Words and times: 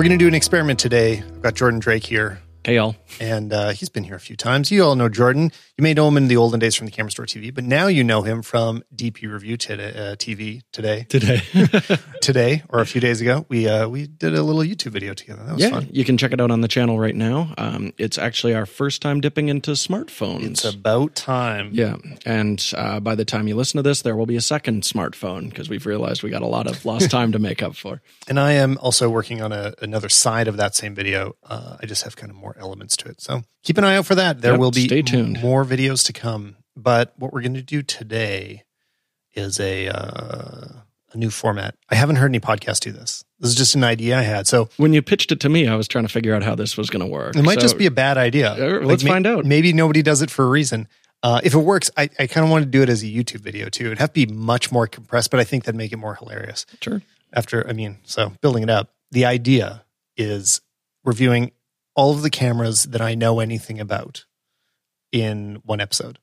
We're 0.00 0.04
going 0.04 0.18
to 0.18 0.24
do 0.24 0.28
an 0.28 0.34
experiment 0.34 0.78
today. 0.78 1.18
I've 1.18 1.42
got 1.42 1.52
Jordan 1.52 1.78
Drake 1.78 2.06
here, 2.06 2.40
Hey, 2.62 2.74
y'all. 2.74 2.94
and 3.18 3.54
uh, 3.54 3.70
he's 3.70 3.88
been 3.88 4.04
here 4.04 4.16
a 4.16 4.20
few 4.20 4.36
times. 4.36 4.70
You 4.70 4.84
all 4.84 4.94
know 4.94 5.08
Jordan. 5.08 5.50
You 5.78 5.82
may 5.82 5.94
know 5.94 6.06
him 6.08 6.18
in 6.18 6.28
the 6.28 6.36
olden 6.36 6.60
days 6.60 6.74
from 6.74 6.84
the 6.84 6.92
Camera 6.92 7.10
Store 7.10 7.24
TV, 7.24 7.52
but 7.52 7.64
now 7.64 7.86
you 7.86 8.04
know 8.04 8.20
him 8.20 8.42
from 8.42 8.84
DP 8.94 9.32
Review 9.32 9.56
today, 9.56 9.88
uh, 9.88 10.14
TV 10.16 10.60
today. 10.70 11.06
Today. 11.08 11.40
Today, 12.20 12.62
or 12.68 12.80
a 12.80 12.86
few 12.86 13.00
days 13.00 13.22
ago, 13.22 13.46
we 13.48 13.66
uh, 13.66 13.88
we 13.88 14.06
did 14.06 14.34
a 14.34 14.42
little 14.42 14.60
YouTube 14.60 14.92
video 14.92 15.14
together. 15.14 15.42
That 15.42 15.54
was 15.54 15.62
yeah, 15.62 15.70
fun. 15.70 15.88
you 15.90 16.04
can 16.04 16.18
check 16.18 16.32
it 16.32 16.40
out 16.40 16.50
on 16.50 16.60
the 16.60 16.68
channel 16.68 16.98
right 16.98 17.16
now. 17.16 17.54
Um, 17.56 17.94
it's 17.96 18.18
actually 18.18 18.54
our 18.54 18.66
first 18.66 19.00
time 19.00 19.22
dipping 19.22 19.48
into 19.48 19.70
smartphones. 19.70 20.44
It's 20.44 20.64
about 20.66 21.14
time. 21.14 21.70
yeah, 21.72 21.96
and 22.26 22.62
uh, 22.76 23.00
by 23.00 23.14
the 23.14 23.24
time 23.24 23.48
you 23.48 23.56
listen 23.56 23.78
to 23.78 23.82
this, 23.82 24.02
there 24.02 24.14
will 24.14 24.26
be 24.26 24.36
a 24.36 24.42
second 24.42 24.82
smartphone 24.82 25.48
because 25.48 25.70
we've 25.70 25.86
realized 25.86 26.22
we 26.22 26.28
got 26.28 26.42
a 26.42 26.46
lot 26.46 26.66
of 26.66 26.84
lost 26.84 27.10
time 27.16 27.32
to 27.32 27.38
make 27.38 27.62
up 27.62 27.74
for. 27.74 28.02
And 28.28 28.38
I 28.38 28.52
am 28.52 28.76
also 28.78 29.08
working 29.08 29.40
on 29.40 29.50
a, 29.50 29.72
another 29.80 30.10
side 30.10 30.46
of 30.46 30.58
that 30.58 30.74
same 30.74 30.94
video. 30.94 31.36
Uh, 31.42 31.78
I 31.80 31.86
just 31.86 32.02
have 32.02 32.16
kind 32.16 32.30
of 32.30 32.36
more 32.36 32.49
elements 32.58 32.96
to 32.98 33.08
it. 33.08 33.20
So 33.20 33.42
keep 33.62 33.78
an 33.78 33.84
eye 33.84 33.96
out 33.96 34.06
for 34.06 34.14
that. 34.14 34.40
There 34.40 34.52
Yep, 34.52 34.60
will 34.60 34.70
be 34.70 34.86
stay 34.86 35.02
tuned. 35.02 35.40
more 35.42 35.64
videos 35.64 36.04
to 36.06 36.12
come. 36.12 36.56
But 36.76 37.14
what 37.18 37.32
we're 37.32 37.42
going 37.42 37.54
to 37.54 37.62
do 37.62 37.82
today 37.82 38.64
is 39.34 39.60
a 39.60 39.88
uh, 39.88 40.68
a 41.12 41.16
new 41.16 41.30
format. 41.30 41.74
I 41.88 41.94
haven't 41.96 42.16
heard 42.16 42.30
any 42.30 42.40
podcasts 42.40 42.80
do 42.80 42.92
this. 42.92 43.24
This 43.40 43.50
is 43.50 43.56
just 43.56 43.74
an 43.74 43.82
idea 43.84 44.18
I 44.18 44.22
had. 44.22 44.46
So 44.46 44.68
When 44.76 44.92
you 44.92 45.02
pitched 45.02 45.32
it 45.32 45.40
to 45.40 45.48
me, 45.48 45.66
I 45.66 45.74
was 45.74 45.88
trying 45.88 46.04
to 46.04 46.12
figure 46.12 46.34
out 46.34 46.42
how 46.44 46.54
this 46.54 46.76
was 46.76 46.88
going 46.90 47.00
to 47.00 47.06
work. 47.10 47.34
it 47.36 47.42
might 47.42 47.54
So- 47.56 47.62
just 47.62 47.78
be 47.78 47.86
a 47.86 47.90
bad 47.90 48.16
idea. 48.18 48.52
Uh, 48.52 48.80
let's 48.84 49.02
find 49.02 49.26
out. 49.26 49.44
Maybe 49.44 49.72
nobody 49.72 50.02
does 50.02 50.22
it 50.22 50.30
for 50.30 50.44
a 50.44 50.48
reason. 50.48 50.86
Uh, 51.22 51.40
if 51.44 51.52
it 51.52 51.58
works, 51.58 51.90
I, 51.98 52.08
I 52.18 52.26
kind 52.28 52.44
of 52.44 52.50
want 52.50 52.64
to 52.64 52.70
do 52.70 52.80
it 52.82 52.88
as 52.88 53.02
a 53.02 53.06
YouTube 53.06 53.40
video 53.40 53.68
too. 53.68 53.86
It'd 53.86 53.98
have 53.98 54.12
to 54.14 54.26
be 54.26 54.32
much 54.32 54.72
more 54.72 54.86
compressed, 54.86 55.30
but 55.30 55.38
I 55.40 55.44
think 55.44 55.64
that'd 55.64 55.76
make 55.76 55.92
it 55.92 55.96
more 55.98 56.14
hilarious. 56.14 56.64
sure. 56.80 57.02
after 57.32 57.66
I 57.68 57.72
mean, 57.72 57.98
so 58.04 58.32
building 58.40 58.62
it 58.62 58.70
up. 58.70 58.94
The 59.10 59.24
idea 59.26 59.84
is 60.16 60.60
reviewing 61.04 61.50
all 62.00 62.12
of 62.12 62.22
the 62.22 62.30
cameras 62.30 62.84
that 62.84 63.02
I 63.02 63.14
know 63.14 63.40
anything 63.40 63.78
about 63.78 64.24
in 65.12 65.60
one 65.66 65.82
episode. 65.82 66.18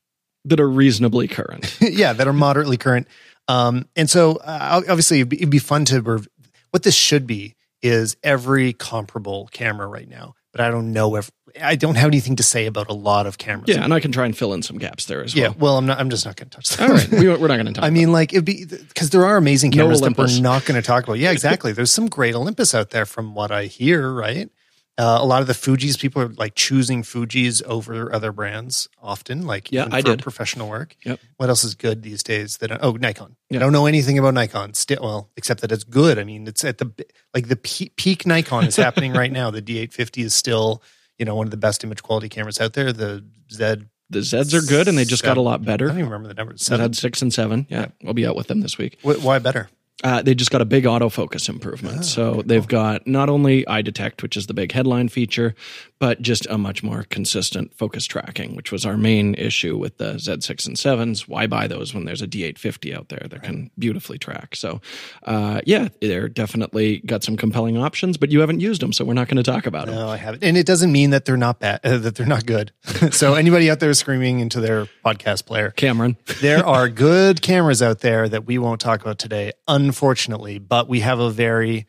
that 0.45 0.59
are 0.59 0.67
reasonably 0.67 1.27
current. 1.27 1.77
yeah, 1.81 2.13
that 2.13 2.27
are 2.27 2.33
moderately 2.33 2.77
current. 2.77 3.07
Um, 3.47 3.87
and 3.95 4.09
so 4.09 4.37
uh, 4.37 4.81
obviously 4.89 5.19
it'd 5.19 5.29
be, 5.29 5.37
it'd 5.37 5.51
be 5.51 5.59
fun 5.59 5.85
to 5.85 6.01
rev- 6.01 6.27
what 6.71 6.81
this 6.81 6.95
should 6.95 7.27
be 7.27 7.55
is 7.83 8.17
every 8.23 8.73
comparable 8.73 9.49
camera 9.51 9.85
right 9.85 10.09
now. 10.09 10.33
But 10.51 10.61
I 10.61 10.71
don't 10.71 10.93
know 10.93 11.15
if 11.15 11.29
I 11.61 11.75
don't 11.75 11.93
have 11.95 12.07
anything 12.07 12.37
to 12.37 12.43
say 12.43 12.65
about 12.65 12.89
a 12.89 12.93
lot 12.93 13.27
of 13.27 13.37
cameras. 13.37 13.69
yeah, 13.69 13.83
and 13.83 13.93
I 13.93 13.99
can 13.99 14.11
try 14.11 14.25
and 14.25 14.35
fill 14.35 14.53
in 14.53 14.63
some 14.63 14.79
gaps 14.79 15.05
there 15.05 15.23
as 15.23 15.35
well. 15.35 15.43
yeah. 15.43 15.53
well. 15.59 15.77
I'm 15.77 15.85
not. 15.85 15.99
I'm 15.99 16.09
just 16.09 16.25
not 16.25 16.35
going 16.35 16.49
to 16.49 16.55
touch 16.55 16.69
that. 16.69 16.89
All 16.89 16.95
right, 16.95 17.11
we, 17.11 17.27
we're 17.27 17.47
not 17.47 17.57
going 17.57 17.65
to 17.73 17.73
talk. 17.73 17.83
I 17.83 17.91
mean, 17.91 18.11
like 18.11 18.33
it'd 18.33 18.45
be 18.45 18.65
because 18.65 19.11
there 19.11 19.25
are 19.25 19.37
amazing 19.37 19.69
No 19.71 19.83
cameras 19.83 20.01
that 20.01 20.17
we're 20.17 20.41
not 20.41 20.65
going 20.65 20.81
to 20.81 20.85
talk 20.85 21.03
about. 21.03 21.19
Yeah, 21.19 21.31
exactly. 21.37 21.73
There's 21.73 21.91
some 21.93 22.07
great 22.07 22.33
Olympus 22.33 22.73
out 22.73 22.89
there, 22.89 23.05
from 23.05 23.35
what 23.35 23.51
I 23.51 23.65
hear. 23.65 24.11
Right, 24.11 24.49
uh, 24.97 25.19
a 25.21 25.25
lot 25.25 25.41
of 25.41 25.47
the 25.47 25.53
Fuji's 25.53 25.95
people 25.97 26.21
are 26.23 26.29
like 26.29 26.55
choosing 26.55 27.03
Fuji's 27.03 27.61
over 27.63 28.13
other 28.13 28.31
brands 28.31 28.89
often. 29.01 29.45
Like 29.45 29.71
Yeah, 29.71 29.81
even 29.81 29.93
I 29.93 30.01
for 30.01 30.07
did. 30.07 30.23
professional 30.23 30.69
work. 30.69 30.95
Yep. 31.05 31.19
What 31.37 31.49
else 31.49 31.63
is 31.63 31.75
good 31.75 32.01
these 32.01 32.23
days? 32.23 32.57
That 32.57 32.83
oh 32.83 32.93
Nikon. 32.93 33.35
Yeah. 33.49 33.57
I 33.57 33.59
don't 33.59 33.73
know 33.73 33.85
anything 33.85 34.17
about 34.17 34.33
Nikon. 34.33 34.73
Still, 34.73 34.99
well, 35.01 35.29
except 35.37 35.61
that 35.61 35.71
it's 35.71 35.83
good. 35.83 36.17
I 36.17 36.23
mean, 36.23 36.47
it's 36.47 36.63
at 36.63 36.79
the 36.79 36.91
like 37.33 37.47
the 37.47 37.55
pe- 37.57 37.89
peak 37.95 38.25
Nikon 38.25 38.65
is 38.65 38.75
happening 38.75 39.13
right 39.13 39.31
now. 39.31 39.51
The 39.51 39.61
D850 39.61 40.23
is 40.23 40.33
still 40.35 40.81
you 41.19 41.25
know 41.25 41.35
one 41.35 41.45
of 41.47 41.51
the 41.51 41.57
best 41.57 41.83
image 41.83 42.01
quality 42.03 42.29
cameras 42.29 42.59
out 42.59 42.73
there. 42.73 42.91
The 42.91 43.23
Z. 43.51 43.83
the 44.09 44.19
Zeds 44.19 44.53
are 44.53 44.65
good, 44.67 44.87
and 44.87 44.97
they 44.97 45.05
just 45.05 45.23
got 45.23 45.37
a 45.37 45.41
lot 45.41 45.63
better. 45.63 45.85
I 45.85 45.89
don't 45.89 45.99
even 45.99 46.09
remember 46.11 46.27
the 46.29 46.33
numbers. 46.33 46.63
Seven. 46.65 46.81
had 46.81 46.95
six 46.95 47.21
and 47.21 47.33
seven. 47.33 47.67
Yeah, 47.69 47.87
we'll 48.03 48.13
be 48.13 48.25
out 48.25 48.35
with 48.35 48.47
them 48.47 48.61
this 48.61 48.77
week. 48.77 48.97
Why 49.03 49.37
better? 49.39 49.69
Uh, 50.03 50.21
they 50.21 50.35
just 50.35 50.51
got 50.51 50.61
a 50.61 50.65
big 50.65 50.83
autofocus 50.83 51.49
improvement. 51.49 52.05
so 52.05 52.43
they've 52.45 52.67
got 52.67 53.07
not 53.07 53.29
only 53.29 53.67
eye 53.67 53.81
detect, 53.81 54.21
which 54.21 54.37
is 54.37 54.45
the 54.45 54.53
big 54.53 54.71
headline 54.71 55.09
feature, 55.09 55.55
but 55.99 56.21
just 56.21 56.45
a 56.51 56.57
much 56.57 56.83
more 56.83 57.03
consistent 57.09 57.73
focus 57.75 58.05
tracking, 58.05 58.55
which 58.55 58.71
was 58.71 58.85
our 58.85 58.95
main 58.97 59.33
issue 59.35 59.75
with 59.75 59.97
the 59.97 60.13
Z6 60.13 60.67
and 60.67 60.75
7s. 60.75 61.21
Why 61.27 61.47
buy 61.47 61.67
those 61.67 61.95
when 61.95 62.05
there's 62.05 62.21
a 62.21 62.27
D850 62.27 62.95
out 62.95 63.09
there 63.09 63.25
that 63.29 63.41
can 63.41 63.71
beautifully 63.79 64.19
track? 64.19 64.55
So, 64.55 64.81
uh, 65.23 65.61
yeah, 65.65 65.87
they're 65.99 66.29
definitely 66.29 66.99
got 66.99 67.23
some 67.23 67.35
compelling 67.35 67.77
options, 67.77 68.17
but 68.17 68.31
you 68.31 68.41
haven't 68.41 68.59
used 68.59 68.81
them, 68.83 68.93
so 68.93 69.03
we're 69.03 69.15
not 69.15 69.27
going 69.27 69.43
to 69.43 69.51
talk 69.51 69.65
about 69.65 69.87
them. 69.87 69.95
No, 69.95 70.09
I 70.09 70.17
haven't, 70.17 70.43
and 70.43 70.55
it 70.55 70.67
doesn't 70.67 70.91
mean 70.91 71.09
that 71.09 71.25
they're 71.25 71.37
not 71.37 71.59
bad, 71.59 71.79
uh, 71.83 71.97
that 71.97 72.13
they're 72.15 72.27
not 72.27 72.45
good. 72.45 72.71
so 73.11 73.33
anybody 73.33 73.71
out 73.71 73.79
there 73.79 73.93
screaming 73.95 74.39
into 74.39 74.59
their 74.61 74.85
podcast 75.03 75.47
player, 75.47 75.71
Cameron, 75.71 76.17
there 76.41 76.63
are 76.63 76.87
good 76.89 77.41
cameras 77.41 77.81
out 77.81 78.01
there 78.01 78.29
that 78.29 78.45
we 78.45 78.59
won't 78.59 78.79
talk 78.79 79.01
about 79.01 79.17
today, 79.17 79.53
unfortunately. 79.87 80.59
But 80.59 80.87
we 80.87 80.99
have 81.01 81.19
a 81.19 81.29
very 81.29 81.87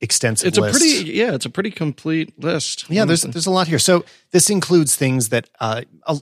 extensive. 0.00 0.48
it's 0.48 0.58
a 0.58 0.62
list. 0.62 0.78
pretty, 0.78 1.10
yeah, 1.12 1.34
it's 1.34 1.46
a 1.46 1.50
pretty 1.50 1.70
complete 1.70 2.38
list. 2.42 2.88
yeah. 2.88 3.04
There's 3.04 3.22
there's 3.22 3.46
a 3.46 3.50
lot 3.50 3.68
here. 3.68 3.78
So 3.78 4.04
this 4.30 4.50
includes 4.50 4.96
things 4.96 5.28
that 5.30 5.48
uh, 5.60 5.82
a, 6.06 6.20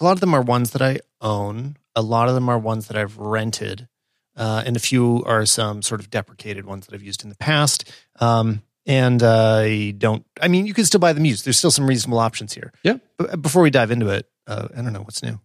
a 0.00 0.04
lot 0.04 0.12
of 0.12 0.20
them 0.20 0.34
are 0.34 0.42
ones 0.42 0.70
that 0.72 0.82
I 0.82 1.00
own. 1.20 1.76
A 1.94 2.02
lot 2.02 2.28
of 2.28 2.34
them 2.34 2.48
are 2.48 2.58
ones 2.58 2.86
that 2.88 2.96
I've 2.96 3.18
rented, 3.18 3.88
uh, 4.36 4.62
and 4.64 4.76
a 4.76 4.80
few 4.80 5.24
are 5.26 5.44
some 5.46 5.82
sort 5.82 6.00
of 6.00 6.10
deprecated 6.10 6.64
ones 6.64 6.86
that 6.86 6.94
I've 6.94 7.02
used 7.02 7.24
in 7.24 7.28
the 7.28 7.36
past. 7.36 7.90
Um, 8.20 8.62
and 8.86 9.22
uh, 9.22 9.62
I 9.64 9.94
don't. 9.98 10.24
I 10.40 10.48
mean, 10.48 10.66
you 10.66 10.74
can 10.74 10.84
still 10.84 11.00
buy 11.00 11.12
them 11.12 11.24
used. 11.24 11.44
There's 11.44 11.58
still 11.58 11.70
some 11.70 11.86
reasonable 11.86 12.20
options 12.20 12.54
here. 12.54 12.72
Yeah. 12.82 12.98
But 13.18 13.42
before 13.42 13.62
we 13.62 13.70
dive 13.70 13.90
into 13.90 14.08
it, 14.08 14.26
uh, 14.46 14.68
I 14.74 14.80
don't 14.80 14.92
know 14.92 15.02
what's 15.02 15.22
new. 15.22 15.40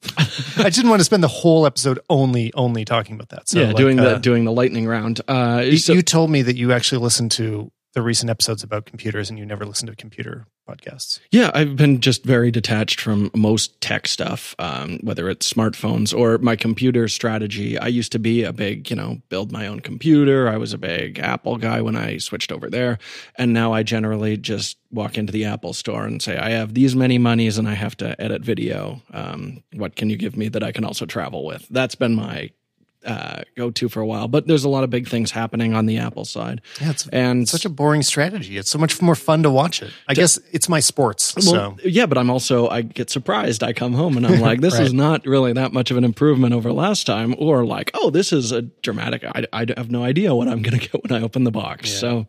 I 0.16 0.64
just 0.64 0.76
didn't 0.76 0.90
want 0.90 1.00
to 1.00 1.04
spend 1.04 1.22
the 1.22 1.28
whole 1.28 1.66
episode 1.66 1.98
only 2.08 2.52
only 2.54 2.84
talking 2.84 3.14
about 3.14 3.30
that. 3.30 3.48
So 3.48 3.60
yeah, 3.60 3.66
like, 3.68 3.76
doing 3.76 3.98
uh, 3.98 4.14
the 4.14 4.18
doing 4.18 4.44
the 4.44 4.52
lightning 4.52 4.86
round. 4.86 5.20
Uh, 5.28 5.62
you, 5.64 5.78
so- 5.78 5.92
you 5.92 6.02
told 6.02 6.30
me 6.30 6.42
that 6.42 6.56
you 6.56 6.72
actually 6.72 7.02
listened 7.02 7.32
to 7.32 7.70
the 7.94 8.02
recent 8.02 8.30
episodes 8.30 8.62
about 8.62 8.86
computers, 8.86 9.28
and 9.30 9.38
you 9.38 9.46
never 9.46 9.64
listened 9.66 9.88
to 9.90 9.96
computer 9.96 10.46
podcasts. 10.68 11.20
Yeah, 11.30 11.50
I've 11.54 11.76
been 11.76 12.00
just 12.00 12.24
very 12.24 12.50
detached 12.50 13.00
from 13.00 13.30
most 13.34 13.80
tech 13.80 14.06
stuff, 14.06 14.54
um, 14.58 14.98
whether 15.02 15.28
it's 15.30 15.50
smartphones 15.50 16.16
or 16.16 16.38
my 16.38 16.56
computer 16.56 17.08
strategy. 17.08 17.78
I 17.78 17.86
used 17.86 18.12
to 18.12 18.18
be 18.18 18.44
a 18.44 18.52
big, 18.52 18.90
you 18.90 18.96
know, 18.96 19.22
build 19.28 19.50
my 19.50 19.66
own 19.66 19.80
computer. 19.80 20.48
I 20.48 20.56
was 20.56 20.72
a 20.72 20.78
big 20.78 21.18
Apple 21.18 21.56
guy 21.56 21.80
when 21.80 21.96
I 21.96 22.18
switched 22.18 22.52
over 22.52 22.68
there. 22.68 22.98
And 23.36 23.52
now 23.52 23.72
I 23.72 23.82
generally 23.82 24.36
just 24.36 24.76
walk 24.90 25.18
into 25.18 25.32
the 25.32 25.44
Apple 25.44 25.72
store 25.72 26.04
and 26.04 26.22
say, 26.22 26.36
I 26.36 26.50
have 26.50 26.74
these 26.74 26.96
many 26.96 27.18
monies 27.18 27.58
and 27.58 27.68
I 27.68 27.74
have 27.74 27.96
to 27.98 28.20
edit 28.20 28.42
video. 28.42 29.02
Um, 29.12 29.62
what 29.74 29.96
can 29.96 30.10
you 30.10 30.16
give 30.16 30.36
me 30.36 30.48
that 30.48 30.62
I 30.62 30.72
can 30.72 30.84
also 30.84 31.06
travel 31.06 31.44
with? 31.44 31.66
That's 31.70 31.94
been 31.94 32.14
my 32.14 32.50
uh, 33.04 33.42
go 33.56 33.70
to 33.70 33.88
for 33.88 34.00
a 34.00 34.06
while. 34.06 34.28
But 34.28 34.46
there's 34.46 34.64
a 34.64 34.68
lot 34.68 34.84
of 34.84 34.90
big 34.90 35.08
things 35.08 35.30
happening 35.30 35.74
on 35.74 35.86
the 35.86 35.98
Apple 35.98 36.24
side. 36.24 36.60
Yeah, 36.80 36.90
it's 36.90 37.06
And 37.08 37.48
such 37.48 37.64
a 37.64 37.68
boring 37.68 38.02
strategy. 38.02 38.58
It's 38.58 38.70
so 38.70 38.78
much 38.78 39.00
more 39.00 39.14
fun 39.14 39.42
to 39.44 39.50
watch 39.50 39.82
it. 39.82 39.90
I 40.08 40.14
guess 40.14 40.38
it's 40.52 40.68
my 40.68 40.80
sports. 40.80 41.34
Well, 41.36 41.76
so 41.78 41.88
yeah, 41.88 42.06
but 42.06 42.18
I'm 42.18 42.28
also 42.30 42.68
I 42.68 42.82
get 42.82 43.08
surprised. 43.10 43.62
I 43.62 43.72
come 43.72 43.92
home 43.94 44.16
and 44.16 44.26
I'm 44.26 44.40
like, 44.48 44.60
this 44.60 44.78
is 44.78 44.92
not 44.92 45.24
really 45.26 45.52
that 45.52 45.72
much 45.72 45.90
of 45.90 45.96
an 45.96 46.04
improvement 46.04 46.54
over 46.54 46.72
last 46.72 47.06
time, 47.06 47.34
or 47.38 47.64
like, 47.64 47.90
oh, 47.94 48.10
this 48.10 48.32
is 48.32 48.52
a 48.52 48.62
dramatic. 48.62 49.24
I, 49.24 49.46
I 49.52 49.66
have 49.76 49.90
no 49.90 50.02
idea 50.02 50.34
what 50.34 50.48
I'm 50.48 50.62
going 50.62 50.78
to 50.80 50.88
get 50.88 51.02
when 51.08 51.12
I 51.18 51.24
open 51.24 51.44
the 51.44 51.50
box. 51.52 51.90
So 51.90 52.26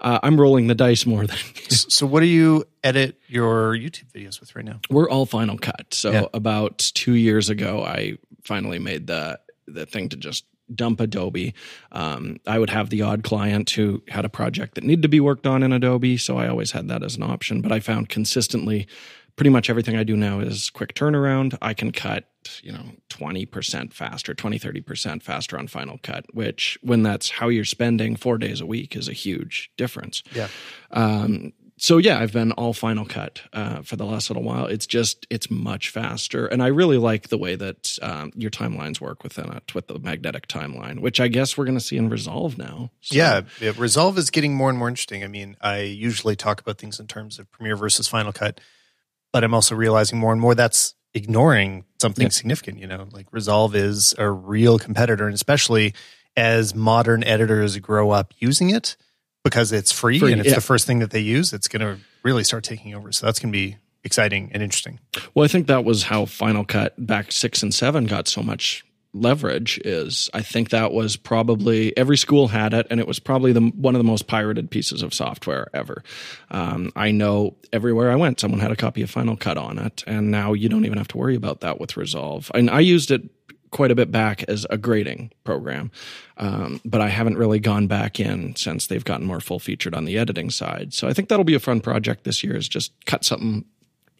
uh, 0.00 0.20
I'm 0.22 0.40
rolling 0.40 0.68
the 0.68 0.74
dice 0.74 1.06
more 1.06 1.26
than 1.26 1.36
so 1.68 2.06
what 2.06 2.20
do 2.20 2.26
you 2.26 2.64
edit 2.82 3.18
your 3.26 3.74
YouTube 3.74 4.10
videos 4.14 4.40
with 4.40 4.54
right 4.54 4.64
now? 4.64 4.80
we're 4.90 5.08
all 5.10 5.26
Final 5.26 5.58
Cut. 5.58 5.92
So 5.92 6.12
Yeah. 6.12 6.24
about 6.34 6.78
two 6.94 7.14
years 7.14 7.48
ago, 7.48 7.82
I 7.82 8.18
finally 8.44 8.78
made 8.78 9.06
the 9.06 9.38
the 9.66 9.86
thing 9.86 10.08
to 10.10 10.16
just 10.16 10.44
dump 10.74 11.00
Adobe. 11.00 11.54
Um, 11.92 12.38
I 12.46 12.58
would 12.58 12.70
have 12.70 12.90
the 12.90 13.02
odd 13.02 13.22
client 13.22 13.70
who 13.70 14.02
had 14.08 14.24
a 14.24 14.30
project 14.30 14.74
that 14.74 14.84
needed 14.84 15.02
to 15.02 15.08
be 15.08 15.20
worked 15.20 15.46
on 15.46 15.62
in 15.62 15.72
Adobe, 15.72 16.16
so 16.16 16.38
I 16.38 16.48
always 16.48 16.72
had 16.72 16.88
that 16.88 17.02
as 17.02 17.16
an 17.16 17.22
option. 17.22 17.60
But 17.60 17.72
I 17.72 17.80
found 17.80 18.08
consistently, 18.08 18.86
pretty 19.36 19.50
much 19.50 19.68
everything 19.68 19.96
I 19.96 20.04
do 20.04 20.16
now 20.16 20.40
is 20.40 20.70
quick 20.70 20.94
turnaround. 20.94 21.58
I 21.60 21.74
can 21.74 21.92
cut, 21.92 22.24
you 22.62 22.72
know, 22.72 22.84
20% 23.10 23.92
faster, 23.92 24.34
20, 24.34 24.58
30% 24.58 25.22
faster 25.22 25.58
on 25.58 25.66
Final 25.66 25.98
Cut, 26.02 26.26
which 26.32 26.78
when 26.82 27.02
that's 27.02 27.30
how 27.30 27.48
you're 27.48 27.64
spending 27.64 28.16
four 28.16 28.38
days 28.38 28.60
a 28.60 28.66
week 28.66 28.96
is 28.96 29.08
a 29.08 29.12
huge 29.12 29.70
difference. 29.76 30.22
Yeah. 30.32 30.48
Um, 30.92 31.52
so 31.76 31.98
yeah, 31.98 32.18
I've 32.20 32.32
been 32.32 32.52
all 32.52 32.72
Final 32.72 33.04
Cut 33.04 33.42
uh, 33.52 33.82
for 33.82 33.96
the 33.96 34.04
last 34.06 34.30
little 34.30 34.42
while. 34.44 34.66
It's 34.66 34.86
just 34.86 35.26
it's 35.30 35.50
much 35.50 35.88
faster, 35.90 36.46
and 36.46 36.62
I 36.62 36.68
really 36.68 36.98
like 36.98 37.28
the 37.28 37.38
way 37.38 37.56
that 37.56 37.98
um, 38.00 38.30
your 38.36 38.50
timelines 38.50 39.00
work 39.00 39.24
within 39.24 39.52
it 39.52 39.74
with 39.74 39.88
the 39.88 39.98
magnetic 39.98 40.46
timeline, 40.46 41.00
which 41.00 41.20
I 41.20 41.28
guess 41.28 41.58
we're 41.58 41.64
going 41.64 41.76
to 41.78 41.84
see 41.84 41.96
in 41.96 42.08
Resolve 42.08 42.56
now. 42.58 42.90
So- 43.00 43.16
Yeah, 43.16 43.42
Resolve 43.76 44.16
is 44.18 44.30
getting 44.30 44.54
more 44.54 44.70
and 44.70 44.78
more 44.78 44.88
interesting. 44.88 45.24
I 45.24 45.28
mean, 45.28 45.56
I 45.60 45.80
usually 45.80 46.36
talk 46.36 46.60
about 46.60 46.78
things 46.78 47.00
in 47.00 47.06
terms 47.08 47.38
of 47.38 47.50
Premiere 47.50 47.76
versus 47.76 48.06
Final 48.06 48.32
Cut, 48.32 48.60
but 49.32 49.42
I'm 49.42 49.52
also 49.54 49.74
realizing 49.74 50.18
more 50.18 50.32
and 50.32 50.40
more 50.40 50.54
that's 50.54 50.94
ignoring 51.12 51.84
something 52.00 52.24
Yeah. 52.26 52.30
significant. 52.30 52.78
You 52.78 52.86
know, 52.86 53.06
like 53.12 53.26
Resolve 53.32 53.74
is 53.74 54.14
a 54.18 54.30
real 54.30 54.78
competitor, 54.78 55.26
and 55.26 55.34
especially 55.34 55.94
as 56.36 56.74
modern 56.74 57.22
editors 57.24 57.76
grow 57.78 58.10
up 58.10 58.32
using 58.38 58.70
it 58.70 58.96
because 59.44 59.70
it's 59.70 59.92
free, 59.92 60.18
Free, 60.18 60.32
and 60.32 60.40
it's 60.40 60.50
yeah. 60.50 60.56
the 60.56 60.60
first 60.60 60.86
thing 60.86 60.98
that 60.98 61.10
they 61.10 61.20
use, 61.20 61.52
it's 61.52 61.68
going 61.68 61.80
to 61.80 62.02
really 62.22 62.42
start 62.42 62.64
taking 62.64 62.94
over. 62.94 63.12
So 63.12 63.26
that's 63.26 63.38
going 63.38 63.52
to 63.52 63.56
be 63.56 63.76
exciting 64.02 64.50
and 64.52 64.62
interesting. 64.62 64.98
Well, 65.34 65.44
I 65.44 65.48
think 65.48 65.66
that 65.68 65.84
was 65.84 66.04
how 66.04 66.24
Final 66.24 66.64
Cut 66.64 66.94
back 67.06 67.30
six 67.30 67.62
and 67.62 67.72
seven 67.72 68.06
got 68.06 68.26
so 68.26 68.42
much 68.42 68.84
leverage 69.14 69.80
is 69.84 70.28
I 70.34 70.42
think 70.42 70.70
that 70.70 70.92
was 70.92 71.16
probably 71.16 71.96
every 71.96 72.16
school 72.16 72.48
had 72.48 72.74
it, 72.74 72.86
and 72.90 72.98
it 72.98 73.06
was 73.06 73.18
probably 73.20 73.52
the 73.52 73.60
one 73.60 73.94
of 73.94 74.00
the 74.00 74.04
most 74.04 74.26
pirated 74.26 74.70
pieces 74.70 75.02
of 75.02 75.14
software 75.14 75.68
ever. 75.72 76.02
Um, 76.50 76.90
I 76.96 77.12
know 77.12 77.56
everywhere 77.72 78.10
I 78.10 78.16
went, 78.16 78.40
someone 78.40 78.60
had 78.60 78.72
a 78.72 78.76
copy 78.76 79.02
of 79.02 79.10
Final 79.10 79.36
Cut 79.36 79.56
on 79.56 79.78
it, 79.78 80.02
and 80.06 80.30
now 80.30 80.52
you 80.52 80.68
don't 80.68 80.84
even 80.84 80.98
have 80.98 81.08
to 81.08 81.16
worry 81.16 81.36
about 81.36 81.60
that 81.60 81.80
with 81.80 81.96
Resolve. 81.96 82.50
And 82.54 82.68
I 82.68 82.80
used 82.80 83.10
it 83.10 83.22
quite 83.74 83.90
a 83.90 83.94
bit 83.94 84.12
back 84.12 84.44
as 84.44 84.64
a 84.70 84.78
grading 84.78 85.32
program, 85.42 85.90
um, 86.36 86.80
but 86.84 87.00
I 87.00 87.08
haven't 87.08 87.36
really 87.36 87.58
gone 87.58 87.88
back 87.88 88.20
in 88.20 88.54
since 88.54 88.86
they've 88.86 89.04
gotten 89.04 89.26
more 89.26 89.40
full 89.40 89.58
featured 89.58 89.94
on 89.94 90.04
the 90.04 90.16
editing 90.16 90.48
side. 90.48 90.94
So 90.94 91.08
I 91.08 91.12
think 91.12 91.28
that'll 91.28 91.44
be 91.44 91.56
a 91.56 91.60
fun 91.60 91.80
project 91.80 92.22
this 92.22 92.44
year. 92.44 92.56
Is 92.56 92.68
just 92.68 92.92
cut 93.04 93.24
something 93.24 93.64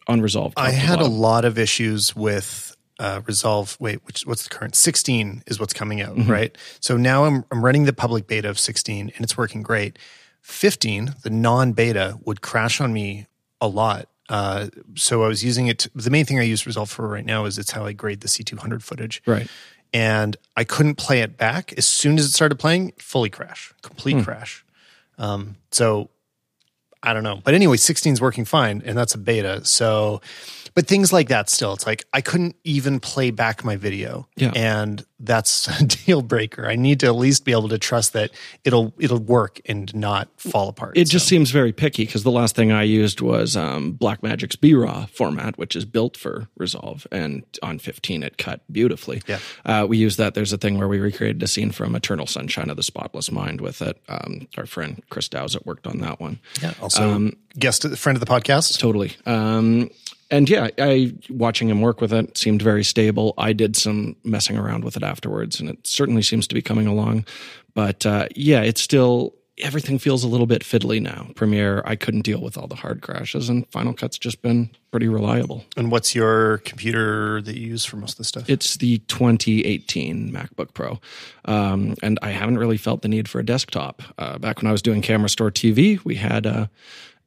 in 0.09 0.21
Resolve. 0.21 0.53
I 0.57 0.71
had 0.71 0.99
a 0.99 1.07
lot 1.07 1.45
of 1.45 1.57
issues 1.57 2.13
with 2.13 2.75
uh, 2.99 3.21
Resolve. 3.25 3.77
Wait, 3.79 4.05
which 4.05 4.23
what's 4.27 4.43
the 4.43 4.49
current? 4.49 4.75
16 4.75 5.43
is 5.47 5.57
what's 5.57 5.73
coming 5.73 6.01
out, 6.01 6.17
mm-hmm. 6.17 6.29
right? 6.29 6.57
So 6.81 6.97
now 6.97 7.23
I'm 7.23 7.45
I'm 7.49 7.63
running 7.63 7.85
the 7.85 7.93
public 7.93 8.27
beta 8.27 8.49
of 8.49 8.59
16, 8.59 9.13
and 9.15 9.23
it's 9.23 9.37
working 9.37 9.63
great. 9.63 9.97
15, 10.41 11.15
the 11.23 11.31
non-beta, 11.31 12.19
would 12.23 12.41
crash 12.41 12.79
on 12.79 12.93
me 12.93 13.25
a 13.59 13.67
lot. 13.67 14.09
Uh, 14.29 14.67
so 14.95 15.23
I 15.23 15.27
was 15.27 15.43
using 15.43 15.67
it. 15.67 15.79
To, 15.79 15.91
the 15.95 16.09
main 16.09 16.25
thing 16.25 16.39
I 16.39 16.43
use 16.43 16.65
Resolve 16.65 16.89
for 16.89 17.07
right 17.07 17.25
now 17.25 17.45
is 17.45 17.57
it's 17.57 17.71
how 17.71 17.85
I 17.85 17.93
grade 17.93 18.21
the 18.21 18.27
C200 18.27 18.81
footage. 18.81 19.21
Right. 19.25 19.47
And 19.93 20.35
I 20.57 20.63
couldn't 20.63 20.95
play 20.95 21.21
it 21.21 21.37
back 21.37 21.73
as 21.77 21.85
soon 21.85 22.17
as 22.17 22.25
it 22.25 22.31
started 22.31 22.59
playing. 22.59 22.93
Fully 22.97 23.29
crash, 23.29 23.73
complete 23.81 24.17
hmm. 24.17 24.23
crash. 24.23 24.65
Um, 25.17 25.55
so 25.71 26.09
I 27.01 27.13
don't 27.13 27.23
know. 27.23 27.39
But 27.43 27.53
anyway, 27.53 27.77
16 27.77 28.13
is 28.13 28.21
working 28.21 28.45
fine, 28.45 28.81
and 28.83 28.97
that's 28.97 29.13
a 29.13 29.17
beta. 29.17 29.63
So 29.63 30.21
but 30.75 30.87
things 30.87 31.11
like 31.11 31.29
that 31.29 31.49
still 31.49 31.73
it's 31.73 31.87
like 31.87 32.05
i 32.13 32.21
couldn't 32.21 32.55
even 32.63 32.99
play 32.99 33.31
back 33.31 33.63
my 33.63 33.75
video. 33.75 34.27
Yeah. 34.35 34.51
and 34.55 35.05
that's 35.19 35.67
a 35.81 35.83
deal 35.85 36.21
breaker. 36.21 36.67
I 36.67 36.75
need 36.75 36.99
to 36.99 37.07
at 37.07 37.15
least 37.15 37.45
be 37.45 37.51
able 37.51 37.69
to 37.69 37.77
trust 37.77 38.13
that 38.13 38.31
it'll 38.63 38.93
it'll 38.99 39.19
work 39.19 39.61
and 39.65 39.93
not 39.95 40.29
fall 40.37 40.69
apart. 40.69 40.97
It 40.97 41.07
so. 41.07 41.13
just 41.13 41.27
seems 41.27 41.51
very 41.51 41.71
picky 41.71 42.05
because 42.05 42.23
the 42.23 42.31
last 42.31 42.55
thing 42.55 42.71
i 42.71 42.83
used 42.83 43.21
was 43.21 43.55
um, 43.55 43.93
blackmagic's 43.93 44.55
braw 44.55 45.05
format 45.07 45.57
which 45.57 45.75
is 45.75 45.85
built 45.85 46.17
for 46.17 46.47
resolve 46.57 47.07
and 47.11 47.43
on 47.63 47.79
15 47.79 48.23
it 48.23 48.37
cut 48.37 48.61
beautifully. 48.71 49.21
Yeah. 49.27 49.39
Uh, 49.65 49.85
we 49.87 49.97
use 49.97 50.17
that. 50.17 50.33
There's 50.33 50.53
a 50.53 50.57
thing 50.57 50.77
where 50.77 50.87
we 50.87 50.99
recreated 50.99 51.41
a 51.43 51.47
scene 51.47 51.71
from 51.71 51.95
eternal 51.95 52.27
sunshine 52.27 52.69
of 52.69 52.77
the 52.77 52.83
spotless 52.83 53.31
mind 53.31 53.61
with 53.61 53.81
it. 53.81 54.01
Um, 54.09 54.47
our 54.57 54.65
friend 54.65 55.01
chris 55.09 55.29
dowsett 55.29 55.65
worked 55.65 55.87
on 55.87 55.99
that 55.99 56.19
one. 56.19 56.39
Yeah 56.61 56.73
also 56.81 57.09
um, 57.09 57.33
guest 57.57 57.87
friend 57.97 58.15
of 58.15 58.19
the 58.19 58.31
podcast. 58.31 58.77
Totally. 58.79 59.13
Um, 59.25 59.89
and 60.31 60.49
yeah, 60.49 60.69
I 60.77 61.13
watching 61.29 61.69
him 61.69 61.81
work 61.81 62.01
with 62.01 62.13
it 62.13 62.37
seemed 62.37 62.61
very 62.61 62.83
stable. 62.83 63.33
I 63.37 63.53
did 63.53 63.75
some 63.75 64.15
messing 64.23 64.57
around 64.57 64.83
with 64.83 64.97
it 64.97 65.03
afterwards, 65.03 65.59
and 65.59 65.69
it 65.69 65.85
certainly 65.85 66.21
seems 66.21 66.47
to 66.47 66.55
be 66.55 66.61
coming 66.61 66.87
along. 66.87 67.25
But 67.73 68.05
uh, 68.05 68.27
yeah, 68.35 68.61
it's 68.61 68.81
still 68.81 69.35
everything 69.59 69.97
feels 69.97 70.23
a 70.23 70.27
little 70.27 70.47
bit 70.47 70.63
fiddly 70.63 71.01
now. 71.01 71.29
Premiere, 71.35 71.81
I 71.85 71.95
couldn't 71.95 72.21
deal 72.21 72.41
with 72.41 72.57
all 72.57 72.67
the 72.67 72.75
hard 72.75 73.01
crashes, 73.01 73.49
and 73.49 73.67
Final 73.69 73.93
Cut's 73.93 74.17
just 74.17 74.41
been 74.41 74.69
pretty 74.91 75.07
reliable. 75.07 75.63
And 75.77 75.91
what's 75.91 76.13
your 76.13 76.59
computer 76.59 77.41
that 77.41 77.57
you 77.57 77.67
use 77.67 77.85
for 77.85 77.97
most 77.97 78.13
of 78.13 78.17
the 78.17 78.23
stuff? 78.25 78.49
It's 78.49 78.77
the 78.77 78.97
2018 78.99 80.31
MacBook 80.31 80.73
Pro, 80.73 80.99
um, 81.45 81.95
and 82.01 82.19
I 82.21 82.29
haven't 82.29 82.57
really 82.57 82.77
felt 82.77 83.01
the 83.01 83.07
need 83.07 83.29
for 83.29 83.39
a 83.39 83.45
desktop. 83.45 84.01
Uh, 84.17 84.37
back 84.37 84.57
when 84.57 84.67
I 84.67 84.71
was 84.71 84.81
doing 84.81 85.01
Camera 85.01 85.29
Store 85.29 85.51
TV, 85.51 86.03
we 86.03 86.15
had 86.15 86.45
a 86.45 86.69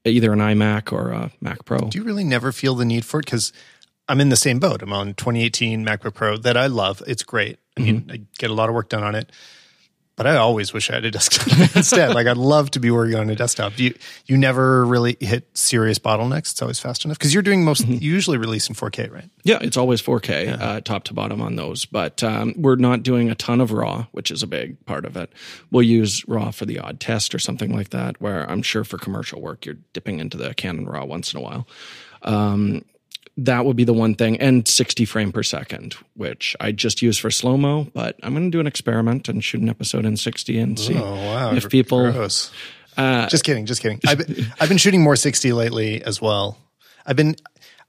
either 0.04 0.32
an 0.32 0.38
iMac 0.38 0.92
or 0.92 1.10
a 1.10 1.30
Mac 1.40 1.64
Pro. 1.64 1.78
Do 1.78 1.98
you 1.98 2.04
really 2.04 2.24
never 2.24 2.52
feel 2.52 2.74
the 2.74 2.84
need 2.84 3.04
for 3.04 3.20
it? 3.20 3.26
Because 3.26 3.52
I'm 4.08 4.20
in 4.20 4.30
the 4.30 4.36
same 4.36 4.58
boat. 4.58 4.82
I'm 4.82 4.92
on 4.92 5.14
2018 5.14 5.84
MacBook 5.84 6.14
Pro 6.14 6.36
that 6.38 6.56
I 6.56 6.66
love. 6.66 7.02
It's 7.06 7.22
great. 7.22 7.58
I 7.76 7.80
mean, 7.80 8.00
mm-hmm. 8.02 8.10
I 8.10 8.20
get 8.38 8.50
a 8.50 8.54
lot 8.54 8.68
of 8.68 8.74
work 8.74 8.88
done 8.88 9.04
on 9.04 9.14
it 9.14 9.30
but 10.18 10.26
I 10.26 10.36
always 10.36 10.72
wish 10.72 10.90
I 10.90 10.94
had 10.94 11.04
a 11.04 11.10
desktop 11.12 11.46
instead. 11.76 12.12
like 12.12 12.26
I'd 12.26 12.36
love 12.36 12.72
to 12.72 12.80
be 12.80 12.90
working 12.90 13.14
on 13.14 13.30
a 13.30 13.36
desktop. 13.36 13.78
You 13.78 13.94
you 14.26 14.36
never 14.36 14.84
really 14.84 15.16
hit 15.20 15.48
serious 15.56 16.00
bottlenecks. 16.00 16.50
It's 16.50 16.60
always 16.60 16.80
fast 16.80 17.04
enough 17.04 17.18
because 17.18 17.32
you're 17.32 17.42
doing 17.42 17.64
most 17.64 17.82
mm-hmm. 17.82 18.02
usually 18.02 18.36
release 18.36 18.68
in 18.68 18.74
4K, 18.74 19.12
right? 19.12 19.30
Yeah, 19.44 19.58
it's 19.62 19.76
always 19.76 20.02
4K 20.02 20.46
yeah. 20.46 20.54
uh, 20.54 20.80
top 20.80 21.04
to 21.04 21.14
bottom 21.14 21.40
on 21.40 21.54
those. 21.54 21.84
But 21.84 22.22
um, 22.24 22.52
we're 22.56 22.76
not 22.76 23.04
doing 23.04 23.30
a 23.30 23.36
ton 23.36 23.60
of 23.60 23.70
RAW, 23.70 24.06
which 24.10 24.32
is 24.32 24.42
a 24.42 24.48
big 24.48 24.84
part 24.86 25.04
of 25.04 25.16
it. 25.16 25.32
We'll 25.70 25.84
use 25.84 26.26
RAW 26.26 26.50
for 26.50 26.66
the 26.66 26.80
odd 26.80 26.98
test 26.98 27.32
or 27.32 27.38
something 27.38 27.72
like 27.72 27.90
that. 27.90 28.20
Where 28.20 28.50
I'm 28.50 28.62
sure 28.62 28.82
for 28.82 28.98
commercial 28.98 29.40
work, 29.40 29.64
you're 29.64 29.78
dipping 29.92 30.18
into 30.18 30.36
the 30.36 30.52
Canon 30.52 30.86
RAW 30.86 31.04
once 31.04 31.32
in 31.32 31.38
a 31.38 31.42
while. 31.42 31.68
Um, 32.22 32.84
that 33.38 33.64
would 33.64 33.76
be 33.76 33.84
the 33.84 33.94
one 33.94 34.14
thing 34.14 34.36
and 34.40 34.66
60 34.66 35.04
frame 35.04 35.32
per 35.32 35.42
second 35.42 35.94
which 36.14 36.56
i 36.60 36.72
just 36.72 37.00
use 37.00 37.16
for 37.16 37.30
slow 37.30 37.56
mo 37.56 37.86
but 37.94 38.16
i'm 38.22 38.34
going 38.34 38.50
to 38.50 38.50
do 38.50 38.60
an 38.60 38.66
experiment 38.66 39.28
and 39.28 39.42
shoot 39.44 39.60
an 39.60 39.68
episode 39.68 40.04
in 40.04 40.16
60 40.16 40.58
and 40.58 40.78
see 40.78 40.96
oh, 40.96 41.14
wow. 41.14 41.54
if 41.54 41.68
people. 41.68 42.04
Uh, 42.96 43.28
just 43.28 43.44
kidding 43.44 43.64
just 43.64 43.80
kidding 43.80 44.00
I've 44.06 44.18
been, 44.18 44.46
I've 44.60 44.68
been 44.68 44.78
shooting 44.78 45.02
more 45.02 45.14
60 45.14 45.52
lately 45.52 46.02
as 46.02 46.20
well 46.20 46.58
i've 47.06 47.14
been 47.14 47.36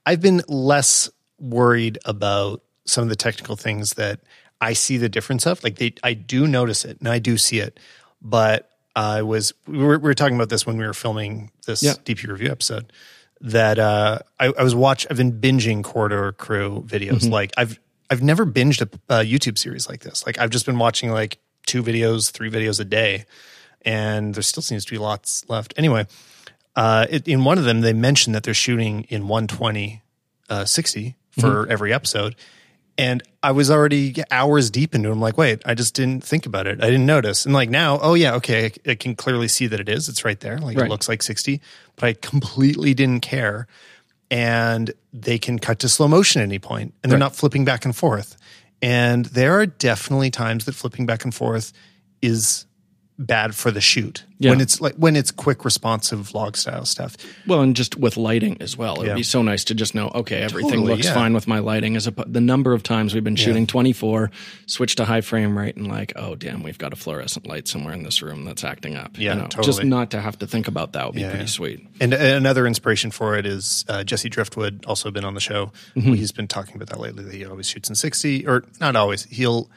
i've 0.06 0.20
been 0.20 0.40
less 0.46 1.10
worried 1.40 1.98
about 2.04 2.62
some 2.86 3.02
of 3.02 3.08
the 3.08 3.16
technical 3.16 3.56
things 3.56 3.94
that 3.94 4.20
i 4.60 4.72
see 4.72 4.98
the 4.98 5.08
difference 5.08 5.48
of 5.48 5.64
like 5.64 5.76
they 5.76 5.94
i 6.04 6.14
do 6.14 6.46
notice 6.46 6.84
it 6.84 7.00
and 7.00 7.08
i 7.08 7.18
do 7.18 7.36
see 7.36 7.58
it 7.58 7.80
but 8.22 8.70
i 8.94 9.20
was 9.20 9.52
we 9.66 9.78
were, 9.78 9.98
we 9.98 10.04
were 10.04 10.14
talking 10.14 10.36
about 10.36 10.48
this 10.48 10.64
when 10.64 10.76
we 10.76 10.86
were 10.86 10.94
filming 10.94 11.50
this 11.66 11.82
yeah. 11.82 11.94
dp 12.04 12.28
review 12.28 12.50
episode 12.50 12.92
that 13.40 13.78
uh, 13.78 14.18
I, 14.38 14.52
I, 14.56 14.62
was 14.62 14.74
watch. 14.74 15.06
I've 15.10 15.16
been 15.16 15.40
binging 15.40 15.82
Corridor 15.82 16.32
Crew 16.32 16.84
videos. 16.86 17.20
Mm-hmm. 17.20 17.32
Like 17.32 17.52
I've 17.56 17.78
I've 18.10 18.22
never 18.22 18.44
binged 18.44 18.82
a, 18.82 19.14
a, 19.20 19.24
YouTube 19.24 19.58
series 19.58 19.88
like 19.88 20.00
this. 20.00 20.26
Like 20.26 20.38
I've 20.38 20.50
just 20.50 20.66
been 20.66 20.78
watching 20.78 21.10
like 21.10 21.38
two 21.66 21.82
videos, 21.82 22.30
three 22.30 22.50
videos 22.50 22.80
a 22.80 22.84
day, 22.84 23.24
and 23.82 24.34
there 24.34 24.42
still 24.42 24.62
seems 24.62 24.84
to 24.84 24.90
be 24.90 24.98
lots 24.98 25.44
left. 25.48 25.72
Anyway, 25.76 26.06
uh, 26.76 27.06
it, 27.08 27.26
in 27.26 27.44
one 27.44 27.58
of 27.58 27.64
them, 27.64 27.80
they 27.80 27.92
mentioned 27.92 28.34
that 28.34 28.42
they're 28.42 28.54
shooting 28.54 29.04
in 29.08 29.28
120, 29.28 30.02
uh, 30.48 30.64
60 30.64 31.16
for 31.38 31.40
mm-hmm. 31.40 31.72
every 31.72 31.92
episode, 31.92 32.36
and 32.98 33.22
I 33.42 33.52
was 33.52 33.70
already 33.70 34.14
hours 34.30 34.70
deep 34.70 34.94
into 34.94 35.08
it. 35.08 35.12
I'm 35.12 35.20
like, 35.20 35.38
wait, 35.38 35.62
I 35.64 35.74
just 35.74 35.94
didn't 35.94 36.22
think 36.22 36.46
about 36.46 36.66
it. 36.66 36.82
I 36.82 36.86
didn't 36.86 37.06
notice. 37.06 37.44
And 37.44 37.54
like 37.54 37.70
now, 37.70 37.98
oh 38.02 38.14
yeah, 38.14 38.34
okay, 38.34 38.72
I 38.86 38.94
can 38.94 39.14
clearly 39.14 39.48
see 39.48 39.66
that 39.68 39.80
it 39.80 39.88
is. 39.88 40.08
It's 40.08 40.24
right 40.24 40.38
there. 40.38 40.58
Like 40.58 40.76
right. 40.76 40.86
it 40.86 40.90
looks 40.90 41.08
like 41.08 41.22
60, 41.22 41.60
but 41.96 42.04
I 42.04 42.12
completely 42.14 42.92
didn't 42.94 43.20
care. 43.20 43.66
And 44.30 44.92
they 45.12 45.38
can 45.38 45.58
cut 45.58 45.78
to 45.80 45.88
slow 45.88 46.08
motion 46.08 46.40
at 46.40 46.44
any 46.44 46.58
point 46.58 46.94
and 47.02 47.10
they're 47.10 47.16
right. 47.18 47.24
not 47.24 47.34
flipping 47.36 47.64
back 47.64 47.84
and 47.84 47.96
forth. 47.96 48.36
And 48.82 49.26
there 49.26 49.58
are 49.58 49.66
definitely 49.66 50.30
times 50.30 50.64
that 50.66 50.74
flipping 50.74 51.06
back 51.06 51.24
and 51.24 51.34
forth 51.34 51.72
is 52.22 52.66
bad 53.20 53.54
for 53.54 53.70
the 53.70 53.80
shoot. 53.80 54.24
Yeah. 54.38 54.52
when 54.52 54.62
it's 54.62 54.80
like 54.80 54.94
when 54.94 55.16
it's 55.16 55.30
quick 55.30 55.66
responsive 55.66 56.34
log 56.34 56.56
style 56.56 56.86
stuff. 56.86 57.14
Well 57.46 57.60
and 57.60 57.76
just 57.76 57.98
with 57.98 58.16
lighting 58.16 58.56
as 58.62 58.74
well. 58.74 59.02
It 59.02 59.08
would 59.08 59.16
be 59.16 59.22
so 59.22 59.42
nice 59.42 59.64
to 59.64 59.74
just 59.74 59.94
know 59.94 60.10
okay 60.14 60.40
everything 60.40 60.70
totally, 60.70 60.94
looks 60.94 61.04
yeah. 61.06 61.12
fine 61.12 61.34
with 61.34 61.46
my 61.46 61.58
lighting 61.58 61.94
as 61.94 62.06
a 62.06 62.10
the 62.10 62.40
number 62.40 62.72
of 62.72 62.82
times 62.82 63.12
we've 63.12 63.22
been 63.22 63.36
shooting 63.36 63.66
24 63.66 64.30
switch 64.64 64.96
to 64.96 65.04
high 65.04 65.20
frame 65.20 65.58
rate 65.58 65.76
and 65.76 65.88
like 65.88 66.14
oh 66.16 66.34
damn 66.36 66.62
we've 66.62 66.78
got 66.78 66.94
a 66.94 66.96
fluorescent 66.96 67.46
light 67.46 67.68
somewhere 67.68 67.92
in 67.92 68.02
this 68.02 68.22
room 68.22 68.46
that's 68.46 68.64
acting 68.64 68.96
up 68.96 69.18
yeah 69.18 69.34
you 69.34 69.40
know, 69.40 69.46
totally. 69.46 69.66
just 69.66 69.84
not 69.84 70.10
to 70.12 70.20
have 70.22 70.38
to 70.38 70.46
think 70.46 70.68
about 70.68 70.94
that 70.94 71.04
would 71.04 71.14
be 71.16 71.24
pretty 71.24 71.46
sweet. 71.46 71.86
And 72.00 72.14
another 72.14 72.66
inspiration 72.66 73.10
for 73.10 73.36
it 73.36 73.44
is 73.44 73.84
uh, 73.88 74.04
jesse 74.04 74.30
driftwood 74.30 74.86
also 74.86 75.10
been 75.10 75.26
on 75.26 75.34
the 75.34 75.40
show. 75.40 75.72
Mm-hmm. 75.94 76.14
he's 76.14 76.32
been 76.32 76.48
talking 76.48 76.76
about 76.76 76.88
that 76.88 76.98
lately 76.98 77.24
that 77.24 77.34
he 77.34 77.44
always 77.44 77.66
shoots 77.66 77.90
in 77.90 77.94
60 77.94 78.46
or 78.46 78.64
not 78.80 78.96
always 78.96 79.24
he'll 79.24 79.68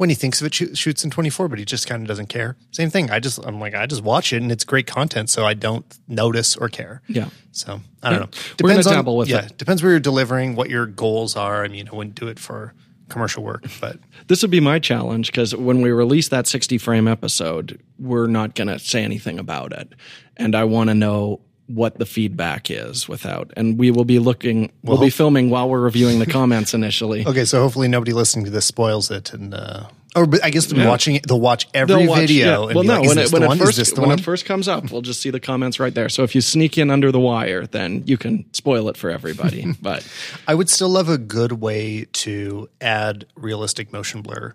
when 0.00 0.08
he 0.08 0.14
thinks 0.14 0.40
of 0.40 0.46
it, 0.46 0.78
shoots 0.78 1.04
in 1.04 1.10
24, 1.10 1.48
but 1.48 1.58
he 1.58 1.66
just 1.66 1.86
kind 1.86 2.00
of 2.00 2.08
doesn't 2.08 2.28
care. 2.28 2.56
Same 2.70 2.88
thing. 2.88 3.10
I 3.10 3.20
just, 3.20 3.38
I'm 3.44 3.60
like, 3.60 3.74
I 3.74 3.84
just 3.84 4.02
watch 4.02 4.32
it 4.32 4.40
and 4.40 4.50
it's 4.50 4.64
great 4.64 4.86
content, 4.86 5.28
so 5.28 5.44
I 5.44 5.52
don't 5.52 5.84
notice 6.08 6.56
or 6.56 6.70
care. 6.70 7.02
Yeah. 7.06 7.28
So 7.52 7.82
I 8.02 8.08
don't 8.08 8.18
yeah. 8.18 8.24
know. 8.24 8.30
Depends 8.56 8.86
We're 8.86 8.94
dabble 8.94 9.12
on, 9.12 9.18
with 9.18 9.28
yeah, 9.28 9.44
it. 9.44 9.58
Depends 9.58 9.82
where 9.82 9.92
you're 9.92 10.00
delivering, 10.00 10.56
what 10.56 10.70
your 10.70 10.86
goals 10.86 11.36
are. 11.36 11.66
I 11.66 11.68
mean, 11.68 11.86
I 11.86 11.94
wouldn't 11.94 12.14
do 12.14 12.28
it 12.28 12.38
for 12.38 12.72
commercial 13.10 13.42
work, 13.42 13.66
but 13.78 13.98
this 14.28 14.40
would 14.40 14.50
be 14.50 14.58
my 14.58 14.78
challenge 14.78 15.26
because 15.26 15.54
when 15.54 15.82
we 15.82 15.90
release 15.90 16.30
that 16.30 16.46
60 16.46 16.78
frame 16.78 17.06
episode, 17.06 17.78
we're 17.98 18.26
not 18.26 18.54
going 18.54 18.68
to 18.68 18.78
say 18.78 19.04
anything 19.04 19.38
about 19.38 19.74
it. 19.74 19.92
And 20.38 20.54
I 20.54 20.64
want 20.64 20.88
to 20.88 20.94
know 20.94 21.42
what 21.70 21.98
the 21.98 22.06
feedback 22.06 22.70
is 22.70 23.08
without 23.08 23.52
and 23.56 23.78
we 23.78 23.90
will 23.90 24.04
be 24.04 24.18
looking 24.18 24.72
we'll, 24.82 24.96
we'll 24.96 25.06
be 25.06 25.10
filming 25.10 25.50
while 25.50 25.68
we're 25.68 25.80
reviewing 25.80 26.18
the 26.18 26.26
comments 26.26 26.74
initially 26.74 27.26
okay 27.26 27.44
so 27.44 27.60
hopefully 27.60 27.88
nobody 27.88 28.12
listening 28.12 28.44
to 28.44 28.50
this 28.50 28.66
spoils 28.66 29.10
it 29.10 29.32
and 29.32 29.54
uh 29.54 29.84
or 30.16 30.26
but 30.26 30.44
I 30.44 30.50
guess 30.50 30.66
they're 30.66 30.80
yeah. 30.80 30.88
watching 30.88 31.16
it. 31.16 31.26
They'll 31.26 31.40
watch 31.40 31.68
every 31.72 31.94
they'll 31.94 32.08
watch, 32.08 32.20
video. 32.20 32.68
Yeah. 32.68 32.74
well, 32.74 32.84
no, 32.84 33.00
like, 33.00 33.08
when, 33.08 33.18
it, 33.18 33.32
when 33.32 33.42
it, 33.44 33.58
first 33.58 33.98
when 33.98 34.08
one? 34.08 34.18
it 34.18 34.22
first 34.22 34.44
comes 34.44 34.66
up, 34.66 34.90
we'll 34.90 35.02
just 35.02 35.20
see 35.20 35.30
the 35.30 35.40
comments 35.40 35.78
right 35.78 35.94
there. 35.94 36.08
So 36.08 36.24
if 36.24 36.34
you 36.34 36.40
sneak 36.40 36.78
in 36.78 36.90
under 36.90 37.12
the 37.12 37.20
wire, 37.20 37.66
then 37.66 38.02
you 38.06 38.18
can 38.18 38.52
spoil 38.52 38.88
it 38.88 38.96
for 38.96 39.10
everybody. 39.10 39.72
but 39.82 40.06
I 40.48 40.54
would 40.54 40.68
still 40.68 40.88
love 40.88 41.08
a 41.08 41.18
good 41.18 41.52
way 41.52 42.06
to 42.12 42.68
add 42.80 43.26
realistic 43.36 43.92
motion 43.92 44.22
blur 44.22 44.54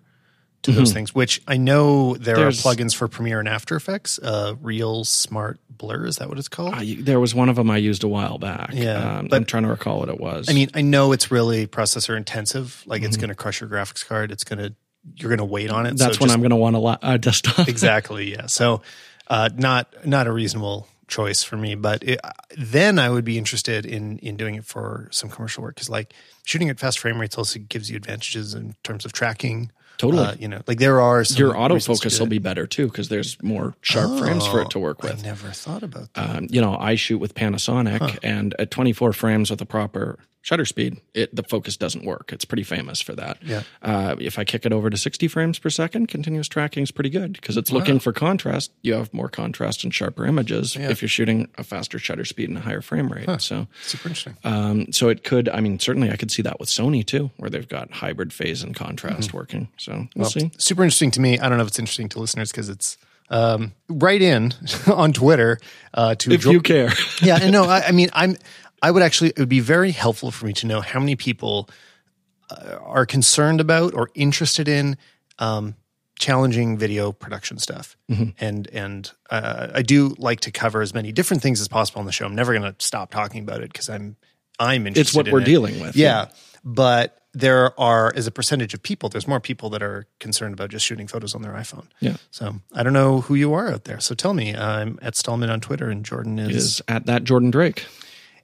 to 0.65 0.71
mm-hmm. 0.71 0.79
those 0.79 0.93
things. 0.93 1.15
Which 1.15 1.41
I 1.47 1.57
know 1.57 2.15
there 2.15 2.35
There's, 2.35 2.65
are 2.65 2.69
plugins 2.69 2.95
for 2.95 3.07
Premiere 3.07 3.39
and 3.39 3.47
After 3.47 3.75
Effects. 3.75 4.19
Uh, 4.21 4.55
ReelSmart 4.61 5.57
Blur 5.69 6.05
is 6.05 6.17
that 6.17 6.29
what 6.29 6.37
it's 6.37 6.47
called? 6.47 6.73
Uh, 6.73 6.83
there 6.99 7.19
was 7.19 7.35
one 7.35 7.49
of 7.49 7.55
them 7.55 7.69
I 7.69 7.77
used 7.77 8.03
a 8.03 8.07
while 8.07 8.37
back. 8.37 8.71
Yeah, 8.73 9.17
um, 9.19 9.27
but, 9.27 9.37
I'm 9.37 9.45
trying 9.45 9.63
to 9.63 9.69
recall 9.69 9.99
what 9.99 10.09
it 10.09 10.19
was. 10.19 10.49
I 10.49 10.53
mean, 10.53 10.69
I 10.73 10.81
know 10.81 11.11
it's 11.11 11.31
really 11.31 11.67
processor 11.67 12.15
intensive. 12.15 12.83
Like 12.85 13.01
mm-hmm. 13.01 13.07
it's 13.07 13.17
going 13.17 13.29
to 13.29 13.35
crush 13.35 13.61
your 13.61 13.69
graphics 13.69 14.05
card. 14.05 14.31
It's 14.31 14.43
going 14.43 14.59
to 14.59 14.75
you're 15.15 15.29
going 15.29 15.37
to 15.37 15.45
wait 15.45 15.69
on 15.69 15.85
it. 15.85 15.97
That's 15.97 16.15
so 16.15 16.21
when 16.21 16.29
just- 16.29 16.33
I'm 16.33 16.41
going 16.41 16.49
to 16.49 16.55
want 16.55 16.75
a 16.75 16.79
la- 16.79 16.97
uh, 17.01 17.17
desktop. 17.17 17.67
exactly 17.67 18.31
yeah. 18.31 18.47
So 18.47 18.81
uh, 19.27 19.49
not 19.55 20.05
not 20.05 20.27
a 20.27 20.31
reasonable 20.31 20.87
choice 21.07 21.43
for 21.43 21.57
me, 21.57 21.75
but 21.75 22.03
it, 22.03 22.19
then 22.57 22.97
I 22.97 23.09
would 23.09 23.25
be 23.25 23.37
interested 23.37 23.85
in 23.85 24.17
in 24.19 24.37
doing 24.37 24.55
it 24.55 24.65
for 24.65 25.07
some 25.11 25.29
commercial 25.29 25.63
work 25.63 25.75
because 25.75 25.89
like 25.89 26.13
shooting 26.45 26.69
at 26.69 26.79
fast 26.79 26.99
frame 26.99 27.19
rates 27.19 27.37
also 27.37 27.59
gives 27.59 27.89
you 27.89 27.97
advantages 27.97 28.53
in 28.53 28.75
terms 28.83 29.05
of 29.05 29.13
tracking. 29.13 29.71
Totally. 29.97 30.23
Uh, 30.23 30.35
you 30.39 30.47
know, 30.47 30.61
like 30.67 30.79
there 30.79 30.99
are 31.01 31.23
Your 31.35 31.53
autofocus 31.53 32.19
will 32.19 32.27
be 32.27 32.39
better 32.39 32.67
too 32.67 32.87
because 32.87 33.09
there's 33.09 33.41
more 33.41 33.75
sharp 33.81 34.19
frames 34.19 34.45
for 34.47 34.61
it 34.61 34.69
to 34.71 34.79
work 34.79 34.97
Oh, 35.03 35.07
with. 35.07 35.19
I 35.19 35.21
never 35.27 35.49
thought 35.51 35.83
about 35.83 36.13
that. 36.13 36.37
Um, 36.37 36.47
you 36.49 36.61
know, 36.61 36.75
I 36.77 36.95
shoot 36.95 37.19
with 37.19 37.33
Panasonic, 37.35 38.19
and 38.23 38.53
at 38.59 38.71
24 38.71 39.13
frames 39.13 39.49
with 39.49 39.59
the 39.59 39.65
proper 39.65 40.19
shutter 40.45 40.63
speed, 40.63 41.01
it 41.15 41.35
the 41.35 41.41
focus 41.41 41.75
doesn't 41.75 42.05
work. 42.05 42.31
It's 42.31 42.45
pretty 42.45 42.61
famous 42.61 43.01
for 43.01 43.13
that. 43.15 43.39
Yeah. 43.41 43.63
Uh, 43.81 44.15
if 44.19 44.37
I 44.37 44.43
kick 44.43 44.63
it 44.63 44.71
over 44.71 44.91
to 44.91 44.95
60 44.95 45.27
frames 45.27 45.57
per 45.57 45.71
second, 45.71 46.05
continuous 46.07 46.47
tracking 46.47 46.83
is 46.83 46.91
pretty 46.91 47.09
good 47.09 47.33
because 47.33 47.57
it's 47.57 47.71
looking 47.71 47.97
for 47.99 48.13
contrast. 48.13 48.71
You 48.83 48.93
have 48.93 49.11
more 49.11 49.27
contrast 49.27 49.83
and 49.83 49.91
sharper 49.91 50.23
images 50.23 50.75
if 50.75 51.01
you're 51.01 51.09
shooting 51.09 51.49
a 51.57 51.63
faster 51.63 51.97
shutter 51.97 52.25
speed 52.25 52.49
and 52.49 52.59
a 52.59 52.61
higher 52.61 52.81
frame 52.81 53.09
rate. 53.09 53.41
So, 53.41 53.65
Super 53.81 54.09
interesting. 54.09 54.37
um, 54.43 54.91
so 54.91 55.09
it 55.09 55.23
could. 55.23 55.49
I 55.49 55.61
mean, 55.61 55.79
certainly, 55.79 56.11
I 56.11 56.15
could 56.15 56.29
see 56.29 56.43
that 56.43 56.59
with 56.59 56.69
Sony 56.69 57.03
too, 57.03 57.31
where 57.37 57.49
they've 57.49 57.67
got 57.67 57.91
hybrid 57.91 58.31
phase 58.31 58.61
and 58.61 58.75
contrast 58.75 59.29
Mm-hmm. 59.29 59.37
working. 59.37 59.67
So 59.77 60.07
we'll 60.15 60.29
see. 60.29 60.51
super 60.59 60.83
interesting 60.83 61.09
to 61.11 61.19
me. 61.21 61.39
I 61.39 61.49
don't 61.49 61.57
know 61.57 61.63
if 61.63 61.69
it's 61.69 61.79
interesting 61.79 62.09
to 62.09 62.19
listeners 62.19 62.51
because 62.51 62.69
it's 62.69 62.97
um, 63.31 63.73
right 63.89 64.21
in 64.21 64.53
on 64.87 65.11
Twitter 65.11 65.57
uh, 65.95 66.13
to 66.15 66.31
If 66.31 66.45
you 66.45 66.61
care. 66.61 66.91
yeah, 67.23 67.39
and 67.41 67.51
no, 67.51 67.63
I, 67.63 67.87
I 67.87 67.91
mean, 67.91 68.09
I'm. 68.13 68.35
I 68.81 68.91
would 68.91 69.03
actually. 69.03 69.29
It 69.29 69.39
would 69.39 69.49
be 69.49 69.59
very 69.59 69.91
helpful 69.91 70.31
for 70.31 70.45
me 70.45 70.53
to 70.53 70.67
know 70.67 70.81
how 70.81 70.99
many 70.99 71.15
people 71.15 71.69
uh, 72.49 72.77
are 72.81 73.05
concerned 73.05 73.61
about 73.61 73.93
or 73.93 74.09
interested 74.13 74.67
in 74.67 74.97
um, 75.39 75.75
challenging 76.17 76.77
video 76.77 77.11
production 77.11 77.57
stuff. 77.57 77.97
And 78.39 78.67
and 78.67 79.11
uh, 79.29 79.67
I 79.73 79.81
do 79.81 80.15
like 80.17 80.41
to 80.41 80.51
cover 80.51 80.81
as 80.81 80.93
many 80.93 81.11
different 81.11 81.43
things 81.43 81.59
as 81.61 81.67
possible 81.67 81.99
on 81.99 82.05
the 82.05 82.11
show. 82.11 82.25
I'm 82.25 82.35
never 82.35 82.57
going 82.57 82.71
to 82.71 82.75
stop 82.85 83.11
talking 83.11 83.41
about 83.41 83.61
it 83.61 83.71
because 83.71 83.89
I'm 83.89 84.15
I'm 84.59 84.87
interested. 84.87 85.09
It's 85.09 85.15
what 85.15 85.27
in 85.27 85.33
we're 85.33 85.41
it. 85.41 85.45
dealing 85.45 85.79
with. 85.79 85.95
Yeah, 85.95 86.27
but 86.63 87.21
there 87.33 87.77
are 87.79 88.13
as 88.15 88.27
a 88.27 88.31
percentage 88.31 88.73
of 88.73 88.81
people, 88.81 89.09
there's 89.09 89.27
more 89.27 89.41
people 89.41 89.69
that 89.71 89.83
are 89.83 90.07
concerned 90.19 90.53
about 90.53 90.69
just 90.69 90.85
shooting 90.85 91.07
photos 91.07 91.35
on 91.35 91.41
their 91.41 91.51
iPhone. 91.51 91.87
Yeah. 91.99 92.15
So 92.31 92.55
I 92.73 92.83
don't 92.83 92.93
know 92.93 93.21
who 93.21 93.35
you 93.35 93.53
are 93.53 93.69
out 93.69 93.83
there. 93.83 93.99
So 93.99 94.15
tell 94.15 94.33
me. 94.33 94.55
I'm 94.55 94.97
at 95.01 95.15
Stalman 95.17 95.49
on 95.49 95.59
Twitter, 95.59 95.89
and 95.89 96.05
Jordan 96.05 96.39
is. 96.39 96.55
Is 96.55 96.81
at 96.87 97.07
that 97.07 97.25
Jordan 97.25 97.51
Drake. 97.51 97.85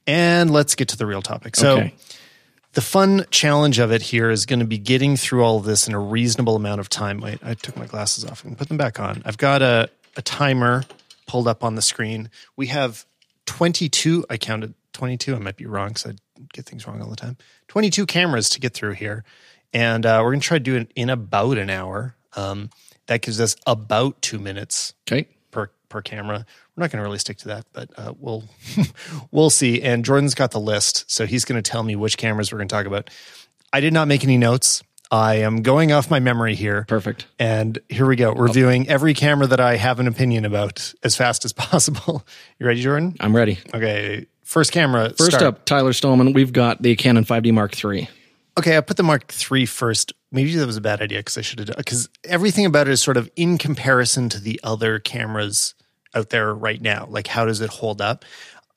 And 0.08 0.52
let's 0.52 0.76
get 0.76 0.90
to 0.90 0.98
the 0.98 1.06
real 1.06 1.22
topic. 1.22 1.56
So. 1.56 1.78
Okay. 1.78 1.94
The 2.74 2.82
fun 2.82 3.26
challenge 3.32 3.80
of 3.80 3.92
it 3.92 4.02
here 4.02 4.30
is 4.30 4.46
going 4.46 4.62
to 4.62 4.66
be 4.66 4.78
getting 4.78 5.18
through 5.18 5.44
all 5.44 5.58
of 5.58 5.66
this 5.66 5.90
in 5.90 5.94
a 5.94 6.00
reasonable 6.00 6.56
amount 6.56 6.80
of 6.80 6.88
time. 6.88 7.20
Wait, 7.20 7.40
I 7.44 7.54
took 7.54 7.76
my 7.76 7.86
glasses 7.86 8.24
off 8.24 8.46
and 8.46 8.58
put 8.58 8.70
them 8.70 8.78
back 8.78 8.98
on. 8.98 9.22
I've 9.26 9.38
got 9.38 9.62
a, 9.62 9.90
a 10.16 10.22
timer 10.22 10.86
pulled 11.28 11.50
up 11.50 11.66
on 11.66 11.76
the 11.76 11.82
screen. 11.82 12.30
We 12.56 12.68
have 12.68 13.06
22, 13.46 14.26
I 14.30 14.38
counted 14.38 14.74
22. 14.94 15.36
I 15.36 15.40
might 15.40 15.58
be 15.58 15.66
wrong 15.66 15.90
because 15.90 16.06
I 16.06 16.14
get 16.54 16.66
things 16.66 16.88
wrong 16.88 17.02
all 17.02 17.10
the 17.10 17.18
time. 17.18 17.36
22 17.68 18.06
cameras 18.06 18.50
to 18.52 18.62
get 18.62 18.74
through 18.74 18.94
here. 18.94 19.26
And 19.74 20.06
uh, 20.06 20.22
we're 20.24 20.32
going 20.32 20.40
to 20.40 20.48
try 20.48 20.58
to 20.58 20.64
do 20.64 20.76
it 20.76 20.92
in 20.96 21.10
about 21.10 21.58
an 21.58 21.70
hour. 21.70 22.16
Um, 22.38 22.70
that 23.08 23.22
gives 23.22 23.42
us 23.42 23.58
about 23.68 24.22
two 24.22 24.40
minutes 24.40 24.94
Okay. 25.10 25.28
Per 25.92 26.02
camera. 26.02 26.46
We're 26.76 26.82
not 26.82 26.92
going 26.92 27.04
to 27.04 27.04
really 27.04 27.20
stick 27.20 27.38
to 27.40 27.50
that, 27.50 27.66
but 27.74 27.90
uh, 27.98 28.14
we'll 28.18 28.46
we'll 29.32 29.50
see. 29.50 29.82
And 29.82 30.04
Jordan's 30.04 30.34
got 30.34 30.52
the 30.52 30.60
list, 30.60 31.10
so 31.12 31.26
he's 31.26 31.46
going 31.46 31.62
to 31.62 31.70
tell 31.72 31.84
me 31.84 31.96
which 31.96 32.18
cameras 32.18 32.52
we're 32.52 32.58
going 32.58 32.70
to 32.70 32.76
talk 32.76 32.86
about. 32.86 33.10
I 33.74 33.80
did 33.80 33.94
not 33.94 34.08
make 34.08 34.24
any 34.24 34.38
notes. 34.38 34.84
I 35.12 35.36
am 35.36 35.62
going 35.62 35.92
off 35.92 36.10
my 36.10 36.22
memory 36.22 36.56
here. 36.56 36.86
Perfect. 36.88 37.28
And 37.38 37.78
here 37.90 38.06
we 38.06 38.16
go, 38.16 38.32
reviewing 38.32 38.88
every 38.88 39.14
camera 39.14 39.46
that 39.48 39.60
I 39.60 39.76
have 39.76 40.00
an 40.00 40.08
opinion 40.08 40.46
about 40.46 40.94
as 41.04 41.18
fast 41.18 41.44
as 41.44 41.52
possible. 41.54 42.26
You 42.60 42.66
ready, 42.66 42.82
Jordan? 42.82 43.18
I'm 43.20 43.36
ready. 43.36 43.60
Okay. 43.74 44.26
First 44.44 44.72
camera. 44.72 45.10
First 45.10 45.32
start. 45.32 45.44
up, 45.44 45.66
Tyler 45.66 45.92
Stalman. 45.94 46.32
We've 46.34 46.54
got 46.54 46.82
the 46.82 46.96
Canon 46.96 47.26
5D 47.26 47.54
Mark 47.54 47.84
III. 47.84 48.10
Okay, 48.58 48.78
I 48.78 48.82
put 48.82 48.98
the 48.98 49.04
Mark 49.04 49.34
III 49.52 49.66
first. 49.66 50.14
Maybe 50.32 50.56
that 50.56 50.66
was 50.66 50.78
a 50.78 50.82
bad 50.82 51.02
idea 51.02 51.20
because 51.20 51.38
I 51.38 51.42
should 51.42 51.60
have 51.60 51.68
done 51.68 51.76
because 51.78 52.10
everything 52.26 52.66
about 52.66 52.88
it 52.88 52.92
is 52.92 53.02
sort 53.02 53.18
of 53.18 53.30
in 53.36 53.58
comparison 53.58 54.30
to 54.30 54.40
the 54.40 54.60
other 54.64 55.00
cameras 55.00 55.74
out 56.16 56.30
there 56.30 56.54
right 56.54 56.82
now. 56.82 57.08
Like, 57.10 57.28
how 57.28 57.46
does 57.46 57.62
it 57.62 57.70
hold 57.70 58.02
up? 58.02 58.26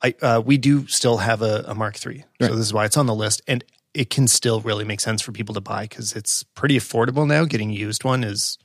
I 0.03 0.13
uh, 0.21 0.41
we 0.45 0.57
do 0.57 0.87
still 0.87 1.17
have 1.17 1.41
a, 1.41 1.63
a 1.67 1.75
Mark 1.75 1.95
III, 2.05 2.25
so 2.41 2.47
this 2.49 2.65
is 2.65 2.73
why 2.73 2.85
it's 2.85 2.97
on 2.97 3.05
the 3.05 3.15
list, 3.15 3.41
and 3.47 3.63
it 3.93 4.09
can 4.09 4.27
still 4.27 4.59
really 4.61 4.83
make 4.83 4.99
sense 4.99 5.21
for 5.21 5.31
people 5.31 5.55
to 5.55 5.61
buy 5.61 5.83
because 5.83 6.13
it's 6.13 6.43
pretty 6.43 6.77
affordable 6.77 7.25
now. 7.25 7.45
Getting 7.45 7.69
used 7.71 8.03
one 8.03 8.23
is 8.23 8.57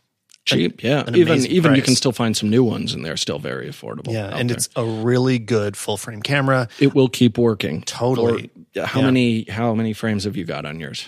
Cheap, 0.47 0.83
yeah. 0.83 1.05
an 1.07 1.15
Even 1.15 1.47
even 1.47 1.75
you 1.77 1.83
can 1.83 1.95
still 1.95 2.13
find 2.13 2.37
some 2.37 2.51
new 2.51 2.65
ones, 2.65 2.93
and 2.95 3.05
they're 3.05 3.17
still 3.17 3.39
very 3.39 3.69
affordable. 3.69 4.13
yeah, 4.13 4.35
and 4.37 4.51
there. 4.51 4.57
it's 4.57 4.69
a 4.75 4.85
really 4.85 5.39
good 5.39 5.77
full 5.77 5.97
frame 5.97 6.21
camera. 6.23 6.69
it 6.81 6.95
will 6.95 7.09
keep 7.09 7.39
working. 7.39 7.83
Totally. 7.83 8.51
For- 8.75 8.87
how 8.87 9.01
Yeah. 9.01 9.07
many 9.07 9.45
how 9.45 9.75
many 9.75 9.93
frames 9.93 10.25
have 10.25 10.37
you 10.37 10.45
got 10.45 10.65
on 10.65 10.81
yours? 10.81 11.07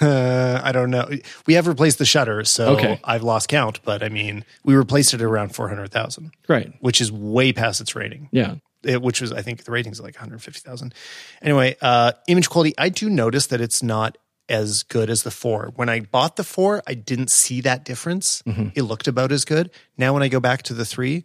Uh, 0.00 0.60
I 0.62 0.72
don't 0.72 0.90
know. 0.90 1.08
We 1.46 1.54
have 1.54 1.66
replaced 1.66 1.98
the 1.98 2.04
shutter, 2.04 2.44
so 2.44 2.76
Okay. 2.76 3.00
I've 3.04 3.22
lost 3.22 3.48
count. 3.48 3.80
But 3.84 4.02
I 4.02 4.08
mean, 4.08 4.44
we 4.64 4.74
replaced 4.74 5.14
it 5.14 5.20
at 5.20 5.24
around 5.26 5.54
four 5.54 5.68
hundred 5.68 5.90
thousand. 5.90 6.32
Right. 6.48 6.72
which 6.80 7.00
is 7.00 7.10
way 7.10 7.52
past 7.52 7.80
its 7.80 7.94
rating. 7.94 8.28
Yeah. 8.32 8.56
It, 8.84 9.00
which 9.00 9.20
was, 9.20 9.32
I 9.32 9.42
think, 9.42 9.62
the 9.64 9.70
ratings 9.70 10.00
like 10.00 10.16
150,000. 10.16 10.92
Anyway, 11.40 11.76
uh, 11.80 12.12
image 12.26 12.50
quality. 12.50 12.74
I 12.76 12.88
do 12.88 13.08
notice 13.08 13.46
that 13.46 13.60
it's 13.60 13.80
not 13.80 14.18
as 14.48 14.82
good 14.82 15.08
as 15.08 15.22
the 15.22 15.30
four. 15.30 15.70
When 15.76 15.88
I 15.88 16.00
bought 16.00 16.34
the 16.34 16.42
four, 16.42 16.82
I 16.84 16.94
didn't 16.94 17.30
see 17.30 17.60
that 17.60 17.84
difference. 17.84 18.42
Mm-hmm. 18.42 18.70
It 18.74 18.82
looked 18.82 19.06
about 19.06 19.30
as 19.30 19.44
good. 19.44 19.70
Now, 19.96 20.12
when 20.12 20.24
I 20.24 20.28
go 20.28 20.40
back 20.40 20.62
to 20.64 20.74
the 20.74 20.84
three, 20.84 21.24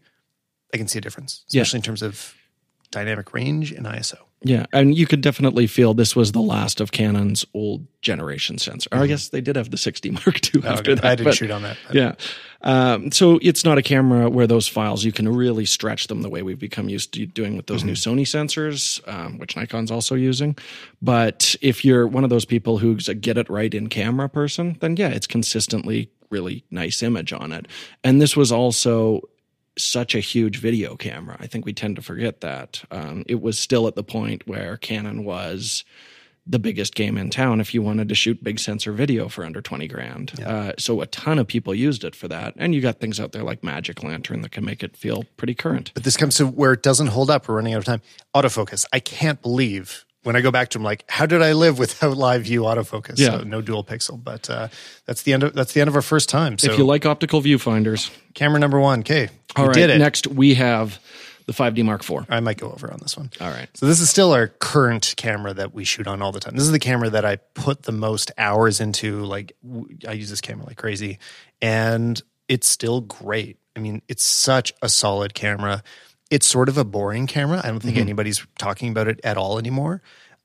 I 0.71 0.77
can 0.77 0.87
see 0.87 0.99
a 0.99 1.01
difference, 1.01 1.45
Yeah. 1.49 1.63
especially 1.63 1.77
in 1.79 1.81
terms 1.83 2.03
of 2.03 2.35
dynamic 2.91 3.33
range 3.33 3.71
and 3.71 3.87
ISO. 3.87 4.17
Yeah, 4.43 4.67
and 4.71 4.95
you 4.95 5.07
could 5.07 5.21
definitely 5.21 5.65
feel 5.65 5.95
this 5.95 6.15
was 6.15 6.31
the 6.31 6.41
last 6.41 6.79
of 6.79 6.91
Canon's 6.91 7.43
old 7.55 7.87
generation 8.01 8.59
sensor. 8.59 8.87
Or 8.91 8.99
I 8.99 9.07
guess 9.07 9.29
they 9.29 9.41
did 9.41 9.55
have 9.55 9.71
the 9.71 9.77
6D 9.77 10.11
Mark 10.25 10.55
II 10.55 10.63
after 10.63 10.93
that. 10.93 11.01
Mm-hmm. 11.01 11.07
I 11.07 11.15
didn't 11.15 11.33
shoot 11.33 11.51
on 11.51 11.63
that. 11.63 11.77
Yeah. 11.91 12.13
Um, 12.61 13.11
so 13.11 13.39
it's 13.41 13.65
not 13.65 13.77
a 13.77 13.81
camera 13.81 14.29
where 14.29 14.45
those 14.45 14.67
files, 14.67 15.03
you 15.03 15.11
can 15.11 15.27
really 15.27 15.65
stretch 15.65 16.07
them 16.07 16.21
the 16.21 16.29
way 16.29 16.43
we've 16.43 16.59
become 16.59 16.87
used 16.87 17.13
to 17.13 17.25
doing 17.25 17.57
with 17.57 17.67
those 17.67 17.83
new 17.83 17.93
Mm-hmm. 17.93 18.19
Sony 18.19 18.21
sensors, 18.21 19.07
um, 19.07 19.39
which 19.39 19.55
Nikon's 19.55 19.89
also 19.89 20.13
using. 20.13 20.55
But 21.01 21.55
if 21.61 21.83
you're 21.83 22.07
one 22.07 22.23
of 22.23 22.29
those 22.29 22.45
people 22.45 22.77
who's 22.77 23.09
a 23.09 23.15
get 23.15 23.37
it 23.37 23.49
right 23.49 23.73
in 23.73 23.87
camera 23.87 24.29
person, 24.29 24.77
then 24.81 24.97
yeah, 24.97 25.09
it's 25.09 25.27
consistently 25.27 26.11
really 26.29 26.63
nice 26.69 27.01
image 27.01 27.33
on 27.33 27.51
it. 27.51 27.67
And 28.03 28.21
this 28.21 28.35
was 28.35 28.51
also 28.51 29.21
such 29.77 30.15
a 30.15 30.19
huge 30.19 30.57
video 30.59 30.95
camera. 30.95 31.37
I 31.39 31.47
think 31.47 31.65
we 31.65 31.73
tend 31.73 31.95
to 31.97 32.01
forget 32.01 32.41
that. 32.41 32.83
Um, 32.91 33.23
it 33.27 33.41
was 33.41 33.59
still 33.59 33.87
at 33.87 33.95
the 33.95 34.03
point 34.03 34.47
where 34.47 34.77
Canon 34.77 35.23
was 35.23 35.83
the 36.49 36.59
biggest 36.59 36.95
game 36.95 37.17
in 37.17 37.29
town 37.29 37.59
if 37.59 37.73
you 37.73 37.81
wanted 37.81 38.07
to 38.07 38.15
shoot 38.15 38.43
big 38.43 38.57
sensor 38.57 38.93
video 38.93 39.27
for 39.27 39.43
under 39.43 39.61
20 39.61 39.87
grand. 39.87 40.39
Uh, 40.45 40.71
so 40.77 41.01
a 41.01 41.05
ton 41.07 41.39
of 41.39 41.47
people 41.47 41.75
used 41.75 42.03
it 42.05 42.15
for 42.15 42.27
that. 42.29 42.53
And 42.57 42.73
you 42.73 42.79
got 42.79 42.99
things 42.99 43.19
out 43.19 43.33
there 43.33 43.43
like 43.43 43.63
Magic 43.63 44.01
Lantern 44.01 44.41
that 44.41 44.51
can 44.51 44.63
make 44.63 44.81
it 44.81 44.95
feel 44.95 45.25
pretty 45.35 45.53
current. 45.53 45.91
But 45.93 46.03
this 46.03 46.15
comes 46.15 46.37
to 46.37 46.47
where 46.47 46.71
it 46.71 46.83
doesn't 46.83 47.07
hold 47.07 47.29
up. 47.29 47.47
We're 47.47 47.55
running 47.55 47.73
out 47.73 47.79
of 47.79 47.85
time. 47.85 48.01
Autofocus. 48.33 48.85
I 48.93 48.99
can't 48.99 49.41
believe 49.41 50.05
when 50.23 50.35
I 50.35 50.41
go 50.41 50.51
back 50.51 50.69
to 50.69 50.77
them, 50.77 50.83
like, 50.83 51.05
how 51.07 51.25
did 51.25 51.41
I 51.41 51.53
live 51.53 51.79
without 51.79 52.17
live 52.17 52.43
view 52.43 52.61
autofocus? 52.61 53.17
Yeah. 53.17 53.37
So 53.37 53.43
no 53.43 53.61
dual 53.61 53.83
pixel. 53.83 54.21
But 54.21 54.49
uh, 54.49 54.67
that's 55.05 55.23
the 55.23 55.33
end 55.33 55.43
of 55.43 55.53
that's 55.53 55.73
the 55.73 55.81
end 55.81 55.87
of 55.87 55.95
our 55.95 56.01
first 56.01 56.29
time. 56.29 56.57
So 56.57 56.71
if 56.71 56.77
you 56.77 56.85
like 56.85 57.05
optical 57.05 57.41
viewfinders, 57.41 58.11
camera 58.33 58.59
number 58.59 58.79
one. 58.79 58.99
Okay, 59.01 59.29
all 59.55 59.63
we 59.65 59.67
right. 59.69 59.75
did 59.75 59.89
it. 59.89 59.99
Next, 59.99 60.27
we 60.27 60.55
have 60.55 60.99
the 61.47 61.53
5D 61.53 61.83
Mark 61.83 62.07
IV. 62.07 62.25
I 62.29 62.41
might 62.41 62.57
go 62.57 62.69
over 62.69 62.91
on 62.91 62.99
this 63.01 63.17
one. 63.17 63.31
All 63.39 63.49
right. 63.49 63.69
So 63.73 63.85
this 63.85 64.01
is 64.01 64.09
still 64.09 64.33
our 64.33 64.47
current 64.47 65.13
camera 65.15 65.53
that 65.53 65.73
we 65.73 65.85
shoot 65.85 66.05
on 66.05 66.21
all 66.21 66.33
the 66.33 66.41
time. 66.41 66.55
This 66.55 66.65
is 66.65 66.71
the 66.71 66.79
camera 66.79 67.09
that 67.09 67.23
I 67.23 67.37
put 67.37 67.83
the 67.83 67.93
most 67.93 68.31
hours 68.37 68.81
into. 68.81 69.23
Like 69.23 69.53
w- 69.65 69.97
I 70.07 70.11
use 70.11 70.29
this 70.29 70.41
camera 70.41 70.65
like 70.67 70.77
crazy, 70.77 71.19
and 71.61 72.21
it's 72.47 72.67
still 72.67 73.01
great. 73.01 73.57
I 73.75 73.79
mean, 73.79 74.01
it's 74.07 74.23
such 74.23 74.73
a 74.81 74.89
solid 74.89 75.33
camera. 75.33 75.83
It's 76.29 76.45
sort 76.47 76.69
of 76.69 76.77
a 76.77 76.83
boring 76.83 77.27
camera. 77.27 77.61
I 77.63 77.67
don't 77.69 77.79
think 77.79 77.97
anybody's 77.97 78.45
talking 78.57 78.89
about 78.89 79.07
it 79.07 79.19
at 79.23 79.37
all 79.37 79.57
anymore. 79.57 80.01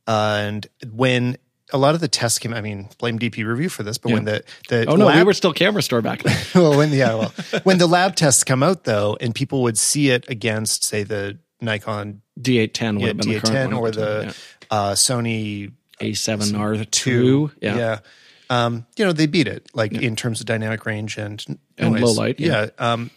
and 0.06 0.66
when 0.92 1.36
a 1.72 1.78
lot 1.78 1.94
of 1.94 2.00
the 2.00 2.08
tests 2.08 2.38
came, 2.38 2.52
I 2.52 2.60
mean, 2.60 2.88
blame 2.98 3.18
DP 3.18 3.46
Review 3.46 3.68
for 3.68 3.82
this, 3.82 3.98
but 3.98 4.12
when 4.12 4.24
the 4.24 4.44
the 4.68 4.86
Oh, 4.86 4.96
no, 4.96 5.06
we 5.06 5.22
were 5.22 5.32
still 5.32 5.52
camera 5.52 5.82
store 5.82 6.02
back 6.02 6.22
then. 6.22 6.36
well, 6.54 6.76
when 6.76 6.92
yeah, 6.92 7.14
well, 7.14 7.34
when 7.64 7.78
the 7.78 7.86
lab 7.86 8.14
tests 8.14 8.44
come 8.44 8.62
out 8.62 8.84
though, 8.84 9.16
and 9.20 9.34
people 9.34 9.62
would 9.62 9.78
see 9.78 10.10
it 10.10 10.28
against, 10.28 10.84
say, 10.84 11.02
the 11.02 11.38
Nikon 11.60 12.22
D810 12.40 13.00
yeah, 13.00 13.06
have 13.06 13.16
been 13.16 13.28
the 13.28 13.40
D10 13.40 13.78
or 13.78 13.90
the 13.90 14.00
the 14.00 14.36
uh, 14.70 14.92
Sony. 14.92 15.72
A7R2. 16.00 16.90
two, 16.90 17.50
Yeah. 17.60 17.76
yeah. 17.76 17.98
Um, 18.50 18.86
you 18.96 19.04
know, 19.04 19.12
they 19.12 19.26
beat 19.26 19.46
it 19.46 19.70
like 19.72 19.92
in 19.92 20.16
terms 20.16 20.40
of 20.40 20.46
dynamic 20.46 20.84
range 20.84 21.16
and 21.16 21.58
And 21.78 22.00
low 22.00 22.12
light, 22.12 22.40
yeah. 22.40 22.66
Yeah. 22.78 22.92
Um, 22.92 23.10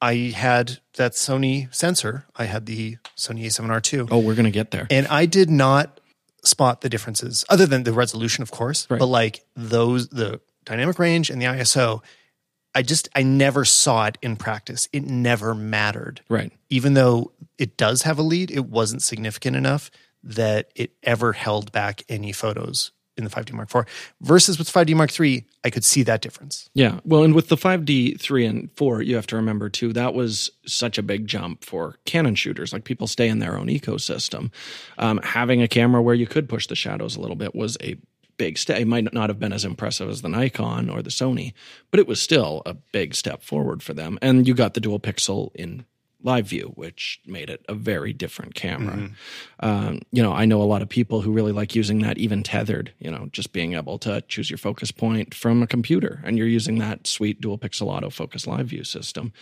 I 0.00 0.32
had 0.36 0.78
that 0.96 1.12
Sony 1.12 1.74
sensor. 1.74 2.26
I 2.36 2.44
had 2.44 2.66
the 2.66 2.98
Sony 3.16 3.46
A7R2, 3.46 4.08
Oh, 4.10 4.18
we're 4.18 4.34
going 4.34 4.44
to 4.44 4.50
get 4.50 4.70
there. 4.70 4.86
and 4.90 5.06
I 5.08 5.26
did 5.26 5.48
not 5.50 6.00
spot 6.44 6.80
the 6.82 6.88
differences, 6.88 7.44
other 7.48 7.66
than 7.66 7.82
the 7.84 7.92
resolution, 7.92 8.42
of 8.42 8.50
course. 8.50 8.86
But 8.88 9.00
like 9.06 9.44
those, 9.56 10.08
the 10.08 10.40
dynamic 10.64 10.98
range 10.98 11.30
and 11.30 11.40
the 11.40 11.46
ISO, 11.46 12.02
I 12.74 12.82
just 12.82 13.08
I 13.14 13.22
never 13.22 13.64
saw 13.64 14.06
it 14.06 14.18
in 14.22 14.36
practice. 14.36 14.86
It 14.92 15.04
never 15.04 15.54
mattered. 15.54 16.20
Right. 16.28 16.52
Even 16.68 16.94
though 16.94 17.32
it 17.58 17.76
does 17.78 18.02
have 18.02 18.18
a 18.18 18.22
lead, 18.22 18.50
it 18.50 18.66
wasn't 18.66 19.02
significant 19.02 19.56
enough 19.56 19.90
that 20.22 20.70
it 20.74 20.92
ever 21.02 21.32
held 21.32 21.72
back 21.72 22.02
any 22.08 22.32
photos 22.32 22.90
in 23.16 23.24
the 23.24 23.30
5D 23.30 23.52
Mark 23.52 23.74
IV. 23.74 23.84
Versus 24.20 24.58
with 24.58 24.70
5D 24.70 24.94
Mark 24.94 25.18
III, 25.18 25.44
I 25.64 25.70
could 25.70 25.84
see 25.84 26.02
that 26.04 26.20
difference. 26.20 26.68
Yeah. 26.74 27.00
Well, 27.04 27.22
and 27.22 27.34
with 27.34 27.48
the 27.48 27.56
5D 27.56 28.20
3 28.20 28.46
and 28.46 28.70
4, 28.72 29.02
you 29.02 29.16
have 29.16 29.26
to 29.28 29.36
remember 29.36 29.68
too, 29.68 29.92
that 29.92 30.14
was 30.14 30.50
such 30.66 30.98
a 30.98 31.02
big 31.02 31.26
jump 31.26 31.64
for 31.64 31.96
Canon 32.04 32.34
shooters. 32.34 32.72
Like 32.72 32.84
people 32.84 33.06
stay 33.06 33.28
in 33.28 33.38
their 33.38 33.58
own 33.58 33.68
ecosystem. 33.68 34.50
Um, 34.98 35.20
having 35.22 35.62
a 35.62 35.68
camera 35.68 36.02
where 36.02 36.14
you 36.14 36.26
could 36.26 36.48
push 36.48 36.66
the 36.66 36.76
shadows 36.76 37.16
a 37.16 37.20
little 37.20 37.36
bit 37.36 37.54
was 37.54 37.76
a 37.82 37.96
big 38.36 38.58
step. 38.58 38.78
It 38.78 38.86
might 38.86 39.12
not 39.12 39.30
have 39.30 39.38
been 39.38 39.52
as 39.52 39.64
impressive 39.64 40.08
as 40.08 40.22
the 40.22 40.28
Nikon 40.28 40.90
or 40.90 41.02
the 41.02 41.10
Sony, 41.10 41.52
but 41.90 42.00
it 42.00 42.06
was 42.06 42.20
still 42.20 42.62
a 42.66 42.74
big 42.74 43.14
step 43.14 43.42
forward 43.42 43.82
for 43.82 43.94
them. 43.94 44.18
And 44.20 44.46
you 44.46 44.54
got 44.54 44.74
the 44.74 44.80
dual 44.80 45.00
pixel 45.00 45.54
in 45.54 45.86
live 46.26 46.48
view, 46.48 46.72
which 46.74 47.20
made 47.24 47.48
it 47.48 47.64
a 47.68 47.74
very 47.74 48.12
different 48.12 48.54
camera. 48.54 48.96
Mm-hmm. 48.96 49.66
Um, 49.66 50.00
you 50.10 50.22
know, 50.22 50.32
I 50.32 50.44
know 50.44 50.60
a 50.60 50.64
lot 50.64 50.82
of 50.82 50.88
people 50.88 51.22
who 51.22 51.32
really 51.32 51.52
like 51.52 51.74
using 51.74 52.00
that 52.00 52.18
even 52.18 52.42
tethered, 52.42 52.92
you 52.98 53.10
know, 53.10 53.28
just 53.32 53.52
being 53.52 53.74
able 53.74 53.96
to 54.00 54.20
choose 54.22 54.50
your 54.50 54.58
focus 54.58 54.90
point 54.90 55.32
from 55.32 55.62
a 55.62 55.66
computer 55.66 56.20
and 56.24 56.36
you're 56.36 56.48
using 56.48 56.78
that 56.78 57.06
sweet 57.06 57.40
dual 57.40 57.58
pixel 57.58 57.88
autofocus 57.88 58.46
live 58.46 58.66
view 58.66 58.82
system. 58.82 59.32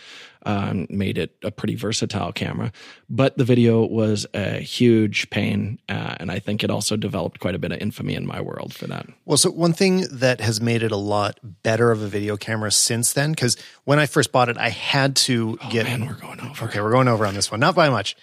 Um, 0.47 0.85
made 0.91 1.17
it 1.17 1.35
a 1.43 1.49
pretty 1.49 1.73
versatile 1.73 2.31
camera, 2.31 2.71
but 3.09 3.35
the 3.35 3.43
video 3.43 3.83
was 3.83 4.27
a 4.35 4.59
huge 4.59 5.27
pain. 5.31 5.79
Uh, 5.89 6.17
and 6.19 6.29
I 6.29 6.37
think 6.37 6.63
it 6.63 6.69
also 6.69 6.95
developed 6.95 7.39
quite 7.39 7.55
a 7.55 7.57
bit 7.59 7.71
of 7.71 7.79
infamy 7.79 8.13
in 8.13 8.27
my 8.27 8.39
world 8.41 8.71
for 8.71 8.85
that. 8.85 9.07
Well, 9.25 9.37
so 9.37 9.49
one 9.49 9.73
thing 9.73 10.05
that 10.11 10.41
has 10.41 10.61
made 10.61 10.83
it 10.83 10.91
a 10.91 10.97
lot 10.97 11.39
better 11.63 11.91
of 11.91 12.03
a 12.03 12.07
video 12.07 12.37
camera 12.37 12.71
since 12.71 13.11
then, 13.13 13.31
because 13.31 13.57
when 13.85 13.97
I 13.97 14.05
first 14.05 14.31
bought 14.31 14.49
it, 14.49 14.57
I 14.57 14.69
had 14.69 15.15
to 15.27 15.57
get. 15.71 15.85
Man, 15.87 16.05
we're 16.05 16.13
going 16.13 16.39
over. 16.39 16.65
Okay, 16.65 16.79
we're 16.79 16.91
going 16.91 17.07
over 17.07 17.25
on 17.25 17.33
this 17.33 17.49
one, 17.49 17.59
not 17.59 17.73
by 17.73 17.89
much. 17.89 18.15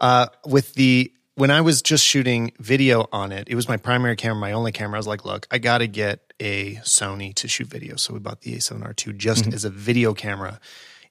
Uh, 0.00 0.26
with 0.44 0.74
the 0.74 1.12
when 1.36 1.52
I 1.52 1.60
was 1.60 1.82
just 1.82 2.04
shooting 2.04 2.50
video 2.58 3.06
on 3.12 3.30
it, 3.30 3.46
it 3.48 3.54
was 3.54 3.68
my 3.68 3.76
primary 3.76 4.16
camera, 4.16 4.40
my 4.40 4.52
only 4.52 4.72
camera. 4.72 4.96
I 4.96 4.98
was 4.98 5.06
like, 5.06 5.24
look, 5.24 5.46
I 5.52 5.58
got 5.58 5.78
to 5.78 5.86
get 5.86 6.32
a 6.40 6.74
Sony 6.82 7.32
to 7.36 7.46
shoot 7.46 7.68
video. 7.68 7.94
So 7.96 8.12
we 8.12 8.18
bought 8.18 8.40
the 8.40 8.56
A7R2 8.56 9.16
just 9.16 9.44
Mm-hmm. 9.44 9.54
as 9.54 9.64
a 9.64 9.70
video 9.70 10.14
camera. 10.14 10.58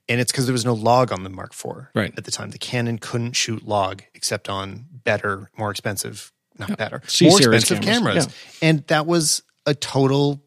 And 0.10 0.20
it's 0.20 0.32
because 0.32 0.46
there 0.48 0.54
was 0.54 0.66
no 0.66 0.74
log 0.74 1.12
on 1.13 1.24
the 1.24 1.30
Mark 1.30 1.54
IV 1.54 1.88
Right. 1.94 2.13
at 2.18 2.25
the 2.25 2.32
time. 2.32 2.50
The 2.50 2.58
Canon 2.58 2.98
couldn't 2.98 3.34
shoot 3.34 3.66
log 3.66 4.01
except 4.16 4.50
on 4.50 4.86
better, 4.92 5.50
more 5.58 5.70
expensive, 5.72 6.32
not 6.58 6.78
better, 6.78 7.01
C 7.08 7.28
more 7.30 7.38
expensive 7.38 7.80
cameras. 7.82 8.25
cameras. 8.25 8.28
And 8.62 8.86
that 8.88 9.06
was 9.06 9.44
a 9.68 9.74
total 9.75 10.44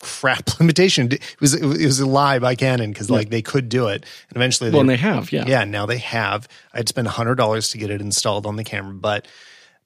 crap 0.00 0.48
limitation. 0.60 1.10
It 1.12 1.22
was 1.40 1.54
it 1.54 1.64
was 1.64 1.98
a 2.00 2.06
lie 2.06 2.38
by 2.38 2.54
Canon 2.54 2.92
because 2.92 3.10
like 3.10 3.28
they 3.30 3.42
could 3.42 3.68
do 3.68 3.88
it, 3.88 4.04
and 4.28 4.36
eventually 4.36 4.70
Well, 4.70 4.80
and 4.82 4.88
they 4.90 4.96
have, 4.96 5.32
yeah. 5.32 5.44
yeah. 5.46 5.64
Now 5.64 5.84
they 5.86 5.98
have. 5.98 6.46
I'd 6.72 6.88
spend 6.88 7.08
hundred 7.08 7.34
dollars 7.36 7.70
to 7.70 7.78
get 7.78 7.90
it 7.90 8.00
installed 8.00 8.46
on 8.46 8.56
the 8.56 8.64
camera, 8.64 8.94
but 8.94 9.26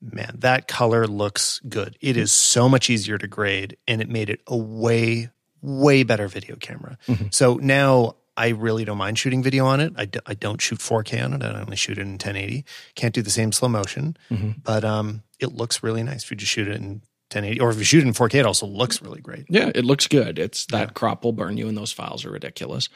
man, 0.02 0.36
that 0.40 0.68
color 0.68 1.06
looks 1.06 1.60
good. 1.68 1.96
It 2.00 2.16
is 2.16 2.32
so 2.32 2.68
much 2.68 2.90
easier 2.90 3.16
to 3.18 3.26
grade, 3.26 3.76
and 3.88 4.00
it 4.02 4.08
made 4.08 4.28
it 4.30 4.40
a 4.46 4.56
way 4.56 5.30
way 5.62 6.02
better 6.02 6.28
video 6.28 6.56
camera. 6.56 6.98
Mm-hmm. 7.08 7.26
So 7.30 7.54
now. 7.54 8.16
I 8.36 8.48
really 8.48 8.84
don't 8.84 8.98
mind 8.98 9.18
shooting 9.18 9.42
video 9.42 9.66
on 9.66 9.80
it. 9.80 9.92
I, 9.96 10.04
d- 10.06 10.20
I 10.26 10.34
don't 10.34 10.60
shoot 10.60 10.78
4K 10.78 11.22
on 11.24 11.32
it. 11.34 11.42
I 11.42 11.60
only 11.60 11.76
shoot 11.76 11.98
it 11.98 12.02
in 12.02 12.12
1080. 12.12 12.64
Can't 12.94 13.14
do 13.14 13.22
the 13.22 13.30
same 13.30 13.52
slow 13.52 13.68
motion, 13.68 14.16
Mm-hmm. 14.30 14.50
but 14.64 14.84
um, 14.84 15.22
it 15.38 15.52
looks 15.52 15.82
really 15.82 16.02
nice 16.02 16.24
if 16.24 16.30
you 16.30 16.36
just 16.36 16.52
shoot 16.52 16.68
it 16.68 16.76
in 16.76 17.02
1080. 17.32 17.60
Or 17.60 17.70
if 17.70 17.76
you 17.78 17.84
shoot 17.84 18.02
it 18.02 18.06
in 18.06 18.12
4K, 18.14 18.34
it 18.36 18.46
also 18.46 18.66
looks 18.66 19.02
really 19.02 19.20
great. 19.20 19.44
Yeah, 19.48 19.70
it 19.74 19.84
looks 19.84 20.06
good. 20.06 20.38
It's 20.38 20.66
that 20.66 20.94
crop 20.94 21.22
will 21.24 21.32
burn 21.32 21.56
you, 21.56 21.68
and 21.68 21.76
those 21.76 21.92
files 21.92 22.24
are 22.24 22.30
ridiculous. 22.30 22.88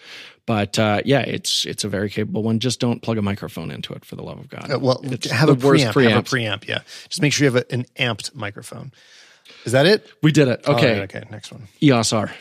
But 0.46 0.78
uh, 0.78 1.02
yeah, 1.04 1.20
it's 1.20 1.64
it's 1.66 1.84
a 1.84 1.88
very 1.88 2.08
capable 2.10 2.42
one. 2.42 2.58
Just 2.58 2.80
don't 2.80 3.00
plug 3.02 3.18
a 3.18 3.22
microphone 3.22 3.70
into 3.70 3.92
it, 3.92 4.04
for 4.04 4.16
the 4.16 4.22
love 4.22 4.38
of 4.38 4.48
God. 4.48 4.70
Uh, 4.72 4.78
well, 4.78 5.00
it's 5.04 5.30
have 5.30 5.48
a 5.50 5.54
worst 5.54 5.86
preamp, 5.86 6.10
Have 6.10 6.18
a 6.20 6.22
preamp. 6.28 6.66
Yeah, 6.68 6.80
just 7.08 7.20
make 7.22 7.32
sure 7.32 7.46
you 7.46 7.52
have 7.54 7.64
a, 7.68 7.72
an 7.72 7.84
amped 7.98 8.34
microphone. 8.34 8.92
Is 9.64 9.72
that 9.72 9.86
it? 9.86 10.10
We 10.22 10.32
did 10.32 10.48
it. 10.48 10.66
Okay, 10.66 11.00
right, 11.00 11.14
okay. 11.16 11.28
Next 11.30 11.52
one. 11.52 11.68
EOS 11.82 12.12
R. 12.12 12.32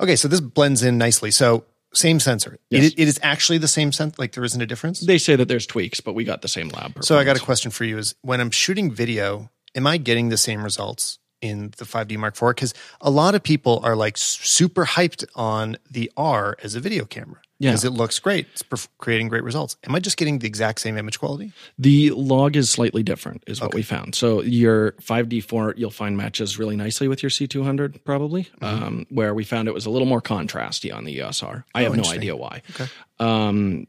Okay, 0.00 0.16
so 0.16 0.28
this 0.28 0.40
blends 0.40 0.82
in 0.82 0.98
nicely. 0.98 1.30
So 1.30 1.64
same 1.94 2.20
sensor. 2.20 2.58
Yes. 2.70 2.84
It, 2.84 2.98
it 2.98 3.08
is 3.08 3.20
actually 3.22 3.58
the 3.58 3.68
same 3.68 3.92
sensor. 3.92 4.16
Like 4.18 4.32
there 4.32 4.44
isn't 4.44 4.60
a 4.60 4.66
difference. 4.66 5.00
They 5.00 5.18
say 5.18 5.36
that 5.36 5.48
there's 5.48 5.66
tweaks, 5.66 6.00
but 6.00 6.14
we 6.14 6.24
got 6.24 6.42
the 6.42 6.48
same 6.48 6.68
lab. 6.68 7.04
So 7.04 7.18
I 7.18 7.24
got 7.24 7.36
a 7.36 7.40
question 7.40 7.70
for 7.70 7.84
you: 7.84 7.98
Is 7.98 8.14
when 8.22 8.40
I'm 8.40 8.50
shooting 8.50 8.90
video, 8.90 9.50
am 9.74 9.86
I 9.86 9.96
getting 9.96 10.28
the 10.28 10.36
same 10.36 10.62
results 10.62 11.18
in 11.42 11.72
the 11.76 11.84
5D 11.84 12.16
Mark 12.16 12.34
IV? 12.40 12.50
Because 12.56 12.72
a 13.02 13.10
lot 13.10 13.34
of 13.34 13.42
people 13.42 13.80
are 13.84 13.94
like 13.96 14.16
super 14.16 14.86
hyped 14.86 15.24
on 15.34 15.76
the 15.90 16.10
R 16.16 16.56
as 16.62 16.74
a 16.74 16.80
video 16.80 17.04
camera 17.04 17.40
Yeah. 17.58 17.70
because 17.72 17.84
it 17.84 17.90
looks 17.90 18.18
great. 18.18 18.46
It's 18.52 18.62
perf- 18.62 18.88
creating 18.98 19.28
great 19.28 19.42
results. 19.42 19.76
Am 19.86 19.94
I 19.94 19.98
just 20.00 20.16
getting 20.16 20.38
the 20.38 20.46
exact 20.46 20.80
same 20.80 20.96
image 20.96 21.18
quality? 21.18 21.52
The 21.78 22.10
log 22.12 22.56
is 22.56 22.70
slightly 22.70 23.02
different, 23.02 23.42
is 23.46 23.60
what 23.60 23.74
we 23.74 23.82
found. 23.82 24.14
So 24.14 24.40
your 24.40 24.92
5D4, 25.02 25.74
you'll 25.76 25.90
find 25.90 26.16
matches 26.16 26.58
really 26.58 26.76
nicely 26.76 27.08
with 27.08 27.22
your 27.22 27.30
C200, 27.30 28.04
probably. 28.04 28.48
Um, 28.62 29.04
where 29.10 29.34
we 29.34 29.44
found 29.44 29.68
it 29.68 29.74
was 29.74 29.84
a 29.84 29.90
little 29.90 30.06
more 30.08 30.22
contrasty 30.22 30.94
on 30.94 31.04
the 31.04 31.12
EOS 31.16 31.42
R. 31.42 31.66
I 31.74 31.82
have 31.82 31.96
no 31.96 32.04
idea 32.10 32.36
why. 32.36 32.62
Okay. 32.70 32.86
Um, 33.18 33.86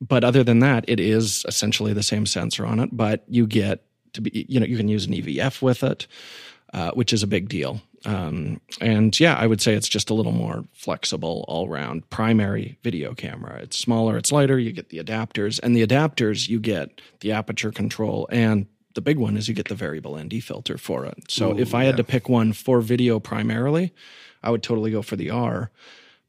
but 0.00 0.24
other 0.24 0.44
than 0.44 0.58
that, 0.60 0.84
it 0.88 1.00
is 1.00 1.44
essentially 1.48 1.92
the 1.94 2.02
same 2.02 2.26
sensor 2.26 2.66
on 2.66 2.80
it. 2.80 2.90
But 2.92 3.24
you 3.28 3.46
get 3.46 3.82
to 4.12 4.20
be, 4.20 4.46
you 4.48 4.60
know, 4.60 4.66
you 4.66 4.76
can 4.76 4.88
use 4.88 5.06
an 5.06 5.12
EVF 5.14 5.62
with 5.62 5.82
it, 5.82 6.06
uh, 6.72 6.90
which 6.92 7.12
is 7.12 7.22
a 7.22 7.26
big 7.26 7.48
deal. 7.48 7.80
Um, 8.04 8.60
and 8.80 9.18
yeah, 9.18 9.34
I 9.34 9.46
would 9.46 9.60
say 9.60 9.74
it's 9.74 9.88
just 9.88 10.10
a 10.10 10.14
little 10.14 10.32
more 10.32 10.64
flexible 10.72 11.44
all 11.48 11.68
round 11.68 12.08
primary 12.10 12.78
video 12.82 13.14
camera. 13.14 13.58
It's 13.60 13.78
smaller, 13.78 14.16
it's 14.16 14.30
lighter. 14.30 14.58
You 14.58 14.72
get 14.72 14.90
the 14.90 14.98
adapters, 14.98 15.58
and 15.62 15.74
the 15.74 15.86
adapters 15.86 16.48
you 16.48 16.60
get 16.60 17.00
the 17.20 17.32
aperture 17.32 17.72
control, 17.72 18.28
and 18.30 18.66
the 18.94 19.00
big 19.00 19.18
one 19.18 19.36
is 19.36 19.48
you 19.48 19.54
get 19.54 19.68
the 19.68 19.74
variable 19.74 20.18
ND 20.18 20.42
filter 20.42 20.78
for 20.78 21.04
it. 21.04 21.30
So 21.30 21.56
if 21.56 21.74
I 21.74 21.84
had 21.84 21.98
to 21.98 22.04
pick 22.04 22.28
one 22.28 22.52
for 22.52 22.80
video 22.80 23.20
primarily, 23.20 23.92
I 24.42 24.50
would 24.50 24.62
totally 24.62 24.90
go 24.90 25.02
for 25.02 25.16
the 25.16 25.30
R. 25.30 25.70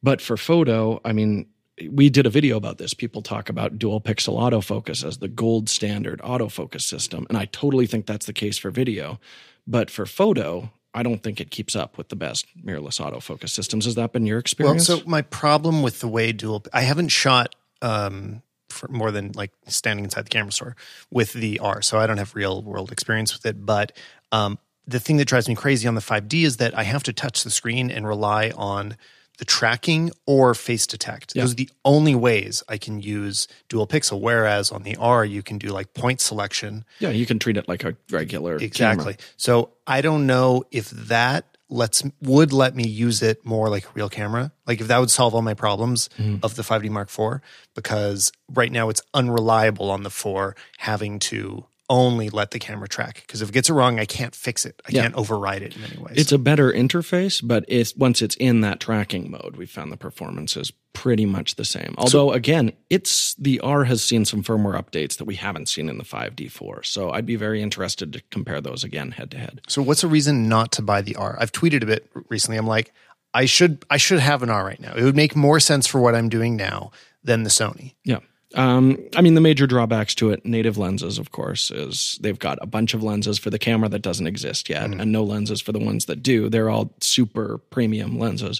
But 0.03 0.21
for 0.21 0.37
photo, 0.37 0.99
I 1.05 1.13
mean, 1.13 1.47
we 1.89 2.09
did 2.09 2.25
a 2.25 2.29
video 2.29 2.57
about 2.57 2.77
this. 2.77 2.93
People 2.93 3.21
talk 3.21 3.49
about 3.49 3.77
dual 3.77 4.01
pixel 4.01 4.39
autofocus 4.39 5.05
as 5.05 5.17
the 5.17 5.27
gold 5.27 5.69
standard 5.69 6.19
autofocus 6.21 6.81
system. 6.81 7.25
And 7.29 7.37
I 7.37 7.45
totally 7.45 7.87
think 7.87 8.05
that's 8.05 8.25
the 8.25 8.33
case 8.33 8.57
for 8.57 8.71
video. 8.71 9.19
But 9.67 9.91
for 9.91 10.05
photo, 10.05 10.71
I 10.93 11.03
don't 11.03 11.21
think 11.21 11.39
it 11.39 11.51
keeps 11.51 11.75
up 11.75 11.97
with 11.97 12.09
the 12.09 12.15
best 12.15 12.47
mirrorless 12.65 12.99
autofocus 12.99 13.49
systems. 13.49 13.85
Has 13.85 13.95
that 13.95 14.13
been 14.13 14.25
your 14.25 14.39
experience? 14.39 14.89
Well, 14.89 14.99
so 14.99 15.05
my 15.05 15.21
problem 15.21 15.83
with 15.83 15.99
the 15.99 16.07
way 16.07 16.31
dual, 16.31 16.63
I 16.73 16.81
haven't 16.81 17.09
shot 17.09 17.53
um, 17.81 18.41
for 18.69 18.87
more 18.87 19.11
than 19.11 19.33
like 19.33 19.51
standing 19.67 20.05
inside 20.05 20.25
the 20.25 20.29
camera 20.29 20.51
store 20.51 20.75
with 21.11 21.33
the 21.33 21.59
R, 21.59 21.81
so 21.81 21.99
I 21.99 22.07
don't 22.07 22.17
have 22.17 22.33
real 22.35 22.61
world 22.63 22.91
experience 22.91 23.33
with 23.33 23.45
it. 23.45 23.65
But 23.65 23.91
um, 24.31 24.57
the 24.87 24.99
thing 24.99 25.17
that 25.17 25.25
drives 25.25 25.47
me 25.47 25.55
crazy 25.55 25.87
on 25.87 25.95
the 25.95 26.01
5D 26.01 26.43
is 26.43 26.57
that 26.57 26.77
I 26.77 26.83
have 26.83 27.03
to 27.03 27.13
touch 27.13 27.43
the 27.43 27.51
screen 27.51 27.91
and 27.91 28.07
rely 28.07 28.51
on 28.55 28.95
the 29.37 29.45
tracking 29.45 30.11
or 30.25 30.53
face 30.55 30.87
detect. 30.87 31.33
Those 31.35 31.51
are 31.51 31.55
the 31.55 31.69
only 31.85 32.15
ways 32.15 32.63
I 32.67 32.77
can 32.77 32.99
use 33.01 33.47
dual 33.69 33.85
pixel. 33.87 34.19
Whereas 34.19 34.71
on 34.71 34.83
the 34.83 34.95
R, 34.95 35.23
you 35.23 35.43
can 35.43 35.57
do 35.57 35.67
like 35.69 35.93
point 35.93 36.21
selection. 36.21 36.85
yeah, 36.99 37.09
you 37.09 37.25
can 37.25 37.37
treat 37.39 37.57
it 37.57 37.67
like 37.67 37.83
a 37.83 37.95
regular 38.09 38.55
Exactly. 38.57 39.13
camera. 39.13 39.17
So 39.37 39.71
I 39.85 40.01
don't 40.01 40.25
know 40.25 40.63
if 40.71 40.89
that 40.89 41.45
lets 41.69 42.01
would 42.21 42.53
let 42.53 42.75
me 42.75 42.87
use 42.87 43.21
it 43.21 43.45
more 43.45 43.69
like 43.69 43.83
a 43.85 43.89
real 43.93 44.09
camera. 44.09 44.51
Like 44.65 44.79
if 44.81 44.87
that 44.87 44.99
would 44.99 45.11
solve 45.11 45.35
all 45.35 45.41
my 45.41 45.53
problems 45.53 46.09
Mm-hmm. 46.17 46.37
of 46.41 46.55
the 46.55 46.61
5D 46.63 46.89
Mark 46.89 47.09
IV, 47.09 47.41
because 47.75 48.31
right 48.53 48.71
now 48.71 48.89
it's 48.89 49.01
unreliable 49.13 49.91
on 49.91 50.03
the 50.03 50.09
4 50.09 50.55
having 50.77 51.19
to 51.19 51.65
only 51.89 52.29
let 52.29 52.51
the 52.51 52.59
camera 52.59 52.87
track. 52.87 53.23
Because 53.25 53.41
if 53.41 53.49
it 53.49 53.51
gets 53.53 53.69
it 53.69 53.73
wrong, 53.73 53.99
I 53.99 54.05
can't 54.05 54.35
fix 54.35 54.65
it. 54.65 54.81
I 54.85 54.91
Yeah. 54.91 55.03
can't 55.03 55.15
override 55.15 55.61
it 55.61 55.75
in 55.75 55.83
any 55.83 55.97
way. 55.97 56.11
It's 56.15 56.31
a 56.31 56.37
better 56.37 56.71
interface, 56.71 57.41
but 57.45 57.63
it's 57.67 57.95
once 57.95 58.21
it's 58.21 58.35
in 58.35 58.61
that 58.61 58.79
tracking 58.79 59.31
mode, 59.31 59.55
we 59.57 59.65
found 59.65 59.91
the 59.91 59.97
performance 59.97 60.57
is 60.57 60.71
pretty 60.93 61.25
much 61.25 61.55
the 61.55 61.63
same. 61.65 61.93
Although 61.97 62.31
again, 62.33 62.73
it's 62.89 63.35
the 63.35 63.59
R 63.61 63.85
has 63.85 64.03
seen 64.03 64.25
some 64.25 64.43
firmware 64.43 64.73
updates 64.81 65.17
that 65.17 65.25
we 65.25 65.35
haven't 65.35 65.69
seen 65.69 65.87
in 65.89 65.97
the 65.97 66.03
5D4. 66.03 66.83
So 66.83 67.11
I'd 67.11 67.25
be 67.25 67.35
very 67.35 67.61
interested 67.61 68.11
to 68.13 68.21
compare 68.31 68.59
those 68.61 68.83
again 68.83 69.11
head 69.11 69.31
to 69.31 69.37
head. 69.37 69.61
So 69.67 69.81
what's 69.81 70.03
a 70.03 70.07
reason 70.07 70.49
not 70.49 70.71
to 70.73 70.81
buy 70.81 71.01
the 71.01 71.15
R? 71.15 71.37
I've 71.39 71.51
tweeted 71.51 71.83
a 71.83 71.85
bit 71.85 72.09
recently. 72.29 72.57
I'm 72.57 72.67
like, 72.67 72.91
I 73.33 73.45
should 73.45 73.85
I 73.89 73.97
should 73.97 74.19
have 74.19 74.41
an 74.43 74.49
R 74.49 74.65
right 74.65 74.79
now. 74.79 74.93
It 74.95 75.03
would 75.03 75.15
make 75.15 75.35
more 75.35 75.59
sense 75.59 75.85
for 75.87 76.01
what 76.01 76.15
I'm 76.15 76.29
doing 76.29 76.55
now 76.55 76.91
than 77.23 77.43
the 77.43 77.49
Sony. 77.49 77.93
Yeah. 78.03 78.19
Um, 78.57 78.97
I 79.15 79.21
mean, 79.21 79.35
the 79.35 79.41
major 79.41 79.67
drawbacks 79.67 80.15
to 80.15 80.31
it, 80.31 80.43
native 80.45 80.77
lenses, 80.77 81.19
of 81.19 81.31
course, 81.31 81.69
is 81.71 82.17
they've 82.21 82.39
got 82.39 82.57
a 82.61 82.65
bunch 82.65 82.93
of 82.93 83.03
lenses 83.03 83.37
for 83.37 83.51
the 83.51 83.59
camera 83.59 83.87
that 83.89 84.01
doesn't 84.01 84.25
exist 84.27 84.67
yet, 84.67 84.89
and 84.99 85.11
no 85.11 85.23
lenses 85.23 85.61
for 85.61 85.71
the 85.71 85.79
ones 85.79 86.05
that 86.05 86.23
do. 86.23 86.49
They're 86.49 86.69
all 86.69 86.91
super 86.99 87.59
premium 87.69 88.17
lenses 88.17 88.59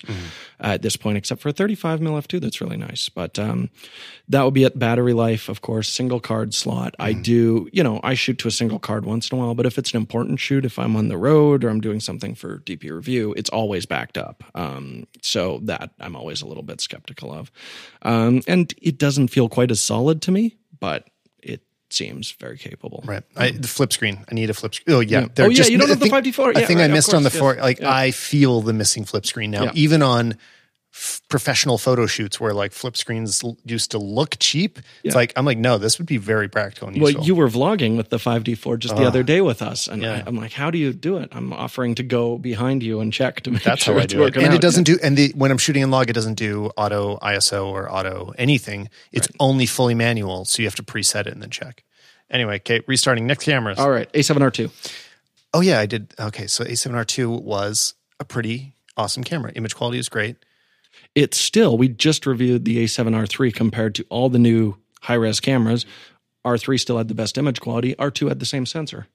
at 0.60 0.83
this 0.83 0.95
point, 0.95 1.17
except 1.17 1.41
for 1.41 1.49
a 1.49 1.53
35 1.53 1.99
mm 1.99 2.07
f2 2.07 2.39
that's 2.39 2.62
really 2.62 2.77
nice. 2.77 3.10
But 3.10 3.39
um, 3.39 3.69
that 4.29 4.43
would 4.43 4.53
be 4.53 4.63
it. 4.63 4.77
Battery 4.77 5.13
life, 5.13 5.49
of 5.49 5.62
course, 5.62 5.89
single 5.89 6.19
card 6.19 6.53
slot. 6.53 6.95
I 6.99 7.13
do, 7.13 7.67
you 7.73 7.83
know, 7.83 7.99
I 8.03 8.13
shoot 8.13 8.38
to 8.39 8.47
a 8.47 8.51
single 8.51 8.79
card 8.79 9.05
once 9.05 9.31
in 9.31 9.38
a 9.38 9.41
while, 9.41 9.55
but 9.55 9.65
if 9.65 9.77
it's 9.77 9.91
an 9.91 9.97
important 9.97 10.39
shoot, 10.39 10.63
if 10.63 10.77
I'm 10.77 10.95
on 10.95 11.07
the 11.07 11.17
road 11.17 11.63
or 11.63 11.69
I'm 11.69 11.81
doing 11.81 11.99
something 11.99 12.36
for 12.36 12.60
DP 12.60 12.91
review, 12.91 13.33
it's 13.36 13.49
always 13.49 13.88
backed 13.88 14.17
up. 14.17 14.43
Um, 14.53 15.07
so 15.21 15.60
that 15.63 15.91
I'm 15.99 16.15
always 16.15 16.41
a 16.41 16.47
little 16.47 16.63
bit 16.63 16.81
skeptical 16.81 17.33
of. 17.33 17.51
Um, 18.03 18.41
and 18.47 18.73
it 18.81 18.99
doesn't 18.99 19.29
feel 19.29 19.49
quite 19.49 19.71
as 19.71 19.87
solid 19.88 20.21
to 20.23 20.32
me, 20.32 20.58
but 20.80 21.10
it 21.41 21.62
seems 21.89 22.32
very 22.32 22.58
capable. 22.58 23.02
Right. 23.06 23.23
I, 23.36 23.52
the 23.52 23.67
flip 23.67 23.91
screen. 23.93 24.23
I 24.30 24.34
need 24.36 24.50
a 24.50 24.54
flip 24.54 24.76
screen. 24.76 24.95
Oh 24.95 25.00
yeah. 25.00 25.21
Mm. 25.23 25.39
Oh, 25.39 25.50
yeah, 25.50 25.65
you 25.65 25.78
don't 25.78 25.88
I 25.88 25.91
have 25.91 26.00
the 26.00 26.10
think- 26.10 26.36
5D4? 26.36 26.56
I 26.58 26.60
Yeah, 26.62 26.65
think 26.67 26.80
right, 26.80 26.89
I 26.91 26.93
missed 26.93 27.13
on 27.13 27.23
the 27.23 27.30
course, 27.30 27.39
four. 27.39 27.56
Like 27.56 27.80
Yeah. 27.80 27.91
I 27.93 28.12
feel 28.12 28.62
the 28.62 28.73
missing 28.73 29.06
flip 29.06 29.26
screen 29.26 29.52
now, 29.52 29.63
Yeah. 29.65 29.71
even 29.76 30.02
on 30.02 30.38
f- 30.93 31.21
professional 31.30 31.78
photo 31.78 32.06
shoots 32.06 32.39
where 32.39 32.54
like 32.54 32.71
flip 32.71 32.97
screens 32.97 33.43
l- 33.43 33.58
used 33.65 33.91
to 33.91 33.97
look 33.97 34.36
cheap. 34.39 34.80
It's 35.04 35.15
like 35.15 35.34
I'm 35.36 35.45
like, 35.45 35.58
no, 35.58 35.78
this 35.78 35.97
would 35.97 36.08
be 36.08 36.17
very 36.17 36.47
practical 36.47 36.88
and 36.88 37.02
Well, 37.02 37.12
you 37.12 37.36
were 37.36 37.47
vlogging 37.47 37.97
with 37.97 38.10
the 38.10 38.17
5D4 38.17 38.80
just 38.80 38.95
the 38.95 39.04
uh, 39.04 39.08
other 39.08 39.23
day 39.23 39.41
with 39.41 39.62
us, 39.62 39.88
and 39.88 40.02
yeah. 40.02 40.13
I, 40.13 40.23
I'm 40.26 40.36
like, 40.36 40.54
"How 40.54 40.71
do 40.71 40.78
you 40.78 40.93
do 40.93 41.17
it?" 41.17 41.30
I'm 41.32 41.54
offering 41.54 41.95
to 41.95 42.04
go 42.04 42.38
behind 42.38 42.84
you 42.84 43.00
and 43.00 43.12
check 43.13 43.41
to 43.41 43.52
make 43.52 43.63
That's 43.63 43.84
sure 43.84 43.93
how 43.93 44.00
I 44.00 44.04
it's 44.04 44.13
do 44.13 44.23
it. 44.23 44.36
And 44.36 44.47
out. 44.47 44.54
it 44.54 44.62
doesn't 44.62 44.84
do. 44.84 44.97
And 45.02 45.17
the, 45.17 45.32
when 45.36 45.52
I'm 45.52 45.58
shooting 45.58 45.84
in 45.84 45.91
log, 45.91 46.10
it 46.10 46.13
doesn't 46.13 46.36
do 46.36 46.71
auto 46.78 47.17
ISO 47.17 47.65
or 47.67 47.91
auto 47.91 48.34
anything. 48.38 48.89
It's 49.12 49.28
only 49.39 49.65
fully 49.65 49.95
manual, 49.95 50.45
so 50.45 50.62
you 50.62 50.67
have 50.67 50.76
to 50.76 50.84
preset 50.84 51.21
it 51.21 51.34
and 51.34 51.41
then 51.41 51.50
check. 51.50 51.84
Anyway, 52.30 52.56
okay, 52.56 52.82
restarting 52.88 53.26
next 53.28 53.45
cameras. 53.45 53.78
All 53.80 53.89
right, 53.89 54.12
A7R2. 54.13 54.71
Oh 55.54 55.62
yeah, 55.62 55.80
I 55.80 55.86
did. 55.86 56.13
Okay, 56.19 56.47
so 56.47 56.63
A7R2 56.63 57.41
was 57.41 57.93
a 58.19 58.26
pretty 58.26 58.76
awesome 58.97 59.23
camera. 59.23 59.52
Image 59.54 59.76
quality 59.76 59.97
is 60.00 60.10
great. 60.10 60.36
It's 61.17 61.39
still. 61.39 61.80
We 61.80 61.88
just 61.88 62.27
reviewed 62.27 62.63
the 62.63 62.84
A7R3 62.84 63.51
compared 63.51 63.95
to 63.95 64.06
all 64.08 64.30
the 64.30 64.38
new 64.38 64.77
high 65.01 65.15
res 65.15 65.39
cameras. 65.39 65.84
R3 66.45 66.80
still 66.80 66.99
had 66.99 67.08
the 67.08 67.15
best 67.15 67.39
image 67.39 67.60
quality. 67.60 67.95
R2 67.95 68.30
had 68.30 68.39
the 68.39 68.45
same 68.45 68.67
sensor. 68.67 69.08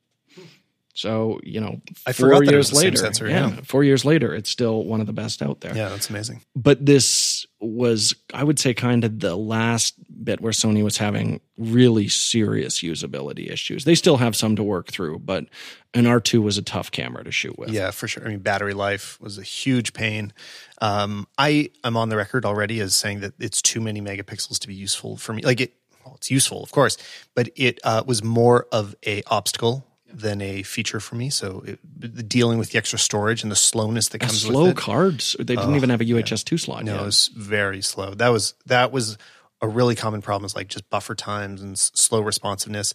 So 0.94 1.40
you 1.42 1.60
know, 1.60 1.80
I 2.06 2.12
four 2.12 2.28
forgot 2.28 2.40
that 2.40 2.48
it 2.48 2.52
years 2.52 2.72
later, 2.72 2.96
sensor, 2.96 3.28
yeah, 3.28 3.48
yeah. 3.48 3.60
four 3.64 3.82
years 3.84 4.04
later, 4.04 4.34
it's 4.34 4.50
still 4.50 4.84
one 4.84 5.00
of 5.00 5.06
the 5.06 5.12
best 5.12 5.42
out 5.42 5.60
there. 5.60 5.74
Yeah, 5.76 5.88
that's 5.88 6.10
amazing. 6.10 6.42
but 6.54 6.84
this 6.84 7.46
was 7.62 8.12
i 8.34 8.42
would 8.42 8.58
say 8.58 8.74
kind 8.74 9.04
of 9.04 9.20
the 9.20 9.36
last 9.36 9.94
bit 10.24 10.40
where 10.40 10.52
sony 10.52 10.82
was 10.82 10.98
having 10.98 11.40
really 11.56 12.08
serious 12.08 12.80
usability 12.80 13.48
issues 13.48 13.84
they 13.84 13.94
still 13.94 14.16
have 14.16 14.34
some 14.34 14.56
to 14.56 14.64
work 14.64 14.88
through 14.88 15.16
but 15.20 15.46
an 15.94 16.04
r2 16.04 16.42
was 16.42 16.58
a 16.58 16.62
tough 16.62 16.90
camera 16.90 17.22
to 17.22 17.30
shoot 17.30 17.56
with 17.58 17.70
Yeah, 17.70 17.90
for 17.90 18.08
sure. 18.08 18.24
I 18.24 18.30
mean, 18.30 18.40
battery 18.40 18.74
life 18.74 19.20
was 19.20 19.38
a 19.38 19.42
huge 19.42 19.92
pain. 19.92 20.32
Um, 20.80 21.26
I 21.36 21.70
am 21.84 21.96
on 21.96 22.08
the 22.08 22.16
record 22.16 22.44
already 22.44 22.80
as 22.80 22.96
saying 22.96 23.20
that 23.20 23.34
it's 23.38 23.60
too 23.60 23.80
many 23.80 24.00
megapixels 24.00 24.58
to 24.60 24.68
be 24.68 24.74
useful 24.74 25.16
for 25.16 25.32
me. 25.34 25.42
Like 25.42 25.60
it, 25.60 25.74
well, 26.04 26.14
it's 26.16 26.30
useful, 26.30 26.62
of 26.62 26.72
course, 26.72 26.96
but 27.34 27.50
it 27.56 27.78
uh, 27.84 28.02
was 28.06 28.24
more 28.24 28.66
of 28.72 28.94
a 29.06 29.22
obstacle 29.26 29.86
than 30.12 30.40
a 30.40 30.62
feature 30.62 31.00
for 31.00 31.14
me. 31.16 31.30
So 31.30 31.62
it, 31.66 32.28
dealing 32.28 32.58
with 32.58 32.70
the 32.70 32.78
extra 32.78 32.98
storage 32.98 33.42
and 33.42 33.50
the 33.52 33.56
slowness 33.56 34.08
that 34.10 34.18
comes 34.20 34.42
slow 34.42 34.62
with 34.64 34.70
it. 34.72 34.76
cards 34.76 35.36
they 35.38 35.56
didn't 35.56 35.74
even 35.76 35.90
have 35.90 36.00
a 36.00 36.04
uhs 36.04 36.44
2 36.44 36.58
slot 36.58 36.84
No, 36.84 36.94
yet. 36.94 37.02
it 37.02 37.04
was 37.06 37.30
very 37.36 37.82
slow. 37.82 38.14
That 38.14 38.28
was 38.28 38.54
that 38.66 38.92
was 38.92 39.16
a 39.60 39.68
really 39.68 39.94
common 39.94 40.22
problem 40.22 40.44
is 40.44 40.56
like 40.56 40.66
just 40.68 40.90
buffer 40.90 41.14
times 41.14 41.62
and 41.62 41.72
s- 41.74 41.92
slow 41.94 42.20
responsiveness, 42.20 42.92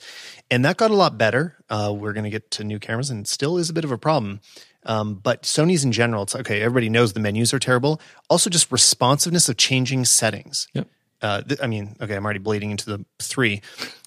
and 0.51 0.65
that 0.65 0.75
got 0.77 0.91
a 0.91 0.95
lot 0.95 1.17
better. 1.17 1.55
Uh, 1.69 1.93
we're 1.97 2.11
going 2.13 2.25
to 2.25 2.29
get 2.29 2.51
to 2.51 2.63
new 2.65 2.77
cameras, 2.77 3.09
and 3.09 3.25
still 3.27 3.57
is 3.57 3.69
a 3.69 3.73
bit 3.73 3.85
of 3.85 3.91
a 3.91 3.97
problem. 3.97 4.41
Um, 4.85 5.15
but 5.15 5.43
Sony's 5.43 5.83
in 5.85 5.91
general, 5.93 6.23
it's 6.23 6.35
okay. 6.35 6.61
Everybody 6.61 6.89
knows 6.89 7.13
the 7.13 7.19
menus 7.21 7.53
are 7.53 7.59
terrible. 7.59 8.01
Also, 8.29 8.49
just 8.49 8.69
responsiveness 8.71 9.47
of 9.49 9.55
changing 9.57 10.03
settings. 10.05 10.67
Yep. 10.73 10.87
Uh, 11.21 11.41
th- 11.41 11.59
I 11.63 11.67
mean, 11.67 11.95
okay, 12.01 12.15
I'm 12.15 12.23
already 12.25 12.39
bleeding 12.39 12.71
into 12.71 12.85
the 12.85 13.05
three. 13.19 13.61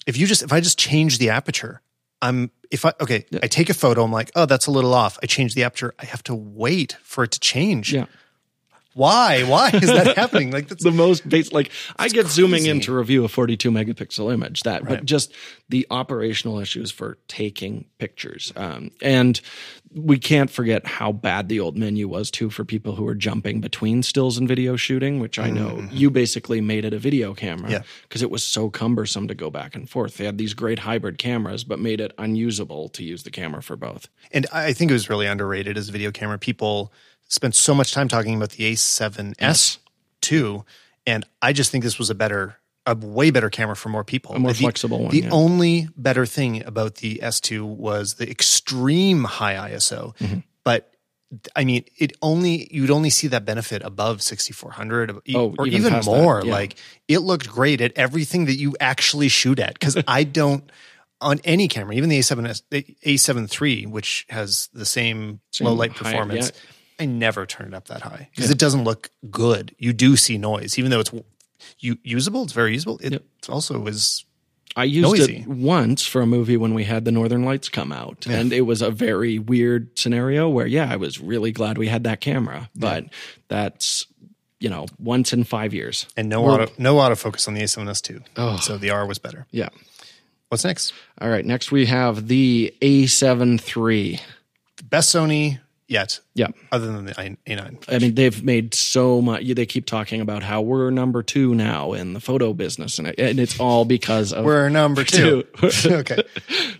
If 0.05 0.17
you 0.17 0.27
just 0.27 0.43
if 0.43 0.53
I 0.53 0.59
just 0.59 0.77
change 0.79 1.17
the 1.17 1.31
aperture, 1.31 1.81
I'm 2.21 2.51
if 2.69 2.85
I 2.85 2.93
okay, 3.01 3.25
I 3.41 3.47
take 3.47 3.69
a 3.69 3.73
photo. 3.73 4.03
I'm 4.03 4.11
like, 4.11 4.31
oh, 4.35 4.45
that's 4.45 4.67
a 4.67 4.71
little 4.71 4.93
off. 4.93 5.17
I 5.21 5.25
change 5.25 5.55
the 5.55 5.63
aperture. 5.63 5.93
I 5.99 6.05
have 6.05 6.23
to 6.23 6.35
wait 6.35 6.97
for 7.03 7.23
it 7.23 7.31
to 7.31 7.39
change. 7.39 7.93
yeah 7.93 8.05
Why? 8.93 9.43
Why 9.43 9.69
is 9.69 9.87
that 9.87 10.17
happening? 10.17 10.51
Like 10.51 10.67
that's 10.67 10.83
the 10.83 10.91
most 10.91 11.27
base 11.27 11.51
like 11.51 11.71
i 11.97 12.07
get 12.09 12.27
zooming 12.27 12.65
in 12.65 12.79
to 12.81 12.93
review 12.93 13.23
a 13.23 13.27
42 13.27 13.71
megapixel 13.71 14.33
image 14.33 14.63
that 14.63 14.83
but 14.85 15.05
just 15.05 15.33
the 15.69 15.87
operational 15.89 16.59
issues 16.59 16.91
for 16.91 17.17
taking 17.27 17.85
pictures 17.99 18.51
um, 18.55 18.91
and 19.01 19.39
we 19.93 20.17
can't 20.17 20.49
forget 20.49 20.85
how 20.87 21.11
bad 21.11 21.49
the 21.49 21.59
old 21.59 21.77
menu 21.77 22.07
was 22.07 22.31
too 22.31 22.49
for 22.49 22.63
people 22.65 22.95
who 22.95 23.03
were 23.03 23.15
jumping 23.15 23.59
between 23.61 24.03
stills 24.03 24.37
and 24.37 24.47
video 24.47 24.75
shooting 24.75 25.19
which 25.19 25.39
i 25.39 25.49
know 25.49 25.87
you 25.91 26.09
basically 26.09 26.59
made 26.61 26.83
it 26.85 26.93
a 26.93 26.99
video 26.99 27.33
camera 27.33 27.61
Mm-hmm. 27.61 27.71
Yeah. 27.73 27.81
because 28.03 28.21
it 28.21 28.31
was 28.31 28.43
so 28.43 28.69
cumbersome 28.69 29.27
to 29.27 29.35
go 29.35 29.49
back 29.49 29.75
and 29.75 29.89
forth 29.89 30.17
they 30.17 30.25
had 30.25 30.37
these 30.37 30.53
great 30.53 30.79
hybrid 30.79 31.17
cameras 31.17 31.63
but 31.63 31.79
made 31.79 32.01
it 32.01 32.11
unusable 32.17 32.89
to 32.89 33.03
use 33.03 33.23
the 33.23 33.31
camera 33.31 33.61
for 33.61 33.75
both 33.75 34.07
And 34.31 34.47
I 34.51 34.73
think 34.73 34.91
it 34.91 34.93
was 34.93 35.09
really 35.09 35.27
underrated 35.27 35.77
as 35.77 35.89
a 35.89 35.91
video 35.91 36.11
camera. 36.11 36.37
People 36.39 36.91
spent 37.31 37.55
so 37.55 37.73
much 37.73 37.93
time 37.93 38.07
talking 38.07 38.35
about 38.35 38.51
the 38.51 38.71
A7S 38.73 39.77
two, 40.21 40.65
and 41.07 41.25
I 41.41 41.53
just 41.53 41.71
think 41.71 41.83
this 41.83 41.97
was 41.97 42.09
a 42.09 42.15
better, 42.15 42.57
a 42.85 42.95
way 42.95 43.31
better 43.31 43.49
camera 43.49 43.75
for 43.75 43.89
more 43.89 44.03
people. 44.03 44.35
A 44.35 44.39
more 44.39 44.51
The- 44.53 44.59
flexible 44.59 44.99
one, 45.03 45.11
The 45.11 45.21
yeah. 45.21 45.29
only 45.31 45.87
better 45.97 46.25
thing 46.25 46.63
about 46.63 46.95
the 46.95 47.19
S2 47.23 47.63
was 47.65 48.15
the 48.15 48.29
extreme 48.29 49.23
high 49.23 49.71
ISO, 49.71 50.15
Mm-hmm. 50.17 50.39
but. 50.63 50.87
I 51.55 51.63
mean, 51.63 51.85
it 51.97 52.11
only 52.21 52.67
you'd 52.75 52.91
only 52.91 53.09
see 53.09 53.27
that 53.27 53.45
benefit 53.45 53.81
above 53.85 54.21
6400 54.21 55.11
e- 55.25 55.33
Oh, 55.33 55.55
or 55.57 55.65
even 55.65 55.93
even, 55.93 56.03
more. 56.03 56.41
yeah. 56.43 56.51
Like 56.51 56.75
it 57.07 57.19
looked 57.19 57.47
great 57.47 57.79
at 57.79 57.93
everything 57.95 58.47
that 58.47 58.55
you 58.55 58.75
actually 58.81 59.29
shoot 59.29 59.57
at. 59.57 59.75
Because 59.75 59.95
I 60.09 60.25
don't 60.25 60.69
on 61.21 61.39
any 61.45 61.69
camera, 61.69 61.95
even 61.95 62.09
the 62.09 62.19
A7S, 62.19 62.63
the 62.69 62.83
A7 63.05 63.61
III, 63.61 63.85
which 63.85 64.25
has 64.29 64.67
the 64.73 64.83
same, 64.85 65.39
Same 65.53 65.67
low 65.67 65.73
light 65.73 65.93
high- 65.93 66.11
performance, 66.11 66.51
yeah. 66.53 66.61
I 67.01 67.05
never 67.05 67.45
turn 67.45 67.67
it 67.67 67.73
up 67.73 67.87
that 67.87 68.01
high 68.01 68.29
because 68.35 68.51
it 68.51 68.57
doesn't 68.59 68.83
look 68.83 69.09
good. 69.29 69.75
You 69.79 69.93
do 69.93 70.15
see 70.15 70.37
noise, 70.37 70.77
even 70.77 70.91
though 70.91 70.99
it's 70.99 71.11
u- 71.79 71.97
usable. 72.03 72.43
It's 72.43 72.53
very 72.53 72.73
usable. 72.73 72.99
It 73.01 73.23
also 73.49 73.85
is 73.87 74.25
I 74.75 74.85
used 74.85 75.09
Noisy. 75.09 75.37
it 75.39 75.47
once 75.47 76.05
for 76.05 76.21
a 76.21 76.25
movie 76.25 76.57
when 76.57 76.73
we 76.73 76.85
had 76.85 77.03
the 77.03 77.11
Northern 77.11 77.43
Lights 77.43 77.67
come 77.69 77.91
out, 77.91 78.25
and 78.27 78.53
it 78.53 78.61
was 78.61 78.81
a 78.81 78.89
very 78.89 79.37
weird 79.37 79.97
scenario 79.99 80.47
where, 80.47 80.65
yeah, 80.65 80.89
I 80.89 80.95
was 80.95 81.19
really 81.19 81.51
glad 81.51 81.77
we 81.77 81.87
had 81.87 82.05
that 82.05 82.21
camera, 82.21 82.69
but 82.75 83.05
that's 83.49 84.05
you 84.59 84.69
know 84.69 84.85
once 84.99 85.33
in 85.33 85.43
five 85.43 85.73
years. 85.73 86.05
and 86.15 86.29
no 86.29 86.45
auto 86.45 86.71
no 86.77 86.95
autofocus 86.97 87.47
on 87.47 87.55
the 87.55 87.61
A7S 87.63 88.01
two. 88.01 88.21
Oh. 88.37 88.57
So 88.57 88.77
the 88.77 88.91
R 88.91 89.05
was 89.05 89.19
better. 89.19 89.45
Yeah. 89.51 89.69
What's 90.49 90.63
next? 90.63 90.93
All 91.19 91.29
right. 91.29 91.45
Next 91.45 91.71
we 91.71 91.85
have 91.85 92.27
the 92.27 92.73
A7 92.81 93.59
III. 93.87 94.19
The 94.77 94.83
best 94.83 95.13
Sony 95.15 95.59
yet, 95.91 96.19
Yeah. 96.33 96.47
other 96.71 96.87
than 96.91 97.05
the 97.05 97.19
I- 97.19 97.37
A9. 97.45 97.77
I 97.87 97.99
mean, 97.99 98.15
they've 98.15 98.43
made 98.43 98.73
so 98.73 99.21
much. 99.21 99.43
They 99.45 99.65
keep 99.65 99.85
talking 99.85 100.21
about 100.21 100.41
how 100.41 100.61
we're 100.61 100.89
number 100.89 101.21
two 101.21 101.53
now 101.53 101.93
in 101.93 102.13
the 102.13 102.19
photo 102.19 102.53
business, 102.53 102.97
and, 102.97 103.07
it, 103.09 103.19
and 103.19 103.39
it's 103.39 103.59
all 103.59 103.83
because 103.85 104.31
of 104.31 104.45
We're 104.45 104.69
number 104.69 105.03
two. 105.03 105.43
okay. 105.63 106.23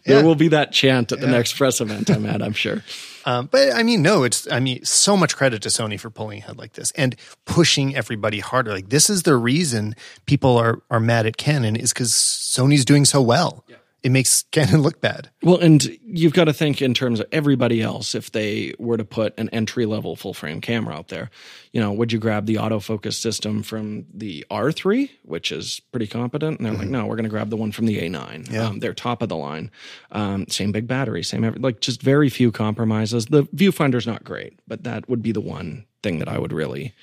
there 0.06 0.20
yeah. 0.20 0.22
will 0.24 0.36
be 0.36 0.48
that 0.48 0.72
chant 0.72 1.12
at 1.12 1.20
the 1.20 1.28
next 1.28 1.54
press 1.58 1.82
event. 1.82 2.10
I'm 2.10 2.26
at. 2.26 2.42
I'm 2.42 2.54
sure. 2.54 2.84
Um, 3.24 3.50
but 3.52 3.72
I 3.76 3.84
mean, 3.84 4.02
no, 4.02 4.24
it's, 4.24 4.52
I 4.52 4.60
mean, 4.60 4.84
so 4.84 5.16
much 5.16 5.36
credit 5.36 5.62
to 5.62 5.70
Sony 5.70 6.00
for 6.00 6.10
pulling 6.10 6.40
ahead 6.40 6.58
like 6.58 6.74
this 6.74 6.90
and 6.94 7.16
pushing 7.46 7.96
everybody 7.96 8.40
harder. 8.40 8.72
Like, 8.72 8.90
this 8.90 9.12
is 9.12 9.22
the 9.22 9.36
reason 9.36 9.96
people 10.26 10.58
are, 10.58 10.82
are 10.90 11.00
mad 11.00 11.28
at 11.28 11.38
Canon 11.38 11.76
is 11.76 11.94
because 11.94 12.12
Sony's 12.14 12.84
doing 12.84 13.06
so 13.06 13.22
well. 13.22 13.64
It 14.04 14.12
makes 14.12 14.44
Canon 14.52 14.82
look 14.82 15.00
bad. 15.00 15.30
Well, 15.44 15.60
and 15.60 15.98
you've 16.04 16.34
got 16.34 16.46
to 16.46 16.54
think 16.54 16.82
in 16.82 16.96
terms 16.96 17.20
of 17.20 17.28
everybody 17.32 17.82
else. 17.82 18.16
If 18.16 18.32
they 18.32 18.74
were 18.80 18.98
to 18.98 19.06
put 19.06 19.38
an 19.38 19.50
entry 19.50 19.86
level 19.86 20.16
full 20.16 20.34
frame 20.34 20.60
camera 20.60 20.96
out 20.96 21.10
there, 21.10 21.30
you 21.72 21.80
know, 21.80 21.92
would 21.92 22.12
you 22.12 22.18
grab 22.18 22.48
the 22.48 22.56
autofocus 22.56 23.14
system 23.14 23.62
from 23.62 24.06
the 24.12 24.44
R3, 24.50 25.10
which 25.24 25.52
is 25.52 25.82
pretty 25.92 26.08
competent? 26.08 26.60
And 26.60 26.66
they're 26.66 26.74
like, 26.74 26.88
no, 26.88 27.06
we're 27.06 27.16
going 27.16 27.26
to 27.26 27.30
grab 27.30 27.52
the 27.52 27.58
one 27.58 27.72
from 27.72 27.86
the 27.86 28.00
A9. 28.00 28.52
Um, 28.68 28.80
they're 28.80 28.96
top 28.96 29.22
of 29.22 29.30
the 29.30 29.38
line. 29.38 29.70
Um, 30.12 30.48
same 30.48 30.72
big 30.72 30.88
battery, 30.88 31.22
same 31.22 31.44
every, 31.44 31.60
like 31.60 31.80
just 31.80 32.02
very 32.02 32.30
few 32.30 32.52
compromises. 32.52 33.28
The 33.28 33.44
viewfinder's 33.44 34.08
not 34.08 34.24
great, 34.24 34.60
but 34.68 34.84
that 34.84 35.08
would 35.10 35.22
be 35.22 35.32
the 35.32 35.42
one 35.42 35.86
thing 36.02 36.18
that 36.20 36.28
I 36.28 36.40
would 36.40 36.54
really. 36.54 36.96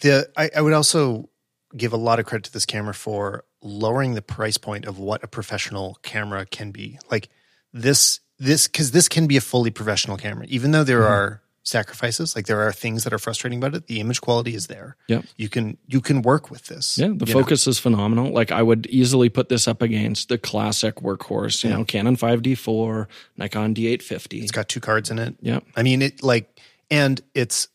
The 0.00 0.28
I, 0.36 0.50
I 0.56 0.62
would 0.62 0.72
also 0.72 1.28
give 1.76 1.92
a 1.92 1.96
lot 1.96 2.18
of 2.18 2.26
credit 2.26 2.44
to 2.44 2.52
this 2.52 2.66
camera 2.66 2.94
for 2.94 3.44
lowering 3.62 4.14
the 4.14 4.22
price 4.22 4.56
point 4.56 4.84
of 4.84 4.98
what 4.98 5.22
a 5.22 5.28
professional 5.28 5.98
camera 6.02 6.46
can 6.46 6.70
be. 6.70 6.98
Like 7.10 7.28
this, 7.72 8.20
this 8.38 8.66
because 8.66 8.92
this 8.92 9.08
can 9.08 9.26
be 9.26 9.36
a 9.36 9.40
fully 9.40 9.70
professional 9.70 10.16
camera, 10.16 10.46
even 10.48 10.70
though 10.70 10.84
there 10.84 11.00
mm-hmm. 11.00 11.12
are 11.12 11.42
sacrifices. 11.62 12.34
Like 12.34 12.46
there 12.46 12.60
are 12.60 12.72
things 12.72 13.04
that 13.04 13.12
are 13.12 13.18
frustrating 13.18 13.58
about 13.58 13.74
it. 13.74 13.86
The 13.86 14.00
image 14.00 14.20
quality 14.20 14.54
is 14.54 14.66
there. 14.66 14.96
Yep. 15.08 15.24
You 15.36 15.48
can 15.48 15.78
you 15.86 16.00
can 16.00 16.22
work 16.22 16.50
with 16.50 16.66
this. 16.66 16.98
Yeah, 16.98 17.12
the 17.14 17.26
focus 17.26 17.66
is 17.66 17.78
phenomenal. 17.78 18.32
Like 18.32 18.52
I 18.52 18.62
would 18.62 18.86
easily 18.86 19.28
put 19.28 19.48
this 19.48 19.68
up 19.68 19.82
against 19.82 20.28
the 20.28 20.38
classic 20.38 20.96
workhorse, 20.96 21.64
you 21.64 21.70
know, 21.70 21.84
Canon 21.84 22.16
5D4, 22.16 23.06
Nikon 23.36 23.74
D850. 23.74 24.42
It's 24.42 24.52
got 24.52 24.68
two 24.68 24.80
cards 24.80 25.10
in 25.10 25.18
it. 25.18 25.36
yeah. 25.40 25.60
I 25.76 25.82
mean 25.82 26.02
it 26.02 26.22
like 26.22 26.60
and 26.90 27.20
it's 27.34 27.68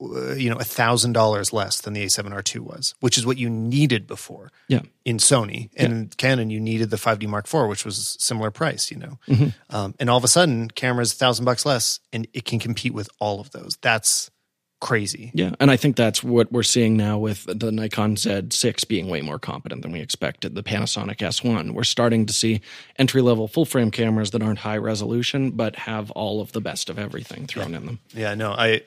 you 0.00 0.48
know 0.50 0.56
a 0.56 0.64
thousand 0.64 1.12
dollars 1.12 1.52
less 1.52 1.80
than 1.80 1.92
the 1.92 2.04
A7R2 2.04 2.60
was, 2.60 2.94
which 3.00 3.18
is 3.18 3.26
what 3.26 3.36
you 3.36 3.50
needed 3.50 4.06
before. 4.06 4.50
Yeah. 4.68 4.82
in 5.04 5.18
Sony 5.18 5.70
and 5.76 5.92
in 5.92 6.08
Canon, 6.16 6.50
you 6.50 6.60
needed 6.60 6.90
the 6.90 6.96
5D 6.96 7.26
Mark 7.26 7.52
IV, 7.52 7.68
which 7.68 7.84
was 7.84 8.16
similar 8.18 8.50
price, 8.50 8.90
you 8.90 8.98
know. 8.98 9.18
Um, 9.70 9.94
and 9.98 10.08
all 10.10 10.18
of 10.18 10.24
a 10.24 10.28
sudden, 10.28 10.68
camera's 10.70 11.12
a 11.12 11.16
thousand 11.16 11.44
bucks 11.44 11.64
less, 11.66 12.00
and 12.12 12.26
it 12.32 12.44
can 12.44 12.58
compete 12.58 12.94
with 12.94 13.08
all 13.18 13.40
of 13.40 13.50
those. 13.52 13.78
That's 13.80 14.30
crazy. 14.80 15.30
Yeah, 15.34 15.54
and 15.60 15.70
I 15.70 15.76
think 15.76 15.96
that's 15.96 16.24
what 16.24 16.50
we're 16.50 16.62
seeing 16.62 16.96
now 16.96 17.18
with 17.18 17.44
the 17.46 17.70
Nikon 17.70 18.16
Z6 18.16 18.88
being 18.88 19.08
way 19.08 19.20
more 19.20 19.38
competent 19.38 19.82
than 19.82 19.92
we 19.92 20.00
expected. 20.00 20.54
The 20.54 20.62
Panasonic 20.62 21.18
S1, 21.18 21.72
we're 21.72 21.84
starting 21.84 22.26
to 22.26 22.32
see 22.32 22.62
entry 22.98 23.20
level 23.20 23.46
full 23.46 23.64
frame 23.66 23.90
cameras 23.90 24.30
that 24.30 24.42
aren't 24.42 24.60
high 24.60 24.78
resolution 24.78 25.50
but 25.52 25.76
have 25.76 26.10
all 26.12 26.40
of 26.40 26.52
the 26.52 26.60
best 26.60 26.88
of 26.90 26.98
everything 26.98 27.46
thrown 27.46 27.74
in 27.74 27.86
them. 27.86 27.98
Yeah, 28.14 28.34
no, 28.34 28.52
I 28.52 28.82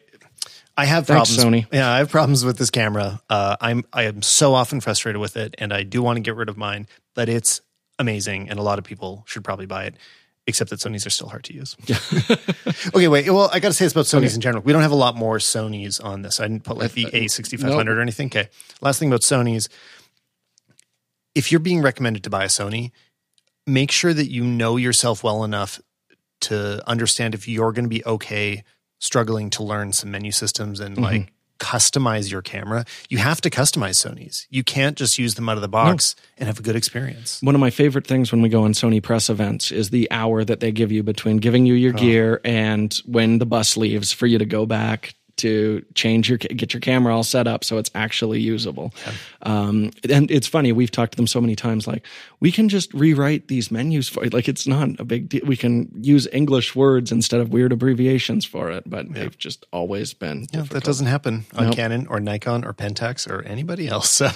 I 0.76 0.86
have 0.86 1.06
Thanks, 1.06 1.36
problems. 1.36 1.66
Sony. 1.66 1.68
Yeah, 1.72 1.92
I 1.92 2.00
have 2.00 2.10
problems 2.10 2.44
with 2.44 2.58
this 2.58 2.70
camera. 2.70 3.22
Uh, 3.30 3.56
I'm 3.62 3.84
I 3.94 4.04
am 4.04 4.22
so 4.22 4.54
often 4.54 4.82
frustrated 4.82 5.22
with 5.22 5.38
it, 5.38 5.56
and 5.58 5.72
I 5.72 5.84
do 5.84 6.02
want 6.02 6.18
to 6.18 6.22
get 6.22 6.36
rid 6.36 6.50
of 6.50 6.58
mine. 6.58 6.88
But 7.14 7.30
it's 7.30 7.62
amazing, 8.00 8.50
and 8.50 8.58
a 8.60 8.64
lot 8.64 8.80
of 8.80 8.86
people 8.86 9.24
should 9.28 9.44
probably 9.44 9.66
buy 9.66 9.86
it. 9.86 9.96
Except 10.46 10.72
that 10.72 10.80
Sony's 10.80 11.06
are 11.06 11.10
still 11.10 11.30
hard 11.30 11.46
to 11.46 11.54
use. 11.54 11.78
okay, 12.94 13.08
wait. 13.08 13.30
Well, 13.30 13.50
I 13.54 13.62
got 13.62 13.70
to 13.70 13.74
say 13.74 13.86
this 13.86 13.94
about 13.94 14.06
Sony's 14.06 14.36
in 14.36 14.42
general. 14.42 14.62
We 14.62 14.74
don't 14.74 14.82
have 14.82 14.92
a 14.92 14.96
lot 14.96 15.16
more 15.16 15.38
Sony's 15.38 16.02
on 16.02 16.22
this. 16.22 16.42
I 16.42 16.44
didn't 16.44 16.66
put 16.66 16.78
like 16.78 16.92
the 16.92 17.06
A6500 17.06 17.88
or 17.88 18.02
anything. 18.02 18.28
Okay. 18.28 18.50
Last 18.82 19.00
thing 19.00 19.08
about 19.08 19.22
Sony's. 19.22 19.70
If 21.34 21.50
you're 21.50 21.62
being 21.62 21.82
recommended 21.82 22.26
to 22.26 22.30
buy 22.30 22.44
a 22.44 22.48
Sony, 22.48 22.92
make 23.66 23.90
sure 23.90 24.14
that 24.14 24.30
you 24.30 24.44
know 24.44 24.76
yourself 24.76 25.24
well 25.24 25.46
enough 25.46 25.80
to 26.42 26.86
understand 26.90 27.34
if 27.34 27.48
you're 27.48 27.72
going 27.72 27.86
to 27.86 27.90
be 27.90 28.04
okay 28.06 28.64
struggling 29.04 29.50
to 29.52 29.63
learn 29.63 29.92
some 29.92 30.12
menu 30.12 30.32
systems 30.32 30.80
and 30.80 30.96
mm-hmm. 30.96 31.04
like 31.04 31.34
customize 31.60 32.32
your 32.32 32.42
camera. 32.42 32.86
You 33.10 33.20
have 33.20 33.42
to 33.42 33.50
customize 33.50 33.96
Sony's. 33.96 34.48
You 34.50 34.63
can't 34.63 34.98
just 34.98 35.20
use 35.20 35.36
them 35.36 35.50
out 35.50 35.58
of 35.58 35.62
the 35.62 35.68
box 35.68 36.16
and 36.38 36.48
have 36.48 36.60
a 36.60 36.62
good 36.62 36.76
experience. 36.76 37.42
One 37.42 37.56
of 37.56 37.62
my 37.62 37.70
favorite 37.70 38.08
things 38.08 38.32
when 38.32 38.42
we 38.42 38.50
go 38.50 38.63
on 38.63 38.72
Sony 38.74 39.04
press 39.04 39.30
events 39.30 39.72
is 39.72 39.89
the 39.89 40.10
hour 40.10 40.44
that 40.44 40.62
they 40.62 40.72
give 40.72 40.92
you 40.92 41.04
between 41.04 41.38
giving 41.38 41.66
you 41.66 41.74
your 41.74 41.94
oh. 41.94 41.98
gear 41.98 42.42
and 42.44 42.94
when 43.06 43.39
the 43.39 43.46
bus 43.46 43.78
leaves 43.78 44.12
for 44.12 44.26
you 44.26 44.38
to 44.38 44.46
go 44.46 44.66
back 44.66 45.16
to 45.43 45.86
change 45.93 46.27
your 46.29 46.38
get 46.39 46.73
your 46.73 46.82
camera 46.82 47.15
all 47.15 47.23
set 47.23 47.47
up 47.47 47.63
so 47.63 47.77
it's 47.77 47.91
actually 47.95 48.39
usable. 48.41 48.91
Um, 49.43 49.91
and 50.10 50.29
it's 50.32 50.47
funny 50.47 50.71
we've 50.71 50.91
talked 50.91 51.12
to 51.13 51.17
them 51.17 51.27
so 51.27 51.39
many 51.39 51.56
times 51.56 51.86
like 51.88 52.06
we 52.39 52.51
can 52.51 52.67
just 52.69 52.93
rewrite 52.93 53.47
these 53.47 53.71
menus 53.71 54.10
for 54.10 54.25
like 54.29 54.47
it's 54.49 54.65
not 54.67 54.89
a 54.99 55.03
big 55.06 55.29
deal. 55.29 55.41
We 55.45 55.56
can 55.58 55.89
use 56.01 56.27
English 56.34 56.75
words 56.75 57.12
instead 57.12 57.39
of 57.41 57.49
weird 57.53 57.71
abbreviations 57.71 58.45
for 58.45 58.71
it, 58.71 58.89
but 58.89 59.13
they've 59.13 59.38
just 59.38 59.65
always 59.71 60.13
been 60.13 60.41
Yeah, 60.51 60.62
difficult. 60.62 60.69
that 60.71 60.84
doesn't 60.84 61.08
happen 61.08 61.45
on 61.56 61.65
Nope. 61.65 61.75
Canon 61.75 62.08
or 62.08 62.19
Nikon 62.19 62.65
or 62.65 62.73
Pentax 62.73 63.29
or 63.29 63.41
anybody 63.43 63.88
else. 63.88 64.10
So 64.23 64.27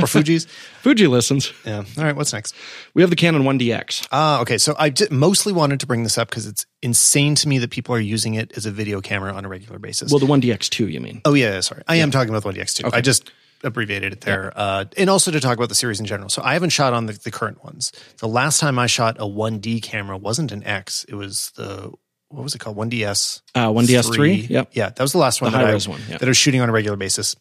or 0.00 0.06
Fuji's. 0.06 0.46
Fuji 0.82 1.06
listens. 1.06 1.52
Yeah. 1.64 1.84
All 1.96 2.04
right. 2.04 2.16
What's 2.16 2.32
next? 2.32 2.54
We 2.94 3.02
have 3.02 3.10
the 3.10 3.16
Canon 3.16 3.42
1DX. 3.42 4.08
Ah, 4.10 4.40
okay. 4.40 4.58
So 4.58 4.74
I 4.78 4.92
mostly 5.10 5.52
wanted 5.52 5.80
to 5.80 5.86
bring 5.86 6.02
this 6.02 6.16
up 6.18 6.28
because 6.30 6.46
it's 6.46 6.66
insane 6.82 7.34
to 7.36 7.48
me 7.48 7.58
that 7.58 7.70
people 7.70 7.94
are 7.94 8.00
using 8.00 8.34
it 8.34 8.56
as 8.56 8.66
a 8.66 8.70
video 8.70 9.00
camera 9.00 9.32
on 9.32 9.44
a 9.44 9.48
regular 9.48 9.78
basis. 9.78 10.12
Well, 10.12 10.20
the 10.20 10.26
1DX2, 10.26 10.92
you 10.92 11.00
mean? 11.00 11.20
oh 11.24 11.34
yeah, 11.34 11.54
yeah, 11.54 11.60
sorry. 11.60 11.82
I 11.88 11.96
am 11.96 12.10
talking 12.10 12.34
about 12.34 12.42
the 12.42 12.58
1DX2. 12.58 12.92
I 12.92 13.00
just 13.00 13.30
abbreviated 13.64 14.12
it 14.12 14.20
there. 14.20 14.52
Uh, 14.54 14.84
and 14.96 15.10
also 15.10 15.30
to 15.30 15.40
talk 15.40 15.56
about 15.56 15.68
the 15.68 15.74
series 15.74 16.00
in 16.00 16.06
general. 16.06 16.28
So 16.28 16.42
I 16.42 16.52
haven't 16.52 16.70
shot 16.70 16.92
on 16.92 17.06
the, 17.06 17.12
the 17.12 17.30
current 17.30 17.64
ones. 17.64 17.92
The 18.18 18.28
last 18.28 18.60
time 18.60 18.78
I 18.78 18.86
shot 18.86 19.16
a 19.18 19.24
1D 19.24 19.82
camera 19.82 20.16
wasn't 20.16 20.52
an 20.52 20.62
X. 20.64 21.04
It 21.08 21.14
was 21.14 21.52
the 21.56 21.92
what 22.28 22.42
was 22.42 22.54
it 22.54 22.58
called? 22.58 22.76
1DS. 22.76 23.40
Uh, 23.54 23.68
1DS3. 23.68 24.50
Yep. 24.50 24.70
Yeah, 24.72 24.90
that 24.90 25.00
was 25.00 25.12
the 25.12 25.18
last 25.18 25.40
one 25.40 25.52
that 25.52 25.64
I, 25.64 25.90
one, 25.90 26.00
yeah. 26.08 26.18
that 26.18 26.24
I 26.24 26.28
was 26.28 26.36
shooting 26.36 26.60
on 26.60 26.68
a 26.68 26.72
regular 26.72 26.96
basis. 26.96 27.36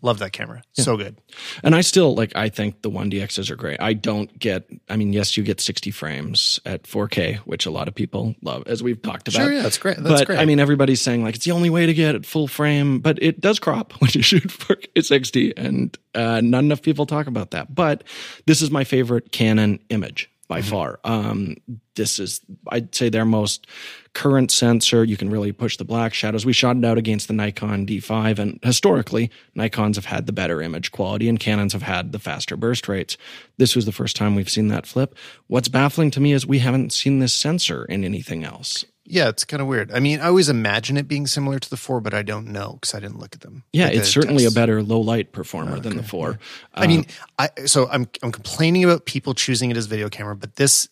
Love 0.00 0.20
that 0.20 0.32
camera. 0.32 0.62
So 0.74 0.96
good. 0.96 1.20
And 1.64 1.74
I 1.74 1.80
still 1.80 2.14
like 2.14 2.32
I 2.36 2.48
think 2.48 2.82
the 2.82 2.90
1DXs 2.90 3.50
are 3.50 3.56
great. 3.56 3.80
I 3.80 3.94
don't 3.94 4.36
get 4.38 4.68
I 4.88 4.96
mean 4.96 5.12
yes 5.12 5.36
you 5.36 5.42
get 5.42 5.60
60 5.60 5.90
frames 5.90 6.60
at 6.64 6.84
4K 6.84 7.38
which 7.38 7.66
a 7.66 7.70
lot 7.70 7.88
of 7.88 7.94
people 7.94 8.34
love 8.42 8.62
as 8.66 8.82
we've 8.82 9.00
talked 9.02 9.28
about. 9.28 9.42
Sure, 9.42 9.52
yeah, 9.52 9.62
that's 9.62 9.78
great. 9.78 9.96
That's 9.96 10.20
but 10.20 10.26
great. 10.26 10.38
I 10.38 10.44
mean 10.44 10.60
everybody's 10.60 11.00
saying 11.00 11.24
like 11.24 11.34
it's 11.34 11.44
the 11.44 11.50
only 11.50 11.70
way 11.70 11.86
to 11.86 11.94
get 11.94 12.14
it 12.14 12.24
full 12.24 12.46
frame 12.46 13.00
but 13.00 13.20
it 13.20 13.40
does 13.40 13.58
crop 13.58 13.92
when 14.00 14.10
you 14.14 14.22
shoot 14.22 14.44
4K 14.44 15.04
60 15.04 15.56
and 15.56 15.98
uh, 16.14 16.40
not 16.40 16.60
enough 16.60 16.82
people 16.82 17.06
talk 17.06 17.26
about 17.26 17.50
that. 17.52 17.74
But 17.74 18.04
this 18.46 18.62
is 18.62 18.70
my 18.70 18.84
favorite 18.84 19.32
Canon 19.32 19.80
image 19.88 20.30
by 20.48 20.60
Mm-hmm. 20.60 20.70
far. 20.70 21.00
Um, 21.04 21.56
this 21.94 22.18
is, 22.18 22.40
I'd 22.68 22.94
say, 22.94 23.08
their 23.10 23.24
most 23.26 23.66
current 24.14 24.50
sensor. 24.50 25.04
You 25.04 25.16
can 25.16 25.30
really 25.30 25.52
push 25.52 25.76
the 25.76 25.84
black 25.84 26.14
shadows. 26.14 26.46
We 26.46 26.52
shot 26.54 26.76
it 26.76 26.84
out 26.84 26.96
against 26.98 27.28
the 27.28 27.34
Nikon 27.34 27.86
D5, 27.86 28.38
and 28.38 28.58
historically, 28.62 29.30
Nikons 29.56 29.96
have 29.96 30.06
had 30.06 30.26
the 30.26 30.32
better 30.32 30.62
image 30.62 30.90
quality, 30.90 31.28
and 31.28 31.38
Canons 31.38 31.74
have 31.74 31.82
had 31.82 32.12
the 32.12 32.18
faster 32.18 32.56
burst 32.56 32.88
rates. 32.88 33.16
This 33.58 33.76
was 33.76 33.84
the 33.84 33.92
first 33.92 34.16
time 34.16 34.34
we've 34.34 34.48
seen 34.50 34.68
that 34.68 34.86
flip. 34.86 35.14
What's 35.48 35.68
baffling 35.68 36.10
to 36.12 36.20
me 36.20 36.32
is 36.32 36.46
we 36.46 36.60
haven't 36.60 36.92
seen 36.92 37.18
this 37.18 37.34
sensor 37.34 37.84
in 37.84 38.02
anything 38.04 38.42
else. 38.44 38.84
Yeah, 39.10 39.28
it's 39.28 39.44
kind 39.44 39.62
of 39.62 39.68
weird. 39.68 39.90
I 39.90 40.00
mean, 40.00 40.20
I 40.20 40.26
always 40.26 40.50
imagine 40.50 40.98
it 40.98 41.08
being 41.08 41.26
similar 41.26 41.58
to 41.58 41.70
the 41.70 41.78
four, 41.78 42.00
but 42.02 42.12
I 42.12 42.22
don't 42.22 42.48
know 42.48 42.74
because 42.74 42.94
I 42.94 43.00
didn't 43.00 43.18
look 43.18 43.34
at 43.34 43.40
them. 43.40 43.64
Yeah, 43.72 43.86
it's 43.86 44.00
the 44.00 44.04
certainly 44.04 44.44
tests. 44.44 44.54
a 44.54 44.60
better 44.60 44.82
low 44.82 45.00
light 45.00 45.32
performer 45.32 45.80
than 45.80 45.96
the 45.96 46.02
four. 46.02 46.38
I 46.74 46.86
mean, 46.86 47.06
um, 47.38 47.48
I 47.56 47.64
so 47.64 47.88
I'm 47.88 48.06
I'm 48.22 48.32
complaining 48.32 48.84
about 48.84 49.06
people 49.06 49.32
choosing 49.32 49.70
it 49.70 49.78
as 49.78 49.86
video 49.86 50.10
camera, 50.10 50.36
but 50.36 50.56
this 50.56 50.90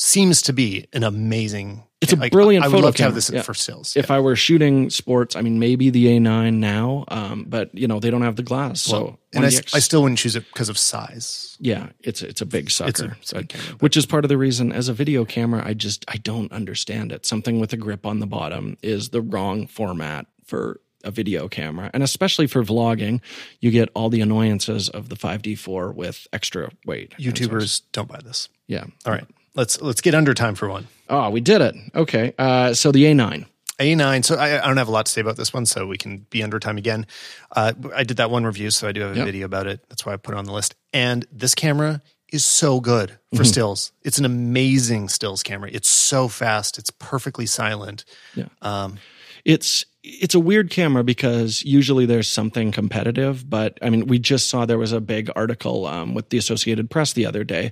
seems 0.00 0.40
to 0.42 0.52
be 0.52 0.86
an 0.92 1.04
amazing. 1.04 1.82
It's 2.00 2.14
a 2.14 2.16
like, 2.16 2.32
brilliant 2.32 2.64
I 2.64 2.68
would 2.68 2.72
photo 2.76 2.86
love 2.86 2.94
to 2.96 3.02
have 3.02 3.14
this 3.14 3.28
Yeah. 3.28 3.42
for 3.42 3.52
sales. 3.52 3.94
if 3.94 4.10
I 4.10 4.18
were 4.20 4.34
shooting 4.34 4.88
sports, 4.88 5.36
I 5.36 5.42
mean, 5.42 5.58
maybe 5.58 5.90
the 5.90 6.06
A9 6.06 6.54
now, 6.54 7.04
um, 7.08 7.44
but 7.46 7.68
you 7.74 7.86
know 7.86 8.00
they 8.00 8.08
don't 8.10 8.22
have 8.22 8.36
the 8.36 8.42
glass, 8.42 8.80
so 8.80 9.18
and 9.34 9.44
I, 9.44 9.48
I 9.48 9.80
still 9.80 10.00
wouldn't 10.02 10.18
choose 10.18 10.34
it 10.34 10.46
because 10.50 10.70
of 10.70 10.78
size. 10.78 11.58
yeah, 11.60 11.90
it's 12.00 12.22
it's 12.22 12.40
a 12.40 12.46
big 12.46 12.70
sucker, 12.70 12.88
It's 12.88 13.00
a- 13.02 13.10
it's 13.20 13.32
a 13.32 13.34
big 13.36 13.48
camera, 13.50 13.76
which 13.80 13.98
is 13.98 14.06
part 14.06 14.24
of 14.24 14.30
the 14.30 14.38
reason 14.38 14.72
as 14.72 14.88
a 14.88 14.94
video 14.94 15.26
camera, 15.26 15.62
I 15.62 15.74
just 15.74 16.06
I 16.08 16.16
don't 16.16 16.50
understand 16.52 17.12
it. 17.12 17.26
Something 17.26 17.60
with 17.60 17.72
a 17.74 17.76
grip 17.76 18.06
on 18.06 18.20
the 18.20 18.26
bottom 18.26 18.78
is 18.82 19.10
the 19.10 19.20
wrong 19.20 19.66
format 19.66 20.24
for 20.46 20.80
a 21.04 21.10
video 21.10 21.48
camera, 21.48 21.90
and 21.92 22.02
especially 22.02 22.46
for 22.46 22.62
vlogging, 22.64 23.20
you 23.60 23.70
get 23.70 23.90
all 23.94 24.08
the 24.08 24.22
annoyances 24.22 24.88
of 24.88 25.10
the 25.10 25.16
5D4 25.16 25.94
with 25.94 26.26
extra 26.32 26.70
weight. 26.86 27.12
YouTubers 27.18 27.82
don't 27.92 28.08
buy 28.08 28.20
this. 28.24 28.48
yeah. 28.66 28.84
All 29.04 29.12
right, 29.12 29.26
let's 29.54 29.80
let's 29.80 30.00
get 30.00 30.14
under 30.14 30.34
time 30.34 30.54
for 30.54 30.68
one. 30.68 30.88
Oh, 31.08 31.30
we 31.30 31.40
did 31.40 31.60
it. 31.60 31.74
Okay, 31.94 32.34
uh, 32.38 32.74
so 32.74 32.92
the 32.92 33.04
A9. 33.04 33.46
A9. 33.78 34.24
So 34.24 34.36
I, 34.36 34.62
I 34.62 34.66
don't 34.66 34.76
have 34.76 34.88
a 34.88 34.92
lot 34.92 35.06
to 35.06 35.12
say 35.12 35.20
about 35.22 35.36
this 35.36 35.52
one, 35.54 35.64
so 35.66 35.86
we 35.86 35.96
can 35.96 36.26
be 36.30 36.42
under 36.42 36.58
time 36.60 36.76
again. 36.76 37.06
Uh, 37.50 37.72
I 37.94 38.04
did 38.04 38.18
that 38.18 38.30
one 38.30 38.44
review, 38.44 38.70
so 38.70 38.86
I 38.88 38.92
do 38.92 39.00
have 39.00 39.12
a 39.12 39.16
Yep. 39.16 39.24
video 39.24 39.46
about 39.46 39.66
it. 39.66 39.80
That's 39.88 40.04
why 40.04 40.12
I 40.12 40.16
put 40.16 40.34
it 40.34 40.38
on 40.38 40.44
the 40.44 40.52
list. 40.52 40.74
And 40.92 41.26
this 41.32 41.54
camera 41.54 42.02
is 42.32 42.44
so 42.44 42.78
good 42.80 43.12
for 43.34 43.36
Mm-hmm. 43.36 43.44
stills. 43.44 43.92
It's 44.02 44.18
an 44.18 44.24
amazing 44.26 45.08
stills 45.08 45.42
camera. 45.42 45.70
It's 45.72 45.88
so 45.88 46.28
fast. 46.28 46.78
It's 46.78 46.90
perfectly 46.90 47.46
silent. 47.46 48.04
Yeah. 48.34 48.46
Um, 48.62 48.98
it's 49.46 49.86
it's 50.02 50.34
a 50.34 50.40
weird 50.40 50.70
camera 50.70 51.02
because 51.02 51.62
usually 51.62 52.06
there's 52.06 52.26
something 52.28 52.72
competitive 52.72 53.48
but 53.48 53.78
i 53.82 53.90
mean 53.90 54.06
we 54.06 54.18
just 54.18 54.48
saw 54.48 54.64
there 54.64 54.78
was 54.78 54.92
a 54.92 55.00
big 55.00 55.30
article 55.36 55.84
um, 55.86 56.14
with 56.14 56.30
the 56.30 56.38
associated 56.38 56.88
press 56.88 57.12
the 57.12 57.26
other 57.26 57.44
day 57.44 57.70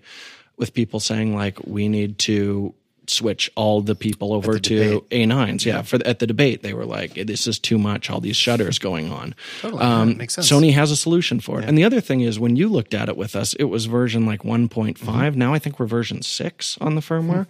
with 0.59 0.75
people 0.75 1.01
saying 1.01 1.35
like 1.35 1.59
we 1.67 1.89
need 1.89 2.19
to 2.19 2.75
switch 3.07 3.51
all 3.57 3.81
the 3.81 3.95
people 3.95 4.35
over 4.35 4.53
the 4.53 4.61
to 4.61 5.01
a9s 5.11 5.65
yeah, 5.65 5.81
for 5.81 5.99
at 6.05 6.19
the 6.19 6.27
debate 6.27 6.63
they 6.63 6.75
were 6.75 6.85
like 6.85 7.15
this 7.15 7.47
is 7.47 7.59
too 7.59 7.79
much 7.79 8.11
all 8.11 8.21
these 8.21 8.37
shutters 8.37 8.79
going 8.79 9.11
on. 9.11 9.35
Totally. 9.63 9.83
um, 9.83 10.19
makes 10.19 10.35
sense. 10.35 10.51
sony 10.51 10.75
has 10.75 10.91
a 10.91 10.97
solution 10.97 11.41
for 11.41 11.59
it. 11.59 11.65
And 11.67 11.79
the 11.79 11.85
other 11.85 12.03
thing 12.03 12.21
is 12.21 12.39
when 12.39 12.55
you 12.57 12.69
looked 12.69 12.93
at 12.93 13.09
it 13.09 13.17
with 13.17 13.35
us 13.35 13.55
it 13.55 13.65
was 13.65 13.87
version 13.87 14.27
like 14.27 14.43
1.5 14.43 14.95
Mm-hmm. 14.99 15.39
now 15.39 15.55
i 15.55 15.59
think 15.59 15.81
we're 15.81 15.87
version 15.87 16.21
6 16.21 16.77
on 16.83 16.97
the 16.97 17.01
firmware 17.01 17.47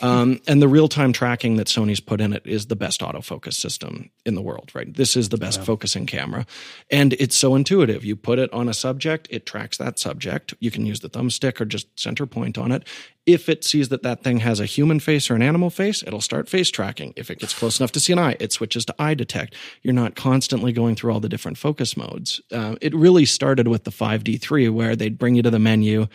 um, 0.00 0.40
and 0.46 0.60
the 0.60 0.68
real 0.68 0.88
time 0.88 1.12
tracking 1.12 1.56
that 1.56 1.66
Sony's 1.66 2.00
put 2.00 2.20
in 2.20 2.32
it 2.32 2.46
is 2.46 2.66
the 2.66 2.76
best 2.76 3.00
autofocus 3.00 3.54
system 3.54 4.10
in 4.26 4.34
the 4.34 4.42
world, 4.42 4.70
right? 4.74 4.92
This 4.92 5.16
is 5.16 5.28
the 5.28 5.36
best 5.36 5.62
focusing 5.64 6.06
camera. 6.06 6.46
And 6.90 7.12
it's 7.14 7.36
so 7.36 7.54
intuitive. 7.54 8.04
You 8.04 8.16
put 8.16 8.38
it 8.38 8.52
on 8.52 8.68
a 8.68 8.74
subject, 8.74 9.28
it 9.30 9.46
tracks 9.46 9.76
that 9.78 9.98
subject. 9.98 10.54
You 10.60 10.70
can 10.70 10.86
use 10.86 11.00
the 11.00 11.08
thumbstick 11.08 11.60
or 11.60 11.64
just 11.64 11.88
center 11.98 12.26
point 12.26 12.58
on 12.58 12.72
it. 12.72 12.86
If 13.26 13.48
it 13.48 13.64
sees 13.64 13.88
that 13.88 14.02
that 14.02 14.22
thing 14.22 14.38
has 14.38 14.60
a 14.60 14.66
human 14.66 15.00
face 15.00 15.30
or 15.30 15.34
an 15.34 15.42
animal 15.42 15.70
face, 15.70 16.02
it'll 16.06 16.20
start 16.20 16.48
face 16.48 16.70
tracking. 16.70 17.14
If 17.16 17.30
it 17.30 17.38
gets 17.38 17.54
close 17.54 17.80
enough 17.80 17.92
to 17.92 18.00
see 18.00 18.12
an 18.12 18.18
eye, 18.18 18.36
it 18.38 18.52
switches 18.52 18.84
to 18.86 18.94
eye 18.98 19.14
detect. 19.14 19.54
You're 19.82 19.94
not 19.94 20.14
constantly 20.14 20.72
going 20.72 20.94
through 20.94 21.12
all 21.12 21.20
the 21.20 21.28
different 21.28 21.56
focus 21.56 21.96
modes. 21.96 22.42
Uh, 22.52 22.76
it 22.82 22.94
really 22.94 23.24
started 23.24 23.68
with 23.68 23.84
the 23.84 23.90
5D3 23.90 24.70
where 24.70 24.94
they'd 24.94 25.18
bring 25.18 25.36
you 25.36 25.42
to 25.42 25.50
the 25.50 25.58
menu 25.58 26.06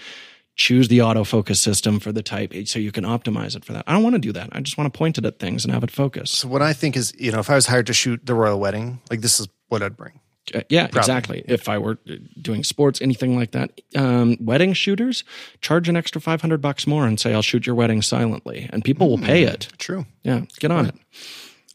choose 0.59 0.89
the 0.89 0.97
autofocus 0.97 1.55
system 1.55 2.01
for 2.01 2.11
the 2.11 2.21
type 2.21 2.53
so 2.65 2.79
you 2.79 2.91
can 2.91 3.05
optimize 3.05 3.55
it 3.55 3.63
for 3.63 3.71
that. 3.71 3.85
I 3.87 3.93
don't 3.93 4.03
want 4.03 4.15
to 4.15 4.19
do 4.19 4.33
that. 4.33 4.49
I 4.51 4.59
just 4.59 4.77
want 4.77 4.93
to 4.93 4.97
point 4.97 5.17
it 5.17 5.25
at 5.25 5.39
things 5.39 5.63
and 5.63 5.73
have 5.73 5.85
it 5.85 5.89
focus. 5.89 6.31
So 6.31 6.49
what 6.49 6.61
I 6.61 6.73
think 6.73 6.97
is, 6.97 7.13
you 7.17 7.31
know, 7.31 7.39
if 7.39 7.49
I 7.49 7.55
was 7.55 7.65
hired 7.65 7.87
to 7.87 7.93
shoot 7.93 8.25
the 8.25 8.33
royal 8.33 8.59
wedding, 8.59 8.99
like 9.09 9.21
this 9.21 9.39
is 9.39 9.47
what 9.69 9.81
I'd 9.81 9.95
bring. 9.95 10.19
Uh, 10.53 10.61
yeah, 10.67 10.87
exactly. 10.87 11.45
If 11.47 11.69
I 11.69 11.77
were 11.77 11.97
uh, 12.09 12.15
doing 12.41 12.65
sports, 12.65 13.01
anything 13.01 13.37
like 13.37 13.51
that, 13.51 13.79
um, 13.95 14.35
wedding 14.41 14.73
shooters 14.73 15.23
charge 15.61 15.87
an 15.87 15.95
extra 15.95 16.19
five 16.19 16.41
hundred 16.41 16.61
bucks 16.61 16.85
more 16.85 17.07
and 17.07 17.17
say 17.19 17.33
I'll 17.33 17.41
shoot 17.41 17.65
your 17.65 17.75
wedding 17.75 18.01
silently, 18.01 18.69
and 18.73 18.83
people 18.83 19.09
will 19.09 19.19
pay 19.19 19.43
it. 19.43 19.69
True. 19.77 20.07
Yeah, 20.23 20.41
get 20.59 20.71
on 20.71 20.87
it. 20.87 20.95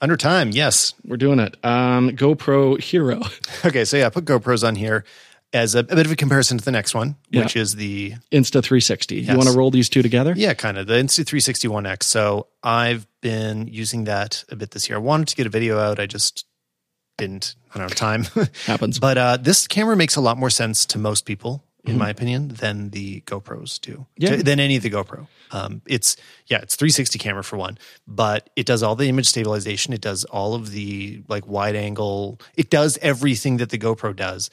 Under 0.03 0.17
time, 0.19 0.51
yes. 0.51 0.93
We're 1.05 1.17
doing 1.17 1.39
it. 1.39 1.57
Um, 1.65 2.11
GoPro 2.11 2.79
Hero. 2.81 3.23
Okay, 3.65 3.87
so 3.87 3.97
yeah, 3.97 4.11
put 4.11 4.27
GoPros 4.27 4.67
on 4.67 4.75
here 4.75 5.05
as 5.55 5.75
a, 5.75 5.79
a 5.79 5.83
bit 5.85 6.05
of 6.05 6.13
a 6.13 6.17
comparison 6.17 6.59
to 6.59 6.65
the 6.65 6.71
next 6.73 6.95
one, 6.95 7.17
Yeah. 7.31 7.43
which 7.45 7.57
is 7.57 7.77
the 7.77 8.15
Insta 8.33 8.63
360. 8.63 9.21
You 9.21 9.37
want 9.37 9.49
to 9.49 9.57
roll 9.57 9.71
these 9.71 9.89
two 9.89 10.03
together? 10.03 10.35
yeah, 10.37 10.53
kind 10.53 10.77
of 10.77 10.87
the 10.87 10.95
Insta360 10.95 11.69
One 11.69 11.87
X. 11.87 12.07
So 12.07 12.49
I've 12.63 13.07
been 13.23 13.69
using 13.69 14.05
that 14.05 14.45
a 14.51 14.57
bit 14.57 14.73
this 14.73 14.89
year. 14.89 14.99
I 14.99 15.01
wanted 15.01 15.29
to 15.29 15.37
get 15.37 15.47
a 15.47 15.51
video 15.51 15.79
out, 15.79 15.99
I 16.01 16.07
just 16.07 16.45
didn't. 17.17 17.55
I 17.75 17.79
don't 17.79 17.89
have 17.89 17.97
time. 17.97 18.25
Happens. 18.67 18.99
But 18.99 19.17
uh, 19.17 19.37
this 19.41 19.67
camera 19.67 19.97
makes 19.97 20.17
a 20.17 20.21
lot 20.21 20.37
more 20.37 20.51
sense 20.51 20.85
to 20.87 20.99
most 20.99 21.25
people, 21.25 21.65
in 21.85 21.97
my 21.99 22.11
opinion, 22.11 22.49
than 22.49 22.91
the 22.91 23.21
GoPros 23.23 23.81
do. 23.81 23.93
Mm-hmm. 23.93 24.03
Yeah. 24.17 24.37
To- 24.37 24.43
than 24.43 24.59
any 24.59 24.77
of 24.77 24.83
the 24.83 24.91
GoPro. 24.91 25.29
Um, 25.53 25.83
it's 25.87 26.17
yeah, 26.49 26.59
it's 26.59 26.75
360 26.75 27.19
camera 27.21 27.45
for 27.45 27.57
one, 27.57 27.79
but 28.09 28.51
it 28.57 28.67
does 28.67 28.83
all 28.83 28.97
the 28.97 29.09
image 29.09 29.29
stabilization. 29.29 29.93
It 29.93 30.01
does 30.01 30.25
all 30.25 30.55
of 30.55 30.73
the 30.73 31.23
like 31.29 31.47
wide 31.47 31.77
angle. 31.77 32.41
It 32.57 32.71
does 32.71 32.99
everything 33.01 33.59
that 33.59 33.71
the 33.71 33.79
GoPro 33.79 34.17
does, 34.17 34.51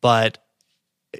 but 0.00 0.38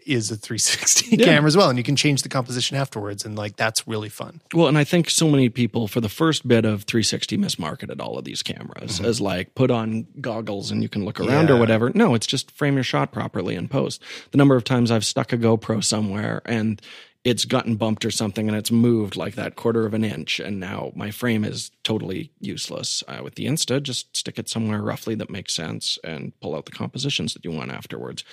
is 0.06 0.30
a 0.30 0.36
360 0.36 1.16
Yeah. 1.16 1.24
camera 1.24 1.48
as 1.48 1.56
well, 1.56 1.70
and 1.70 1.78
you 1.78 1.84
can 1.84 1.96
change 1.96 2.22
the 2.22 2.28
composition 2.28 2.76
afterwards, 2.76 3.24
and 3.24 3.36
like 3.36 3.56
that's 3.56 3.88
really 3.88 4.10
fun. 4.10 4.42
Well, 4.52 4.68
and 4.68 4.76
I 4.76 4.84
think 4.84 5.08
so 5.08 5.28
many 5.28 5.48
people 5.48 5.88
for 5.88 6.00
the 6.00 6.08
first 6.08 6.46
bit 6.46 6.64
of 6.64 6.82
360 6.82 7.38
mismarketed 7.38 8.00
all 8.00 8.18
of 8.18 8.24
these 8.24 8.42
cameras 8.42 8.96
mm-hmm. 8.96 9.06
as 9.06 9.20
like 9.20 9.54
put 9.54 9.70
on 9.70 10.06
goggles 10.20 10.70
and 10.70 10.82
you 10.82 10.88
can 10.88 11.04
look 11.04 11.18
around 11.20 11.50
or 11.50 11.56
whatever. 11.56 11.90
No, 11.94 12.14
it's 12.14 12.26
just 12.26 12.50
frame 12.50 12.74
your 12.74 12.84
shot 12.84 13.12
properly 13.12 13.54
in 13.54 13.68
post. 13.68 14.02
The 14.30 14.38
number 14.38 14.56
of 14.56 14.64
times 14.64 14.90
I've 14.90 15.06
stuck 15.06 15.32
a 15.32 15.38
GoPro 15.38 15.82
somewhere 15.82 16.42
and 16.44 16.82
it's 17.24 17.44
gotten 17.44 17.74
bumped 17.76 18.04
or 18.04 18.10
something 18.10 18.48
and 18.48 18.56
it's 18.56 18.70
moved 18.70 19.16
like 19.16 19.34
that 19.34 19.56
quarter 19.56 19.84
of 19.84 19.92
an 19.92 20.04
inch 20.04 20.38
and 20.40 20.58
now 20.60 20.92
my 20.94 21.10
frame 21.10 21.44
is 21.44 21.70
totally 21.82 22.30
useless. 22.40 23.02
Uh, 23.08 23.20
with 23.22 23.34
the 23.34 23.46
Insta, 23.46 23.82
just 23.82 24.16
stick 24.16 24.38
it 24.38 24.48
somewhere 24.48 24.80
roughly 24.80 25.14
that 25.16 25.28
makes 25.28 25.52
sense 25.52 25.98
and 26.04 26.32
pull 26.40 26.54
out 26.54 26.64
the 26.64 26.72
compositions 26.72 27.34
that 27.34 27.44
you 27.44 27.50
want 27.50 27.70
afterwards. 27.72 28.24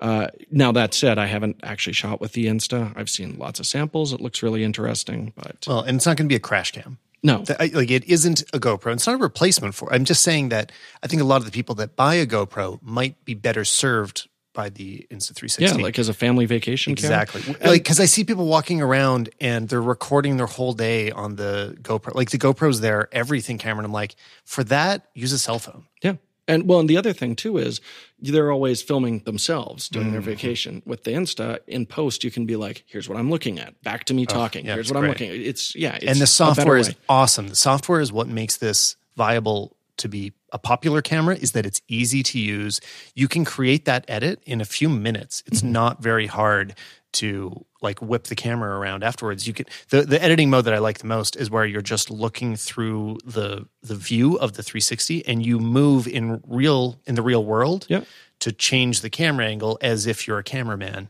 Uh, 0.00 0.28
now 0.50 0.70
that 0.72 0.94
said, 0.94 1.18
I 1.18 1.26
haven't 1.26 1.56
actually 1.62 1.92
shot 1.94 2.20
with 2.20 2.32
the 2.32 2.46
Insta. 2.46 2.92
I've 2.96 3.10
seen 3.10 3.36
lots 3.38 3.58
of 3.60 3.66
samples. 3.66 4.12
It 4.12 4.20
looks 4.20 4.42
really 4.42 4.62
interesting, 4.62 5.32
but 5.36 5.64
Well, 5.66 5.80
and 5.80 5.96
it's 5.96 6.06
not 6.06 6.16
going 6.16 6.28
to 6.28 6.32
be 6.32 6.36
a 6.36 6.40
crash 6.40 6.70
cam. 6.70 6.98
no, 7.24 7.38
The- 7.42 7.70
like 7.74 7.90
it 7.90 8.04
isn't 8.04 8.42
a 8.54 8.60
GoPro. 8.60 8.92
It's 8.92 9.06
not 9.08 9.16
a 9.16 9.18
replacement 9.18 9.74
for. 9.74 9.92
I'm 9.92 10.04
just 10.04 10.22
saying 10.22 10.50
that 10.50 10.70
I 11.02 11.08
think 11.08 11.20
a 11.20 11.24
lot 11.24 11.38
of 11.38 11.44
the 11.44 11.50
people 11.50 11.74
that 11.74 11.96
buy 11.96 12.14
a 12.14 12.26
GoPro 12.26 12.78
might 12.80 13.22
be 13.24 13.34
better 13.34 13.64
served 13.64 14.28
by 14.58 14.68
the 14.70 15.06
Insta 15.08 15.36
360. 15.36 15.64
yeah, 15.64 15.72
like 15.74 16.00
as 16.00 16.08
a 16.08 16.12
family 16.12 16.44
vacation 16.44 16.96
camera. 16.96 17.22
Exactly. 17.22 17.54
Like, 17.64 17.82
because 17.84 18.00
I 18.00 18.06
see 18.06 18.24
people 18.24 18.46
walking 18.48 18.82
around 18.82 19.30
and 19.40 19.68
they're 19.68 19.80
recording 19.80 20.36
their 20.36 20.46
whole 20.48 20.72
day 20.72 21.12
on 21.12 21.36
the 21.36 21.76
GoPro. 21.80 22.12
Like 22.16 22.30
the 22.30 22.38
GoPro's 22.38 22.80
there, 22.80 23.08
everything 23.12 23.56
camera. 23.58 23.78
And 23.84 23.86
I'm 23.86 23.92
like, 23.92 24.16
for 24.44 24.64
that, 24.64 25.06
use 25.14 25.32
a 25.32 25.38
cell 25.38 25.60
phone. 25.60 25.84
Yeah. 26.02 26.14
And 26.48 26.66
well, 26.68 26.80
and 26.80 26.88
the 26.90 26.96
other 26.96 27.12
thing 27.12 27.36
too 27.36 27.56
is 27.58 27.80
they're 28.18 28.50
always 28.50 28.82
filming 28.82 29.20
themselves 29.20 29.88
during 29.88 30.08
Mm-hmm. 30.08 30.12
their 30.14 30.20
vacation. 30.22 30.82
With 30.84 31.04
the 31.04 31.12
Insta 31.12 31.60
in 31.68 31.86
post, 31.86 32.24
you 32.24 32.30
can 32.32 32.44
be 32.46 32.56
like, 32.56 32.82
"Here's 32.88 33.08
what 33.08 33.16
I'm 33.16 33.30
looking 33.30 33.60
at." 33.60 33.80
Back 33.84 34.04
to 34.06 34.14
me 34.14 34.26
talking. 34.26 34.66
yeah, 34.66 34.74
Here's 34.74 34.90
what 34.90 34.96
I'm 35.04 35.08
looking. 35.08 35.28
at. 35.30 35.36
It's 35.36 35.76
yeah. 35.76 35.94
It's 35.96 36.06
and 36.06 36.18
the 36.20 36.26
software 36.26 36.78
is 36.78 36.92
awesome. 37.08 37.46
The 37.48 37.54
software 37.54 38.00
is 38.00 38.10
what 38.12 38.26
makes 38.26 38.56
this 38.56 38.96
viable 39.16 39.76
to 39.98 40.08
be 40.08 40.32
a 40.52 40.58
popular 40.58 41.02
camera 41.02 41.34
is 41.36 41.52
that 41.52 41.66
it's 41.66 41.80
easy 41.88 42.22
to 42.24 42.38
use. 42.38 42.80
You 43.14 43.28
can 43.28 43.44
create 43.44 43.84
that 43.84 44.04
edit 44.08 44.42
in 44.46 44.60
a 44.60 44.64
few 44.64 44.88
minutes. 44.88 45.42
It's 45.46 45.60
Mm-hmm. 45.60 45.72
not 45.72 46.02
very 46.02 46.26
hard 46.26 46.74
to 47.12 47.64
like 47.80 48.00
whip 48.02 48.24
the 48.24 48.34
camera 48.34 48.78
around 48.78 49.02
afterwards. 49.02 49.46
You 49.46 49.54
can 49.54 49.66
the, 49.90 50.02
the 50.02 50.22
editing 50.22 50.50
mode 50.50 50.64
that 50.66 50.74
I 50.74 50.78
like 50.78 50.98
the 50.98 51.06
most 51.06 51.36
is 51.36 51.50
where 51.50 51.64
you're 51.64 51.80
just 51.82 52.10
looking 52.10 52.54
through 52.56 53.18
the 53.24 53.66
the 53.82 53.94
view 53.94 54.36
of 54.38 54.52
the 54.54 54.62
360 54.62 55.26
and 55.26 55.44
you 55.44 55.58
move 55.58 56.06
in 56.06 56.40
real 56.46 57.00
in 57.06 57.14
the 57.14 57.22
real 57.22 57.44
world 57.44 57.86
Yeah. 57.88 58.02
to 58.40 58.52
change 58.52 59.00
the 59.00 59.10
camera 59.10 59.46
angle 59.46 59.78
as 59.80 60.06
if 60.06 60.26
you're 60.26 60.38
a 60.38 60.44
cameraman. 60.44 61.08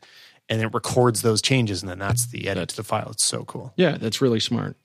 And 0.50 0.62
it 0.62 0.72
records 0.72 1.20
those 1.22 1.42
changes, 1.42 1.82
and 1.82 1.90
then 1.90 1.98
that's 1.98 2.26
the 2.28 2.48
edit 2.48 2.70
to 2.70 2.76
the 2.76 2.82
file. 2.82 3.08
It's 3.11 3.22
so 3.24 3.44
cool. 3.44 3.74
Yeah, 3.76 3.98
that's 3.98 4.22
really 4.22 4.40
smart. 4.40 4.76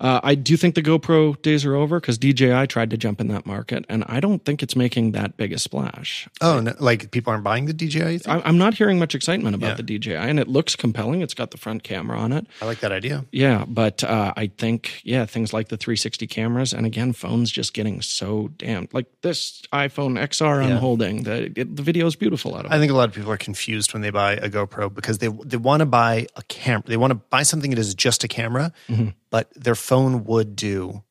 Uh, 0.00 0.20
I 0.22 0.34
do 0.34 0.56
think 0.56 0.74
the 0.74 0.82
GoPro 0.82 1.40
days 1.42 1.64
are 1.66 1.74
over 1.74 2.00
because 2.00 2.16
DJI 2.16 2.66
tried 2.68 2.88
to 2.90 2.96
jump 2.96 3.20
in 3.20 3.28
that 3.28 3.44
market, 3.44 3.84
and 3.90 4.04
I 4.08 4.20
don't 4.20 4.42
think 4.44 4.62
it's 4.62 4.74
making 4.74 5.12
that 5.12 5.36
big 5.36 5.52
a 5.52 5.58
splash. 5.58 6.28
Oh, 6.40 6.60
no, 6.60 6.74
like 6.80 7.10
people 7.10 7.30
aren't 7.30 7.44
buying 7.44 7.66
the 7.66 7.74
DJI? 7.74 8.20
I, 8.26 8.40
I'm 8.42 8.56
not 8.56 8.72
hearing 8.74 8.98
much 8.98 9.14
excitement 9.14 9.54
about 9.54 9.78
Yeah. 9.78 9.82
the 9.82 9.98
DJI, 9.98 10.14
and 10.14 10.40
it 10.40 10.48
looks 10.48 10.76
compelling. 10.76 11.20
It's 11.20 11.34
got 11.34 11.50
the 11.50 11.58
front 11.58 11.82
camera 11.82 12.18
on 12.18 12.32
it. 12.32 12.46
I 12.62 12.64
like 12.64 12.80
that 12.80 12.92
idea. 12.92 13.26
Yeah, 13.32 13.66
but 13.68 14.02
uh, 14.04 14.32
I 14.36 14.46
think 14.56 15.02
yeah, 15.04 15.26
things 15.26 15.52
like 15.52 15.68
the 15.68 15.76
360 15.76 16.26
cameras, 16.26 16.72
and 16.72 16.86
again, 16.86 17.12
phones 17.12 17.50
just 17.50 17.74
getting 17.74 18.00
so 18.00 18.48
damn 18.56 18.88
like 18.92 19.06
this 19.20 19.62
iPhone 19.74 20.18
XR 20.18 20.64
I'm 20.64 20.78
holding. 20.78 21.24
The 21.24 21.52
it, 21.54 21.76
the 21.76 21.82
video 21.82 22.06
is 22.06 22.16
beautiful 22.16 22.54
out 22.56 22.64
of 22.64 22.72
I 22.72 22.76
it. 22.76 22.78
think 22.80 22.92
a 22.92 22.94
lot 22.94 23.08
of 23.10 23.14
people 23.14 23.30
are 23.30 23.36
confused 23.36 23.92
when 23.92 24.00
they 24.02 24.10
buy 24.10 24.32
a 24.34 24.48
GoPro 24.48 24.92
because 25.02 25.18
they 25.18 25.28
they 25.28 25.56
want 25.58 25.80
to 25.80 25.86
buy 25.86 26.26
a 26.36 26.42
camera. 26.44 26.84
They 26.86 26.96
want 26.96 27.10
to 27.10 27.16
buy 27.16 27.42
something 27.42 27.70
that 27.70 27.78
is 27.78 27.94
just 27.94 28.24
a 28.24 28.28
camera, 28.28 28.72
Mm-hmm. 28.88 29.08
but 29.30 29.52
their 29.54 29.74
phone 29.74 30.24
would 30.24 30.56
do 30.56 31.02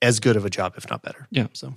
as 0.00 0.20
good 0.20 0.36
of 0.36 0.44
a 0.44 0.50
job, 0.50 0.74
if 0.76 0.88
not 0.88 1.02
better. 1.02 1.26
Yeah. 1.30 1.48
So, 1.54 1.74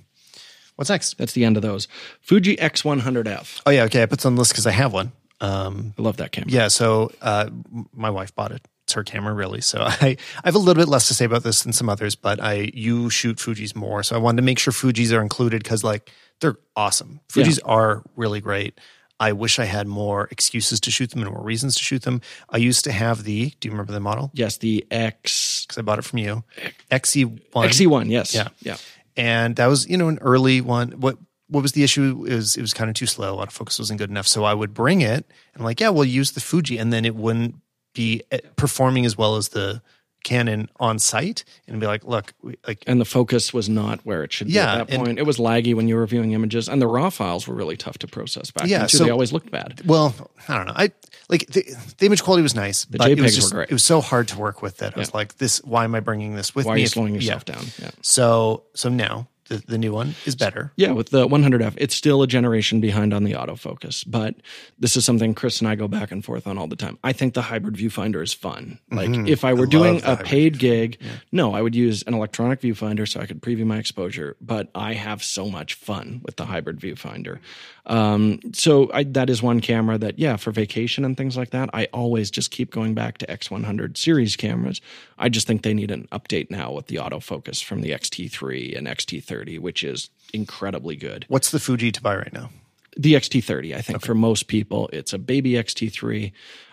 what's 0.76 0.90
next? 0.90 1.18
That's 1.18 1.32
the 1.32 1.44
end 1.44 1.56
of 1.56 1.62
those. 1.62 1.88
Fuji 2.20 2.56
X100F. 2.56 3.62
Oh 3.66 3.70
yeah, 3.70 3.84
okay. 3.84 4.02
I 4.02 4.06
put 4.06 4.18
this 4.20 4.26
on 4.26 4.34
the 4.36 4.40
list 4.40 4.52
because 4.52 4.66
I 4.66 4.70
have 4.72 4.92
one. 4.92 5.12
Um, 5.40 5.92
I 5.98 6.02
love 6.02 6.18
that 6.18 6.30
camera. 6.30 6.50
yeah. 6.50 6.68
So 6.68 7.10
uh, 7.20 7.50
my 7.92 8.10
wife 8.10 8.32
bought 8.34 8.52
it. 8.52 8.66
It's 8.84 8.92
her 8.92 9.02
camera, 9.02 9.32
really. 9.34 9.60
So 9.60 9.80
I, 9.82 10.16
I 10.36 10.44
have 10.44 10.54
a 10.54 10.58
little 10.58 10.80
bit 10.80 10.88
less 10.88 11.08
to 11.08 11.14
say 11.14 11.24
about 11.24 11.42
this 11.42 11.62
than 11.64 11.72
some 11.72 11.88
others, 11.88 12.14
but 12.14 12.40
I 12.40 12.70
you 12.74 13.10
shoot 13.10 13.40
Fuji's 13.40 13.74
more, 13.74 14.02
so 14.04 14.14
I 14.14 14.18
wanted 14.18 14.36
to 14.36 14.42
make 14.44 14.58
sure 14.60 14.72
Fuji's 14.72 15.12
are 15.12 15.20
included 15.22 15.62
because 15.62 15.82
like 15.82 16.10
they're 16.40 16.58
awesome. 16.76 17.20
Fuji's 17.28 17.58
are 17.60 18.02
really 18.16 18.40
great. 18.40 18.80
I 19.28 19.32
wish 19.32 19.58
I 19.58 19.64
had 19.66 19.86
more 19.86 20.26
excuses 20.30 20.80
to 20.80 20.90
shoot 20.90 21.10
them 21.10 21.22
and 21.22 21.30
more 21.30 21.44
reasons 21.44 21.76
to 21.76 21.82
shoot 21.82 22.02
them. 22.02 22.20
I 22.50 22.56
used 22.56 22.84
to 22.84 22.92
have 22.92 23.22
the. 23.24 23.50
Do 23.60 23.68
you 23.68 23.72
remember 23.72 23.92
the 23.92 24.00
model? 24.00 24.30
Yes, 24.34 24.56
the 24.58 24.84
X 24.90 25.64
Because 25.64 25.78
I 25.78 25.82
bought 25.82 25.98
it 26.00 26.04
from 26.04 26.18
you. 26.18 26.42
XE 26.90 27.24
one. 27.52 27.68
XE1. 27.68 28.10
Yes. 28.10 28.34
Yeah. 28.34 28.48
Yeah. 28.60 28.76
and 29.16 29.54
that 29.56 29.66
was 29.66 29.88
you 29.88 29.96
know 29.96 30.08
an 30.08 30.18
early 30.20 30.60
one. 30.60 30.92
What 31.00 31.18
what 31.48 31.62
was 31.62 31.72
the 31.72 31.84
issue? 31.84 32.24
Is 32.26 32.56
it 32.56 32.62
was 32.62 32.74
kind 32.74 32.90
of 32.90 32.96
too 32.96 33.06
slow. 33.06 33.36
Autofocus 33.38 33.78
wasn't 33.78 33.98
good 34.00 34.10
enough. 34.10 34.26
So 34.26 34.42
I 34.44 34.54
would 34.54 34.74
bring 34.74 35.02
it 35.02 35.24
and 35.54 35.60
I'm 35.60 35.64
like, 35.64 35.80
yeah, 35.80 35.90
we'll 35.90 36.04
use 36.04 36.32
the 36.32 36.40
Fuji, 36.40 36.78
and 36.78 36.92
then 36.92 37.04
it 37.04 37.14
wouldn't 37.14 37.54
be 37.94 38.22
eh, 38.30 38.40
performing 38.56 39.04
as 39.06 39.16
well 39.18 39.36
as 39.36 39.50
the 39.50 39.82
Canon 40.22 40.68
on 40.78 40.98
site, 40.98 41.44
and 41.66 41.80
be 41.80 41.86
like, 41.86 42.04
look, 42.04 42.32
we, 42.42 42.56
like 42.66 42.84
And 42.86 43.00
the 43.00 43.04
focus 43.04 43.52
was 43.52 43.68
not 43.68 44.00
where 44.04 44.22
it 44.22 44.32
should 44.32 44.46
be 44.48 44.52
Yeah, 44.54 44.74
at 44.74 44.86
that 44.88 44.94
and- 44.94 45.04
point. 45.06 45.18
It 45.18 45.26
was 45.26 45.38
laggy 45.38 45.74
when 45.74 45.88
you 45.88 45.96
were 45.96 46.06
viewing 46.06 46.32
images, 46.32 46.68
and 46.68 46.80
the 46.80 46.86
raw 46.86 47.10
files 47.10 47.48
were 47.48 47.54
really 47.54 47.76
tough 47.76 47.98
to 47.98 48.06
process 48.06 48.50
back 48.50 48.66
Yeah, 48.68 48.78
then 48.80 48.88
too. 48.88 48.98
so- 48.98 49.04
they 49.04 49.10
always 49.10 49.32
looked 49.32 49.50
bad. 49.50 49.80
well, 49.84 50.14
I 50.48 50.56
don't 50.56 50.66
know. 50.66 50.72
I 50.76 50.90
like 51.28 51.46
the, 51.48 51.64
the 51.98 52.06
image 52.06 52.22
quality 52.22 52.42
was 52.42 52.54
nice, 52.54 52.84
but 52.84 53.00
it 53.00 53.18
JPEGs 53.18 53.22
was 53.22 53.34
were 53.36 53.40
just 53.40 53.52
great. 53.52 53.70
it 53.70 53.72
was 53.72 53.84
so 53.84 54.00
hard 54.00 54.28
to 54.28 54.38
work 54.38 54.62
with 54.62 54.78
that 54.78 54.96
I 54.96 55.00
was 55.00 55.14
like, 55.14 55.38
this. 55.38 55.58
Why 55.64 55.84
am 55.84 55.94
I 55.94 56.00
bringing 56.00 56.34
this 56.34 56.54
with 56.54 56.66
Why 56.66 56.72
are 56.72 56.74
me? 56.76 56.80
you 56.82 56.86
If- 56.86 56.92
slowing 56.92 57.14
yeah. 57.14 57.20
yourself 57.20 57.44
down? 57.44 57.64
Yeah. 57.80 57.90
So 58.02 58.64
so 58.74 58.88
now 58.88 59.28
the 59.58 59.62
the 59.66 59.78
new 59.78 59.92
one 59.92 60.14
is 60.24 60.34
better. 60.34 60.72
Yeah, 60.76 60.92
with 60.92 61.10
the 61.10 61.26
100F, 61.28 61.74
it's 61.76 61.94
still 61.94 62.22
a 62.22 62.26
generation 62.26 62.80
behind 62.80 63.12
on 63.14 63.24
the 63.24 63.32
autofocus, 63.32 64.04
but 64.06 64.34
this 64.78 64.96
is 64.96 65.04
something 65.04 65.34
Chris 65.34 65.60
and 65.60 65.68
I 65.68 65.74
go 65.74 65.88
back 65.88 66.10
and 66.10 66.24
forth 66.24 66.46
on 66.46 66.58
all 66.58 66.66
the 66.66 66.76
time. 66.76 66.98
I 67.04 67.12
think 67.12 67.34
the 67.34 67.42
hybrid 67.42 67.74
viewfinder 67.76 68.22
is 68.22 68.32
fun. 68.32 68.78
Like 68.90 69.10
if 69.28 69.44
I 69.44 69.52
were 69.54 69.66
doing 69.66 69.92
Mm-hmm. 70.00 70.20
a 70.22 70.24
paid 70.24 70.58
gig, 70.58 70.98
no, 71.32 71.52
I 71.54 71.60
would 71.60 71.74
use 71.74 72.02
an 72.06 72.14
electronic 72.14 72.60
viewfinder 72.60 73.06
so 73.06 73.20
I 73.20 73.26
could 73.26 73.42
preview 73.42 73.66
my 73.66 73.78
exposure, 73.78 74.36
but 74.40 74.70
I 74.74 74.94
have 74.94 75.22
so 75.22 75.48
much 75.50 75.74
fun 75.74 76.20
with 76.24 76.36
the 76.36 76.46
hybrid 76.46 76.80
viewfinder. 76.80 77.38
Um, 77.86 78.38
so 78.52 78.90
I, 78.92 79.04
that 79.04 79.28
is 79.28 79.42
one 79.42 79.60
camera 79.60 79.98
that, 79.98 80.18
yeah, 80.18 80.36
for 80.36 80.52
vacation 80.52 81.04
and 81.04 81.16
things 81.16 81.36
like 81.36 81.50
that, 81.50 81.70
I 81.72 81.88
always 81.92 82.30
just 82.30 82.50
keep 82.50 82.70
going 82.70 82.94
back 82.94 83.18
to 83.18 83.26
X100 83.26 83.96
series 83.96 84.36
cameras. 84.36 84.80
I 85.18 85.28
just 85.28 85.46
think 85.46 85.62
they 85.62 85.74
need 85.74 85.90
an 85.90 86.06
update 86.12 86.50
now 86.50 86.72
with 86.72 86.86
the 86.86 86.96
autofocus 86.96 87.62
from 87.62 87.80
the 87.82 87.90
XT3 87.90 88.76
and 88.76 88.86
XT30, 88.86 89.58
which 89.58 89.82
is 89.82 90.10
incredibly 90.32 90.96
good. 90.96 91.24
What's 91.28 91.50
the 91.50 91.58
Fuji 91.58 91.90
to 91.92 92.00
buy 92.00 92.16
right 92.16 92.32
now? 92.32 92.50
The 92.96 93.14
XT30, 93.14 93.74
I 93.74 93.80
think 93.80 94.04
for 94.04 94.14
most 94.14 94.48
people, 94.48 94.88
it's 94.92 95.12
a 95.12 95.18
baby 95.18 95.52
XT3. 95.52 96.32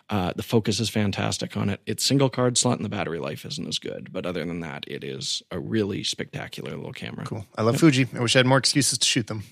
Uh, 0.10 0.34
the 0.36 0.44
focus 0.44 0.80
is 0.80 0.90
fantastic 0.90 1.56
on 1.56 1.70
it. 1.70 1.80
It's 1.86 2.04
single 2.04 2.30
card 2.30 2.58
slot 2.58 2.78
and 2.78 2.84
the 2.84 2.90
battery 2.90 3.20
life 3.20 3.46
isn't 3.46 3.68
as 3.68 3.80
good. 3.80 4.12
But 4.12 4.26
other 4.26 4.44
than 4.44 4.60
that, 4.62 4.84
it 4.88 5.04
is 5.04 5.44
a 5.52 5.60
really 5.60 6.04
spectacular 6.04 6.76
little 6.76 6.94
camera. 6.94 7.26
Cool. 7.26 7.46
I 7.56 7.62
love 7.62 7.78
Fuji. 7.78 8.08
I 8.14 8.20
wish 8.20 8.36
I 8.36 8.40
had 8.40 8.48
more 8.48 8.58
excuses 8.58 8.98
to 8.98 9.06
shoot 9.06 9.28
them. 9.28 9.44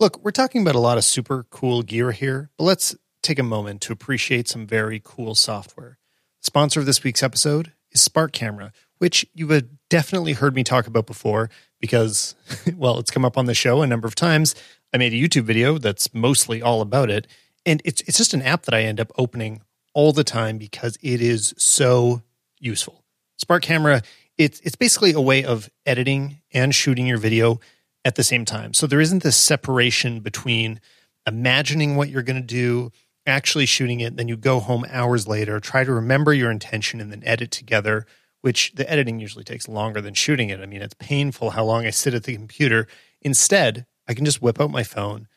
Look, 0.00 0.24
we're 0.24 0.30
talking 0.30 0.62
about 0.62 0.76
a 0.76 0.80
lot 0.80 0.96
of 0.96 1.04
super 1.04 1.44
cool 1.50 1.82
gear 1.82 2.10
here, 2.10 2.48
but 2.56 2.64
let's 2.64 2.96
take 3.22 3.38
a 3.38 3.42
moment 3.42 3.82
to 3.82 3.92
appreciate 3.92 4.48
some 4.48 4.66
very 4.66 4.98
cool 5.04 5.34
software. 5.34 5.98
The 6.40 6.46
Sponsor 6.46 6.80
of 6.80 6.86
this 6.86 7.04
week's 7.04 7.22
episode 7.22 7.74
is 7.92 8.00
Spark 8.00 8.32
Camera, 8.32 8.72
which 8.96 9.26
you 9.34 9.46
have 9.48 9.66
definitely 9.90 10.32
heard 10.32 10.54
me 10.54 10.64
talk 10.64 10.86
about 10.86 11.06
before 11.06 11.50
because, 11.80 12.34
well, 12.78 12.98
it's 12.98 13.10
come 13.10 13.26
up 13.26 13.36
on 13.36 13.44
the 13.44 13.52
show 13.52 13.82
a 13.82 13.86
number 13.86 14.08
of 14.08 14.14
times. 14.14 14.54
I 14.94 14.96
made 14.96 15.12
a 15.12 15.16
YouTube 15.16 15.42
video 15.42 15.76
that's 15.76 16.14
mostly 16.14 16.62
all 16.62 16.80
about 16.80 17.10
it. 17.10 17.26
And 17.66 17.82
it's, 17.84 18.00
it's 18.06 18.16
just 18.16 18.32
an 18.32 18.40
app 18.40 18.62
that 18.62 18.74
I 18.74 18.84
end 18.84 19.00
up 19.00 19.12
opening 19.18 19.60
all 19.92 20.14
the 20.14 20.24
time 20.24 20.56
because 20.56 20.96
it 21.02 21.20
is 21.20 21.52
so 21.58 22.22
useful. 22.58 23.04
Spark 23.36 23.64
Camera, 23.64 24.00
it's, 24.38 24.60
it's 24.60 24.76
basically 24.76 25.12
a 25.12 25.20
way 25.20 25.44
of 25.44 25.68
editing 25.84 26.40
and 26.54 26.74
shooting 26.74 27.06
your 27.06 27.18
video 27.18 27.60
at 28.04 28.14
the 28.14 28.24
same 28.24 28.44
time. 28.44 28.74
So 28.74 28.86
there 28.86 29.00
isn't 29.00 29.22
this 29.22 29.36
separation 29.36 30.20
between 30.20 30.80
imagining 31.26 31.96
what 31.96 32.08
you're 32.08 32.22
going 32.22 32.40
to 32.40 32.46
do, 32.46 32.90
actually 33.26 33.66
shooting 33.66 34.00
it, 34.00 34.16
then 34.16 34.28
you 34.28 34.36
go 34.36 34.60
home 34.60 34.84
hours 34.90 35.28
later, 35.28 35.60
try 35.60 35.84
to 35.84 35.92
remember 35.92 36.32
your 36.32 36.50
intention, 36.50 37.00
and 37.00 37.12
then 37.12 37.22
edit 37.24 37.50
together, 37.50 38.06
which 38.40 38.72
the 38.74 38.90
editing 38.90 39.20
usually 39.20 39.44
takes 39.44 39.68
longer 39.68 40.00
than 40.00 40.14
shooting 40.14 40.48
it. 40.50 40.60
I 40.60 40.66
mean, 40.66 40.82
it's 40.82 40.94
painful 40.94 41.50
how 41.50 41.64
long 41.64 41.86
I 41.86 41.90
sit 41.90 42.14
at 42.14 42.24
the 42.24 42.34
computer. 42.34 42.88
Instead, 43.20 43.86
I 44.08 44.14
can 44.14 44.24
just 44.24 44.40
whip 44.40 44.60
out 44.60 44.70
my 44.70 44.82
phone 44.82 45.28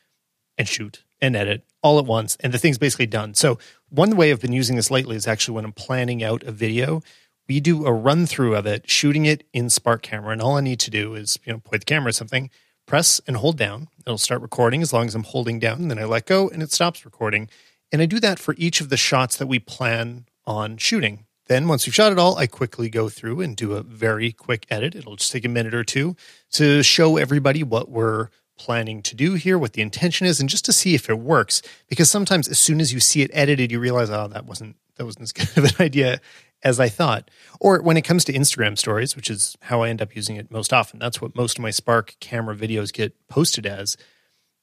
and 0.58 0.68
shoot 0.68 1.04
and 1.22 1.36
edit 1.36 1.64
all 1.82 2.00
at 2.00 2.06
once, 2.06 2.38
and 2.40 2.54
the 2.54 2.58
thing's 2.58 2.78
basically 2.78 3.06
done. 3.06 3.34
So, 3.34 3.60
one 3.90 4.16
way 4.16 4.32
I've 4.32 4.42
been 4.42 4.54
using 4.54 4.76
this 4.76 4.90
lately 4.90 5.16
is 5.16 5.28
actually 5.28 5.56
when 5.56 5.66
I'm 5.66 5.74
planning 5.74 6.24
out 6.24 6.44
a 6.44 6.52
video. 6.52 7.02
We 7.54 7.60
do 7.60 7.86
a 7.86 7.94
run 7.94 8.26
through 8.26 8.56
of 8.56 8.66
it, 8.66 8.90
shooting 8.90 9.28
it 9.28 9.44
in 9.54 9.70
Spark 9.70 10.02
Camera, 10.02 10.32
and 10.32 10.42
all 10.42 10.58
I 10.58 10.62
need 10.62 10.80
to 10.80 10.90
do 10.90 11.14
is 11.14 11.38
you 11.46 11.54
know 11.54 11.60
point 11.60 11.82
the 11.82 11.86
camera 11.86 12.10
at 12.10 12.16
something, 12.16 12.50
press 12.88 13.22
and 13.28 13.38
hold 13.38 13.58
down. 13.60 13.90
It'll 14.08 14.18
start 14.18 14.42
recording 14.42 14.82
as 14.82 14.92
long 14.92 15.06
as 15.06 15.14
I'm 15.14 15.24
holding 15.24 15.60
down, 15.60 15.80
and 15.80 15.92
then 15.92 16.00
I 16.00 16.06
let 16.06 16.26
go 16.26 16.50
and 16.50 16.64
it 16.64 16.72
stops 16.72 17.06
recording. 17.06 17.48
And 17.92 18.02
I 18.02 18.08
do 18.08 18.20
that 18.22 18.40
for 18.40 18.56
each 18.58 18.82
of 18.82 18.90
the 18.90 18.98
shots 18.98 19.38
that 19.38 19.46
we 19.46 19.60
plan 19.60 20.26
on 20.48 20.78
shooting. 20.78 21.28
Then, 21.46 21.68
once 21.68 21.86
we've 21.86 21.94
shot 21.94 22.12
it 22.12 22.18
all, 22.18 22.40
I 22.40 22.48
quickly 22.48 22.90
go 22.90 23.08
through 23.08 23.42
and 23.42 23.56
do 23.56 23.74
a 23.74 23.84
very 23.84 24.32
quick 24.32 24.66
edit. 24.72 24.96
It'll 24.96 25.18
just 25.18 25.32
take 25.32 25.46
a 25.46 25.50
minute 25.50 25.76
or 25.76 25.84
two 25.84 26.16
to 26.54 26.82
show 26.82 27.18
everybody 27.18 27.62
what 27.62 27.88
we're 27.88 28.30
planning 28.58 29.04
to 29.04 29.16
do 29.16 29.36
here, 29.36 29.60
what 29.60 29.74
the 29.74 29.84
intention 29.84 30.26
is, 30.26 30.40
and 30.40 30.50
just 30.50 30.66
to 30.66 30.74
see 30.74 30.96
if 30.96 31.08
it 31.08 31.20
works. 31.20 31.62
Because 31.88 32.10
sometimes, 32.10 32.48
as 32.48 32.58
soon 32.58 32.82
as 32.82 32.92
you 32.92 33.00
see 33.00 33.22
it 33.22 33.30
edited, 33.32 33.72
you 33.72 33.80
realize, 33.80 34.10
oh, 34.10 34.28
that 34.30 34.48
wasn't 34.48 34.76
that 34.96 35.06
wasn't 35.06 35.24
as 35.24 35.32
good 35.34 35.56
of 35.56 35.66
an 35.66 35.86
idea 35.86 36.20
as 36.64 36.80
I 36.80 36.90
thought. 36.90 37.30
Or 37.60 37.82
when 37.82 37.98
it 37.98 38.04
comes 38.04 38.24
to 38.26 38.34
Instagram 38.34 38.78
stories, 38.78 39.16
which 39.16 39.30
is 39.30 39.58
how 39.62 39.82
I 39.82 39.90
end 39.90 40.02
up 40.02 40.16
using 40.16 40.38
it 40.38 40.52
most 40.52 40.74
often, 40.74 41.00
that's 41.00 41.22
what 41.22 41.36
most 41.36 41.58
of 41.58 41.62
my 41.62 41.72
Spark 41.72 42.16
camera 42.20 42.56
videos 42.56 42.92
get 42.92 43.14
posted 43.28 43.66
as. 43.66 43.98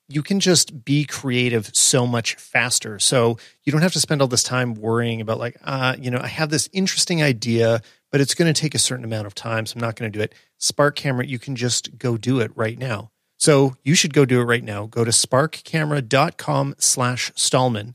You 0.09 0.22
can 0.22 0.40
just 0.40 0.84
be 0.84 1.05
creative 1.05 1.70
so 1.72 2.07
much 2.07 2.34
faster. 2.34 2.98
So 2.98 3.38
you 3.62 3.70
don't 3.70 3.82
have 3.82 3.92
to 3.92 4.01
spend 4.01 4.20
all 4.20 4.28
this 4.28 4.42
time 4.42 4.74
worrying 4.74 5.20
about, 5.20 5.38
like, 5.38 5.57
uh, 5.62 5.94
you 6.01 6.11
know, 6.11 6.18
I 6.20 6.26
have 6.26 6.51
this 6.51 6.68
interesting 6.72 7.22
idea, 7.22 7.80
but 8.11 8.20
it's 8.20 8.34
going 8.34 8.53
to 8.53 8.61
take 8.61 8.74
a 8.74 8.78
certain 8.78 9.05
amount 9.05 9.28
of 9.28 9.36
time. 9.36 9.66
So 9.66 9.74
I'm 9.76 9.80
not 9.80 9.94
going 9.94 10.11
to 10.11 10.18
do 10.18 10.22
it. 10.22 10.34
Spark 10.59 10.96
camera, 10.96 11.24
you 11.24 11.38
can 11.38 11.55
just 11.55 11.96
go 11.96 12.16
do 12.16 12.40
it 12.40 12.51
right 12.57 12.76
now. 12.76 13.12
So 13.36 13.76
you 13.84 13.94
should 13.94 14.12
go 14.12 14.24
do 14.24 14.40
it 14.40 14.44
right 14.44 14.64
now. 14.64 14.86
Go 14.86 15.05
to 15.05 15.12
sparkcamera.com 15.12 16.74
slash 16.78 17.32
Stalman 17.36 17.94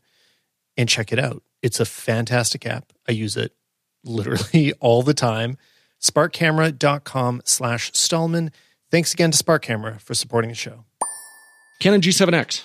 and 0.78 0.90
check 0.90 1.12
it 1.12 1.20
out. 1.20 1.44
It's 1.62 1.80
a 1.80 1.86
fantastic 1.86 2.66
app. 2.66 2.94
I 3.08 3.12
use 3.12 3.36
it 3.38 3.54
literally 4.06 4.74
all 4.80 5.04
the 5.04 5.14
time. 5.14 5.58
Sparkcamera.com 6.02 7.42
slash 7.46 7.92
Stalman. 7.94 8.52
Thanks 8.92 9.14
again 9.14 9.32
to 9.32 9.38
Spark 9.38 9.64
Camera 9.64 9.98
for 10.00 10.14
supporting 10.14 10.50
the 10.50 10.56
show. 10.56 10.86
Canon 11.80 12.02
G7X. 12.02 12.64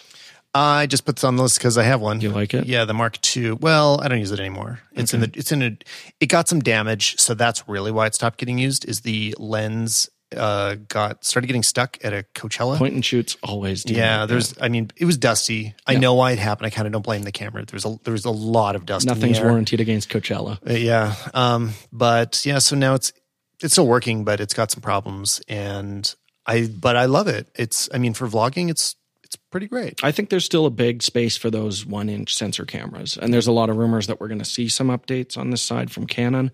Uh, 0.53 0.59
I 0.59 0.87
just 0.87 1.05
put 1.05 1.17
this 1.17 1.25
on 1.25 1.37
the 1.37 1.45
list 1.45 1.59
because 1.59 1.79
I 1.79 1.85
have 1.85 2.01
one. 2.01 2.21
You 2.21 2.31
like 2.31 2.55
it? 2.55 2.67
Yeah, 2.67 2.85
the 2.85 2.93
Mark 2.93 3.19
II. 3.37 3.53
Well, 3.53 4.01
I 4.01 4.09
don't 4.09 4.19
use 4.19 4.33
it 4.33 4.41
anymore. 4.41 4.81
It's 4.93 5.15
in 5.15 5.21
the 5.21 5.31
it's 5.35 5.53
in 5.53 5.63
a 5.63 5.77
it 6.19 6.27
got 6.27 6.49
some 6.49 6.59
damage, 6.59 7.19
so 7.19 7.35
that's 7.35 7.69
really 7.69 7.93
why 7.93 8.07
it 8.07 8.17
stopped 8.17 8.39
getting 8.39 8.59
used. 8.59 8.85
Is 8.89 9.03
the 9.03 9.35
lens 9.39 10.11
uh 10.37 10.77
got 10.89 11.25
started 11.25 11.47
getting 11.49 11.63
stuck 11.63 11.99
at 12.05 12.13
a 12.13 12.25
Coachella. 12.35 12.77
Point 12.79 12.95
and 12.95 13.05
shoots 13.05 13.37
always 13.43 13.85
do. 13.85 13.95
yeah, 13.95 14.27
there's. 14.27 14.55
I 14.61 14.69
mean, 14.69 14.91
it 14.97 15.05
was 15.05 15.17
dusty. 15.19 15.75
I 15.87 15.93
Yeah. 15.93 15.99
know 15.99 16.15
why 16.15 16.33
it 16.33 16.39
happened. 16.39 16.67
I 16.67 16.71
kind 16.71 16.87
of 16.87 16.93
don't 16.93 17.03
blame 17.05 17.23
the 17.23 17.33
camera. 17.33 17.65
There's 17.65 17.85
a 17.85 17.99
there's 18.05 18.25
a 18.25 18.31
lot 18.31 18.77
of 18.77 18.87
dust. 18.87 19.07
nothing's 19.07 19.41
warranted 19.41 19.81
against 19.81 20.09
Coachella. 20.09 20.59
Uh, 20.69 20.75
yeah. 20.75 21.15
Um, 21.35 21.73
but 21.93 22.45
yeah, 22.47 22.59
so 22.59 22.77
now 22.77 22.95
it's 22.95 23.13
it's 23.63 23.75
still 23.75 23.87
working, 23.87 24.25
but 24.25 24.41
it's 24.41 24.55
got 24.55 24.71
some 24.71 24.81
problems, 24.83 25.41
and 25.49 26.15
I 26.47 26.67
but 26.69 26.97
I 26.97 27.07
love 27.07 27.29
it. 27.29 27.49
It's 27.55 27.89
I 27.93 27.99
mean 27.99 28.15
for 28.15 28.27
vlogging, 28.29 28.71
it's 28.71 28.97
it's 29.31 29.37
pretty 29.53 29.69
great. 29.69 30.03
I 30.03 30.11
think 30.11 30.29
there's 30.29 30.45
still 30.45 30.67
a 30.67 30.71
big 30.71 31.05
space 31.05 31.37
for 31.37 31.51
those 31.51 31.87
one 31.87 32.09
inch 32.09 32.35
sensor 32.35 32.65
cameras. 32.65 33.17
And 33.17 33.33
there's 33.33 33.47
a 33.47 33.53
lot 33.53 33.71
of 33.71 33.77
rumors 33.77 34.09
that 34.09 34.19
we're 34.19 34.27
going 34.27 34.41
to 34.41 34.45
see 34.45 34.69
some 34.69 34.89
updates 34.89 35.39
on 35.39 35.51
this 35.51 35.63
side 35.63 35.93
from 35.93 36.09
Canon. 36.09 36.51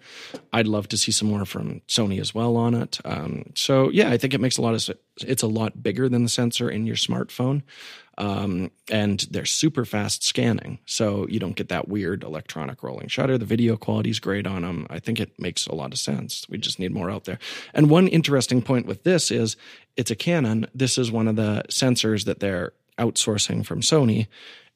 I'd 0.53 0.67
love 0.67 0.87
to 0.89 0.99
see 0.99 1.11
some 1.11 1.29
more 1.29 1.47
from 1.47 1.81
Sony 1.89 2.21
as 2.21 2.35
well 2.35 2.55
on 2.55 2.75
it. 2.75 2.99
Um, 3.03 3.45
so, 3.55 3.89
yeah, 3.89 4.11
I 4.11 4.19
think 4.19 4.35
it 4.35 4.43
makes 4.43 4.59
a 4.59 4.63
lot 4.63 4.75
of. 4.75 4.95
It's 5.23 5.43
a 5.43 5.47
lot 5.47 5.83
bigger 5.83 6.11
than 6.11 6.23
the 6.23 6.29
sensor 6.29 6.69
in 6.69 6.85
your 6.85 6.97
smartphone. 6.97 7.63
Um, 8.19 8.71
and 8.91 9.21
they're 9.31 9.45
super 9.45 9.85
fast 9.85 10.25
scanning. 10.25 10.79
So 10.87 11.27
you 11.29 11.39
don't 11.39 11.57
get 11.57 11.69
that 11.69 11.89
weird 11.89 12.23
electronic 12.23 12.83
rolling 12.83 13.09
shutter. 13.09 13.37
The 13.37 13.45
video 13.45 13.77
quality 13.77 14.11
is 14.11 14.21
great 14.21 14.47
on 14.47 14.63
them. 14.63 14.87
I 14.89 15.01
think 15.01 15.21
it 15.21 15.39
makes 15.39 15.67
a 15.67 15.75
lot 15.75 15.93
of 15.93 15.99
sense. 15.99 16.47
We 16.49 16.57
just 16.59 16.79
need 16.79 16.93
more 16.93 17.11
out 17.11 17.25
there. 17.25 17.39
And 17.75 17.91
one 17.91 18.09
interesting 18.09 18.63
point 18.63 18.87
with 18.87 19.03
this 19.03 19.31
is 19.31 19.57
it's 19.97 20.11
a 20.11 20.17
Canon. 20.17 20.67
This 20.75 20.97
is 20.97 21.13
one 21.13 21.29
of 21.29 21.37
the 21.37 21.65
sensors 21.69 22.25
that 22.25 22.41
they're 22.41 22.73
outsourcing 22.99 23.67
from 23.67 23.81
Sony. 23.81 24.29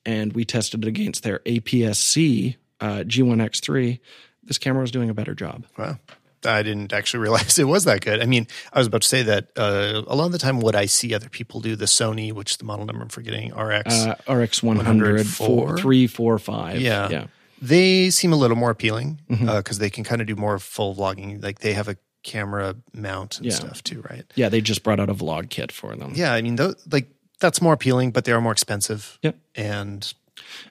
And 0.05 0.33
we 0.33 0.45
tested 0.45 0.85
it 0.85 0.89
against 0.89 1.23
their 1.23 1.39
APS-C 1.41 2.57
uh, 2.81 3.05
G1X3. 3.07 4.01
This 4.43 4.59
camera 4.59 4.83
was 4.83 4.91
doing 4.91 5.11
a 5.11 5.15
better 5.15 5.35
job. 5.35 5.67
Wow. 5.79 5.99
I 6.45 6.63
didn't 6.63 6.93
actually 6.93 7.21
realize 7.27 7.59
it 7.59 7.65
was 7.69 7.85
that 7.85 8.01
good. 8.01 8.21
I 8.23 8.27
mean, 8.27 8.47
I 8.73 8.79
was 8.79 8.87
about 8.87 9.03
to 9.03 9.09
say 9.09 9.23
that 9.25 9.49
uh, 9.57 10.03
a 10.07 10.15
lot 10.17 10.27
of 10.27 10.33
the 10.33 10.39
time, 10.39 10.61
what 10.61 10.75
I 10.75 10.87
see 10.87 11.15
other 11.15 11.29
people 11.29 11.61
do, 11.61 11.77
the 11.77 11.85
Sony, 11.87 12.33
which 12.33 12.53
is 12.53 12.57
the 12.57 12.65
model 12.65 12.87
number 12.87 13.03
I'm 13.03 13.09
forgetting, 13.09 13.53
RX, 13.55 13.95
Uh, 13.95 14.15
RX 14.33 14.63
100, 14.63 15.27
104? 15.27 15.77
345. 15.79 16.81
Yeah. 16.81 17.09
Yeah. 17.11 17.27
they 17.63 18.09
seem 18.09 18.33
a 18.33 18.37
little 18.37 18.57
more 18.57 18.71
appealing 18.71 19.21
because 19.29 19.77
Mhm. 19.77 19.81
they 19.81 19.91
can 19.91 20.03
kind 20.03 20.23
of 20.23 20.27
do 20.27 20.35
more 20.35 20.59
full 20.59 20.95
vlogging. 20.97 21.43
Like 21.43 21.59
they 21.59 21.75
have 21.75 21.89
a 21.89 21.97
camera 22.23 22.75
mount 22.95 23.37
and 23.37 23.47
Yeah. 23.47 23.53
stuff 23.55 23.83
too, 23.85 24.03
right? 24.09 24.25
Yeah. 24.35 24.49
They 24.49 24.63
just 24.63 24.83
brought 24.83 24.99
out 24.99 25.11
a 25.11 25.15
vlog 25.15 25.51
kit 25.51 25.71
for 25.71 25.95
them. 25.95 26.13
Yeah, 26.15 26.33
I 26.33 26.41
mean, 26.41 26.57
tho- 26.57 26.75
like 26.91 27.09
that's 27.39 27.61
more 27.61 27.75
appealing, 27.75 28.13
but 28.13 28.25
they 28.25 28.33
are 28.33 28.41
more 28.41 28.53
expensive. 28.53 29.19
Yep. 29.23 29.37
And 29.57 30.13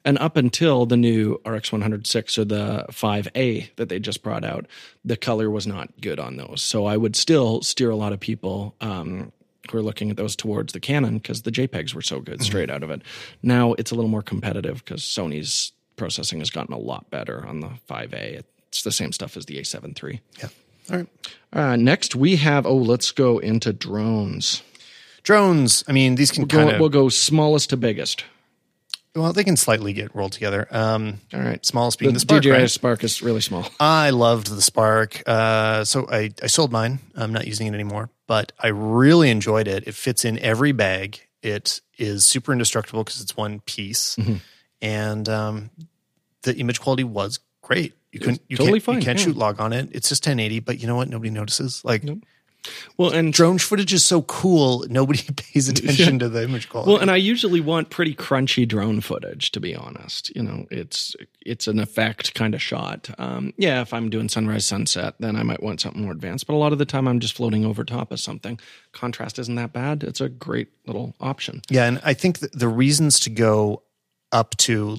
And 0.06 0.18
up 0.18 0.38
until 0.38 0.86
the 0.86 0.98
new 0.98 1.40
RX 1.46 1.72
106 1.72 2.38
or 2.38 2.46
the 2.46 2.86
5A 2.92 3.76
that 3.76 3.90
they 3.90 4.00
just 4.00 4.24
brought 4.24 4.44
out, 4.44 4.66
the 5.04 5.18
color 5.18 5.50
was 5.50 5.68
not 5.68 5.90
good 6.02 6.20
on 6.20 6.38
those. 6.38 6.62
So 6.62 6.86
I 6.86 6.98
would 6.98 7.16
still 7.16 7.62
steer 7.62 7.90
a 7.90 7.96
lot 7.96 8.14
of 8.14 8.20
people 8.20 8.76
um, 8.82 9.32
who 9.70 9.78
are 9.78 9.84
looking 9.84 10.10
at 10.10 10.18
those 10.18 10.36
towards 10.36 10.74
the 10.74 10.80
Canon 10.80 11.18
because 11.18 11.44
the 11.44 11.52
JPEGs 11.52 11.94
were 11.94 12.02
so 12.02 12.20
good 12.20 12.42
straight 12.42 12.70
out 12.70 12.84
of 12.84 12.90
it. 12.90 13.02
Now 13.44 13.74
it's 13.74 13.92
a 13.92 13.96
little 13.96 14.10
more 14.10 14.24
competitive 14.24 14.84
because 14.84 15.02
Sony's 15.02 15.72
processing 15.96 16.40
has 16.40 16.50
gotten 16.50 16.74
a 16.74 16.80
lot 16.80 17.10
better 17.10 17.46
on 17.46 17.60
the 17.60 17.72
5A. 17.90 18.44
It's 18.70 18.84
the 18.84 18.92
same 18.92 19.12
stuff 19.12 19.36
as 19.36 19.46
the 19.46 19.58
A7 19.58 20.02
III. 20.02 20.22
yeah. 20.40 20.50
All 20.92 20.98
right. 20.98 21.08
Uh, 21.54 21.76
next, 21.76 22.16
we 22.16 22.36
have, 22.38 22.66
oh, 22.66 22.76
let's 22.76 23.12
go 23.12 23.38
into 23.38 23.74
drones. 23.74 24.64
Drones. 25.24 25.84
I 25.88 25.92
mean, 25.92 26.16
these 26.16 26.32
can 26.32 26.46
Go, 26.46 26.58
kind 26.58 26.72
of 26.72 26.80
we'll 26.80 26.90
go 26.90 27.10
smallest 27.10 27.70
to 27.72 27.78
biggest. 27.78 28.24
Well, 29.16 29.34
they 29.34 29.44
can 29.44 29.58
slightly 29.58 29.92
get 29.94 30.14
rolled 30.16 30.32
together. 30.34 30.68
Um, 30.72 31.20
All 31.34 31.40
right. 31.42 31.66
smallest 31.66 31.98
The, 32.00 32.04
being 32.06 32.14
the, 32.14 32.20
Spark, 32.20 32.44
DJI 32.44 32.52
right? 32.52 32.70
Spark 32.70 33.04
is 33.04 33.22
really 33.22 33.42
small. 33.42 33.68
I 33.80 34.12
loved 34.12 34.48
the 34.48 34.62
Spark. 34.62 35.24
Uh, 35.26 35.84
so 35.84 36.08
I, 36.12 36.32
I 36.44 36.48
sold 36.48 36.72
mine. 36.72 37.00
I'm 37.16 37.34
not 37.34 37.48
using 37.48 37.68
it 37.68 37.74
anymore, 37.74 38.10
but 38.28 38.52
I 38.60 38.68
really 38.68 39.30
enjoyed 39.30 39.68
it. 39.68 39.88
It 39.88 39.96
fits 39.96 40.24
in 40.26 40.38
every 40.40 40.72
bag. 40.72 41.22
It 41.42 41.82
is 41.98 42.26
super 42.26 42.52
indestructible 42.52 43.04
because 43.04 43.22
it's 43.22 43.36
one 43.36 43.62
piece, 43.62 44.16
Mhm. 44.18 44.42
and 44.82 45.28
um, 45.30 45.70
the 46.44 46.56
image 46.58 46.80
quality 46.80 47.04
was 47.04 47.40
great. 47.62 47.94
You 48.12 48.20
can 48.20 48.40
you 48.48 48.58
totally 48.58 48.80
can't, 48.80 48.84
fine, 48.84 48.96
You 48.96 49.02
can't 49.02 49.20
yeah. 49.20 49.26
shoot 49.26 49.38
log 49.38 49.60
on 49.62 49.72
it. 49.72 49.90
It's 49.94 50.10
just 50.10 50.24
1080, 50.26 50.60
but 50.62 50.80
you 50.82 50.88
know 50.88 50.96
what? 50.96 51.08
Nobody 51.10 51.30
notices. 51.30 51.84
Like 51.86 52.04
Nope. 52.04 52.20
Well, 52.98 53.12
and 53.12 53.32
drone 53.32 53.58
footage 53.58 53.94
is 53.94 54.06
so 54.06 54.22
cool. 54.24 54.86
Nobody 54.90 55.24
pays 55.36 55.70
attention 55.70 56.20
to 56.20 56.30
the 56.30 56.44
image 56.44 56.70
quality. 56.70 56.92
Well, 56.92 57.02
and 57.02 57.10
I 57.10 57.16
usually 57.16 57.62
want 57.62 57.90
pretty 57.90 58.14
crunchy 58.14 58.68
drone 58.68 59.00
footage, 59.02 59.52
to 59.52 59.60
be 59.60 59.76
honest. 59.76 60.36
You 60.36 60.44
know, 60.44 60.68
it's 60.70 61.16
it's 61.46 61.68
an 61.68 61.80
effect 61.80 62.34
kind 62.36 62.54
of 62.54 62.62
shot. 62.62 63.10
Um, 63.18 63.54
yeah, 63.58 63.82
if 63.82 63.94
I'm 63.94 64.10
doing 64.10 64.28
sunrise 64.30 64.66
sunset, 64.66 65.16
then 65.20 65.36
I 65.36 65.44
might 65.44 65.64
want 65.64 65.80
something 65.82 66.02
more 66.02 66.12
advanced. 66.12 66.48
But 66.48 66.54
a 66.54 66.58
lot 66.58 66.74
of 66.74 66.78
the 66.80 66.86
time, 66.86 67.08
I'm 67.08 67.20
just 67.20 67.36
floating 67.36 67.66
over 67.66 67.84
top 67.86 68.12
of 68.12 68.20
something. 68.20 68.60
Contrast 68.92 69.40
isn't 69.40 69.56
that 69.56 69.72
bad. 69.74 70.04
It's 70.04 70.22
a 70.22 70.30
great 70.30 70.68
little 70.86 71.16
option. 71.22 71.62
Yeah, 71.70 71.86
and 71.86 72.02
I 72.04 72.14
think 72.14 72.40
the 72.40 72.68
reasons 72.68 73.20
to 73.22 73.30
go 73.30 73.84
up 74.32 74.58
to 74.58 74.98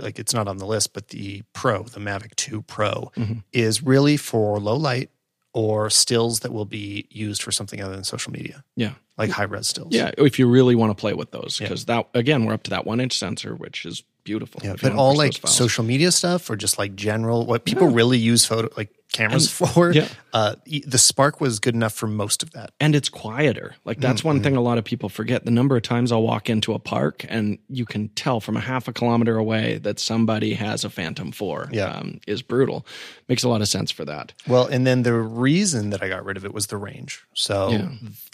like 0.00 0.18
it's 0.18 0.34
not 0.34 0.48
on 0.48 0.56
the 0.58 0.66
list, 0.66 0.92
but 0.92 1.08
the 1.08 1.42
Pro, 1.52 1.84
the 1.84 2.00
Mavic 2.00 2.34
2 2.34 2.62
Pro, 2.62 3.12
Mhm. 3.16 3.44
is 3.52 3.80
really 3.82 4.16
for 4.16 4.58
low 4.58 4.74
light 4.76 5.10
or 5.54 5.90
stills 5.90 6.40
that 6.40 6.52
will 6.52 6.64
be 6.64 7.06
used 7.10 7.42
for 7.42 7.50
something 7.52 7.80
other 7.82 7.94
than 7.94 8.04
social 8.04 8.32
media, 8.32 8.64
Yeah. 8.76 8.94
Like 9.18 9.30
high 9.30 9.44
res 9.44 9.66
stills. 9.68 9.92
Yeah, 9.92 10.12
if 10.18 10.38
you 10.38 10.48
really 10.48 10.74
want 10.74 10.90
to 10.96 11.00
play 11.00 11.12
with 11.14 11.30
those, 11.32 11.58
because 11.58 11.84
that 11.86 12.08
again, 12.14 12.44
we're 12.44 12.54
up 12.54 12.62
to 12.64 12.70
that 12.70 12.86
one 12.86 13.00
inch 13.00 13.18
sensor, 13.18 13.54
which 13.54 13.84
is 13.84 14.02
beautiful. 14.24 14.60
Yeah, 14.64 14.76
but 14.80 14.92
all 14.92 15.16
like 15.16 15.34
social 15.46 15.84
media 15.84 16.12
stuff 16.12 16.48
or 16.50 16.56
just 16.56 16.78
like 16.78 16.94
general 16.94 17.46
what 17.46 17.64
people 17.64 17.88
really 17.88 18.18
use 18.18 18.44
photo 18.44 18.68
like 18.76 18.90
cameras 19.10 19.50
for. 19.50 19.90
yeah. 19.90 20.06
Uh, 20.34 20.54
the 20.86 20.98
Spark 20.98 21.40
was 21.40 21.58
good 21.60 21.74
enough 21.74 21.94
for 21.94 22.06
most 22.06 22.42
of 22.42 22.50
that. 22.50 22.72
and 22.78 22.94
it's 22.94 23.08
quieter. 23.08 23.74
Like 23.86 24.00
that's 24.00 24.18
Mm-hmm. 24.20 24.28
one 24.28 24.42
thing 24.42 24.54
a 24.56 24.60
lot 24.60 24.76
of 24.76 24.84
people 24.84 25.08
forget. 25.08 25.46
The 25.46 25.50
number 25.50 25.74
of 25.78 25.82
times 25.82 26.12
I'll 26.12 26.22
walk 26.22 26.50
into 26.50 26.74
a 26.74 26.78
park 26.78 27.24
and 27.30 27.56
you 27.70 27.86
can 27.86 28.08
tell 28.10 28.38
from 28.38 28.54
a 28.58 28.60
half 28.60 28.86
a 28.86 28.92
kilometer 28.92 29.38
away 29.38 29.78
that 29.78 29.98
somebody 29.98 30.52
has 30.54 30.84
a 30.84 30.90
Phantom 30.90 31.32
Four. 31.32 31.70
Yeah. 31.72 31.86
um, 31.86 32.20
is 32.26 32.42
brutal. 32.42 32.84
Makes 33.28 33.44
a 33.44 33.48
lot 33.48 33.62
of 33.62 33.68
sense 33.68 33.90
for 33.90 34.04
that. 34.04 34.34
Well, 34.46 34.66
and 34.66 34.86
then 34.86 35.04
the 35.04 35.14
reason 35.14 35.88
that 35.90 36.02
I 36.02 36.10
got 36.10 36.22
rid 36.26 36.36
of 36.36 36.44
it 36.44 36.52
was 36.52 36.66
the 36.66 36.76
range. 36.76 37.24
So 37.32 37.70
Yeah. 37.70 37.88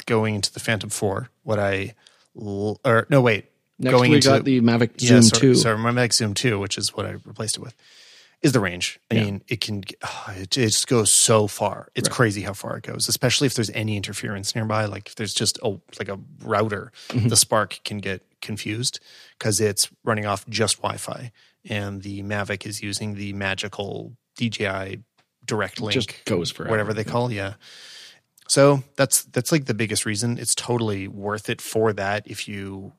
going 0.07 0.35
into 0.35 0.53
the 0.53 0.59
Phantom 0.61 0.74
Four, 0.83 1.31
what 1.43 1.59
I 1.59 1.95
or 2.35 3.07
no 3.11 3.21
wait, 3.21 3.47
Next 3.79 3.93
going 3.93 4.11
we 4.11 4.17
into 4.17 4.29
got 4.29 4.45
the 4.45 4.61
Mavic 4.61 4.93
yeah, 5.03 5.09
Zoom 5.09 5.23
sorry, 5.23 5.41
Two. 5.41 5.55
Sorry, 5.55 5.79
my 5.79 5.91
Mac 5.91 6.13
Zoom 6.13 6.35
Two, 6.35 6.59
which 6.59 6.79
is 6.79 6.95
what 6.95 7.07
I 7.07 7.13
replaced 7.25 7.57
it 7.57 7.61
with, 7.61 7.75
is 8.43 8.53
the 8.53 8.61
range. 8.61 8.99
I 9.11 9.15
Yeah. 9.17 9.25
mean, 9.25 9.43
it 9.49 9.61
can 9.61 9.83
oh, 10.05 10.25
it, 10.37 10.43
it 10.43 10.51
just 10.71 10.87
goes 10.89 11.11
so 11.11 11.47
far. 11.47 11.89
It's 11.95 12.09
crazy 12.09 12.43
how 12.43 12.53
far 12.53 12.77
it 12.77 12.83
goes, 12.85 13.09
especially 13.09 13.47
if 13.47 13.55
there's 13.55 13.71
any 13.71 13.97
interference 13.97 14.55
nearby. 14.55 14.85
Like 14.87 15.09
if 15.09 15.15
there's 15.17 15.35
just 15.35 15.59
a 15.63 15.77
like 15.99 16.09
a 16.09 16.19
router, 16.43 16.93
Mm-hmm. 17.09 17.29
the 17.29 17.37
Spark 17.37 17.81
can 17.85 17.99
get 17.99 18.23
confused 18.43 19.01
because 19.39 19.61
it's 19.61 19.89
running 20.05 20.27
off 20.27 20.47
just 20.49 20.77
Wi-Fi, 20.79 21.33
and 21.69 22.03
the 22.03 22.23
Mavic 22.23 22.67
is 22.67 22.83
using 22.83 23.15
the 23.15 23.33
magical 23.33 24.17
DJI 24.37 25.01
Direct 25.47 25.81
Link 25.81 25.93
Just 25.93 26.25
goes 26.25 26.51
forever. 26.51 26.71
whatever 26.71 26.93
they 26.95 27.05
call 27.05 27.31
yeah 27.33 27.55
so 28.49 28.83
that's 28.97 29.25
that's 29.25 29.51
like 29.53 29.65
the 29.67 29.75
biggest 29.75 30.05
reason. 30.07 30.39
It's 30.39 30.55
totally 30.55 31.09
worth 31.09 31.49
it 31.49 31.61
for 31.61 31.93
that 31.95 32.25
if 32.27 32.49
you 32.49 32.93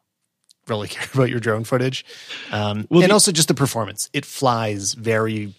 really 0.67 0.87
care 0.95 1.07
about 1.13 1.29
your 1.29 1.39
drone 1.39 1.63
footage. 1.63 2.05
Um, 2.51 2.87
Well, 2.89 3.01
and 3.01 3.09
the- 3.09 3.13
also 3.13 3.31
just 3.31 3.47
the 3.47 3.53
performance. 3.53 4.09
It 4.13 4.25
flies 4.25 4.93
very 4.93 5.53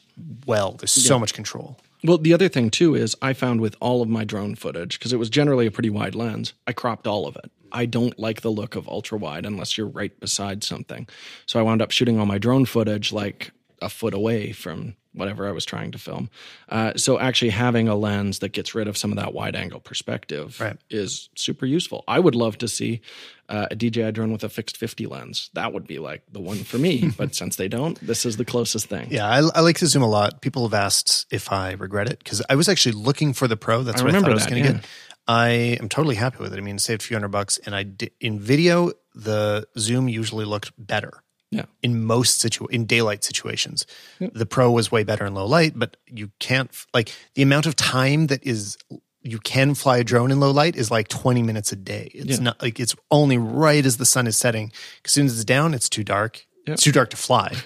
well. 0.47 0.73
There's 0.73 0.93
so 0.93 1.19
much 1.19 1.35
control. 1.35 1.79
Well, 2.05 2.19
the 2.19 2.35
other 2.35 2.49
thing 2.49 2.71
too 2.71 2.95
is 2.95 3.17
I 3.23 3.33
found 3.33 3.61
with 3.61 3.75
all 3.81 4.03
of 4.03 4.09
my 4.09 4.25
drone 4.25 4.55
footage, 4.55 4.99
because 4.99 5.13
it 5.13 5.19
was 5.19 5.29
generally 5.31 5.67
a 5.67 5.71
pretty 5.71 5.91
wide 5.91 6.15
lens, 6.15 6.53
I 6.67 6.73
cropped 6.73 7.07
all 7.07 7.27
of 7.27 7.37
it. 7.37 7.51
I 7.73 7.85
don't 7.87 8.17
like 8.19 8.43
the 8.43 8.51
look 8.51 8.77
of 8.77 8.89
ultra 8.89 9.19
wide 9.19 9.45
unless 9.45 9.77
you're 9.77 9.89
right 9.89 10.19
beside 10.21 10.63
something. 10.63 11.09
So 11.47 11.59
I 11.59 11.63
wound 11.63 11.83
up 11.83 11.91
shooting 11.91 12.19
all 12.21 12.27
my 12.27 12.39
drone 12.39 12.65
footage 12.65 13.13
like 13.13 13.51
a 13.83 13.89
foot 13.89 14.15
away 14.15 14.53
from 14.53 14.95
whatever 15.17 15.49
I 15.49 15.53
was 15.53 15.65
trying 15.65 15.91
to 15.93 15.99
film. 15.99 16.31
Uh, 16.69 16.93
so 16.97 17.19
actually 17.19 17.51
having 17.51 17.89
a 17.89 17.95
lens 17.97 18.39
that 18.41 18.51
gets 18.51 18.75
rid 18.75 18.87
of 18.87 18.97
some 18.97 19.11
of 19.11 19.17
that 19.17 19.33
wide 19.35 19.57
angle 19.57 19.81
perspective 19.81 20.61
Right. 20.61 20.77
is 20.91 21.29
super 21.35 21.67
useful. 21.67 22.05
I 22.07 22.21
would 22.21 22.35
love 22.35 22.59
to 22.59 22.69
see 22.69 23.01
uh, 23.49 23.67
a 23.71 23.77
DJI 23.77 24.13
drone 24.13 24.33
with 24.33 24.45
a 24.45 24.49
fixed 24.49 24.77
50 24.77 25.07
lens. 25.07 25.51
That 25.55 25.73
would 25.73 25.87
be 25.87 25.99
like 25.99 26.23
the 26.31 26.41
one 26.41 26.59
for 26.59 26.79
me. 26.79 27.11
but 27.17 27.35
since 27.35 27.57
they 27.57 27.69
don't, 27.69 27.99
this 28.01 28.27
is 28.27 28.37
the 28.37 28.45
closest 28.45 28.87
thing. 28.87 29.09
yeah 29.11 29.27
I, 29.27 29.39
I 29.55 29.61
like 29.61 29.79
the 29.79 29.87
zoom 29.87 30.03
a 30.03 30.09
lot 30.09 30.41
people 30.43 30.63
have 30.69 30.75
asked 30.75 31.27
if 31.31 31.51
i 31.51 31.73
regret 31.73 32.09
it 32.11 32.19
because 32.19 32.43
i 32.51 32.55
was 32.55 32.69
actually 32.69 32.93
looking 32.93 33.33
for 33.33 33.49
the 33.49 33.57
pro 33.57 33.83
that's 33.83 34.01
I 34.01 34.05
what 34.05 34.11
i 34.11 34.19
thought 34.19 34.27
remember 34.27 34.31
i 34.31 34.35
was 34.35 34.47
going 34.47 34.63
to 34.63 34.69
yeah. 34.69 34.75
get 34.77 34.87
i 35.29 35.49
am 35.81 35.89
totally 35.89 36.15
happy 36.17 36.39
with 36.43 36.53
it 36.53 36.59
i 36.59 36.61
mean 36.61 36.79
saved 36.79 37.03
a 37.03 37.05
few 37.05 37.17
hundred 37.17 37.29
bucks 37.31 37.59
and 37.65 37.75
i 37.75 37.83
did 37.83 38.11
in 38.21 38.39
video 38.39 38.93
the 39.15 39.67
zoom 39.79 40.09
usually 40.09 40.45
looked 40.45 40.73
better 40.79 41.23
Yeah. 41.51 41.67
in 41.83 42.05
most 42.05 42.41
situ 42.41 42.67
in 42.67 42.87
daylight 42.87 43.23
situations. 43.25 43.87
The 44.19 44.47
Pro 44.47 44.71
was 44.71 44.91
way 44.91 45.05
better 45.05 45.25
in 45.27 45.35
low 45.35 45.47
light, 45.47 45.73
but 45.77 45.97
you 46.07 46.31
can't 46.41 46.71
like 46.93 47.13
the 47.35 47.43
amount 47.43 47.67
of 47.67 47.77
time 47.77 48.27
that 48.27 48.43
is 48.45 48.77
you 49.23 49.39
can 49.39 49.75
fly 49.75 49.99
a 49.99 50.05
drone 50.05 50.31
in 50.33 50.41
low 50.41 50.51
light 50.51 50.77
is 50.77 50.91
like 50.91 51.09
20 51.09 51.43
minutes 51.43 51.73
a 51.73 51.77
day. 51.77 52.11
It's 52.15 52.39
Yeah. 52.39 52.45
not 52.45 52.63
like 52.63 52.79
it's 52.81 52.95
only 53.11 53.39
right 53.39 53.85
as 53.87 53.97
the 53.97 54.07
sun 54.07 54.27
is 54.27 54.37
setting. 54.37 54.73
As 55.05 55.13
soon 55.13 55.27
as 55.27 55.35
it's 55.35 55.45
down, 55.45 55.73
it's 55.75 55.89
too 55.89 56.05
dark. 56.05 56.47
Yeah. 56.67 56.75
It's 56.75 56.83
too 56.83 56.93
dark 56.93 57.11
to 57.11 57.17
fly. 57.17 57.55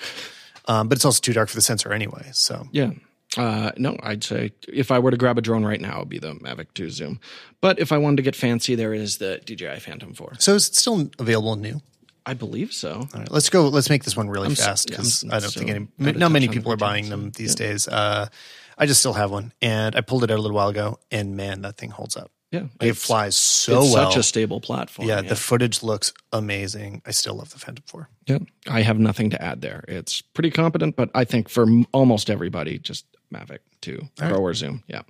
Um, 0.66 0.88
but 0.88 0.96
it's 0.98 1.04
also 1.04 1.20
too 1.20 1.32
dark 1.32 1.48
for 1.48 1.56
the 1.56 1.62
sensor 1.62 1.92
anyway. 1.92 2.28
So 2.32 2.68
Yeah. 2.70 2.90
Uh, 3.36 3.72
no, 3.76 3.96
I'd 4.04 4.22
say 4.22 4.52
if 4.68 4.90
I 4.92 4.98
were 5.00 5.10
to 5.10 5.16
grab 5.16 5.36
a 5.36 5.40
drone 5.40 5.64
right 5.64 5.80
now, 5.80 5.96
it 5.96 5.98
would 6.00 6.08
be 6.08 6.18
the 6.20 6.34
Mavic 6.34 6.66
2 6.74 6.90
Zoom. 6.90 7.18
But 7.60 7.80
if 7.80 7.90
I 7.90 7.98
wanted 7.98 8.18
to 8.18 8.22
get 8.22 8.36
fancy, 8.36 8.76
there 8.76 8.94
is 8.94 9.18
the 9.18 9.40
DJI 9.44 9.80
Phantom 9.80 10.12
4. 10.14 10.34
so 10.38 10.54
is 10.54 10.68
it 10.68 10.76
still 10.76 11.10
available 11.18 11.56
new? 11.56 11.80
I 12.30 12.34
believe 12.34 12.72
so. 12.72 12.92
All 12.92 13.08
right, 13.12 13.28
let's 13.28 13.50
go. 13.50 13.66
Let's 13.66 13.90
make 13.90 14.04
this 14.04 14.16
one 14.16 14.30
really 14.30 14.46
I'm 14.46 14.54
fast 14.54 14.86
because 14.86 15.24
I'm 15.24 15.32
I 15.32 15.40
don't 15.40 15.50
so 15.50 15.58
think 15.58 15.88
any, 15.98 16.12
not 16.12 16.30
many 16.30 16.46
people 16.46 16.72
are 16.72 16.76
buying 16.76 17.08
them 17.10 17.32
these 17.32 17.56
days. 17.56 17.88
Uh, 17.88 18.28
I 18.78 18.86
just 18.86 19.00
still 19.00 19.14
have 19.14 19.32
one, 19.32 19.52
and 19.60 19.96
I 19.96 20.00
pulled 20.00 20.22
it 20.22 20.30
out 20.30 20.38
a 20.38 20.40
little 20.40 20.54
while 20.54 20.68
ago, 20.68 21.00
and 21.10 21.36
man, 21.36 21.62
that 21.62 21.76
thing 21.76 21.90
holds 21.90 22.16
up. 22.16 22.30
Yeah. 22.52 22.66
It 22.80 22.96
flies 22.96 23.34
so 23.34 23.82
it's 23.82 23.92
well. 23.92 24.10
such 24.12 24.18
a 24.18 24.22
stable 24.22 24.60
platform. 24.60 25.08
yeah, 25.08 25.22
the 25.22 25.34
footage 25.34 25.82
looks 25.82 26.12
amazing. 26.32 27.02
I 27.04 27.10
still 27.10 27.34
love 27.34 27.50
the 27.50 27.58
Phantom 27.58 27.82
Four. 27.88 28.08
yeah. 28.26 28.38
I 28.68 28.82
have 28.82 29.00
nothing 29.00 29.30
to 29.30 29.42
add 29.42 29.60
there. 29.60 29.84
It's 29.88 30.20
pretty 30.20 30.52
competent, 30.52 30.94
but 30.94 31.10
I 31.16 31.24
think 31.24 31.48
for 31.48 31.66
almost 31.92 32.30
everybody, 32.30 32.78
just 32.78 33.06
Mavic 33.34 33.58
2 33.80 34.08
Pro 34.16 34.38
or 34.38 34.54
Zoom. 34.54 34.84
Yeah. 34.86 35.02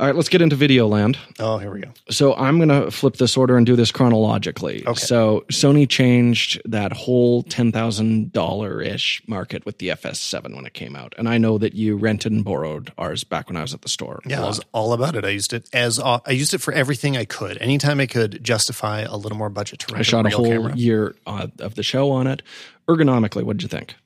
All 0.00 0.06
right, 0.06 0.16
let's 0.16 0.30
get 0.30 0.40
into 0.40 0.56
video 0.56 0.86
land. 0.86 1.18
Oh, 1.38 1.58
here 1.58 1.70
we 1.70 1.80
go. 1.80 1.90
So 2.08 2.34
I'm 2.34 2.56
going 2.56 2.70
to 2.70 2.90
flip 2.90 3.18
this 3.18 3.36
order 3.36 3.58
and 3.58 3.66
do 3.66 3.76
this 3.76 3.92
chronologically. 3.92 4.82
Okay. 4.86 4.98
So 4.98 5.44
Sony 5.52 5.86
changed 5.86 6.58
that 6.64 6.94
whole 6.94 7.42
ten 7.42 7.70
thousand 7.70 8.32
dollar 8.32 8.80
ish 8.80 9.20
market 9.26 9.66
with 9.66 9.76
the 9.76 9.88
FS7 9.88 10.56
when 10.56 10.64
it 10.64 10.72
came 10.72 10.96
out, 10.96 11.14
and 11.18 11.28
I 11.28 11.36
know 11.36 11.58
that 11.58 11.74
you 11.74 11.98
rented 11.98 12.32
and 12.32 12.42
borrowed 12.42 12.90
ours 12.96 13.24
back 13.24 13.50
when 13.50 13.58
I 13.58 13.60
was 13.60 13.74
at 13.74 13.82
the 13.82 13.90
store. 13.90 14.20
Yeah, 14.24 14.40
a 14.40 14.44
I 14.44 14.46
was 14.46 14.62
all 14.72 14.94
about 14.94 15.16
it. 15.16 15.26
I 15.26 15.28
used 15.28 15.52
it 15.52 15.68
as 15.74 16.00
I 16.00 16.30
used 16.30 16.54
it 16.54 16.62
for 16.62 16.72
everything 16.72 17.18
I 17.18 17.26
could. 17.26 17.58
Anytime 17.58 18.00
I 18.00 18.06
could 18.06 18.42
justify 18.42 19.02
a 19.02 19.16
little 19.18 19.36
more 19.36 19.50
budget 19.50 19.80
to 19.80 19.92
rent 19.92 20.00
I 20.00 20.02
shot 20.02 20.24
a 20.24 20.30
real 20.30 20.38
whole 20.38 20.46
camera. 20.46 20.76
year 20.76 21.14
uh, 21.26 21.48
of 21.58 21.74
the 21.74 21.82
show 21.82 22.10
on 22.10 22.26
it. 22.26 22.40
Ergonomically, 22.88 23.42
what 23.42 23.58
did 23.58 23.64
you 23.64 23.68
think? 23.68 23.96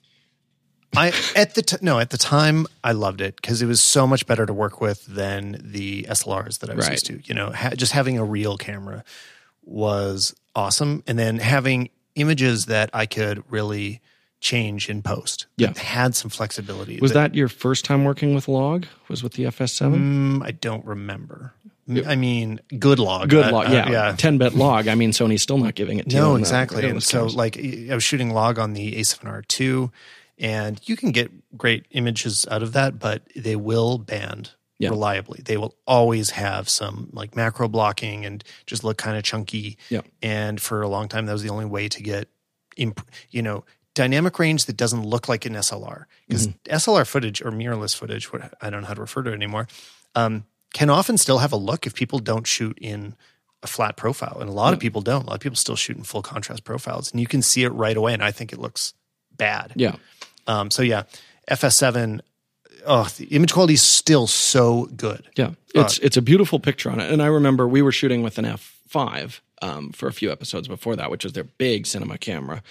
I 0.96 1.12
at 1.36 1.54
the 1.54 1.62
t- 1.62 1.76
no 1.80 1.98
at 1.98 2.10
the 2.10 2.18
time 2.18 2.66
I 2.82 2.92
loved 2.92 3.20
it 3.20 3.36
because 3.36 3.62
it 3.62 3.66
was 3.66 3.82
so 3.82 4.06
much 4.06 4.26
better 4.26 4.46
to 4.46 4.52
work 4.52 4.80
with 4.80 5.04
than 5.06 5.60
the 5.62 6.04
SLRs 6.08 6.58
that 6.60 6.70
I 6.70 6.74
was 6.74 6.86
Right. 6.86 6.92
used 6.92 7.06
to. 7.06 7.20
You 7.24 7.34
know, 7.34 7.50
ha- 7.52 7.70
just 7.76 7.92
having 7.92 8.18
a 8.18 8.24
real 8.24 8.56
camera 8.58 9.04
was 9.64 10.34
awesome, 10.54 11.02
and 11.06 11.18
then 11.18 11.38
having 11.38 11.88
images 12.14 12.66
that 12.66 12.90
I 12.92 13.06
could 13.06 13.42
really 13.50 14.00
change 14.40 14.90
in 14.90 15.02
post. 15.02 15.46
Yeah. 15.56 15.68
that 15.68 15.78
had 15.78 16.14
some 16.14 16.30
flexibility. 16.30 16.98
Was 17.00 17.12
that 17.12 17.34
your 17.34 17.48
first 17.48 17.84
time 17.84 18.04
working 18.04 18.34
with 18.34 18.46
log? 18.46 18.86
Was 19.08 19.22
with 19.22 19.32
the 19.34 19.44
FS7? 19.44 19.94
Mm, 20.40 20.44
I 20.44 20.50
don't 20.50 20.84
remember. 20.84 21.54
I 22.06 22.14
mean, 22.14 22.60
good 22.78 22.98
log. 22.98 23.28
Good 23.30 23.46
Uh, 23.46 23.52
log, 23.52 23.66
uh, 23.68 23.70
yeah, 23.72 23.90
yeah. 23.90 24.14
ten 24.16 24.38
bit 24.38 24.54
log. 24.54 24.86
I 24.88 24.94
mean, 24.94 25.10
Sony's 25.12 25.42
still 25.42 25.58
not 25.58 25.74
giving 25.74 25.98
it 25.98 26.08
to 26.10 26.14
you. 26.16 26.20
No, 26.22 26.36
exactly. 26.36 26.88
And 26.88 27.02
so, 27.02 27.26
like, 27.26 27.58
I 27.58 27.94
was 27.94 28.02
shooting 28.04 28.30
log 28.32 28.58
on 28.58 28.72
the 28.74 28.94
A7R2, 28.96 29.90
and 30.38 30.80
you 30.88 30.96
can 30.96 31.10
get 31.12 31.30
great 31.56 31.86
images 31.90 32.46
out 32.50 32.62
of 32.62 32.72
that, 32.72 32.98
but 32.98 33.22
they 33.36 33.56
will 33.56 33.98
band 33.98 34.50
Yeah. 34.78 34.90
reliably. 34.90 35.40
They 35.44 35.56
will 35.56 35.74
always 35.86 36.30
have 36.30 36.68
some 36.68 37.08
like 37.12 37.36
macro 37.36 37.68
blocking 37.68 38.24
and 38.26 38.42
just 38.66 38.82
look 38.84 38.98
kind 38.98 39.16
of 39.16 39.22
chunky. 39.22 39.78
Yeah. 39.90 40.00
And 40.22 40.60
for 40.60 40.82
a 40.82 40.88
long 40.88 41.08
time, 41.08 41.26
that 41.26 41.32
was 41.32 41.42
the 41.42 41.50
only 41.50 41.64
way 41.66 41.88
to 41.88 42.02
get, 42.02 42.28
imp- 42.76 43.08
you 43.30 43.40
know, 43.42 43.64
dynamic 43.94 44.36
range 44.40 44.64
that 44.64 44.76
doesn't 44.76 45.04
look 45.06 45.28
like 45.28 45.46
an 45.46 45.54
SLR 45.54 46.06
because 46.26 46.48
Mm-hmm. 46.48 46.74
SLR 46.74 47.06
footage 47.06 47.40
or 47.40 47.52
mirrorless 47.52 47.94
footage, 47.94 48.32
what 48.32 48.52
I 48.60 48.68
don't 48.70 48.80
know 48.82 48.88
how 48.88 48.94
to 48.94 49.00
refer 49.00 49.22
to 49.22 49.30
it 49.30 49.34
anymore, 49.34 49.68
um, 50.16 50.44
can 50.72 50.90
often 50.90 51.16
still 51.16 51.38
have 51.38 51.52
a 51.52 51.56
look 51.56 51.86
if 51.86 51.94
people 51.94 52.18
don't 52.18 52.46
shoot 52.48 52.76
in 52.80 53.14
a 53.62 53.68
flat 53.68 53.96
profile. 53.96 54.38
And 54.40 54.50
a 54.50 54.52
lot 54.52 54.74
of 54.74 54.80
people 54.80 55.00
don't. 55.00 55.22
A 55.22 55.26
lot 55.28 55.34
of 55.34 55.40
people 55.40 55.54
still 55.56 55.76
shoot 55.76 55.96
in 55.96 56.02
full 56.02 56.20
contrast 56.22 56.64
profiles, 56.64 57.12
and 57.12 57.20
you 57.20 57.28
can 57.28 57.40
see 57.42 57.62
it 57.62 57.68
right 57.70 57.96
away. 57.96 58.12
And 58.12 58.24
I 58.24 58.32
think 58.32 58.52
it 58.52 58.58
looks 58.58 58.92
bad. 59.36 59.72
yeah, 59.76 59.94
Um, 60.46 60.70
so 60.70 60.82
yeah, 60.82 61.04
FS7. 61.50 62.20
Oh, 62.86 63.08
the 63.16 63.24
image 63.26 63.52
quality 63.52 63.74
is 63.74 63.82
still 63.82 64.26
so 64.26 64.86
good. 64.96 65.26
Yeah, 65.36 65.52
it's 65.74 65.98
it's 65.98 66.16
a 66.16 66.22
beautiful 66.22 66.60
picture 66.60 66.90
on 66.90 67.00
it. 67.00 67.10
And 67.10 67.22
I 67.22 67.26
remember 67.26 67.66
we 67.66 67.82
were 67.82 67.92
shooting 67.92 68.22
with 68.22 68.38
an 68.38 68.44
F5 68.44 69.40
um, 69.62 69.92
for 69.92 70.06
a 70.06 70.12
few 70.12 70.30
episodes 70.30 70.68
before 70.68 70.96
that, 70.96 71.10
which 71.10 71.24
is 71.24 71.32
their 71.32 71.44
big 71.44 71.86
cinema 71.86 72.18
camera. 72.18 72.62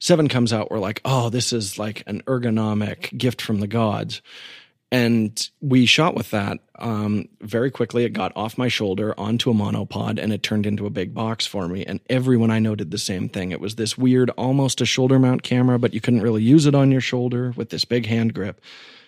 Seven 0.00 0.28
comes 0.28 0.52
out, 0.52 0.70
we're 0.70 0.80
like, 0.80 1.00
oh, 1.04 1.30
this 1.30 1.52
is 1.52 1.78
like 1.78 2.02
an 2.08 2.22
ergonomic 2.22 3.16
gift 3.16 3.40
from 3.40 3.60
the 3.60 3.68
gods. 3.68 4.20
And 4.92 5.48
we 5.62 5.86
shot 5.86 6.14
with 6.14 6.30
that 6.32 6.58
um, 6.78 7.26
very 7.40 7.70
quickly. 7.70 8.04
It 8.04 8.10
got 8.12 8.30
off 8.36 8.58
my 8.58 8.68
shoulder 8.68 9.18
onto 9.18 9.50
a 9.50 9.54
monopod 9.54 10.22
and 10.22 10.34
it 10.34 10.42
turned 10.42 10.66
into 10.66 10.84
a 10.84 10.90
big 10.90 11.14
box 11.14 11.46
for 11.46 11.66
me. 11.66 11.82
And 11.86 12.00
everyone 12.10 12.50
I 12.50 12.58
know 12.58 12.74
did 12.74 12.90
the 12.90 12.98
same 12.98 13.30
thing. 13.30 13.52
It 13.52 13.60
was 13.60 13.76
this 13.76 13.96
weird, 13.96 14.28
almost 14.30 14.82
a 14.82 14.84
shoulder 14.84 15.18
mount 15.18 15.42
camera, 15.42 15.78
but 15.78 15.94
you 15.94 16.02
couldn't 16.02 16.20
really 16.20 16.42
use 16.42 16.66
it 16.66 16.74
on 16.74 16.92
your 16.92 17.00
shoulder 17.00 17.54
with 17.56 17.70
this 17.70 17.86
big 17.86 18.04
hand 18.04 18.34
grip. 18.34 18.60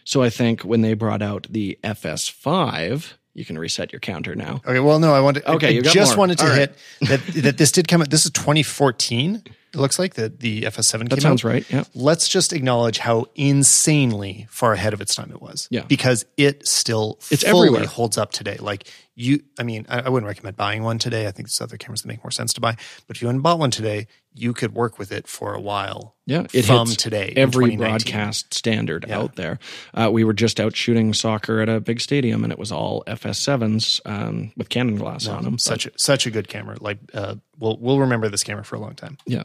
So 0.05 0.23
I 0.23 0.31
think 0.31 0.63
when 0.63 0.81
they 0.81 0.95
brought 0.95 1.21
out 1.21 1.47
the 1.51 1.79
FS5, 1.85 3.13
you 3.35 3.45
can 3.45 3.59
reset 3.59 3.93
your 3.93 4.01
counter 4.01 4.35
now. 4.35 4.63
Okay, 4.67 4.81
well, 4.81 4.99
no, 4.99 5.13
I 5.13 5.21
wanted. 5.21 5.45
Okay, 5.45 5.67
I 5.67 5.71
you 5.71 5.83
got 5.83 5.93
just 5.93 6.13
more. 6.13 6.21
wanted 6.21 6.39
to 6.39 6.45
All 6.45 6.51
right. 6.51 6.59
hit 6.59 6.79
that. 7.09 7.21
That 7.43 7.59
this 7.59 7.73
did 7.73 7.89
come 7.89 8.01
out. 8.01 8.09
This 8.09 8.25
is 8.25 8.31
2014. 8.31 9.43
It 9.75 9.81
looks 9.81 9.99
like 9.99 10.15
the 10.15 10.29
the 10.29 10.63
FS7 10.63 11.09
That 11.11 11.21
sounds 11.21 11.45
out. 11.45 11.49
right. 11.49 11.71
Yeah. 11.71 11.85
Let's 11.95 12.29
just 12.29 12.53
acknowledge 12.53 12.99
how 12.99 13.27
insanely 13.35 14.47
far 14.51 14.73
ahead 14.73 14.93
of 14.93 15.01
its 15.01 15.15
time 15.15 15.31
it 15.33 15.43
was. 15.43 15.67
Yeah. 15.71 15.83
because 15.89 16.25
it 16.37 16.67
still 16.67 17.19
It's 17.31 17.43
fully 17.43 17.69
everywhere. 17.69 17.87
holds 17.89 18.17
up 18.19 18.31
today. 18.33 18.57
Like 18.61 18.89
you, 19.17 19.41
I 19.59 19.63
mean, 19.63 19.87
I, 19.89 20.01
I 20.03 20.09
wouldn't 20.09 20.27
recommend 20.27 20.57
buying 20.57 20.83
one 20.83 20.99
today. 20.99 21.27
I 21.27 21.31
think 21.31 21.49
there's 21.49 21.61
other 21.61 21.77
cameras 21.77 22.03
that 22.03 22.09
make 22.09 22.23
more 22.25 22.31
sense 22.31 22.53
to 22.55 22.61
buy. 22.61 22.77
But 23.07 23.17
if 23.17 23.23
you 23.23 23.29
and 23.29 23.43
bought 23.43 23.59
one 23.59 23.71
today, 23.71 24.07
you 24.37 24.53
could 24.53 24.75
work 24.75 24.99
with 24.99 25.13
it 25.13 25.29
for 25.29 25.55
a 25.55 25.61
while. 25.61 26.17
Yeah, 26.27 26.47
it 26.53 26.65
from 26.65 26.89
hits 26.89 26.97
today. 27.03 27.33
every 27.37 27.77
broadcast 27.77 28.53
standard 28.53 29.05
Yeah. 29.09 29.19
out 29.19 29.37
there. 29.37 29.59
Uh, 29.95 30.11
we 30.13 30.25
were 30.25 30.33
just 30.33 30.59
out 30.59 30.75
shooting 30.75 31.15
soccer 31.15 31.61
at 31.61 31.69
a 31.69 31.81
big 31.81 32.01
stadium, 32.01 32.43
and 32.43 32.53
it 32.53 32.59
was 32.59 32.73
all 32.73 33.05
FS7s 33.07 34.01
um, 34.07 34.51
with 34.57 34.69
Canon 34.71 34.97
glass 34.97 35.29
on 35.29 35.45
them. 35.45 35.59
Such 35.59 35.87
a, 35.87 35.91
such 35.97 36.27
a 36.27 36.31
good 36.31 36.49
camera. 36.49 36.77
Like 36.81 36.99
uh, 37.15 37.37
we'll 37.59 37.77
we'll 37.79 38.01
remember 38.01 38.29
this 38.29 38.43
camera 38.43 38.65
for 38.65 38.77
a 38.77 38.81
long 38.81 38.95
time. 38.95 39.19
yeah. 39.27 39.45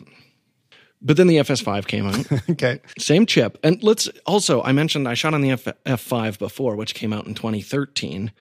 But 1.02 1.16
then 1.16 1.28
the 1.28 1.38
FS5 1.38 1.88
came 1.88 2.06
out, 2.08 2.30
okay. 2.50 2.82
same 2.98 3.26
chip, 3.26 3.58
and 3.64 3.82
let's 3.82 4.10
also 4.26 4.62
I 4.64 4.74
mentioned 4.74 5.08
I 5.08 5.14
shot 5.14 5.34
on 5.34 5.40
the 5.42 5.52
F- 5.52 5.64
F5 5.86 6.38
before, 6.40 6.76
which 6.76 6.94
came 6.94 7.14
out 7.14 7.26
in 7.26 7.36
2013. 7.36 8.32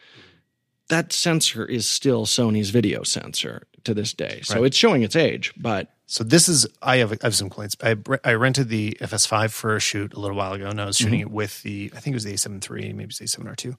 That 0.88 1.12
sensor 1.12 1.64
is 1.66 1.86
still 1.86 2.24
Sony's 2.26 2.70
video 2.70 3.02
sensor 3.04 3.66
to 3.84 3.94
this 3.94 4.12
day, 4.12 4.40
so 4.42 4.56
Right. 4.56 4.64
it's 4.64 4.76
showing 4.76 5.02
its 5.02 5.14
age. 5.14 5.52
But 5.56 5.94
So 6.10 6.24
this 6.24 6.48
is 6.48 6.66
I 6.80 6.96
have 6.96 7.12
I 7.12 7.16
have 7.22 7.34
some 7.34 7.50
complaints. 7.50 7.76
I 7.82 7.94
I 8.24 8.32
rented 8.32 8.70
the 8.70 8.96
FS5 8.98 9.50
for 9.50 9.76
a 9.76 9.80
shoot 9.80 10.14
a 10.14 10.18
little 10.18 10.36
while 10.38 10.54
ago, 10.54 10.66
and 10.66 10.80
I 10.80 10.86
was 10.86 10.96
shooting 10.96 11.20
it 11.20 11.30
with 11.30 11.62
the 11.62 11.92
I 11.94 12.00
think 12.00 12.14
it 12.14 12.16
was 12.16 12.24
the 12.24 12.32
A7 12.32 12.64
III, 12.68 12.94
maybe 12.94 13.10
it's 13.10 13.18
the 13.18 13.26
A7 13.26 13.44
R2, 13.44 13.76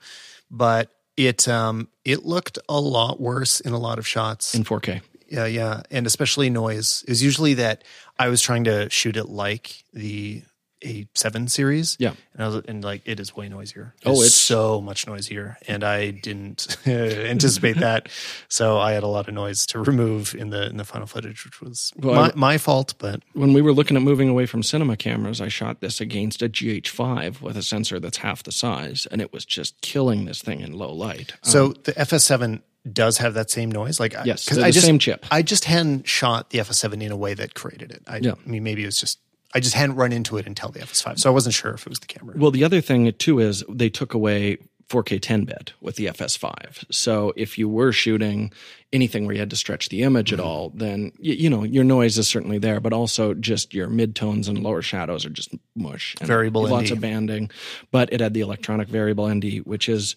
but 0.51 0.91
it 1.17 1.47
um 1.47 1.89
it 2.05 2.25
looked 2.25 2.59
a 2.69 2.79
lot 2.79 3.19
worse 3.19 3.59
in 3.59 3.73
a 3.73 3.79
lot 3.79 3.97
of 3.97 4.07
shots. 4.07 4.53
in 4.53 4.63
4K, 4.63 5.01
yeah, 5.27 5.47
yeah, 5.47 5.81
and 5.89 6.05
especially 6.05 6.51
noise. 6.51 7.03
It 7.07 7.09
was 7.09 7.23
usually 7.23 7.55
that 7.55 7.83
I 8.19 8.29
was 8.29 8.43
trying 8.43 8.65
to 8.65 8.91
shoot 8.91 9.17
it 9.17 9.27
like 9.27 9.83
the 9.91 10.43
A7 10.81 11.49
series. 11.49 11.97
Yeah. 11.99 12.13
and 12.33 12.43
I 12.43 12.47
was 12.47 12.63
and 12.67 12.83
like 12.83 13.01
it 13.05 13.19
is 13.19 13.35
way 13.35 13.49
noisier. 13.49 13.93
Oh, 14.05 14.21
it's 14.21 14.33
so 14.33 14.79
much 14.81 15.07
noisier, 15.07 15.57
and 15.67 15.83
I 15.83 16.11
didn't 16.11 16.77
anticipate 16.87 17.77
that, 17.79 18.09
so 18.47 18.77
I 18.77 18.93
had 18.93 19.03
a 19.03 19.07
lot 19.07 19.27
of 19.27 19.33
noise 19.33 19.65
to 19.67 19.79
remove 19.79 20.33
in 20.35 20.49
the 20.49 20.67
in 20.69 20.77
the 20.77 20.85
final 20.85 21.07
footage, 21.07 21.43
which 21.45 21.61
was 21.61 21.91
Well, 21.97 22.15
my, 22.15 22.27
I- 22.29 22.35
my 22.35 22.57
fault. 22.57 22.93
But 22.97 23.21
when 23.33 23.53
we 23.53 23.61
were 23.61 23.73
looking 23.73 23.97
at 23.97 24.03
moving 24.03 24.29
away 24.29 24.45
from 24.45 24.63
cinema 24.63 24.95
cameras, 24.97 25.41
I 25.41 25.47
shot 25.49 25.81
this 25.81 25.99
against 26.01 26.41
a 26.41 26.49
GH5 26.49 27.41
with 27.41 27.57
a 27.57 27.63
sensor 27.63 27.99
that's 27.99 28.17
half 28.17 28.43
the 28.43 28.51
size, 28.51 29.05
and 29.11 29.21
it 29.21 29.33
was 29.33 29.45
just 29.45 29.79
killing 29.81 30.25
this 30.25 30.41
thing 30.41 30.61
in 30.61 30.73
low 30.73 30.93
light. 30.93 31.33
so 31.43 31.67
um, 31.67 31.75
the 31.83 31.93
FS7 31.93 32.61
does 32.93 33.17
have 33.17 33.33
that 33.33 33.49
same 33.51 33.69
noise, 33.71 33.99
like 33.99 34.15
I- 34.15 34.23
Yes, 34.23 34.49
I 34.51 34.55
the 34.67 34.71
just 34.71 34.85
same 34.85 34.99
chip. 34.99 35.25
I 35.29 35.41
just 35.41 35.65
hadn't 35.65 36.07
shot 36.07 36.49
the 36.51 36.59
FS7 36.59 37.01
in 37.03 37.11
a 37.11 37.17
way 37.17 37.33
that 37.33 37.53
created 37.53 37.91
it. 37.91 38.01
I, 38.07 38.17
Yeah. 38.17 38.33
I 38.43 38.49
mean, 38.49 38.63
maybe 38.63 38.83
it 38.83 38.87
was 38.87 38.99
just 38.99 39.19
I 39.53 39.59
just 39.59 39.75
hadn't 39.75 39.95
run 39.95 40.11
into 40.11 40.37
it 40.37 40.45
until 40.47 40.69
the 40.69 40.79
FS5, 40.79 41.19
so 41.19 41.29
I 41.29 41.33
wasn't 41.33 41.55
sure 41.55 41.71
if 41.73 41.81
it 41.85 41.89
was 41.89 41.99
the 41.99 42.07
camera. 42.07 42.35
Well, 42.37 42.51
the 42.51 42.63
other 42.63 42.81
thing 42.81 43.11
too 43.13 43.39
is 43.39 43.63
they 43.69 43.89
took 43.89 44.13
away 44.13 44.57
4K 44.89 45.21
10 45.21 45.45
bit 45.45 45.73
with 45.81 45.95
the 45.97 46.05
FS5. 46.07 46.85
So 46.91 47.31
if 47.35 47.57
you 47.57 47.69
were 47.69 47.91
shooting 47.91 48.51
anything 48.91 49.25
where 49.25 49.33
you 49.35 49.39
had 49.39 49.51
to 49.51 49.55
stretch 49.55 49.89
the 49.89 50.01
image 50.03 50.31
Mm-hmm. 50.31 50.39
at 50.39 50.45
all, 50.45 50.69
then 50.75 51.11
y- 51.19 51.37
you 51.37 51.49
know 51.49 51.63
your 51.63 51.83
noise 51.83 52.17
is 52.17 52.27
certainly 52.27 52.57
there, 52.57 52.79
but 52.79 52.91
also 52.93 53.33
just 53.35 53.73
your 53.73 53.87
midtones 53.87 54.47
and 54.49 54.63
lower 54.63 54.81
shadows 54.81 55.25
are 55.25 55.29
just 55.31 55.49
mush. 55.75 56.15
And 56.19 56.27
Variable 56.27 56.63
lots 56.67 56.89
ND. 56.89 56.93
of 56.93 57.01
banding, 57.01 57.51
but 57.91 58.11
it 58.13 58.19
had 58.19 58.33
the 58.33 58.41
electronic 58.41 58.87
variable 58.87 59.27
ND, 59.27 59.59
which 59.59 59.87
is 59.89 60.15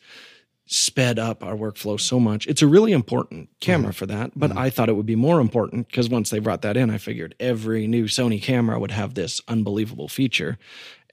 sped 0.66 1.18
up 1.18 1.42
our 1.44 1.54
workflow 1.54 2.00
so 2.00 2.18
much. 2.20 2.46
It's 2.46 2.62
a 2.62 2.66
really 2.66 2.92
important 2.92 3.48
camera 3.60 3.90
Mm-hmm. 3.90 3.96
for 3.98 4.06
that, 4.06 4.30
but 4.36 4.56
I 4.56 4.70
thought 4.70 4.88
it 4.88 4.96
would 4.96 5.06
be 5.06 5.16
more 5.16 5.40
important 5.40 5.88
because 5.88 6.08
once 6.08 6.30
they 6.30 6.38
brought 6.38 6.62
that 6.62 6.76
in, 6.76 6.88
I 6.90 6.98
figured 6.98 7.34
every 7.40 7.86
new 7.86 8.04
Sony 8.04 8.40
camera 8.40 8.78
would 8.78 8.90
have 8.92 9.14
this 9.14 9.40
unbelievable 9.48 10.08
feature. 10.08 10.58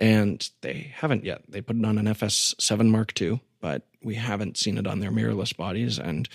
And 0.01 0.47
they 0.61 0.93
haven't 0.95 1.25
yet. 1.25 1.41
They 1.49 1.61
put 1.61 1.75
it 1.75 1.83
on 1.83 1.97
an 1.97 2.05
FS7 2.05 2.87
Mark 2.89 3.19
II, 3.21 3.41
but 3.59 3.85
we 4.01 4.15
haven't 4.15 4.55
seen 4.55 4.77
it 4.77 4.87
on 4.87 4.99
their 4.99 5.11
mirrorless 5.11 5.53
bodies. 5.57 5.99
And 5.99 6.29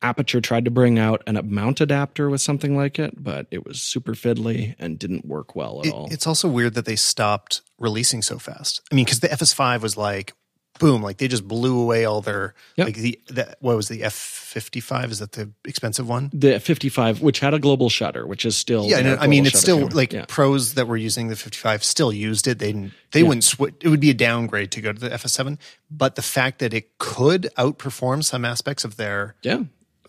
Aperture 0.00 0.40
tried 0.40 0.64
to 0.64 0.70
bring 0.70 0.98
out 0.98 1.22
an 1.26 1.38
mount 1.52 1.82
adapter 1.82 2.30
with 2.30 2.40
something 2.40 2.74
like 2.74 2.98
it, 2.98 3.22
but 3.22 3.46
it 3.50 3.66
was 3.66 3.82
super 3.82 4.14
fiddly 4.14 4.74
and 4.78 4.98
didn't 4.98 5.26
work 5.26 5.54
well 5.54 5.80
at 5.80 5.86
It- 5.86 5.92
all. 5.92 6.08
It's 6.10 6.26
also 6.26 6.48
weird 6.48 6.72
that 6.74 6.86
they 6.86 6.96
stopped 6.96 7.60
releasing 7.78 8.22
so 8.22 8.38
fast. 8.38 8.80
I 8.90 8.94
mean, 8.94 9.04
because 9.04 9.20
the 9.20 9.28
FS5 9.28 9.82
was 9.82 9.98
like, 9.98 10.32
boom, 10.80 11.00
like 11.02 11.18
they 11.18 11.28
just 11.28 11.46
blew 11.46 11.78
away 11.80 12.04
all 12.04 12.20
their 12.20 12.54
Yep. 12.76 12.86
like 12.88 12.96
the, 12.96 13.20
the 13.28 13.56
what 13.60 13.76
was 13.76 13.86
the 13.86 14.00
F55? 14.00 15.10
Is 15.12 15.18
that 15.20 15.32
the 15.32 15.50
expensive 15.64 16.08
one? 16.08 16.30
the 16.32 16.58
55, 16.58 17.22
which 17.22 17.38
had 17.38 17.54
a 17.54 17.58
global 17.60 17.88
shutter, 17.88 18.26
which 18.26 18.44
is 18.44 18.56
still 18.56 18.86
Yeah, 18.86 19.00
no, 19.02 19.16
I 19.20 19.28
mean, 19.28 19.46
it's 19.46 19.60
still 19.60 19.78
camera. 19.78 19.94
like 19.94 20.12
Yeah. 20.12 20.24
pros 20.26 20.74
that 20.74 20.88
were 20.88 20.96
using 20.96 21.28
the 21.28 21.36
55 21.36 21.84
still 21.84 22.12
used 22.12 22.48
it. 22.48 22.58
They 22.58 22.72
didn't. 22.72 22.92
They 23.12 23.22
wouldn't 23.22 23.44
switch. 23.44 23.74
It 23.82 23.88
would 23.88 24.00
be 24.00 24.10
a 24.10 24.14
downgrade 24.14 24.70
to 24.72 24.80
go 24.80 24.92
to 24.92 24.98
the 25.00 25.10
FS7. 25.10 25.58
But 25.90 26.16
the 26.16 26.22
fact 26.22 26.58
that 26.58 26.72
it 26.74 26.98
could 26.98 27.48
outperform 27.56 28.24
some 28.24 28.44
aspects 28.44 28.84
of 28.84 28.96
their 28.96 29.36
yeah. 29.42 29.62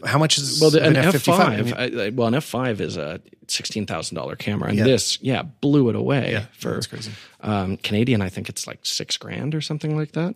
How 0.06 0.18
much 0.20 0.38
is 0.38 0.60
Well, 0.62 0.72
the, 0.72 0.84
an 0.84 0.94
F55? 0.96 1.14
F5, 1.14 1.40
I 1.40 1.62
mean, 1.62 1.74
I- 1.74 2.06
I- 2.06 2.10
well, 2.10 2.28
an 2.28 2.34
F5 2.36 2.80
is 2.80 2.98
a 2.98 3.20
sixteen 3.48 3.86
thousand 3.86 4.16
dollar 4.16 4.36
camera, 4.36 4.70
and 4.70 4.78
Yeah. 4.78 4.84
this, 4.86 5.18
yeah, 5.22 5.42
blew 5.44 5.90
it 5.90 5.96
away 5.96 6.32
yeah, 6.32 6.46
for 6.58 6.74
that's 6.74 6.88
crazy. 6.88 7.12
um, 7.42 7.78
Canadian. 7.78 8.22
I 8.22 8.30
think 8.30 8.48
it's 8.50 8.66
like 8.68 8.80
six 8.84 9.18
grand 9.18 9.54
or 9.56 9.62
something 9.62 9.96
like 9.98 10.14
that. 10.14 10.36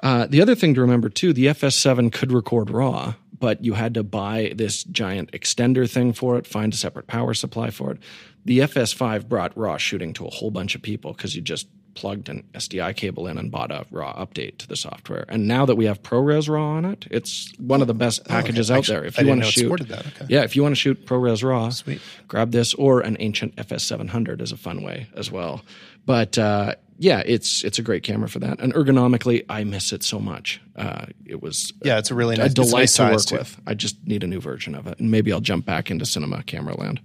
Uh, 0.00 0.26
the 0.26 0.40
other 0.40 0.54
thing 0.54 0.74
to 0.74 0.80
remember 0.80 1.08
too, 1.08 1.32
the 1.32 1.46
FS7 1.46 2.10
could 2.12 2.32
record 2.32 2.70
RAW, 2.70 3.14
but 3.38 3.64
you 3.64 3.74
had 3.74 3.94
to 3.94 4.02
buy 4.02 4.52
this 4.54 4.82
giant 4.84 5.30
extender 5.32 5.88
thing 5.88 6.12
for 6.12 6.36
it, 6.38 6.46
find 6.46 6.72
a 6.72 6.76
separate 6.76 7.06
power 7.06 7.34
supply 7.34 7.70
for 7.70 7.92
it. 7.92 7.98
The 8.44 8.60
FS5 8.60 9.28
brought 9.28 9.56
RAW 9.56 9.76
shooting 9.76 10.12
to 10.14 10.26
a 10.26 10.30
whole 10.30 10.50
bunch 10.50 10.74
of 10.74 10.82
people 10.82 11.12
because 11.12 11.36
you 11.36 11.42
just 11.42 11.66
plugged 11.96 12.28
an 12.28 12.44
SDI 12.54 12.94
cable 12.94 13.26
in 13.26 13.36
and 13.38 13.50
bought 13.50 13.72
a 13.72 13.84
RAW 13.90 14.12
update 14.14 14.58
to 14.58 14.68
the 14.68 14.76
software. 14.76 15.24
And 15.28 15.48
now 15.48 15.66
that 15.66 15.74
we 15.74 15.86
have 15.86 16.02
ProRes 16.02 16.48
RAW 16.48 16.62
on 16.62 16.84
it, 16.84 17.06
it's 17.10 17.52
one 17.58 17.80
of 17.80 17.88
the 17.88 17.94
best 17.94 18.24
packages 18.26 18.70
out 18.70 18.78
Actually, 18.78 18.94
there. 18.96 19.04
If 19.06 19.18
I 19.18 19.22
you 19.22 19.28
want 19.28 19.44
to 19.44 19.50
shoot, 19.50 19.88
that. 19.88 20.06
Okay. 20.06 20.26
yeah, 20.28 20.42
if 20.42 20.54
you 20.54 20.62
want 20.62 20.72
to 20.74 20.80
shoot 20.80 21.04
ProRes 21.06 21.42
RAW, 21.42 21.70
Sweet. 21.70 22.00
grab 22.28 22.52
this 22.52 22.74
or 22.74 23.00
an 23.00 23.16
ancient 23.18 23.56
FS700 23.56 24.40
is 24.40 24.52
a 24.52 24.56
fun 24.56 24.82
way 24.84 25.08
as 25.16 25.32
well. 25.32 25.62
But 26.04 26.38
uh, 26.38 26.74
yeah, 26.98 27.22
it's 27.26 27.64
it's 27.64 27.78
a 27.78 27.82
great 27.82 28.02
camera 28.04 28.28
for 28.28 28.38
that. 28.38 28.60
And 28.60 28.72
ergonomically, 28.74 29.44
I 29.48 29.64
miss 29.64 29.92
it 29.92 30.02
so 30.04 30.20
much. 30.20 30.60
Uh, 30.76 31.06
it 31.24 31.42
was 31.42 31.72
Yeah, 31.82 31.98
it's 31.98 32.10
a 32.12 32.14
really 32.14 32.36
nice, 32.36 32.52
a 32.52 32.54
delight 32.54 32.72
nice 32.82 32.94
to 32.96 33.02
work 33.10 33.24
too. 33.24 33.36
with. 33.38 33.60
I 33.66 33.74
just 33.74 34.06
need 34.06 34.22
a 34.22 34.26
new 34.28 34.40
version 34.40 34.74
of 34.74 34.86
it, 34.86 34.98
and 35.00 35.10
maybe 35.10 35.32
I'll 35.32 35.40
jump 35.40 35.66
back 35.66 35.90
into 35.90 36.06
cinema 36.06 36.42
camera 36.44 36.76
land. 36.78 37.00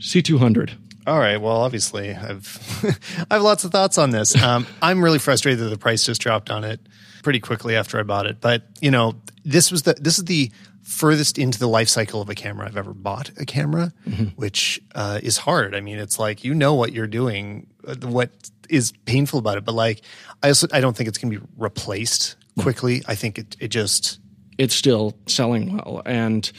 C200. 0.00 0.72
All 1.06 1.18
right. 1.18 1.36
Well, 1.36 1.56
obviously, 1.56 2.14
I've 2.14 3.26
I 3.30 3.34
have 3.34 3.42
lots 3.42 3.64
of 3.64 3.70
thoughts 3.72 3.98
on 3.98 4.10
this. 4.10 4.40
Um, 4.40 4.66
I'm 4.80 5.02
really 5.04 5.18
frustrated 5.18 5.60
that 5.60 5.68
the 5.68 5.78
price 5.78 6.04
just 6.04 6.20
dropped 6.20 6.50
on 6.50 6.64
it 6.64 6.80
pretty 7.22 7.40
quickly 7.40 7.76
after 7.76 7.98
I 7.98 8.02
bought 8.04 8.26
it. 8.26 8.40
But 8.40 8.62
you 8.80 8.90
know, 8.90 9.14
this 9.44 9.70
was 9.70 9.82
the 9.82 9.94
this 9.94 10.18
is 10.18 10.24
the 10.24 10.50
furthest 10.82 11.38
into 11.38 11.58
the 11.58 11.66
life 11.66 11.88
cycle 11.88 12.20
of 12.20 12.28
a 12.28 12.34
camera 12.34 12.66
I've 12.66 12.76
ever 12.76 12.92
bought 12.94 13.30
a 13.38 13.44
camera, 13.44 13.92
which 14.36 14.80
uh, 14.94 15.20
is 15.22 15.38
hard. 15.38 15.74
I 15.74 15.80
mean, 15.80 15.98
it's 15.98 16.18
like 16.18 16.42
you 16.44 16.54
know 16.54 16.74
what 16.74 16.92
you're 16.92 17.06
doing, 17.06 17.66
uh, 17.86 17.96
what 18.06 18.30
is 18.70 18.92
painful 19.04 19.38
about 19.38 19.58
it. 19.58 19.64
But 19.64 19.74
like, 19.74 20.00
I 20.42 20.48
also 20.48 20.68
I 20.72 20.80
don't 20.80 20.96
think 20.96 21.08
it's 21.08 21.18
going 21.18 21.32
to 21.32 21.40
be 21.40 21.46
replaced 21.58 22.36
quickly. 22.58 23.02
I 23.06 23.14
think 23.14 23.38
it 23.38 23.56
it 23.60 23.68
just 23.68 24.20
It's 24.56 24.74
still 24.74 25.18
selling 25.26 25.76
well, 25.76 26.00
and 26.06 26.50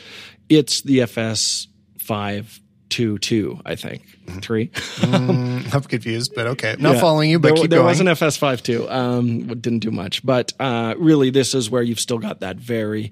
it's 0.49 0.81
the 0.81 1.01
FS 1.01 1.67
five 1.97 2.59
two 2.95 3.17
two. 3.19 3.59
I 3.65 3.75
think 3.75 4.03
three. 4.41 4.71
I'm 5.01 5.63
confused. 5.83 6.31
But 6.33 6.47
okay, 6.47 6.75
not 6.79 6.93
Yeah. 6.95 7.01
following 7.01 7.29
you. 7.29 7.39
But 7.39 7.49
there, 7.49 7.55
keep 7.63 7.69
there 7.69 7.79
going. 7.79 7.89
was 7.89 7.99
an 7.99 8.07
FS5 8.07 8.61
too. 8.61 8.89
Um, 8.89 9.47
didn't 9.59 9.79
do 9.79 9.91
much, 9.91 10.25
but 10.25 10.53
uh, 10.61 10.95
really, 10.97 11.29
this 11.29 11.53
is 11.53 11.69
where 11.69 11.83
you've 11.83 11.99
still 11.99 12.19
got 12.19 12.39
that 12.39 12.55
very 12.57 13.11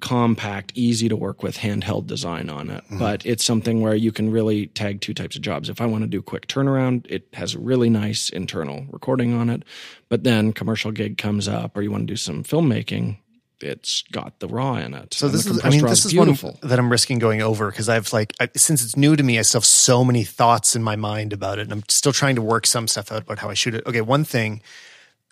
compact, 0.00 0.72
easy 0.76 1.08
to 1.08 1.16
work 1.16 1.42
with 1.42 1.58
handheld 1.58 2.06
design 2.06 2.48
on 2.48 2.70
it. 2.70 2.84
Mm-hmm. 2.84 2.98
But 3.00 3.26
it's 3.26 3.44
something 3.44 3.80
where 3.82 3.94
you 3.96 4.12
can 4.12 4.30
really 4.30 4.68
tag 4.68 5.00
two 5.00 5.12
types 5.12 5.36
of 5.36 5.42
jobs. 5.42 5.68
If 5.68 5.80
I 5.80 5.86
want 5.86 6.04
to 6.04 6.08
do 6.08 6.22
quick 6.22 6.46
turnaround, 6.46 7.04
it 7.10 7.26
has 7.34 7.54
really 7.56 7.90
nice 7.90 8.30
internal 8.30 8.86
recording 8.90 9.34
on 9.34 9.50
it. 9.50 9.62
But 10.08 10.24
then 10.24 10.52
commercial 10.52 10.90
gig 10.92 11.18
comes 11.18 11.48
up, 11.48 11.76
or 11.76 11.82
you 11.82 11.90
want 11.90 12.06
to 12.06 12.12
do 12.12 12.16
some 12.16 12.44
filmmaking. 12.44 13.18
It's 13.60 14.02
got 14.12 14.38
the 14.38 14.48
raw 14.48 14.76
in 14.76 14.94
it. 14.94 15.14
So 15.14 15.28
this 15.28 15.46
is, 15.46 15.64
I 15.64 15.70
mean, 15.70 15.84
this 15.84 16.04
is 16.04 16.12
beautiful. 16.12 16.58
one 16.60 16.70
that 16.70 16.78
I'm 16.78 16.90
risking 16.90 17.18
going 17.18 17.42
over 17.42 17.70
because 17.70 17.88
I've 17.88 18.12
like, 18.12 18.32
I, 18.40 18.48
since 18.56 18.84
it's 18.84 18.96
new 18.96 19.16
to 19.16 19.22
me, 19.22 19.38
I 19.38 19.42
still 19.42 19.60
have 19.60 19.66
so 19.66 20.04
many 20.04 20.24
thoughts 20.24 20.76
in 20.76 20.82
my 20.82 20.96
mind 20.96 21.32
about 21.32 21.58
it, 21.58 21.62
and 21.62 21.72
I'm 21.72 21.82
still 21.88 22.12
trying 22.12 22.36
to 22.36 22.42
work 22.42 22.66
some 22.66 22.86
stuff 22.86 23.10
out 23.10 23.22
about 23.22 23.38
how 23.38 23.50
I 23.50 23.54
shoot 23.54 23.74
it. 23.74 23.86
Okay, 23.86 24.00
one 24.00 24.24
thing, 24.24 24.62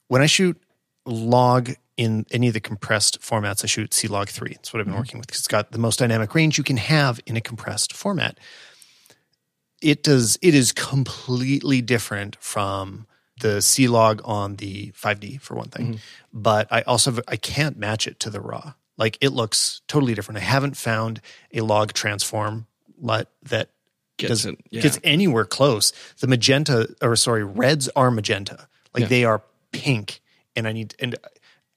when 0.09 0.23
I 0.23 0.27
shoot 0.27 0.61
log 1.05 1.71
in 1.97 2.27
any 2.31 2.49
of 2.49 2.55
the 2.55 2.61
compressed 2.61 3.21
formats, 3.21 3.65
I 3.65 3.67
shoot 3.67 3.95
C 3.95 4.09
log 4.09 4.29
three. 4.29 4.55
That's 4.55 4.73
what 4.73 4.81
I've 4.81 4.87
been 4.87 4.95
mm-hmm. 4.95 5.01
working 5.01 5.19
with 5.19 5.29
because 5.29 5.41
it's 5.41 5.49
got 5.49 5.73
the 5.73 5.79
most 5.79 5.99
dynamic 5.99 6.35
range 6.35 6.59
you 6.59 6.65
can 6.65 6.77
have 6.77 7.21
in 7.27 7.37
a 7.37 7.41
compressed 7.41 7.93
format. 7.93 8.39
It 9.81 10.03
does. 10.03 10.39
It 10.43 10.55
is 10.55 10.73
completely 10.73 11.81
different 11.81 12.37
from 12.41 13.07
the 13.41 13.61
C 13.63 13.89
log 13.89 14.21
on 14.25 14.57
the 14.57 14.93
5D 14.93 15.41
for 15.41 15.55
one 15.55 15.69
thing, 15.69 16.01
but 16.33 16.69
I 16.71 16.83
also 16.83 17.19
I 17.29 17.37
can't 17.37 17.77
match 17.79 18.07
it 18.07 18.19
to 18.21 18.31
the 18.31 18.41
raw. 18.41 18.75
Like 18.97 19.19
it 19.21 19.31
looks 19.31 19.83
totally 19.89 20.15
different. 20.15 20.39
I 20.39 20.45
haven't 20.45 20.77
found 20.77 21.21
a 21.53 21.61
log 21.61 21.93
transform 21.93 22.67
that 23.45 23.69
Gets 24.19 24.29
does 24.31 24.47
it, 24.47 24.59
yeah. 24.71 24.81
gets 24.81 24.99
anywhere 25.05 25.45
close. 25.45 25.93
The 26.21 26.27
magenta, 26.27 26.89
or 27.03 27.15
sorry, 27.17 27.45
reds 27.45 27.91
are 27.95 28.11
magenta. 28.11 28.67
Like 28.95 29.03
Yeah. 29.03 29.09
they 29.09 29.25
are 29.25 29.43
pink, 29.73 30.23
and 30.57 30.67
I 30.67 30.73
need 30.73 30.95
and 30.99 31.15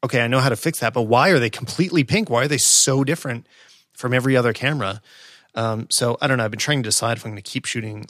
okay, 0.06 0.22
I 0.22 0.28
know 0.28 0.40
how 0.40 0.48
to 0.48 0.56
fix 0.56 0.80
that. 0.80 0.94
But 0.94 1.02
why 1.02 1.32
are 1.32 1.40
they 1.40 1.50
completely 1.50 2.06
pink? 2.06 2.30
Why 2.30 2.46
are 2.46 2.48
they 2.48 2.58
so 2.58 3.04
different 3.04 3.46
from 3.92 4.14
every 4.14 4.38
other 4.38 4.54
camera? 4.54 5.02
Um, 5.56 5.88
so 5.90 6.18
I 6.22 6.28
don't 6.28 6.38
know. 6.38 6.46
I've 6.46 6.52
been 6.52 6.60
trying 6.62 6.82
to 6.82 6.88
decide 6.88 7.18
if 7.18 7.26
I'm 7.26 7.32
going 7.32 7.44
to 7.44 7.52
keep 7.52 7.66
shooting 7.66 8.06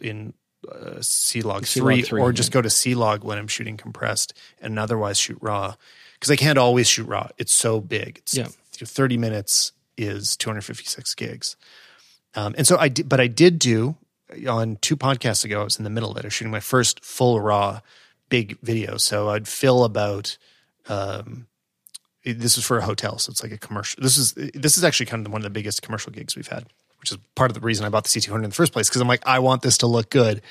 in 0.00 0.34
uh, 0.70 1.00
C 1.00 1.42
Log 1.42 1.66
three, 1.66 2.02
C-Log 2.02 2.08
3, 2.08 2.20
or 2.20 2.32
just 2.32 2.52
go 2.52 2.62
to 2.62 2.70
C 2.70 2.94
Log 2.94 3.24
when 3.24 3.38
I'm 3.38 3.48
shooting 3.48 3.76
compressed 3.76 4.34
and 4.60 4.78
otherwise 4.78 5.18
shoot 5.18 5.38
raw 5.40 5.74
because 6.14 6.30
I 6.30 6.36
can't 6.36 6.58
always 6.58 6.88
shoot 6.88 7.06
raw. 7.06 7.28
It's 7.38 7.52
so 7.52 7.80
big. 7.80 8.18
It's 8.18 8.36
Yeah. 8.36 8.48
30 8.72 9.16
minutes 9.16 9.72
is 9.96 10.36
256 10.36 11.14
gigs. 11.14 11.56
Um, 12.34 12.54
and 12.56 12.66
so 12.66 12.76
I 12.78 12.88
did, 12.88 13.08
but 13.08 13.20
I 13.20 13.26
did 13.26 13.58
do 13.58 13.96
on 14.48 14.76
two 14.80 14.96
podcasts 14.96 15.44
ago. 15.44 15.60
I 15.60 15.64
was 15.64 15.78
in 15.78 15.84
the 15.84 15.90
middle 15.90 16.10
of 16.10 16.16
it. 16.16 16.24
I 16.24 16.26
was 16.26 16.34
shooting 16.34 16.52
my 16.52 16.60
first 16.60 17.04
full 17.04 17.40
raw 17.40 17.80
big 18.28 18.58
video. 18.62 18.96
So 18.96 19.30
I'd 19.30 19.48
fill 19.48 19.84
about. 19.84 20.36
Um, 20.88 21.46
this 22.24 22.58
is 22.58 22.64
for 22.64 22.78
a 22.78 22.82
hotel, 22.84 23.18
so 23.18 23.30
it's 23.30 23.42
like 23.42 23.52
a 23.52 23.58
commercial. 23.58 24.02
This 24.02 24.18
is 24.18 24.34
this 24.34 24.76
is 24.76 24.84
actually 24.84 25.06
kind 25.06 25.24
of 25.26 25.32
one 25.32 25.40
of 25.40 25.44
the 25.44 25.50
biggest 25.50 25.82
commercial 25.82 26.12
gigs 26.12 26.36
we've 26.36 26.48
had, 26.48 26.66
which 27.00 27.12
is 27.12 27.18
part 27.34 27.50
of 27.50 27.54
the 27.54 27.60
reason 27.60 27.84
I 27.86 27.88
bought 27.88 28.04
the 28.04 28.08
C200 28.10 28.36
in 28.36 28.42
the 28.50 28.50
first 28.50 28.72
place 28.72 28.88
because 28.88 29.00
I'm 29.00 29.08
like 29.08 29.26
I 29.26 29.38
want 29.40 29.62
this 29.62 29.78
to 29.78 29.86
look 29.86 30.10
good, 30.10 30.42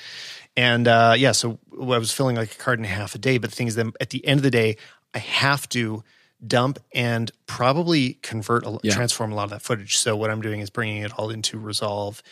and 0.56 0.86
uh, 0.88 1.14
yeah, 1.16 1.32
so 1.32 1.58
I 1.72 1.98
was 1.98 2.10
filling 2.12 2.36
like 2.36 2.52
a 2.52 2.56
card 2.58 2.78
and 2.78 2.86
a 2.86 2.88
half 2.90 3.14
a 3.14 3.18
day. 3.18 3.38
But 3.38 3.50
the 3.50 3.56
thing 3.56 3.66
is, 3.68 3.74
that 3.76 3.86
at 4.00 4.10
the 4.10 4.24
end 4.26 4.38
of 4.38 4.42
the 4.44 4.50
day, 4.50 4.76
I 5.14 5.18
have 5.18 5.68
to 5.70 6.02
dump 6.46 6.78
and 6.94 7.30
probably 7.46 8.14
convert, 8.22 8.64
a, 8.64 8.78
Yeah. 8.82 8.94
transform 8.94 9.32
a 9.32 9.34
lot 9.34 9.44
of 9.44 9.50
that 9.50 9.62
footage. 9.62 9.96
So 9.98 10.16
what 10.16 10.30
I'm 10.30 10.40
doing 10.40 10.60
is 10.60 10.70
bringing 10.70 11.02
it 11.02 11.12
all 11.18 11.30
into 11.30 11.58
Resolve, 11.58 12.22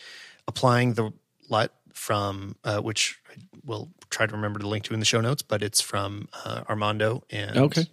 applying 0.47 0.93
the 0.93 1.11
LUT 1.49 1.71
from 1.93 2.55
uh, 2.63 2.79
which 2.79 3.19
I 3.29 3.35
will 3.65 3.91
try 4.09 4.25
to 4.25 4.31
remember 4.33 4.59
to 4.59 4.67
link 4.67 4.85
to 4.85 4.93
in 4.93 4.99
the 5.01 5.05
show 5.05 5.19
notes, 5.19 5.41
but 5.41 5.61
it's 5.61 5.81
from 5.81 6.29
uh, 6.45 6.63
Armando 6.69 7.23
and 7.29 7.57
Okay. 7.57 7.85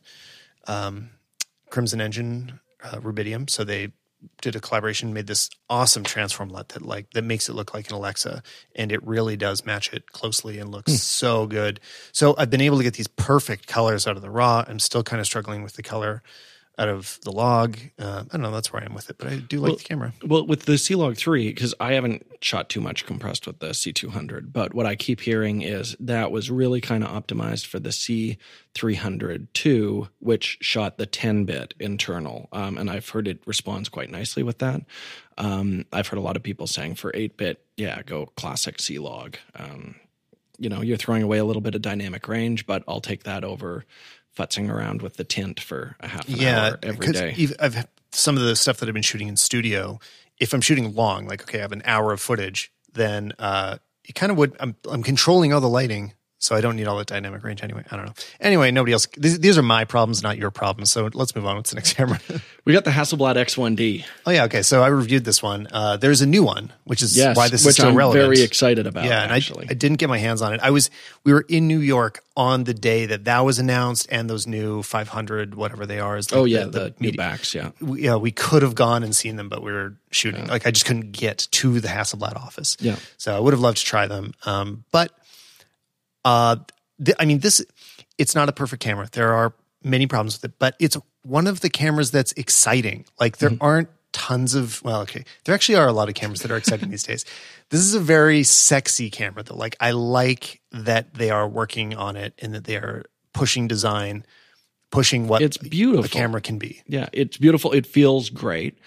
Crimson 1.70 2.00
Engine, 2.00 2.60
uh, 2.82 2.96
Rubidium. 3.00 3.50
So 3.50 3.64
they 3.64 3.92
did 4.40 4.56
a 4.56 4.60
collaboration, 4.60 5.12
made 5.12 5.26
this 5.26 5.50
awesome 5.68 6.04
transform 6.04 6.48
LUT 6.48 6.68
that 6.70 6.82
like 6.82 7.10
that 7.12 7.24
makes 7.24 7.48
it 7.48 7.54
look 7.54 7.74
like 7.74 7.88
an 7.88 7.94
Alexa, 7.94 8.42
and 8.74 8.92
it 8.92 9.04
really 9.06 9.36
does 9.36 9.64
match 9.64 9.92
it 9.92 10.10
closely 10.12 10.58
and 10.58 10.70
looks 10.70 10.92
hmm. 10.92 10.96
so 10.96 11.46
good. 11.46 11.80
So 12.12 12.34
I've 12.38 12.50
been 12.50 12.60
able 12.60 12.78
to 12.78 12.84
get 12.84 12.94
these 12.94 13.08
perfect 13.08 13.66
colors 13.66 14.06
out 14.06 14.16
of 14.16 14.22
the 14.22 14.30
raw. 14.30 14.64
I'm 14.66 14.78
still 14.78 15.02
kind 15.02 15.20
of 15.20 15.26
struggling 15.26 15.62
with 15.62 15.74
the 15.74 15.82
color 15.82 16.22
out 16.78 16.88
of 16.88 17.18
the 17.22 17.30
log. 17.30 17.78
Uh, 17.98 18.24
I 18.28 18.32
don't 18.32 18.42
know. 18.42 18.50
That's 18.50 18.72
where 18.72 18.82
I 18.82 18.86
am 18.86 18.94
with 18.94 19.08
it, 19.10 19.18
but 19.18 19.28
I 19.28 19.36
do 19.36 19.60
like 19.60 19.78
the 19.78 19.84
camera. 19.84 20.12
Well, 20.24 20.46
with 20.46 20.64
the 20.64 20.76
C 20.76 20.94
Log 20.94 21.16
3, 21.16 21.48
because 21.48 21.74
I 21.78 21.92
haven't 21.92 22.26
shot 22.40 22.68
too 22.68 22.80
much 22.80 23.06
compressed 23.06 23.46
with 23.46 23.60
the 23.60 23.68
C200, 23.68 24.52
but 24.52 24.74
what 24.74 24.86
I 24.86 24.96
keep 24.96 25.20
hearing 25.20 25.62
is 25.62 25.96
that 26.00 26.32
was 26.32 26.50
really 26.50 26.80
kind 26.80 27.04
of 27.04 27.10
optimized 27.10 27.66
for 27.66 27.78
the 27.78 27.90
C300 27.90 29.48
2, 29.52 30.08
which 30.18 30.58
shot 30.60 30.98
the 30.98 31.06
10 31.06 31.44
bit 31.44 31.74
internal. 31.78 32.48
Um, 32.52 32.76
and 32.76 32.90
I've 32.90 33.08
heard 33.08 33.28
it 33.28 33.40
responds 33.46 33.88
quite 33.88 34.10
nicely 34.10 34.42
with 34.42 34.58
that. 34.58 34.82
Um, 35.38 35.86
I've 35.92 36.08
heard 36.08 36.18
a 36.18 36.22
lot 36.22 36.36
of 36.36 36.42
people 36.42 36.66
saying 36.66 36.96
for 36.96 37.12
8 37.14 37.36
bit, 37.36 37.64
yeah, 37.76 38.02
go 38.02 38.26
classic 38.36 38.80
C 38.80 38.98
Log. 38.98 39.36
Um, 39.54 39.96
you 40.58 40.68
know, 40.68 40.82
you're 40.82 40.96
throwing 40.96 41.22
away 41.22 41.38
a 41.38 41.44
little 41.44 41.62
bit 41.62 41.74
of 41.74 41.82
dynamic 41.82 42.28
range, 42.28 42.66
but 42.66 42.84
I'll 42.86 43.00
take 43.00 43.24
that 43.24 43.42
over 43.44 43.84
futzing 44.36 44.70
around 44.70 45.02
with 45.02 45.16
the 45.16 45.24
tint 45.24 45.60
for 45.60 45.96
a 46.00 46.08
half 46.08 46.28
an 46.28 46.34
yeah, 46.36 46.68
hour 46.68 46.78
every 46.82 47.12
day. 47.12 47.48
I've 47.60 47.86
some 48.12 48.36
of 48.36 48.42
the 48.42 48.56
stuff 48.56 48.78
that 48.78 48.88
I've 48.88 48.94
been 48.94 49.02
shooting 49.02 49.28
in 49.28 49.36
studio. 49.36 49.98
If 50.38 50.52
I'm 50.52 50.60
shooting 50.60 50.94
long, 50.94 51.26
like 51.26 51.42
okay, 51.42 51.58
I 51.58 51.62
have 51.62 51.72
an 51.72 51.82
hour 51.84 52.12
of 52.12 52.20
footage, 52.20 52.72
then 52.92 53.32
uh, 53.38 53.78
it 54.04 54.14
kind 54.14 54.32
of 54.32 54.38
would. 54.38 54.56
I'm 54.60 54.76
I'm 54.90 55.02
controlling 55.02 55.52
all 55.52 55.60
the 55.60 55.68
lighting, 55.68 56.14
so 56.44 56.54
I 56.54 56.60
don't 56.60 56.76
need 56.76 56.86
all 56.86 56.98
the 56.98 57.04
dynamic 57.04 57.42
range 57.42 57.62
anyway. 57.62 57.84
I 57.90 57.96
don't 57.96 58.04
know. 58.04 58.12
Anyway, 58.38 58.70
nobody 58.70 58.92
else. 58.92 59.06
These, 59.16 59.38
these 59.40 59.56
are 59.56 59.62
my 59.62 59.86
problems, 59.86 60.22
not 60.22 60.36
your 60.36 60.50
problems. 60.50 60.90
So 60.92 61.08
let's 61.14 61.34
move 61.34 61.46
on. 61.46 61.56
What's 61.56 61.70
the 61.70 61.76
next 61.76 61.92
camera? 61.96 62.20
We 62.66 62.72
got 62.74 62.84
the 62.84 62.90
Hasselblad 62.90 63.36
X1D. 63.36 64.04
oh 64.26 64.30
yeah, 64.30 64.44
okay. 64.44 64.60
So 64.62 64.82
I 64.82 64.88
reviewed 64.88 65.24
this 65.24 65.42
one. 65.42 65.68
Uh, 65.72 65.96
there's 65.96 66.20
a 66.20 66.26
new 66.26 66.44
one, 66.44 66.70
which 66.84 67.02
is 67.02 67.16
Yes, 67.16 67.34
why 67.36 67.48
this 67.48 67.64
is 67.64 67.76
so 67.76 67.88
I'm 67.88 67.94
relevant. 67.96 68.22
very 68.24 68.42
excited 68.42 68.86
about. 68.86 69.04
Yeah, 69.04 69.22
and 69.22 69.32
I, 69.32 69.36
actually, 69.36 69.66
I 69.70 69.74
didn't 69.74 69.96
get 69.98 70.08
my 70.10 70.18
hands 70.18 70.42
on 70.42 70.52
it. 70.52 70.60
I 70.62 70.70
was 70.70 70.90
we 71.24 71.32
were 71.32 71.46
in 71.48 71.66
New 71.66 71.78
York 71.80 72.20
on 72.36 72.64
the 72.64 72.74
day 72.74 73.06
that 73.06 73.24
that 73.24 73.40
was 73.40 73.58
announced, 73.58 74.06
and 74.10 74.28
those 74.28 74.46
new 74.46 74.82
500 74.82 75.54
whatever 75.54 75.86
they 75.86 75.98
are. 75.98 76.16
Is 76.18 76.30
like 76.30 76.38
oh 76.40 76.44
yeah, 76.44 76.64
the, 76.64 76.94
new 77.00 77.06
media- 77.08 77.16
backs. 77.18 77.54
Yeah, 77.54 77.70
we, 77.80 78.02
yeah, 78.02 78.16
we 78.16 78.30
could 78.32 78.62
have 78.62 78.74
gone 78.74 79.02
and 79.02 79.16
seen 79.16 79.36
them, 79.36 79.48
but 79.48 79.62
we 79.62 79.72
were 79.72 79.94
shooting. 80.10 80.46
Like 80.46 80.66
I 80.66 80.70
just 80.70 80.84
couldn't 80.84 81.12
get 81.12 81.48
to 81.52 81.80
the 81.80 81.88
Hasselblad 81.88 82.36
office. 82.36 82.76
Yeah. 82.80 82.96
So 83.16 83.34
I 83.34 83.40
would 83.40 83.52
have 83.54 83.60
loved 83.60 83.78
to 83.78 83.84
try 83.84 84.06
them. 84.06 84.34
Um, 84.44 84.84
but 84.90 85.10
uh, 86.24 86.56
th- 87.04 87.16
I 87.20 87.24
mean, 87.24 87.40
this 87.40 87.64
it's 88.18 88.34
not 88.34 88.48
a 88.48 88.52
perfect 88.52 88.82
camera. 88.82 89.08
There 89.12 89.32
are 89.32 89.52
many 89.82 90.06
problems 90.06 90.36
with 90.40 90.50
it, 90.52 90.58
but 90.58 90.76
it's 90.80 90.96
one 91.22 91.46
of 91.46 91.60
the 91.60 91.70
cameras 91.70 92.10
that's 92.10 92.32
exciting. 92.32 93.04
Like 93.20 93.38
there 93.38 93.50
aren't 93.60 93.88
tons 94.12 94.54
of 94.54 94.82
well, 94.84 95.00
okay, 95.02 95.24
there 95.44 95.54
actually 95.54 95.76
are 95.76 95.88
a 95.88 95.92
lot 95.92 96.08
of 96.08 96.14
cameras 96.14 96.40
that 96.40 96.50
are 96.50 96.56
exciting 96.56 96.90
these 96.90 97.02
days. 97.02 97.24
This 97.70 97.80
is 97.80 97.94
a 97.94 98.00
very 98.00 98.42
sexy 98.44 99.10
camera 99.10 99.42
that 99.42 99.56
like 99.56 99.76
I 99.80 99.90
like 99.90 100.60
that 100.72 101.14
they 101.14 101.30
are 101.30 101.48
working 101.48 101.94
on 101.94 102.16
it 102.16 102.34
and 102.38 102.54
that 102.54 102.64
they 102.64 102.76
are 102.76 103.04
pushing 103.32 103.66
design, 103.66 104.24
pushing 104.90 105.26
what 105.26 105.42
It's 105.42 105.56
beautiful. 105.58 106.04
a 106.04 106.08
camera 106.08 106.40
can 106.40 106.58
be. 106.58 106.80
yeah, 106.86 107.08
it's 107.12 107.36
beautiful. 107.36 107.72
It 107.72 107.86
feels 107.86 108.30
great. 108.30 108.78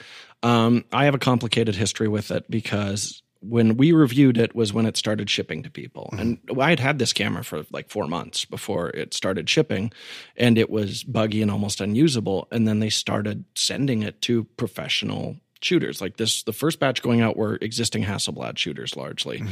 Um, 0.43 0.85
I 0.93 1.05
have 1.05 1.15
a 1.15 1.19
complicated 1.19 1.75
history 1.75 2.07
with 2.07 2.31
it 2.31 2.49
because 2.49 3.21
when 3.41 3.77
we 3.77 3.91
reviewed 3.91 4.37
it 4.37 4.55
was 4.55 4.73
when 4.73 4.85
it 4.85 4.97
started 4.97 5.29
shipping 5.29 5.63
to 5.63 5.69
people, 5.69 6.09
and 6.17 6.39
I 6.59 6.69
had 6.69 6.79
had 6.79 6.99
this 6.99 7.13
camera 7.13 7.43
for 7.43 7.65
like 7.71 7.89
four 7.89 8.07
months 8.07 8.45
before 8.45 8.89
it 8.89 9.13
started 9.13 9.49
shipping, 9.49 9.91
and 10.35 10.57
it 10.57 10.69
was 10.69 11.03
buggy 11.03 11.41
and 11.41 11.51
almost 11.51 11.81
unusable. 11.81 12.47
And 12.51 12.67
then 12.67 12.79
they 12.79 12.89
started 12.89 13.45
sending 13.55 14.03
it 14.03 14.21
to 14.23 14.43
professional 14.57 15.37
shooters. 15.61 16.01
Like 16.01 16.17
this 16.17 16.43
the 16.43 16.53
first 16.53 16.79
batch 16.79 17.01
going 17.01 17.21
out 17.21 17.37
were 17.37 17.57
existing 17.61 18.03
hasselblad 18.03 18.57
shooters 18.57 18.95
largely 18.95 19.43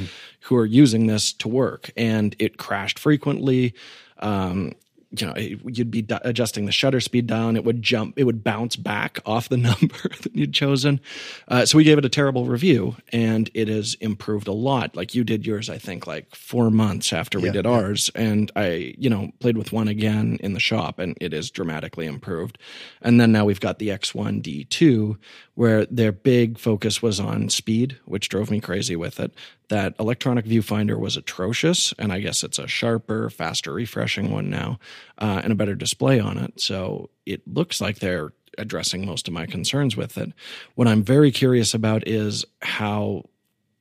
who 0.41 0.55
are 0.55 0.65
using 0.65 1.07
this 1.07 1.33
to 1.33 1.47
work. 1.47 1.91
And 1.97 2.35
it 2.39 2.57
crashed 2.57 2.99
frequently. 2.99 3.73
Um, 4.19 4.73
you 5.19 5.27
know, 5.27 5.35
you'd 5.35 5.91
be 5.91 6.05
adjusting 6.23 6.65
the 6.65 6.71
shutter 6.71 6.99
speed 6.99 7.27
down. 7.27 7.55
It 7.55 7.63
would 7.63 7.81
jump, 7.81 8.17
it 8.17 8.23
would 8.25 8.43
bounce 8.43 8.75
back 8.75 9.19
off 9.25 9.49
the 9.49 9.57
number 9.57 9.95
that 10.21 10.35
you'd 10.35 10.53
chosen. 10.53 10.99
Uh, 11.47 11.65
so 11.65 11.77
we 11.77 11.83
gave 11.83 11.97
it 11.97 12.05
a 12.05 12.09
terrible 12.09 12.45
review 12.45 12.95
and 13.11 13.49
it 13.53 13.67
has 13.67 13.95
improved 13.95 14.47
a 14.47 14.51
lot. 14.53 14.95
Like 14.95 15.15
you 15.15 15.23
did 15.23 15.45
yours, 15.45 15.69
I 15.69 15.77
think, 15.77 16.07
like 16.07 16.33
four 16.35 16.69
months 16.69 17.13
after 17.13 17.39
we 17.39 17.47
Yeah, 17.47 17.53
did 17.53 17.65
yeah. 17.65 17.71
ours. 17.71 18.09
And 18.15 18.51
I, 18.55 18.93
you 18.97 19.09
know, 19.09 19.31
played 19.39 19.57
with 19.57 19.71
one 19.71 19.87
again 19.87 20.37
in 20.41 20.53
the 20.53 20.59
shop 20.59 20.99
and 20.99 21.17
it 21.21 21.33
is 21.33 21.49
dramatically 21.51 22.05
improved. 22.05 22.57
And 23.01 23.19
then 23.19 23.31
now 23.31 23.45
we've 23.45 23.59
got 23.59 23.79
the 23.79 23.89
X1D2 23.89 25.17
where 25.55 25.85
their 25.85 26.11
big 26.11 26.59
focus 26.59 27.01
was 27.01 27.19
on 27.19 27.49
speed, 27.49 27.97
which 28.05 28.29
drove 28.29 28.51
me 28.51 28.59
crazy 28.59 28.95
with 28.95 29.19
it. 29.19 29.33
That 29.69 29.95
electronic 29.99 30.45
viewfinder 30.45 30.99
was 30.99 31.17
atrocious, 31.17 31.93
and 31.97 32.11
I 32.11 32.19
guess 32.19 32.43
it's 32.43 32.59
a 32.59 32.67
sharper, 32.67 33.29
faster 33.29 33.73
refreshing 33.73 34.31
one 34.31 34.49
now, 34.49 34.79
uh, 35.17 35.41
and 35.43 35.51
a 35.51 35.55
better 35.55 35.75
display 35.75 36.19
on 36.19 36.37
it. 36.37 36.59
So 36.59 37.09
it 37.25 37.41
looks 37.47 37.81
like 37.81 37.99
they're 37.99 38.33
addressing 38.57 39.05
most 39.05 39.27
of 39.27 39.33
my 39.33 39.45
concerns 39.45 39.97
with 39.97 40.17
it. 40.17 40.31
What 40.75 40.87
I'm 40.87 41.03
very 41.03 41.31
curious 41.31 41.73
about 41.73 42.07
is 42.07 42.45
how 42.61 43.23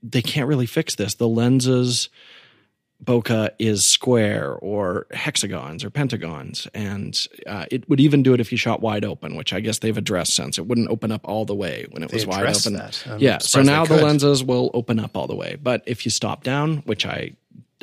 they 0.02 0.22
can't 0.22 0.48
really 0.48 0.66
fix 0.66 0.94
this. 0.94 1.14
The 1.14 1.28
lenses 1.28 2.08
bokeh 3.04 3.50
is 3.58 3.84
square 3.84 4.52
or 4.54 5.06
hexagons 5.12 5.84
or 5.84 5.90
pentagons 5.90 6.66
and 6.74 7.26
uh, 7.46 7.66
it 7.70 7.88
would 7.88 8.00
even 8.00 8.22
do 8.22 8.32
it 8.34 8.40
if 8.40 8.50
you 8.50 8.58
shot 8.58 8.80
wide 8.80 9.04
open 9.04 9.36
which 9.36 9.52
i 9.52 9.60
guess 9.60 9.78
they've 9.80 9.98
addressed 9.98 10.34
since. 10.34 10.58
It 10.58 10.66
wouldn't 10.66 10.88
open 10.88 11.12
up 11.12 11.20
all 11.28 11.44
the 11.44 11.54
way 11.54 11.86
when 11.90 12.02
it 12.02 12.10
They 12.10 12.16
was 12.16 12.26
wide 12.26 12.46
open. 12.46 12.80
Yeah 13.18 13.38
so 13.38 13.62
now 13.62 13.84
the 13.84 13.96
lenses 13.96 14.42
will 14.42 14.70
open 14.74 14.98
up 14.98 15.16
all 15.16 15.26
the 15.26 15.34
way. 15.36 15.56
But 15.60 15.82
if 15.86 16.04
you 16.04 16.10
stop 16.10 16.42
down 16.44 16.78
which 16.78 17.04
i 17.06 17.32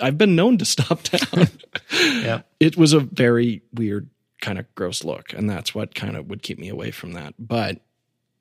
i've 0.01 0.17
been 0.17 0.35
known 0.35 0.57
to 0.57 0.65
stop 0.75 1.03
down 1.03 1.47
Yeah. 1.91 2.41
it 2.59 2.77
was 2.77 2.93
a 2.93 2.99
very 2.99 3.61
weird 3.73 4.09
kind 4.41 4.57
of 4.57 4.65
gross 4.75 5.03
look 5.03 5.33
and 5.33 5.49
that's 5.49 5.75
what 5.75 5.93
kind 5.93 6.17
of 6.17 6.27
would 6.29 6.41
keep 6.41 6.57
me 6.57 6.69
away 6.69 6.91
from 6.91 7.13
that. 7.13 7.35
But 7.37 7.81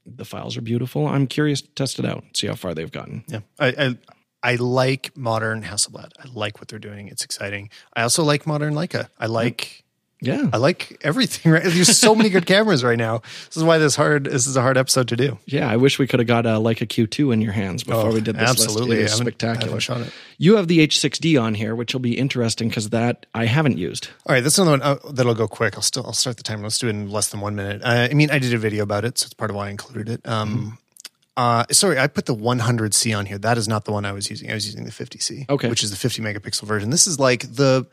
the 0.07 0.25
files 0.25 0.57
are 0.57 0.63
beautiful. 0.63 1.07
I'm 1.07 1.27
curious 1.27 1.61
to 1.61 1.69
test 1.75 1.99
it 1.99 2.07
out 2.07 2.25
see 2.35 2.47
how 2.47 2.55
far 2.55 2.75
they've 2.75 2.91
gotten. 2.91 3.23
Yeah, 3.29 3.41
I, 3.59 3.67
I 3.69 3.97
I 4.43 4.55
like 4.57 5.17
modern 5.17 5.63
Hasselblad. 5.63 6.13
I 6.19 6.29
like 6.33 6.59
what 6.61 6.69
they're 6.69 6.79
doing. 6.79 7.09
It's 7.09 7.25
exciting. 7.25 7.71
I 7.95 8.03
also 8.03 8.25
like 8.25 8.47
modern 8.47 8.75
Leica. 8.75 9.09
I 9.19 9.27
like 9.27 9.85
yeah 10.23 10.49
I 10.53 10.59
like 10.59 10.99
everything. 11.03 11.51
Right? 11.53 11.63
There's 11.65 11.97
so 11.99 12.15
many 12.15 12.29
good 12.31 12.45
cameras 12.47 12.85
right 12.85 12.99
now. 12.99 13.21
This 13.47 13.57
is 13.57 13.65
why 13.65 13.79
this 13.79 13.97
hard. 13.97 14.25
This 14.25 14.47
is 14.47 14.57
a 14.57 14.61
hard 14.63 14.77
episode 14.77 15.09
to 15.09 15.17
do. 15.17 15.39
Yeah, 15.47 15.69
I 15.71 15.77
wish 15.77 15.99
we 15.99 16.07
could 16.07 16.21
have 16.21 16.27
got 16.27 16.45
a 16.47 16.51
Leica 16.61 16.87
Q2 16.87 17.33
in 17.33 17.41
your 17.41 17.53
hands 17.53 17.85
before 17.85 18.13
we 18.13 18.21
did 18.21 18.37
this 18.37 18.49
Oh, 18.49 18.51
absolutely. 18.51 18.99
list. 18.99 19.01
It 19.01 19.05
is 19.05 19.13
I 19.13 19.15
I 19.15 19.25
spectacular. 19.25 19.67
haven't 19.69 19.81
shot 19.81 20.01
it. 20.03 20.13
You 20.39 20.57
have 20.57 20.69
the 20.69 20.87
H6D 20.87 21.41
on 21.43 21.55
here, 21.55 21.75
which 21.75 21.93
will 21.95 22.01
be 22.01 22.19
interesting 22.19 22.69
because 22.69 22.91
that 22.91 23.27
I 23.35 23.47
haven't 23.47 23.79
used. 23.79 24.09
All 24.27 24.35
right, 24.35 24.43
this 24.45 24.55
is 24.55 24.59
another 24.59 24.73
one 24.79 24.83
uh, 24.83 24.99
that'll 25.13 25.35
go 25.35 25.49
quick. 25.49 25.75
I'll 25.77 25.83
still 25.83 26.05
I'll 26.07 26.13
start 26.13 26.37
the 26.39 26.43
timer. 26.43 26.63
Let's 26.65 26.79
do 26.79 26.87
it 26.89 26.91
in 26.91 27.11
less 27.11 27.29
than 27.29 27.41
one 27.41 27.57
minute. 27.57 27.83
Uh, 27.83 28.09
I 28.11 28.15
mean, 28.15 28.31
I 28.31 28.39
did 28.39 28.53
a 28.55 28.59
video 28.59 28.83
about 28.85 29.05
it, 29.07 29.19
so 29.19 29.25
it's 29.27 29.35
part 29.35 29.51
of 29.51 29.57
why 29.57 29.69
I 29.69 29.71
included 29.71 30.09
it. 30.11 30.27
Um, 30.29 30.79
Uh, 31.37 31.65
sorry, 31.71 31.99
I 31.99 32.07
put 32.07 32.27
the 32.27 32.35
100C 32.35 33.17
on 33.17 33.25
here. 33.27 33.39
That 33.39 33.57
is 33.57 33.67
not 33.69 33.85
the 33.85 33.93
one 33.93 34.05
I 34.05 34.13
was 34.13 34.29
using. 34.29 34.51
I 34.51 34.55
was 34.55 34.67
using 34.67 34.85
the 34.85 34.91
50C, 34.91 35.49
Okay. 35.49 35.69
which 35.69 35.83
is 35.83 35.91
the 35.91 35.97
50 35.97 36.23
megapixel 36.23 36.63
version. 36.63 36.91
This 36.91 37.07
is 37.07 37.19
like 37.19 37.43
the 37.55 37.87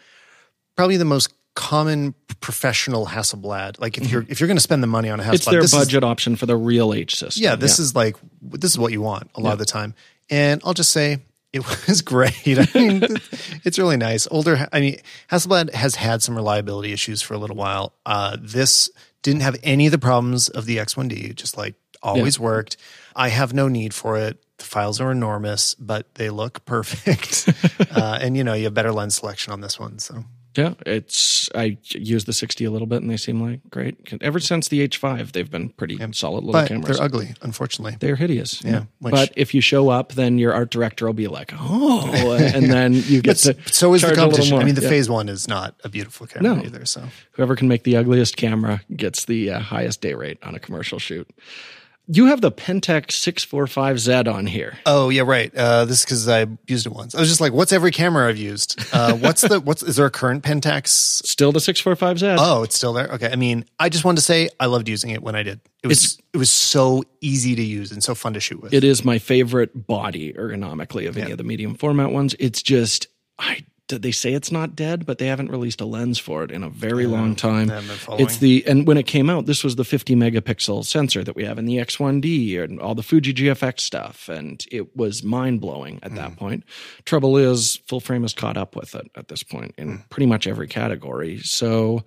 probably 0.76 0.98
the 0.98 1.06
most 1.06 1.34
common 1.56 2.14
professional 2.40 3.08
Hasselblad. 3.08 3.80
Like 3.80 3.98
if 3.98 4.12
you're 4.12 4.26
if 4.30 4.40
you're 4.40 4.48
going 4.48 4.58
to 4.58 4.62
spend 4.62 4.84
the 4.84 4.88
money 4.88 5.10
on 5.10 5.20
a 5.20 5.24
Hasselblad, 5.24 5.28
Mm-hmm. 5.28 5.34
It's 5.36 5.46
their 5.46 5.62
this 5.62 5.74
is- 5.74 5.80
budget 5.80 6.04
option 6.04 6.36
for 6.36 6.46
the 6.46 6.56
real 6.58 6.94
H 6.94 7.16
system. 7.16 7.44
yeah, 7.44 7.56
this 7.56 7.80
is 7.80 7.96
like 7.96 8.16
this 8.42 8.72
is 8.72 8.78
what 8.80 8.92
you 8.92 9.02
want 9.02 9.30
a 9.36 9.40
lot 9.42 9.54
of 9.54 9.60
the 9.60 9.66
time. 9.66 9.94
And 10.30 10.62
I'll 10.66 10.74
just 10.74 10.92
say 10.92 11.20
it 11.54 11.66
was 11.88 12.02
great. 12.02 12.34
I 12.48 12.68
mean, 12.76 13.04
it's 13.64 13.80
really 13.80 13.98
nice. 13.98 14.28
Older, 14.30 14.68
I 14.74 14.80
mean, 14.82 15.00
Hasselblad 15.32 15.74
has 15.74 15.96
had 15.96 16.22
some 16.22 16.36
reliability 16.36 16.92
issues 16.92 17.22
for 17.22 17.34
a 17.34 17.38
little 17.38 17.56
while. 17.56 17.94
Uh, 18.06 18.36
this 18.40 18.90
didn't 19.24 19.42
have 19.42 19.56
any 19.64 19.88
of 19.88 19.92
the 19.92 19.98
problems 19.98 20.50
of 20.50 20.66
the 20.66 20.78
X1D. 20.78 21.34
Just 21.36 21.58
like 21.58 21.76
always 22.08 22.40
worked. 22.40 22.78
I 23.16 23.30
have 23.30 23.54
no 23.54 23.68
need 23.68 23.94
for 23.94 24.18
it. 24.18 24.44
The 24.58 24.64
files 24.66 25.00
are 25.02 25.12
enormous, 25.12 25.76
but 25.76 26.16
they 26.16 26.30
look 26.30 26.66
perfect. 26.66 27.50
uh, 27.96 28.18
and 28.22 28.36
you 28.38 28.44
know, 28.44 28.54
you 28.54 28.66
have 28.66 28.74
better 28.74 28.92
lens 28.92 29.16
selection 29.16 29.54
on 29.54 29.62
this 29.62 29.80
one. 29.80 30.00
So 30.00 30.24
Yeah, 30.56 30.74
it's 30.86 31.50
I 31.54 31.78
use 31.90 32.26
the 32.26 32.34
60 32.34 32.66
a 32.66 32.72
little 32.72 32.88
bit 32.88 33.02
and 33.04 33.10
they 33.12 33.18
seem 33.18 33.40
like 33.42 33.62
great. 33.70 33.96
Ever 34.22 34.40
since 34.40 34.68
the 34.68 34.88
H5, 34.88 35.32
they've 35.32 35.50
been 35.50 35.70
pretty 35.70 35.98
solid 36.14 36.44
little 36.44 36.54
but 36.54 36.68
cameras. 36.68 36.98
they're 36.98 37.06
ugly, 37.06 37.36
unfortunately. 37.44 37.98
They're 38.00 38.16
hideous. 38.16 38.64
Yeah. 38.64 38.86
which- 39.00 39.14
but 39.14 39.32
if 39.36 39.54
you 39.54 39.62
show 39.62 39.90
up, 39.90 40.14
then 40.14 40.38
your 40.40 40.54
art 40.54 40.72
director 40.72 41.06
will 41.06 41.14
be 41.14 41.28
like, 41.28 41.54
"Oh," 41.56 42.36
and 42.56 42.72
then 42.72 42.94
you 42.94 43.22
get 43.22 43.38
to 43.38 43.56
So 43.72 43.94
is 43.94 44.02
the 44.02 44.08
charge 44.08 44.18
a 44.18 44.22
little 44.22 44.32
competition. 44.32 44.58
I 44.58 44.64
mean, 44.64 44.76
the 44.76 44.82
Yeah. 44.82 44.90
phase 44.90 45.08
one 45.10 45.30
is 45.30 45.48
not 45.48 45.76
a 45.84 45.90
beautiful 45.90 46.26
camera 46.28 46.56
No. 46.56 46.64
either. 46.64 46.86
So 46.86 47.04
Whoever 47.34 47.56
can 47.56 47.68
make 47.68 47.84
the 47.84 47.96
ugliest 47.98 48.38
camera 48.38 48.82
gets 48.96 49.26
the 49.26 49.52
uh, 49.52 49.60
highest 49.60 50.02
day 50.02 50.16
rate 50.16 50.40
on 50.44 50.56
a 50.56 50.60
commercial 50.60 50.98
shoot. 51.00 51.30
You 52.10 52.28
have 52.28 52.40
the 52.40 52.52
Pentax 52.52 53.08
645Z 53.12 54.34
on 54.34 54.46
here. 54.46 54.78
Oh 54.86 55.10
yeah, 55.10 55.24
right. 55.24 55.54
Uh, 55.54 55.84
this 55.84 56.00
is 56.00 56.06
because 56.06 56.30
I 56.30 56.48
used 56.66 56.86
it 56.86 56.94
once. 56.94 57.14
I 57.14 57.20
was 57.20 57.28
just 57.28 57.42
like, 57.42 57.52
"What's 57.52 57.74
every 57.74 57.92
camera 57.92 58.30
I've 58.30 58.38
used? 58.38 58.80
Uh, 58.94 59.14
what's 59.16 59.42
the 59.42 59.60
what's 59.60 59.84
is 59.84 59.98
there 59.98 60.06
a 60.06 60.12
current 60.12 60.44
Pentax? 60.44 60.88
Still 60.88 61.52
the 61.52 61.60
645Z. 61.60 62.38
Oh, 62.40 62.64
it's 62.64 62.76
still 62.76 62.94
there. 62.94 63.08
Okay. 63.10 63.30
I 63.30 63.36
mean, 63.36 63.66
I 63.78 63.90
just 63.90 64.06
wanted 64.06 64.18
to 64.18 64.22
say 64.22 64.48
I 64.60 64.68
loved 64.68 64.88
using 64.88 65.10
it 65.12 65.22
when 65.22 65.36
I 65.36 65.44
did. 65.44 65.60
It 65.84 65.88
was 65.88 66.18
it 66.34 66.38
was 66.38 66.50
so 66.50 67.04
easy 67.20 67.56
to 67.56 67.62
use 67.64 67.92
and 67.92 68.02
so 68.02 68.16
fun 68.16 68.34
to 68.34 68.40
shoot 68.40 68.62
with. 68.62 68.74
It 68.74 68.86
is 68.86 69.04
my 69.04 69.20
favorite 69.20 69.88
body 69.88 70.32
ergonomically 70.34 71.08
of 71.08 71.18
any 71.18 71.32
of 71.32 71.38
the 71.38 71.44
medium 71.44 71.76
format 71.76 72.12
ones. 72.12 72.36
It's 72.40 72.62
just 72.62 73.08
I 73.38 73.66
they 73.90 74.12
say 74.12 74.34
it's 74.34 74.52
not 74.52 74.76
dead, 74.76 75.06
but 75.06 75.18
they 75.18 75.28
haven't 75.28 75.50
released 75.50 75.80
a 75.82 75.86
lens 75.86 76.20
for 76.20 76.44
it 76.44 76.52
in 76.52 76.62
a 76.64 76.70
very 76.70 77.06
long 77.08 77.36
time. 77.36 77.70
haven't 77.70 77.88
been 77.88 77.98
following. 77.98 78.26
It's 78.26 78.38
the 78.38 78.64
and 78.68 78.86
when 78.86 78.98
it 78.98 79.08
came 79.08 79.30
out, 79.30 79.46
this 79.46 79.64
was 79.64 79.76
the 79.78 79.86
50 79.86 80.16
megapixel 80.16 80.86
sensor 80.86 81.24
that 81.24 81.36
we 81.36 81.46
have 81.46 81.58
in 81.58 81.66
the 81.66 81.78
X1D 81.78 82.62
and 82.62 82.80
all 82.82 82.96
the 82.96 83.04
Fuji 83.04 83.34
GFX 83.34 83.80
stuff, 83.82 84.28
and 84.30 84.66
it 84.72 84.96
was 84.96 85.24
mind 85.24 85.62
blowing 85.62 86.00
at 86.04 86.12
Mm. 86.12 86.16
that 86.16 86.36
point. 86.36 86.64
Trouble 87.06 87.38
is, 87.38 87.78
full 87.88 88.00
frame 88.02 88.24
has 88.24 88.34
caught 88.34 88.58
up 88.58 88.76
with 88.76 88.94
it 88.94 89.10
at 89.16 89.30
this 89.30 89.44
point 89.44 89.74
in 89.78 90.00
Mm. 90.00 90.10
pretty 90.10 90.26
much 90.28 90.48
every 90.48 90.68
category. 90.68 91.40
So 91.40 92.04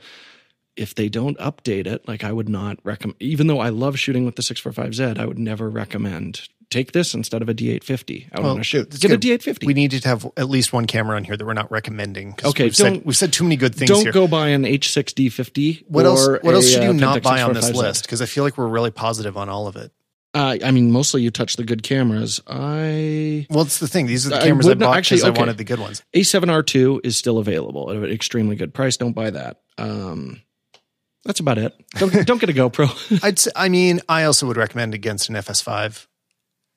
if 0.77 0.95
they 0.95 1.09
don't 1.09 1.37
update 1.39 1.87
it, 1.87 2.07
like 2.07 2.25
I 2.25 2.33
would 2.33 2.49
not 2.49 2.79
recommend, 2.85 3.17
even 3.21 3.47
though 3.47 3.61
I 3.61 3.71
love 3.71 3.99
shooting 3.99 4.25
with 4.25 4.37
the 4.37 4.43
645Z, 4.43 5.19
I 5.19 5.25
would 5.27 5.39
never 5.39 5.69
recommend 5.69 6.43
take 6.71 6.93
this 6.93 7.15
instead 7.15 7.43
of 7.43 7.49
a 7.49 7.55
D850. 7.55 8.29
I 8.33 8.41
want 8.41 8.59
to 8.59 8.65
shoot. 8.65 8.91
Get 8.91 9.05
a 9.11 9.17
good. 9.19 9.21
D850. 9.41 9.67
We 9.67 9.75
needed 9.75 10.03
to 10.03 10.09
have 10.09 10.27
at 10.37 10.49
least 10.49 10.73
one 10.73 10.87
camera 10.87 11.17
on 11.17 11.25
here 11.25 11.37
that 11.37 11.45
we're 11.45 11.53
not 11.53 11.71
recommending. 11.71 12.37
Okay, 12.45 12.65
we've 12.65 12.77
said, 12.77 12.93
don't- 12.95 13.07
we've 13.07 13.17
said 13.17 13.33
too 13.33 13.45
many 13.45 13.57
good 13.57 13.75
things 13.75 13.91
don't 13.91 14.03
here. 14.03 14.13
go 14.13 14.27
buy 14.29 14.49
an 14.49 14.63
H6D50. 14.65 15.85
what 15.89 16.07
else? 16.07 16.27
What 16.43 16.55
else 16.55 16.69
should 16.69 16.83
you 16.83 16.91
uh, 16.91 16.93
not 16.93 17.23
buy 17.23 17.43
on 17.43 17.55
this 17.55 17.71
list? 17.73 18.05
Because 18.05 18.23
I 18.23 18.27
feel 18.27 18.45
like 18.45 18.57
we're 18.57 18.69
really 18.69 18.91
positive 18.91 19.37
on 19.37 19.49
all 19.49 19.67
of 19.67 19.77
it. 19.77 19.93
Uh, 20.33 20.59
I 20.65 20.71
mean, 20.71 20.93
mostly 20.93 21.23
you 21.23 21.33
touch 21.33 21.57
the 21.57 21.65
good 21.65 21.83
cameras. 21.83 22.41
I 22.47 23.49
Well, 23.51 23.63
it's 23.65 23.79
the 23.81 23.89
thing. 23.89 24.07
These 24.07 24.27
are 24.29 24.31
the 24.31 24.37
I 24.41 24.45
cameras 24.45 24.67
I, 24.69 24.71
not- 24.75 24.79
bought 24.79 24.97
actually, 24.99 25.23
because 25.23 25.37
I 25.37 25.41
wanted 25.41 25.59
the 25.59 25.65
good 25.65 25.81
ones. 25.81 26.05
A7R2 26.15 27.01
is 27.03 27.17
still 27.17 27.39
available 27.39 27.91
at 27.91 27.97
an 27.97 28.05
extremely 28.05 28.55
good 28.55 28.73
price. 28.73 28.97
Don't 28.97 29.13
buy 29.13 29.31
that. 29.31 29.61
Um, 29.77 30.41
that's 31.25 31.41
about 31.41 31.59
it. 31.59 31.75
Don't 31.97 32.13
don't 32.27 32.41
get 32.41 32.49
a 32.49 32.53
GoPro. 32.53 33.23
I'd 33.25 33.41
say, 33.41 33.51
I 33.57 33.69
mean, 33.69 34.01
I 34.09 34.23
also 34.23 34.47
would 34.47 34.57
recommend 34.57 34.95
against 34.95 35.29
an 35.31 35.35
FS5. 35.35 36.07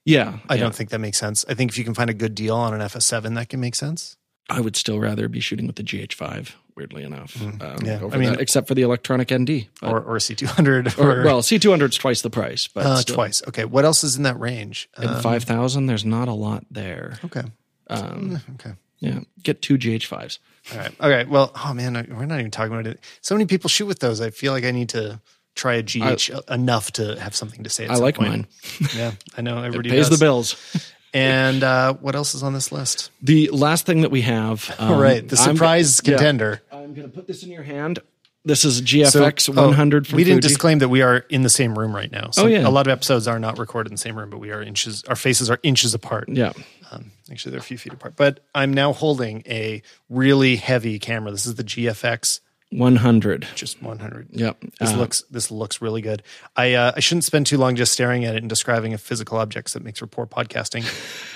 Yeah, 0.05 0.39
I 0.49 0.55
yeah. 0.55 0.61
don't 0.61 0.75
think 0.75 0.89
that 0.91 0.99
makes 0.99 1.17
sense. 1.17 1.45
I 1.47 1.53
think 1.53 1.71
if 1.71 1.77
you 1.77 1.83
can 1.83 1.93
find 1.93 2.09
a 2.09 2.13
good 2.13 2.35
deal 2.35 2.55
on 2.55 2.73
an 2.73 2.81
FS7, 2.81 3.35
that 3.35 3.49
can 3.49 3.59
make 3.59 3.75
sense. 3.75 4.17
I 4.49 4.59
would 4.59 4.75
still 4.75 4.99
rather 4.99 5.29
be 5.29 5.39
shooting 5.39 5.67
with 5.67 5.77
the 5.77 5.83
GH5. 5.83 6.51
Weirdly 6.75 7.03
enough, 7.03 7.39
um, 7.39 7.59
Mm-hmm. 7.59 7.85
Yeah, 7.85 7.99
I 8.11 8.17
mean- 8.17 8.31
that, 8.31 8.41
except 8.41 8.67
for 8.67 8.73
the 8.73 8.81
electronic 8.81 9.31
ND. 9.31 9.67
But- 9.79 9.91
Or, 9.91 10.01
or 10.01 10.15
a 10.15 10.19
C200. 10.19 10.97
or, 10.99 11.21
Or, 11.21 11.23
well, 11.23 11.41
C200 11.43 11.89
is 11.91 11.95
twice 11.97 12.23
the 12.23 12.31
price, 12.31 12.67
but 12.67 12.85
uh, 12.85 13.03
twice. 13.03 13.43
Okay. 13.47 13.63
What 13.65 13.85
else 13.85 14.03
is 14.03 14.17
in 14.17 14.23
that 14.23 14.39
range? 14.39 14.89
At 14.97 15.05
Um, 15.05 15.21
5,000, 15.21 15.85
there's 15.85 16.03
not 16.03 16.27
a 16.27 16.33
lot 16.33 16.65
there. 16.71 17.19
okay. 17.25 17.43
Um, 17.91 18.41
Okay. 18.55 18.71
yeah, 18.99 19.19
get 19.43 19.61
two 19.61 19.77
GH5s. 19.77 20.39
All 20.71 20.77
right. 20.79 20.91
Okay. 20.99 21.25
Well, 21.29 21.51
oh 21.63 21.73
man, 21.75 21.93
we're 22.09 22.25
not 22.25 22.39
even 22.39 22.49
talking 22.51 22.73
about 22.73 22.87
it. 22.87 22.99
So 23.21 23.35
many 23.35 23.45
people 23.45 23.69
shoot 23.69 23.85
with 23.85 23.99
those. 23.99 24.19
I 24.21 24.31
feel 24.31 24.51
like 24.53 24.63
I 24.63 24.71
need 24.71 24.89
to 24.89 25.19
try 25.55 25.75
a 25.75 25.83
GH 25.83 26.29
enough 26.49 26.91
to 26.93 27.19
have 27.19 27.35
something 27.35 27.63
to 27.63 27.69
say. 27.69 27.85
At 27.85 27.91
I 27.91 27.93
some 27.95 28.03
like 28.03 28.15
point. 28.15 28.29
mine. 28.29 28.47
Yeah, 28.95 29.11
I 29.37 29.41
know 29.41 29.57
everybody 29.63 29.89
Pays 29.89 30.09
does. 30.09 30.17
the 30.19 30.23
bills. 30.23 30.89
And 31.13 31.63
uh, 31.63 31.93
what 31.95 32.15
else 32.15 32.33
is 32.33 32.41
on 32.41 32.53
this 32.53 32.71
list? 32.71 33.11
The 33.21 33.49
last 33.51 33.85
thing 33.85 34.01
that 34.01 34.09
we 34.11 34.21
have. 34.21 34.73
Um, 34.79 34.93
All 34.93 34.99
right, 35.01 35.27
the 35.27 35.37
I'm- 35.37 35.55
surprise 35.55 36.01
yeah. 36.03 36.11
contender. 36.15 36.61
I'm 36.71 36.93
going 36.93 37.07
to 37.07 37.13
put 37.15 37.27
this 37.27 37.43
in 37.43 37.51
your 37.51 37.63
hand. 37.63 37.99
This 38.45 38.65
is 38.65 38.77
So- 38.77 38.83
GFX 38.83 39.55
oh, 39.55 39.67
100 39.67 40.07
from 40.07 40.17
we 40.17 40.23
didn't 40.23 40.37
Fuji. 40.41 40.47
disclaim 40.49 40.79
that 40.79 40.89
we 40.89 41.01
are 41.01 41.17
in 41.29 41.43
the 41.43 41.49
same 41.49 41.77
room 41.77 41.95
right 41.95 42.11
now. 42.11 42.31
So 42.31 42.43
Oh, 42.43 42.47
yeah. 42.47 42.67
a 42.67 42.69
lot 42.69 42.87
of 42.87 42.91
episodes 42.91 43.27
are 43.27 43.39
not 43.39 43.57
recorded 43.59 43.91
in 43.91 43.93
the 43.95 43.99
same 44.01 44.17
room, 44.17 44.29
but 44.31 44.39
we 44.39 44.51
are 44.51 44.61
inches. 44.61 45.03
Our 45.05 45.15
faces 45.15 45.49
are 45.49 45.59
inches 45.63 45.93
apart. 45.93 46.27
yeah. 46.29 46.51
Um, 46.91 47.11
actually, 47.31 47.51
they're 47.51 47.59
a 47.61 47.63
few 47.63 47.77
feet 47.77 47.93
apart. 47.93 48.15
But 48.17 48.41
I'm 48.53 48.73
now 48.73 48.91
holding 48.93 49.43
a 49.47 49.81
really 50.09 50.55
heavy 50.57 50.99
camera. 50.99 51.31
This 51.31 51.45
is 51.45 51.55
the 51.55 51.63
GFX 51.63 52.39
100. 52.77 53.47
just 53.55 53.81
100. 53.81 54.27
Yep. 54.31 54.57
This 54.79 54.91
Uh, 54.93 54.97
looks 54.97 55.21
this 55.29 55.51
looks 55.51 55.81
really 55.81 56.01
good. 56.01 56.23
I 56.55 56.73
uh, 56.73 56.91
I 56.95 56.99
shouldn't 56.99 57.23
spend 57.23 57.45
too 57.45 57.57
long 57.57 57.75
just 57.75 57.91
staring 57.93 58.25
at 58.25 58.35
it 58.35 58.39
and 58.39 58.49
describing 58.49 58.93
a 58.93 58.97
physical 58.97 59.37
objects 59.37 59.73
that 59.73 59.83
makes 59.83 59.99
for 59.99 60.07
poor 60.07 60.25
podcasting. 60.25 60.83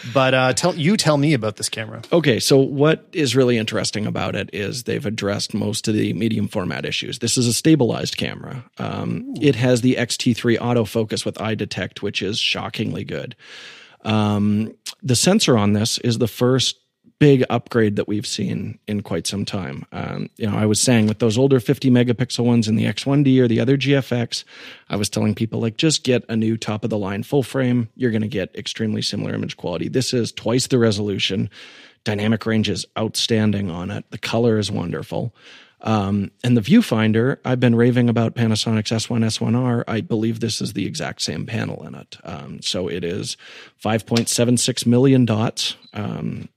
but 0.14 0.34
uh, 0.34 0.54
tell 0.54 0.76
you 0.76 0.98
tell 0.98 1.18
me 1.18 1.34
about 1.34 1.58
this 1.58 1.70
camera. 1.70 2.02
Okay, 2.12 2.40
so 2.40 2.58
what 2.58 3.08
is 3.14 3.36
really 3.36 3.58
interesting 3.58 4.06
about 4.06 4.36
it 4.36 4.50
is 4.54 4.84
they've 4.84 5.06
addressed 5.06 5.54
most 5.54 5.88
of 5.88 5.94
the 5.94 6.14
medium 6.14 6.48
format 6.48 6.86
issues. 6.86 7.20
This 7.20 7.38
is 7.38 7.48
a 7.48 7.54
stabilized 7.54 8.18
camera. 8.18 8.66
Um, 8.78 9.34
it 9.42 9.56
has 9.56 9.82
the 9.82 9.96
XT3 9.96 10.58
autofocus 10.60 11.26
with 11.26 11.40
eye 11.42 11.56
detect, 11.56 12.02
which 12.02 12.22
is 12.22 12.40
shockingly 12.40 13.04
good. 13.04 13.36
Um, 14.04 14.74
the 15.04 15.16
sensor 15.16 15.58
on 15.58 15.74
this 15.74 15.98
is 16.00 16.18
the 16.18 16.28
first 16.28 16.78
big 17.20 17.44
upgrade 17.50 17.96
that 17.96 18.08
we've 18.08 18.28
seen 18.28 18.78
in 18.88 19.02
quite 19.02 19.26
some 19.26 19.44
time. 19.44 19.86
Um, 19.92 20.30
you 20.38 20.48
know, 20.48 20.56
I 20.56 20.66
was 20.66 20.80
saying 20.80 21.08
with 21.08 21.20
those 21.20 21.38
older 21.38 21.60
50 21.60 21.90
megapixel 21.90 22.44
ones 22.44 22.68
in 22.68 22.76
the 22.76 22.86
X1D 22.86 23.40
or 23.40 23.48
the 23.48 23.60
other 23.60 23.78
GFX, 23.78 24.44
I 24.90 24.96
was 24.96 25.10
telling 25.10 25.34
people 25.34 25.60
like 25.60 25.78
just 25.78 26.04
get 26.04 26.24
a 26.30 26.36
new 26.36 26.58
top 26.58 26.84
of 26.84 26.90
the 26.90 26.98
line 26.98 27.24
full 27.24 27.44
frame. 27.44 27.90
You're 27.96 28.12
going 28.12 28.22
to 28.22 28.28
get 28.28 28.56
extremely 28.56 29.02
similar 29.02 29.34
image 29.34 29.58
quality. 29.58 29.90
This 29.90 30.14
is 30.14 30.32
twice 30.32 30.68
the 30.68 30.78
resolution. 30.78 31.50
Dynamic 32.04 32.46
range 32.46 32.70
is 32.70 32.86
outstanding 32.98 33.72
on 33.72 33.90
it. 33.90 34.06
The 34.12 34.20
color 34.20 34.60
is 34.60 34.72
wonderful. 34.72 35.34
Um, 35.82 36.32
and 36.44 36.58
the 36.58 36.62
viewfinder, 36.62 37.38
I've 37.46 37.60
been 37.60 37.76
raving 37.76 38.10
about 38.10 38.36
Panasonic's 38.36 38.92
S1 38.92 39.24
S1R. 39.24 39.84
I 39.88 40.02
believe 40.02 40.40
this 40.40 40.60
is 40.60 40.74
the 40.74 40.86
exact 40.86 41.22
same 41.22 41.46
panel 41.46 41.86
in 41.86 41.94
it. 41.94 42.18
Um, 42.24 42.62
so 42.62 42.88
it 42.88 43.04
is 43.04 43.38
5.76 43.84 44.86
million 44.86 45.26
dots. 45.26 45.76
Um, 45.94 46.50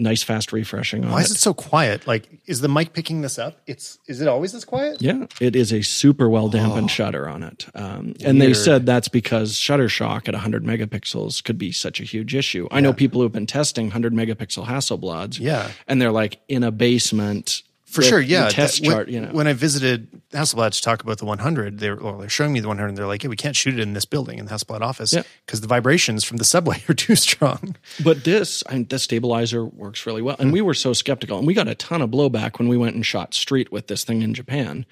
nice 0.00 0.22
fast 0.22 0.52
refreshing 0.52 1.04
on 1.04 1.12
Why 1.12 1.20
it. 1.20 1.26
is 1.26 1.32
it 1.32 1.38
so 1.38 1.54
quiet? 1.54 2.06
Like, 2.06 2.28
is 2.46 2.60
the 2.60 2.68
mic 2.68 2.92
picking 2.92 3.20
this 3.20 3.38
up? 3.38 3.60
It's 3.66 3.98
is 4.06 4.20
it 4.20 4.28
always 4.28 4.52
this 4.52 4.64
quiet? 4.64 5.00
Yeah, 5.00 5.26
it 5.40 5.54
is 5.54 5.72
a 5.72 5.82
super 5.82 6.28
well 6.28 6.48
dampened 6.48 6.90
shutter 6.90 7.28
on 7.28 7.42
it. 7.42 7.66
Um, 7.74 8.14
and 8.24 8.40
they 8.40 8.54
said 8.54 8.86
that's 8.86 9.08
because 9.08 9.56
shutter 9.56 9.88
shock 9.88 10.28
at 10.28 10.34
100 10.34 10.64
megapixels 10.64 11.44
could 11.44 11.58
be 11.58 11.72
such 11.72 12.00
a 12.00 12.04
huge 12.04 12.34
issue. 12.34 12.66
I 12.70 12.80
know 12.80 12.92
people 12.92 13.20
who've 13.20 13.32
been 13.32 13.46
testing 13.46 13.86
100 13.86 14.12
megapixel 14.12 14.66
Hasselblads. 14.66 15.38
Yeah. 15.38 15.70
And 15.86 16.00
they're 16.00 16.12
like 16.12 16.40
in 16.48 16.62
a 16.62 16.70
basement. 16.70 17.62
For 17.90 18.02
sure, 18.02 18.20
yeah. 18.20 18.48
test 18.48 18.82
That- 18.84 19.06
when, 19.06 19.14
you 19.14 19.20
know. 19.20 19.28
when 19.32 19.46
I 19.46 19.52
visited 19.52 20.08
Hasselblad 20.32 20.72
to 20.72 20.80
talk 20.82 21.02
about 21.02 21.18
the 21.18 21.24
100, 21.24 21.78
they 21.80 21.90
were, 21.90 21.96
well, 21.96 22.18
they're 22.18 22.28
showing 22.28 22.52
me 22.52 22.60
the 22.60 22.68
100. 22.68 22.94
They're 22.96 23.06
like, 23.06 23.22
yeah, 23.24 23.30
we 23.30 23.36
can't 23.36 23.56
shoot 23.56 23.74
it 23.74 23.80
in 23.80 23.94
this 23.94 24.04
building 24.04 24.38
in 24.38 24.46
the 24.46 24.52
Hasselblad 24.52 24.80
office 24.80 25.12
Yeah. 25.12 25.22
because 25.44 25.60
the 25.60 25.66
vibrations 25.66 26.22
from 26.24 26.36
the 26.36 26.44
subway 26.44 26.82
are 26.88 26.94
too 26.94 27.16
strong. 27.16 27.74
But 28.02 28.22
this, 28.24 28.62
I 28.68 28.74
mean, 28.74 28.86
the 28.88 28.98
stabilizer 28.98 29.64
works 29.64 30.06
really 30.06 30.22
well. 30.22 30.36
And 30.38 30.52
we 30.52 30.60
were 30.60 30.74
so 30.74 30.92
skeptical. 30.92 31.38
And 31.38 31.46
we 31.46 31.54
got 31.54 31.66
a 31.68 31.74
ton 31.74 32.00
of 32.02 32.10
blowback 32.10 32.58
when 32.58 32.68
we 32.68 32.76
went 32.76 32.94
and 32.94 33.04
shot 33.04 33.34
street 33.34 33.72
with 33.72 33.88
this 33.88 34.04
thing 34.04 34.22
in 34.22 34.34
Japan. 34.34 34.86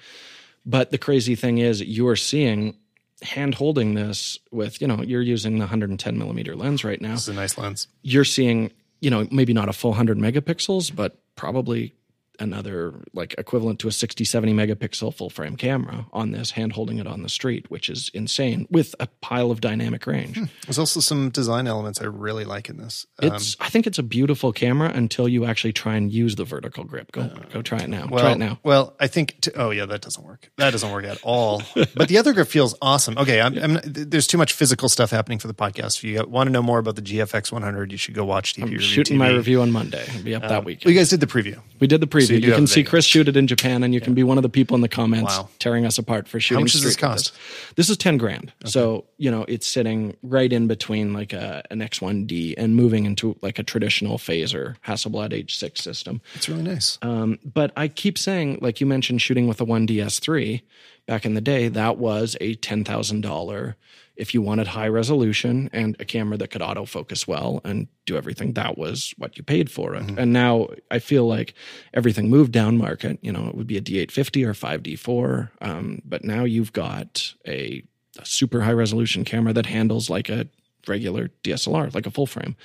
But 0.65 0.91
the 0.91 0.97
crazy 0.97 1.35
thing 1.35 1.57
is, 1.59 1.81
you 1.81 2.07
are 2.09 2.17
seeing 2.17 2.75
hand 3.21 3.55
holding 3.55 3.93
this 3.95 4.37
with, 4.51 4.81
you 4.81 4.87
know, 4.87 5.01
you're 5.01 5.21
using 5.21 5.53
the 5.55 5.59
110 5.65 6.17
millimeter 6.17 6.55
lens 6.55 6.83
right 6.83 7.01
now. 7.01 7.11
This 7.11 7.23
is 7.23 7.29
a 7.29 7.33
nice 7.33 7.57
lens. 7.57 7.87
You're 8.01 8.25
seeing, 8.25 8.71
you 8.99 9.09
know, 9.09 9.27
maybe 9.31 9.53
not 9.53 9.69
a 9.69 9.73
full 9.73 9.91
100 9.91 10.17
megapixels, 10.17 10.93
but 10.95 11.17
probably 11.35 11.93
another 12.39 12.93
like 13.13 13.35
equivalent 13.37 13.79
to 13.79 13.87
a 13.87 13.91
60, 13.91 14.23
70 14.23 14.53
megapixel 14.53 15.13
full 15.13 15.29
frame 15.29 15.55
camera 15.55 16.05
on 16.13 16.31
this, 16.31 16.51
hand 16.51 16.73
holding 16.73 16.97
it 16.97 17.07
on 17.07 17.21
the 17.23 17.29
street, 17.29 17.69
which 17.69 17.89
is 17.89 18.09
insane 18.13 18.67
with 18.69 18.95
a 18.99 19.07
pile 19.21 19.51
of 19.51 19.61
dynamic 19.61 20.05
range. 20.07 20.37
Hmm. 20.37 20.45
There's 20.65 20.79
also 20.79 20.99
some 20.99 21.29
design 21.29 21.67
elements 21.67 22.01
I 22.01 22.05
really 22.05 22.45
like 22.45 22.69
in 22.69 22.77
this. 22.77 23.05
Um, 23.21 23.33
It's 23.33 23.55
I 23.59 23.69
think 23.69 23.87
it's 23.87 23.99
a 23.99 24.03
beautiful 24.03 24.51
camera 24.53 24.89
until 24.93 25.27
you 25.27 25.45
actually 25.45 25.73
try 25.73 25.95
and 25.95 26.11
use 26.11 26.35
the 26.35 26.45
vertical 26.45 26.83
grip. 26.83 27.11
Go 27.11 27.29
go 27.51 27.61
try 27.61 27.79
it 27.79 27.89
now. 27.89 28.07
well, 28.09 28.21
try 28.23 28.31
it 28.33 28.37
now. 28.37 28.59
Well, 28.63 28.95
I 28.99 29.07
think. 29.07 29.41
To, 29.41 29.53
oh 29.61 29.69
yeah, 29.71 29.85
that 29.85 30.01
doesn't 30.01 30.25
work. 30.25 30.51
That 30.57 30.71
doesn't 30.71 30.91
work 30.91 31.05
at 31.05 31.19
all. 31.23 31.61
but 31.95 32.07
the 32.07 32.17
other 32.17 32.33
grip 32.33 32.47
feels 32.47 32.75
awesome. 32.81 33.17
Okay, 33.17 33.41
I'm, 33.41 33.57
I'm, 33.57 33.79
there's 33.83 34.27
too 34.27 34.37
much 34.37 34.53
physical 34.53 34.89
stuff 34.89 35.11
happening 35.11 35.39
for 35.39 35.47
the 35.47 35.53
podcast. 35.53 35.97
If 35.97 36.03
you 36.03 36.23
want 36.25 36.47
to 36.47 36.51
know 36.51 36.61
more 36.61 36.79
about 36.79 36.95
the 36.95 37.01
GFX 37.01 37.51
100, 37.51 37.91
you 37.91 37.97
should 37.97 38.13
go 38.15 38.25
watch 38.25 38.53
TV 38.55 38.63
review 38.63 38.79
Shooting 38.79 39.15
TV. 39.15 39.19
my 39.19 39.29
review 39.29 39.61
on 39.61 39.71
Monday. 39.71 40.01
It'll 40.01 40.23
be 40.23 40.35
up 40.35 40.43
that 40.43 40.65
weekend. 40.65 40.85
Well, 40.85 40.93
you 40.93 40.99
guys 40.99 41.09
did 41.09 41.19
the 41.19 41.27
preview. 41.27 41.59
We 41.79 41.87
did 41.87 42.01
the 42.01 42.07
preview. 42.07 42.28
You 42.29 42.37
you 42.37 42.53
can 42.53 42.67
see. 42.67 42.83
Chris 42.83 43.05
shoot 43.05 43.27
it 43.27 43.35
in 43.37 43.47
Japan, 43.47 43.83
and 43.83 43.93
you 43.93 44.01
can 44.01 44.13
be 44.13 44.23
one 44.23 44.37
of 44.37 44.43
the 44.43 44.49
people 44.49 44.75
in 44.75 44.81
the 44.81 44.87
comments 44.89 45.37
Wow. 45.37 45.49
tearing 45.59 45.85
us 45.85 45.97
apart 45.97 46.27
for 46.27 46.39
shooting. 46.39 46.59
How 46.59 46.63
much 46.63 46.71
does 46.73 46.83
this 46.83 46.95
cost? 46.95 47.33
This. 47.33 47.73
This 47.75 47.89
is 47.89 47.97
ten 47.97 48.17
grand. 48.17 48.51
So 48.65 49.05
you 49.17 49.29
know 49.31 49.45
it's 49.47 49.67
sitting 49.67 50.15
right 50.23 50.51
in 50.51 50.67
between 50.67 51.13
like 51.13 51.33
a 51.33 51.63
an 51.71 51.79
X1D 51.79 52.55
and 52.57 52.75
moving 52.75 53.05
into 53.05 53.35
like 53.41 53.59
a 53.59 53.63
traditional 53.63 54.17
phaser 54.17 54.75
Hasselblad 54.85 55.31
H6 55.31 55.77
system. 55.79 56.21
It's 56.35 56.47
really 56.49 56.63
nice. 56.63 56.97
Um, 57.01 57.39
but 57.43 57.71
I 57.75 57.87
keep 57.87 58.17
saying, 58.17 58.59
like 58.61 58.79
you 58.81 58.87
mentioned, 58.87 59.21
shooting 59.21 59.47
with 59.47 59.59
a 59.61 59.65
1DS3 59.65 60.61
back 61.05 61.25
in 61.25 61.33
the 61.33 61.41
day, 61.41 61.67
that 61.69 61.97
was 61.97 62.35
a 62.39 62.55
$10,000. 62.55 63.75
If 64.19 64.33
you 64.33 64.41
wanted 64.41 64.67
high 64.67 64.87
resolution 64.89 65.69
and 65.71 65.95
a 65.99 66.05
camera 66.05 66.37
that 66.37 66.49
could 66.49 66.61
autofocus 66.61 67.27
well 67.27 67.61
and 67.63 67.87
do 68.05 68.17
everything, 68.17 68.53
that 68.53 68.77
was 68.77 69.13
what 69.17 69.37
you 69.37 69.43
paid 69.43 69.71
for 69.71 69.95
it. 69.95 70.03
And 70.17 70.33
now 70.33 70.67
I 70.91 70.99
feel 70.99 71.25
like 71.25 71.53
everything 71.93 72.29
moved 72.29 72.51
down 72.51 72.77
market. 72.77 73.17
You 73.21 73.31
know, 73.31 73.47
it 73.47 73.55
would 73.55 73.67
be 73.67 73.77
a 73.77 73.81
D850 73.81 74.45
or 74.45 74.53
5D4. 74.53 75.49
Um, 75.61 76.01
but 76.05 76.23
now 76.23 76.43
you've 76.43 76.73
got 76.73 77.33
a, 77.47 77.83
a 78.19 78.25
super 78.25 78.61
high 78.61 78.73
resolution 78.73 79.23
camera 79.23 79.53
that 79.53 79.65
handles 79.65 80.09
like 80.09 80.29
a 80.29 80.47
regular 80.87 81.29
DSLR, 81.43 81.93
like 81.93 82.05
a 82.05 82.11
full 82.11 82.27
frame. 82.27 82.55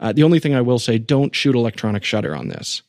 Uh, 0.00 0.12
the 0.12 0.22
only 0.22 0.38
thing 0.38 0.54
I 0.54 0.60
will 0.60 0.78
say, 0.78 0.98
don't 0.98 1.34
shoot 1.34 1.54
electronic 1.54 2.04
shutter 2.04 2.34
on 2.34 2.48
this 2.48 2.82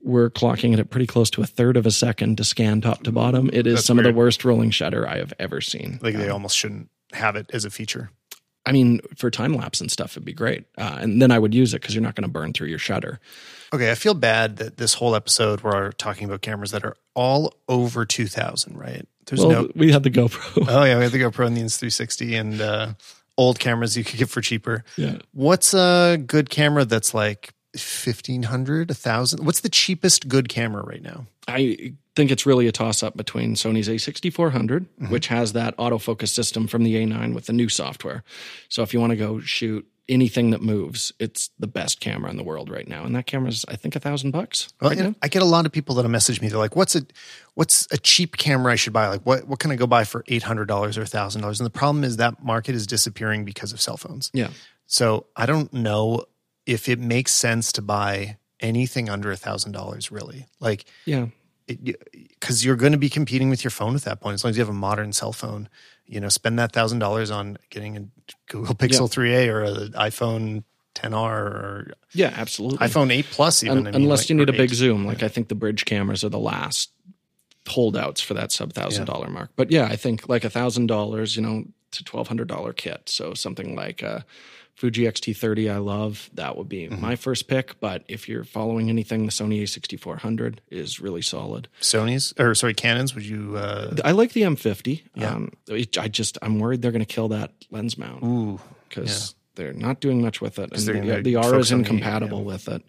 we're 0.00 0.30
clocking 0.30 0.72
it 0.72 0.78
at 0.78 0.90
pretty 0.90 1.06
close 1.06 1.28
to 1.30 1.42
a 1.42 1.46
third 1.46 1.76
of 1.76 1.84
a 1.84 1.90
second 1.90 2.36
to 2.36 2.44
scan 2.44 2.80
top 2.80 3.02
to 3.02 3.12
bottom. 3.12 3.50
It 3.52 3.66
is 3.66 3.74
That's 3.74 3.86
some 3.86 3.98
of 3.98 4.04
the 4.04 4.12
worst 4.12 4.44
rolling 4.44 4.70
shutter 4.70 5.08
I 5.08 5.18
have 5.18 5.32
ever 5.38 5.60
seen. 5.60 5.98
like 6.00 6.14
they 6.14 6.28
almost 6.28 6.56
shouldn't 6.56 6.88
have 7.12 7.36
it 7.36 7.50
as 7.52 7.64
a 7.64 7.70
feature. 7.70 8.10
I 8.66 8.72
mean, 8.72 9.00
for 9.16 9.30
time 9.30 9.54
lapse 9.54 9.80
and 9.80 9.90
stuff, 9.90 10.12
it'd 10.12 10.26
be 10.26 10.34
great. 10.34 10.66
Uh, 10.76 10.98
and 11.00 11.22
then 11.22 11.30
I 11.30 11.38
would 11.38 11.54
use 11.54 11.72
it 11.72 11.80
because 11.80 11.94
you're 11.94 12.02
not 12.02 12.14
going 12.14 12.24
to 12.26 12.30
burn 12.30 12.52
through 12.52 12.68
your 12.68 12.78
shutter. 12.78 13.18
Okay, 13.72 13.90
I 13.90 13.94
feel 13.94 14.12
bad 14.14 14.58
that 14.58 14.76
this 14.76 14.94
whole 14.94 15.14
episode 15.14 15.62
we're 15.62 15.92
talking 15.92 16.26
about 16.26 16.42
cameras 16.42 16.72
that 16.72 16.84
are 16.84 16.94
all 17.14 17.54
over 17.68 18.04
2000, 18.04 18.76
right? 18.76 19.06
There's 19.26 19.40
Well, 19.40 19.62
no. 19.64 19.70
we 19.74 19.90
had 19.92 20.02
the 20.02 20.10
GoPro. 20.10 20.66
Oh 20.68 20.84
yeah, 20.84 20.96
we 20.96 21.02
have 21.04 21.12
the 21.12 21.20
GoPro 21.20 21.46
and 21.46 21.56
the 21.56 21.62
Insta360 21.62 22.38
and 22.38 22.60
uh, 22.60 22.92
old 23.38 23.58
cameras 23.58 23.96
you 23.96 24.04
could 24.04 24.18
get 24.18 24.28
for 24.28 24.40
cheaper. 24.42 24.84
yeah. 24.96 25.16
What's 25.32 25.72
a 25.72 26.18
good 26.26 26.50
camera 26.50 26.84
that's 26.84 27.14
like 27.14 27.54
1500, 27.74 28.90
1000? 28.90 29.44
What's 29.44 29.60
the 29.60 29.68
cheapest 29.68 30.28
good 30.28 30.48
camera 30.48 30.82
right 30.82 31.02
now? 31.02 31.26
I 31.46 31.94
think 32.14 32.30
it's 32.30 32.46
really 32.46 32.66
a 32.66 32.72
toss 32.72 33.02
up 33.02 33.16
between 33.16 33.54
Sony's 33.54 33.88
A6400, 33.88 34.32
mm-hmm. 34.32 35.10
which 35.10 35.28
has 35.28 35.52
that 35.52 35.76
autofocus 35.76 36.28
system 36.28 36.66
from 36.66 36.84
the 36.84 36.96
A9 36.96 37.34
with 37.34 37.46
the 37.46 37.52
new 37.52 37.68
software. 37.68 38.24
So 38.68 38.82
if 38.82 38.92
you 38.92 39.00
want 39.00 39.10
to 39.10 39.16
go 39.16 39.40
shoot 39.40 39.86
anything 40.08 40.50
that 40.50 40.62
moves, 40.62 41.12
it's 41.18 41.50
the 41.58 41.66
best 41.66 42.00
camera 42.00 42.30
in 42.30 42.36
the 42.36 42.42
world 42.42 42.70
right 42.70 42.88
now. 42.88 43.04
And 43.04 43.14
that 43.14 43.26
camera's, 43.26 43.64
I 43.68 43.76
think, 43.76 43.94
a 43.94 44.00
thousand 44.00 44.30
bucks. 44.30 44.68
I. 45.20 45.26
I 45.26 45.28
get 45.28 45.42
a 45.42 45.46
lot 45.46 45.66
of 45.66 45.72
people 45.72 45.94
that'll 45.94 46.10
message 46.10 46.40
me. 46.40 46.48
They're 46.48 46.58
like, 46.58 46.76
"What's 46.76 46.96
a 46.96 47.02
what's 47.54 47.86
a 47.92 47.98
cheap 47.98 48.36
camera 48.36 48.72
I 48.72 48.76
should 48.76 48.92
buy? 48.92 49.08
Like, 49.08 49.22
what 49.22 49.46
what 49.46 49.58
can 49.58 49.70
I 49.70 49.76
go 49.76 49.86
buy 49.86 50.04
for 50.04 50.24
eight 50.28 50.42
hundred 50.42 50.66
dollars 50.66 50.96
or 50.96 51.04
thousand 51.04 51.42
dollars?" 51.42 51.60
And 51.60 51.66
the 51.66 51.70
problem 51.70 52.04
is 52.04 52.16
that 52.16 52.42
market 52.42 52.74
is 52.74 52.86
disappearing 52.86 53.44
because 53.44 53.72
of 53.72 53.80
cell 53.80 53.96
phones. 53.96 54.30
Yeah. 54.32 54.48
So 54.86 55.26
I 55.36 55.46
don't 55.46 55.72
know 55.72 56.24
if 56.68 56.88
it 56.88 56.98
makes 57.00 57.32
sense 57.32 57.72
to 57.72 57.82
buy 57.82 58.36
anything 58.60 59.08
under 59.08 59.30
a 59.32 59.36
thousand 59.36 59.72
dollars. 59.72 60.12
Really, 60.12 60.46
like, 60.60 60.84
Yeah. 61.06 61.26
because 61.66 62.64
you're 62.64 62.76
going 62.76 62.92
to 62.92 62.98
be 62.98 63.08
competing 63.08 63.50
with 63.50 63.64
your 63.64 63.70
phone 63.70 63.94
at 63.96 64.02
that 64.02 64.20
point. 64.20 64.34
As 64.34 64.44
long 64.44 64.50
as 64.50 64.56
you 64.56 64.60
have 64.62 64.68
a 64.68 64.72
modern 64.72 65.12
cell 65.12 65.32
phone, 65.32 65.68
you 66.06 66.20
know, 66.20 66.28
spend 66.28 66.58
that 66.58 66.72
thousand 66.72 66.98
dollars 66.98 67.30
on 67.30 67.58
getting 67.70 67.96
a 67.96 68.04
Google 68.48 68.74
Pixel 68.74 69.08
3a 69.10 69.48
or 69.48 69.62
an 69.62 69.92
iPhone 69.92 70.64
10R 70.94 71.14
or 71.30 71.92
Yeah, 72.12 72.32
absolutely. 72.36 72.78
iPhone 72.78 73.12
8 73.12 73.26
Plus. 73.30 73.62
Even 73.62 73.78
Un- 73.78 73.86
I 73.86 73.90
mean, 73.92 74.02
unless 74.02 74.20
like, 74.22 74.30
you 74.30 74.36
need 74.36 74.48
a 74.48 74.52
big 74.52 74.70
8. 74.72 74.74
zoom, 74.74 75.04
like 75.06 75.22
I 75.22 75.28
think 75.28 75.48
the 75.48 75.54
bridge 75.54 75.84
cameras 75.84 76.24
are 76.24 76.28
the 76.30 76.38
last 76.38 76.90
holdouts 77.68 78.20
for 78.22 78.34
that 78.34 78.50
sub 78.50 78.72
thousand 78.72 79.04
dollar 79.06 79.28
mark. 79.28 79.50
But 79.56 79.70
yeah, 79.70 79.84
I 79.84 79.96
think 79.96 80.28
like 80.28 80.44
a 80.44 80.50
thousand 80.50 80.86
dollars, 80.86 81.36
you 81.36 81.42
know, 81.42 81.64
to 81.92 82.04
twelve 82.04 82.26
hundred 82.28 82.48
dollar 82.48 82.72
kit. 82.72 83.02
So 83.08 83.34
something 83.34 83.76
like 83.76 84.02
a 84.02 84.24
Fuji 84.78 85.08
X-T30, 85.08 85.72
I 85.72 85.78
love. 85.78 86.30
That 86.34 86.56
would 86.56 86.68
be 86.68 86.86
Mm-hmm. 86.86 87.00
my 87.00 87.16
first 87.16 87.48
pick. 87.48 87.80
But 87.80 88.04
if 88.06 88.28
you're 88.28 88.44
following 88.44 88.88
anything, 88.88 89.26
the 89.26 89.32
Sony 89.32 89.60
A6400 89.62 90.58
is 90.70 91.00
really 91.00 91.20
solid. 91.20 91.66
Sony's 91.80 92.32
or 92.38 92.54
sorry, 92.54 92.74
Canons. 92.74 93.12
Would 93.16 93.26
you? 93.26 93.56
Uh, 93.56 93.96
I 94.04 94.12
like 94.12 94.34
the 94.34 94.42
M50. 94.42 95.02
Um, 95.24 95.52
it- 95.66 95.98
I 95.98 96.06
just 96.06 96.38
I'm 96.42 96.60
worried 96.60 96.80
they're 96.80 96.92
going 96.92 97.04
to 97.04 97.12
kill 97.12 97.26
that 97.28 97.50
lens 97.72 97.98
mount 97.98 98.22
ooh, 98.22 98.60
because 98.88 99.34
they're 99.56 99.72
not 99.72 100.00
doing 100.00 100.22
much 100.22 100.40
with 100.40 100.60
it, 100.60 100.70
and 100.72 100.80
the, 101.08 101.22
the 101.22 101.34
R 101.36 101.58
is 101.58 101.72
on 101.72 101.82
the- 101.82 101.88
incompatible 101.88 102.38
yeah. 102.38 102.44
with 102.44 102.68
it. 102.68 102.82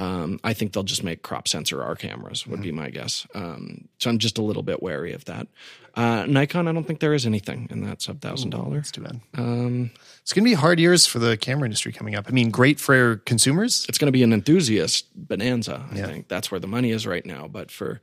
Um, 0.00 0.40
I 0.42 0.54
think 0.54 0.72
they'll 0.72 0.82
just 0.94 1.04
make 1.04 1.22
crop 1.22 1.46
sensor 1.46 1.82
R 1.82 1.94
cameras 1.94 2.46
would 2.46 2.60
Mm-hmm. 2.60 2.62
be 2.62 2.72
my 2.72 2.90
guess. 2.90 3.26
Um, 3.34 3.88
so 3.98 4.08
I'm 4.10 4.18
just 4.18 4.38
a 4.38 4.42
little 4.42 4.62
bit 4.62 4.82
wary 4.82 5.12
of 5.12 5.24
that. 5.26 5.46
Uh, 5.94 6.24
Nikon, 6.26 6.68
I 6.68 6.72
don't 6.72 6.84
think 6.86 7.00
there 7.00 7.12
is 7.14 7.26
anything 7.26 7.68
in 7.70 7.82
that 7.84 8.00
sub 8.00 8.20
thousand 8.20 8.50
dollars. 8.50 8.76
that's 8.76 8.90
too 8.92 9.02
bad. 9.02 9.20
Um, 9.36 9.90
It's 10.22 10.32
going 10.32 10.44
to 10.44 10.50
be 10.50 10.54
hard 10.54 10.78
years 10.80 11.04
for 11.06 11.18
the 11.18 11.36
camera 11.36 11.66
industry 11.66 11.92
coming 11.92 12.14
up. 12.14 12.26
I 12.28 12.30
mean, 12.30 12.50
great 12.50 12.78
for 12.80 13.16
consumers. 13.26 13.84
it's 13.88 13.98
going 13.98 14.06
to 14.06 14.12
be 14.12 14.22
an 14.22 14.32
enthusiast 14.32 15.06
bonanza. 15.14 15.84
I 15.92 15.96
Yeah. 15.98 16.06
think 16.06 16.28
that's 16.28 16.50
where 16.50 16.60
the 16.60 16.68
money 16.68 16.92
is 16.92 17.06
right 17.06 17.26
now. 17.26 17.48
But 17.48 17.70
for 17.70 18.00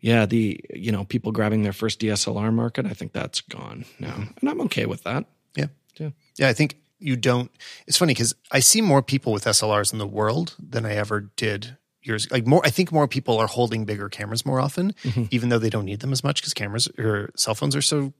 yeah, 0.00 0.26
the 0.26 0.60
you 0.74 0.92
know 0.92 1.04
people 1.04 1.32
grabbing 1.32 1.62
their 1.62 1.72
first 1.72 1.98
DSLR 2.00 2.52
market, 2.52 2.86
I 2.86 2.94
think 2.94 3.12
that's 3.12 3.40
gone 3.42 3.84
now, 3.98 4.14
and 4.40 4.48
I'm 4.48 4.60
okay 4.62 4.86
with 4.86 5.02
that. 5.04 5.24
Yeah, 5.56 5.66
Yeah. 5.98 6.10
yeah. 6.38 6.48
I 6.48 6.52
think 6.54 6.76
you 7.04 7.16
don't. 7.16 7.50
It's 7.86 7.96
funny 7.96 8.14
because 8.14 8.34
I 8.50 8.60
see 8.60 8.80
more 8.80 9.02
people 9.02 9.32
with 9.32 9.44
SLRs 9.44 9.92
in 9.92 9.98
the 9.98 10.06
world 10.06 10.56
than 10.58 10.84
I 10.86 10.94
ever 10.94 11.30
did 11.36 11.76
years. 12.02 12.30
Like 12.30 12.46
more, 12.46 12.62
I 12.64 12.70
think 12.70 12.90
more 12.92 13.06
people 13.08 13.38
are 13.38 13.46
holding 13.46 13.84
bigger 13.84 14.08
cameras 14.08 14.44
more 14.46 14.60
often, 14.60 14.94
Mm-hmm. 15.02 15.24
even 15.30 15.48
though 15.50 15.58
they 15.58 15.70
don't 15.70 15.84
need 15.84 16.00
them 16.00 16.12
as 16.12 16.22
much 16.24 16.40
because 16.40 16.54
cameras 16.54 16.88
or 16.98 17.30
cell 17.36 17.54
phones 17.54 17.76
are 17.76 17.82
so 17.82 18.12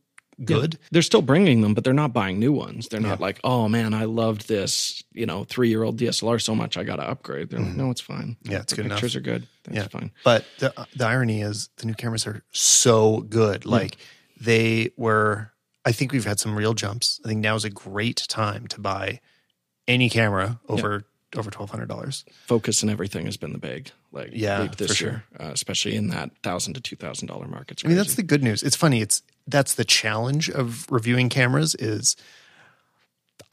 good. 0.45 0.79
They're 0.91 1.03
still 1.03 1.23
bringing 1.23 1.61
them, 1.61 1.75
but 1.75 1.85
they're 1.85 1.93
not 1.93 2.13
buying 2.13 2.41
new 2.41 2.53
ones. 2.53 2.89
They're 2.89 2.99
not 3.01 3.21
like, 3.21 3.39
oh 3.45 3.69
man, 3.69 3.95
I 3.95 4.05
loved 4.05 4.49
this, 4.49 5.03
you 5.13 5.27
know, 5.27 5.45
three 5.45 5.69
year 5.69 5.83
old 5.85 5.97
DSLR 5.99 6.43
so 6.43 6.55
much, 6.57 6.77
I 6.77 6.83
got 6.83 6.97
to 6.97 7.09
upgrade. 7.09 7.51
They're 7.51 7.61
like, 7.61 7.77
no, 7.77 7.91
it's 7.91 8.01
fine. 8.01 8.37
Mm-hmm. 8.43 8.53
Yeah, 8.53 8.61
it's 8.63 8.73
The 8.73 8.77
good 8.77 8.87
enough. 8.87 8.97
Pictures 8.97 9.17
are 9.17 9.21
good. 9.21 9.47
That's 9.65 9.77
Yeah. 9.77 9.87
fine. 9.89 10.11
But 10.25 10.45
the 10.59 10.75
the 10.97 11.07
irony 11.07 11.41
is 11.43 11.69
the 11.77 11.87
new 11.87 11.95
cameras 11.95 12.27
are 12.27 12.43
so 12.51 13.21
good. 13.21 13.65
Like 13.65 13.97
they 14.41 14.91
were 14.97 15.53
I 15.85 15.93
think 15.93 16.13
we've 16.13 16.25
had 16.25 16.41
some 16.41 16.57
real 16.57 16.75
jumps. 16.75 17.21
I 17.25 17.29
think 17.29 17.41
now 17.41 17.55
is 17.57 17.65
a 17.65 17.71
great 17.71 18.25
time 18.29 18.67
to 18.69 18.81
buy 18.81 19.21
any 19.87 20.09
camera 20.09 20.61
over 20.69 21.05
over 21.37 21.51
twelve 21.51 21.71
hundred 21.71 21.89
dollars. 21.89 22.25
Focus 22.47 22.83
and 22.83 22.91
everything 22.91 23.27
has 23.27 23.37
been 23.37 23.53
the 23.53 23.59
big, 23.59 23.91
like, 24.13 24.31
Yeah, 24.33 24.63
leap 24.63 24.77
this 24.77 24.89
for 24.93 24.95
sure. 24.95 25.11
year, 25.11 25.25
uh, 25.41 25.51
especially 25.53 25.97
in 25.97 26.09
that 26.09 26.31
thousand 26.43 26.75
to 26.75 26.81
two 26.81 26.97
thousand 26.97 27.27
dollar 27.29 27.47
market. 27.49 27.83
I 27.85 27.89
mean 27.89 27.97
that's 27.97 28.15
the 28.15 28.23
good 28.23 28.43
news. 28.43 28.63
It's 28.63 28.77
funny, 28.77 29.01
it's 29.03 29.23
that's 29.47 29.75
the 29.75 29.85
challenge 29.85 30.49
of 30.49 30.87
reviewing 30.91 31.29
cameras 31.29 31.75
is 31.75 32.17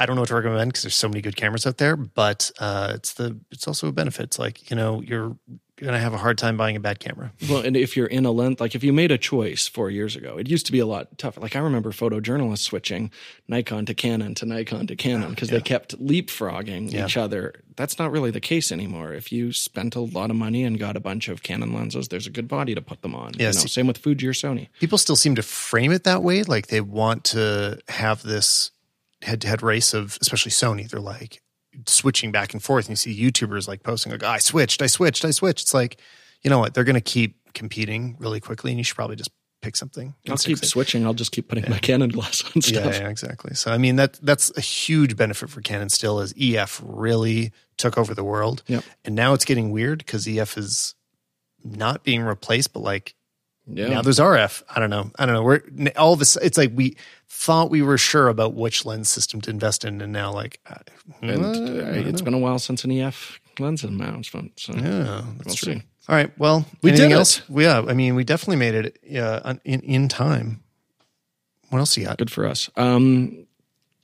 I 0.02 0.06
don't 0.06 0.16
know 0.16 0.24
what 0.24 0.30
to 0.30 0.36
recommend 0.36 0.70
because 0.72 0.84
there's 0.84 0.95
so 0.95 1.08
many 1.08 1.22
good 1.22 1.36
cameras 1.36 1.68
out 1.68 1.78
there, 1.78 1.95
but 1.95 2.49
uh, 2.60 2.93
it's 2.95 3.14
the 3.14 3.39
it's 3.52 3.68
also 3.68 3.88
a 3.88 3.91
benefit. 3.91 4.24
It's 4.24 4.39
like, 4.39 4.70
you 4.72 4.76
know, 4.76 5.02
you're 5.02 5.38
gonna 5.78 5.97
have 5.99 6.14
a 6.14 6.18
hard 6.18 6.38
time 6.38 6.58
buying 6.58 6.76
a 6.76 6.80
bad 6.80 6.99
camera. 6.99 7.32
Well, 7.49 7.62
and 7.62 7.76
if 7.76 7.97
you're 7.97 8.06
in 8.08 8.26
a 8.26 8.32
lens, 8.32 8.60
like 8.60 8.76
if 8.76 8.84
you 8.84 8.93
made 8.93 9.12
a 9.12 9.18
choice 9.18 9.68
four 9.68 9.89
years 9.89 10.16
ago, 10.16 10.38
it 10.38 10.47
used 10.47 10.66
to 10.68 10.72
be 10.72 10.78
a 10.80 10.86
lot 10.86 11.18
tougher. 11.18 11.39
Like 11.41 11.56
I 11.56 11.60
remember 11.60 11.91
photojournalists 11.91 12.60
switching 12.60 13.10
Nikon 13.47 13.86
to 13.88 13.93
Canon 13.95 14.36
to 14.36 14.45
Nikon 14.45 14.86
to 14.88 14.95
Canon 14.95 15.32
because 15.32 15.49
they 15.49 15.60
kept 15.62 15.99
leapfrogging 15.99 16.91
Yeah. 16.91 17.06
each 17.06 17.18
other. 17.18 17.54
That's 17.76 17.97
not 17.97 18.12
really 18.12 18.30
the 18.32 18.39
case 18.41 18.72
anymore. 18.72 19.14
If 19.14 19.32
you 19.32 19.52
spent 19.54 19.95
a 19.95 20.02
lot 20.02 20.30
of 20.30 20.36
money 20.36 20.64
and 20.64 20.78
got 20.78 20.95
a 20.95 20.99
bunch 20.99 21.30
of 21.30 21.41
Canon 21.41 21.74
lenses, 21.74 22.10
there's 22.10 22.28
a 22.28 22.32
good 22.32 22.47
body 22.47 22.76
to 22.76 22.82
put 22.82 23.02
them 23.02 23.16
on. 23.16 23.32
Yeah, 23.36 23.39
you 23.39 23.45
know, 23.47 23.52
see- 23.62 23.68
same 23.68 23.88
with 23.88 23.97
Fuji 23.97 24.28
or 24.28 24.34
Sony. 24.34 24.68
people 24.80 24.97
still 24.99 25.16
seem 25.16 25.34
to 25.36 25.41
frame 25.43 25.91
it 25.91 26.04
that 26.04 26.22
way. 26.22 26.43
Like 26.43 26.68
they 26.68 26.82
want 26.82 27.24
to 27.26 27.80
have 27.88 28.22
this 28.22 28.72
head 29.22 29.41
to 29.41 29.47
head 29.47 29.61
race 29.61 29.93
of, 29.93 30.17
especially 30.22 30.51
Sony. 30.51 30.89
They're 30.89 30.99
like 30.99 31.41
switching 31.88 32.32
back 32.32 32.53
and 32.53 32.61
forth. 32.61 32.86
And 32.86 32.91
you 32.91 32.95
see 32.97 33.19
YouTubers 33.32 33.67
like 33.67 33.84
posting, 33.84 34.11
like, 34.11 34.24
I 34.24 34.38
switched, 34.39 34.82
I 34.82 34.88
switched, 34.88 35.24
I 35.26 35.32
switched. 35.32 35.63
It's 35.63 35.74
like, 35.74 35.99
you 36.41 36.49
know 36.49 36.59
what? 36.59 36.74
They're 36.74 36.84
going 36.84 36.95
to 36.95 37.01
keep 37.01 37.36
competing 37.53 38.15
really 38.19 38.39
quickly. 38.39 38.72
And 38.72 38.78
you 38.78 38.84
should 38.84 38.95
probably 38.95 39.15
just 39.15 39.32
pick 39.61 39.76
something. 39.76 40.15
I'll 40.28 40.38
keep 40.38 40.57
it. 40.57 40.65
switching. 40.65 41.05
I'll 41.05 41.13
just 41.13 41.32
keep 41.32 41.47
putting 41.47 41.69
my 41.69 41.78
Canon 41.78 42.09
glass 42.09 42.43
on 42.43 42.51
Yeah, 42.55 42.61
stuff. 42.61 42.99
yeah, 42.99 43.09
exactly. 43.09 43.53
So, 43.53 43.72
I 43.72 43.78
mean, 43.78 43.95
that 43.97 44.13
that's 44.22 44.51
a 44.57 44.61
huge 44.61 45.15
benefit 45.15 45.49
for 45.49 45.61
Canon 45.61 45.89
still 45.89 46.19
as 46.19 46.34
EF 46.39 46.82
really 46.84 47.51
took 47.78 47.97
over 47.97 48.13
the 48.15 48.24
world. 48.24 48.63
Yep. 48.67 48.84
And 49.05 49.15
now 49.15 49.34
it's 49.34 49.45
getting 49.45 49.69
weird 49.72 49.99
because 49.99 50.28
EF 50.28 50.57
is 50.57 50.95
not 51.63 52.03
being 52.03 52.22
replaced, 52.24 52.74
but 52.74 52.80
like 52.80 53.13
Yeah. 53.74 53.89
now 53.89 54.01
there's 54.01 54.19
RF. 54.19 54.63
I 54.74 54.80
don't 54.80 54.89
know. 54.89 55.11
I 55.17 55.26
don't 55.26 55.36
know. 55.36 55.43
We're 55.43 55.61
all 55.97 56.15
this. 56.15 56.36
It's 56.38 56.57
like 56.57 56.72
we 56.74 56.95
thought 57.30 57.69
we 57.69 57.82
were 57.82 57.97
sure 57.97 58.28
about 58.28 58.53
which 58.53 58.86
lens 58.86 59.09
system 59.09 59.41
to 59.41 59.49
invest 59.49 59.86
in, 59.86 60.01
and 60.01 60.11
now 60.13 60.32
like, 60.32 60.59
uh, 60.69 60.76
uh, 61.24 61.28
it's 61.28 62.22
know. 62.22 62.26
been 62.26 62.34
a 62.34 62.39
while 62.39 62.59
since 62.59 62.84
an 62.84 62.91
EF 62.91 63.39
lens 63.59 63.84
announcement. 63.84 64.59
So 64.59 64.74
yeah, 64.74 65.24
that's 65.38 65.45
We'll 65.45 65.55
true. 65.55 65.74
see. 65.76 65.84
All 66.09 66.15
right. 66.15 66.38
Well, 66.38 66.65
We 66.82 66.89
anything 66.91 67.09
did 67.09 67.19
it. 67.19 67.41
Yeah. 67.49 67.84
I 67.88 67.93
mean, 67.93 68.15
we 68.15 68.24
definitely 68.24 68.57
made 68.57 68.76
it 68.76 69.17
uh, 69.22 69.55
in 69.63 69.82
in 69.82 70.07
time. 70.07 70.63
What 71.69 71.80
else 71.80 71.95
you 71.97 72.05
got? 72.05 72.17
good 72.17 72.32
for 72.32 72.45
us. 72.47 72.69
Um, 72.76 73.45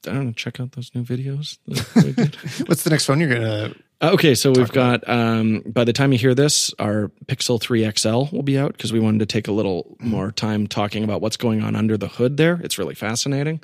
I 0.08 0.14
don't 0.14 0.26
know. 0.28 0.32
Check 0.32 0.60
out 0.60 0.74
those 0.74 0.92
new 0.96 1.04
videos. 1.04 1.58
that 1.68 2.04
we 2.04 2.12
did. 2.14 2.36
What's 2.68 2.84
the 2.84 2.90
next 2.90 3.06
phone 3.06 3.20
you're 3.20 3.30
gonna? 3.30 3.74
Okay, 4.00 4.36
so 4.36 4.52
we've 4.52 4.72
got 4.72 5.08
um, 5.10 5.64
by 5.66 5.84
the 5.84 5.94
time 5.94 6.12
you 6.12 6.20
hear 6.20 6.36
this, 6.36 6.72
our 6.78 7.12
Pixel 7.26 7.60
3 7.60 7.90
XL 7.98 8.36
will 8.36 8.44
be 8.44 8.58
out 8.58 8.74
because 8.74 8.94
we 8.94 9.00
wanted 9.00 9.20
to 9.20 9.26
take 9.26 9.48
a 9.48 9.52
little 9.52 9.98
more 10.00 10.32
time 10.32 10.68
talking 10.68 11.04
about 11.04 11.20
what's 11.20 11.38
going 11.38 11.64
on 11.64 11.76
under 11.76 11.98
the 11.98 12.08
hood 12.08 12.38
there. 12.38 12.60
It's 12.64 12.78
really 12.78 12.94
fascinating. 12.94 13.60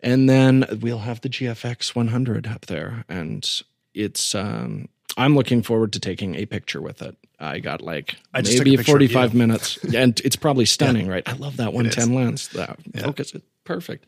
And 0.00 0.28
then 0.28 0.64
we'll 0.80 0.98
have 0.98 1.20
the 1.20 1.28
GFX 1.28 1.94
100 1.94 2.46
up 2.48 2.66
there, 2.66 3.04
and 3.08 3.48
it's 3.94 4.34
um, 4.34 4.88
I'm 5.16 5.34
looking 5.34 5.62
forward 5.62 5.92
to 5.94 6.00
taking 6.00 6.34
a 6.36 6.46
picture 6.46 6.80
with 6.80 7.02
it. 7.02 7.16
I 7.38 7.58
got 7.58 7.80
like 7.80 8.16
I 8.34 8.42
just 8.42 8.58
took 8.58 8.66
a 8.66 8.70
maybe 8.70 8.82
45 8.82 9.34
minutes, 9.34 9.78
and 9.94 10.20
it's 10.24 10.36
probably 10.36 10.66
stunning, 10.66 11.08
right? 11.08 11.26
I 11.26 11.32
love 11.32 11.56
that 11.56 11.72
110 11.72 12.14
lens. 12.14 12.48
That 12.48 12.78
focus 12.98 13.34
is 13.34 13.42
perfect. 13.64 14.06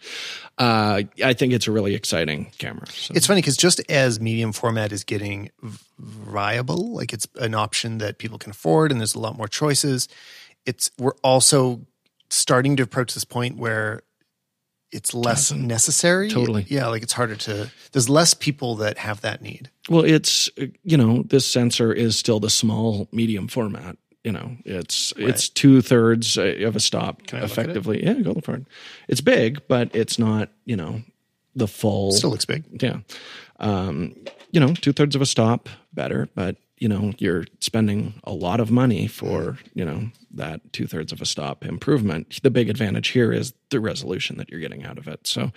Uh, 0.59 1.03
I 1.24 1.32
think 1.32 1.53
it's 1.53 1.66
a 1.66 1.72
really 1.72 1.94
exciting 1.94 2.53
camera. 2.59 2.86
So. 2.88 3.14
It's 3.14 3.26
funny 3.26 3.40
because 3.40 3.57
just 3.57 3.80
as 3.90 4.20
medium 4.20 4.53
format 4.53 4.92
is 4.92 5.03
getting 5.05 5.50
viable, 5.98 6.92
like 6.94 7.12
it's 7.12 7.26
an 7.36 7.55
option 7.55 7.98
that 7.98 8.18
people 8.18 8.38
can 8.38 8.50
afford, 8.50 8.92
and 8.92 9.00
there's 9.00 9.14
a 9.14 9.20
lot 9.20 9.36
more 9.36 9.48
choices. 9.48 10.09
It's 10.66 10.90
we're 10.98 11.16
also 11.24 11.86
starting 12.28 12.76
to 12.76 12.82
approach 12.82 13.14
this 13.14 13.24
point 13.24 13.57
where 13.57 14.03
it's 14.93 15.14
less 15.14 15.51
necessary. 15.53 16.28
Totally. 16.28 16.66
yeah. 16.68 16.86
Like 16.88 17.03
it's 17.03 17.14
harder 17.14 17.36
to. 17.36 17.70
There's 17.93 18.09
less 18.09 18.34
people 18.34 18.76
that 18.76 18.99
have 18.99 19.22
that 19.22 19.43
need. 19.43 19.70
Well, 19.88 20.05
it's 20.05 20.51
uh, 20.61 20.66
you 20.84 20.97
know 20.97 21.22
this 21.22 21.47
sensor 21.47 21.93
is 21.93 22.16
still 22.18 22.38
the 22.40 22.51
small 22.51 23.09
medium 23.12 23.49
format. 23.49 23.97
You 24.22 24.30
know, 24.32 24.57
it's 24.64 25.12
it's 25.16 25.49
two 25.49 25.80
thirds 25.82 26.36
of 26.36 26.76
a 26.76 26.80
stop 26.80 27.16
I 27.18 27.22
look 27.22 27.34
at 27.34 27.43
it? 27.43 27.45
effectively. 27.45 28.05
Yeah, 28.05 28.14
go 28.14 28.34
for 28.34 28.55
it. 28.55 28.66
It's 29.09 29.20
big, 29.20 29.66
but 29.66 29.95
it's 29.97 30.18
not 30.18 30.51
you 30.64 30.76
know 30.76 31.03
the 31.57 31.66
full. 31.66 32.12
Still 32.12 32.30
looks 32.30 32.45
big. 32.45 32.64
yeah, 32.80 32.99
um, 33.59 34.14
you 34.53 34.61
know, 34.61 34.74
two 34.74 34.93
thirds 34.93 35.16
of 35.16 35.22
a 35.22 35.26
stop 35.26 35.68
better, 35.93 36.28
but 36.36 36.57
you 36.78 36.88
know 36.88 37.12
you're 37.18 37.47
spending 37.61 38.14
a 38.24 38.32
lot 38.32 38.61
of 38.61 38.70
money 38.70 39.09
for 39.09 39.59
you 39.74 39.84
know 39.84 40.05
that 40.35 40.72
two 40.72 40.87
thirds 40.87 41.12
of 41.12 41.20
a 41.20 41.26
stop 41.26 41.64
improvement. 41.64 42.41
The 42.43 42.51
big 42.51 42.68
advantage 42.70 43.09
here 43.09 43.33
is 43.33 43.53
the 43.70 43.80
resolution 43.80 44.37
that 44.39 44.51
you're 44.51 44.61
getting 44.61 44.85
out 44.85 44.99
of 44.99 45.09
it. 45.09 45.26
So 45.26 45.51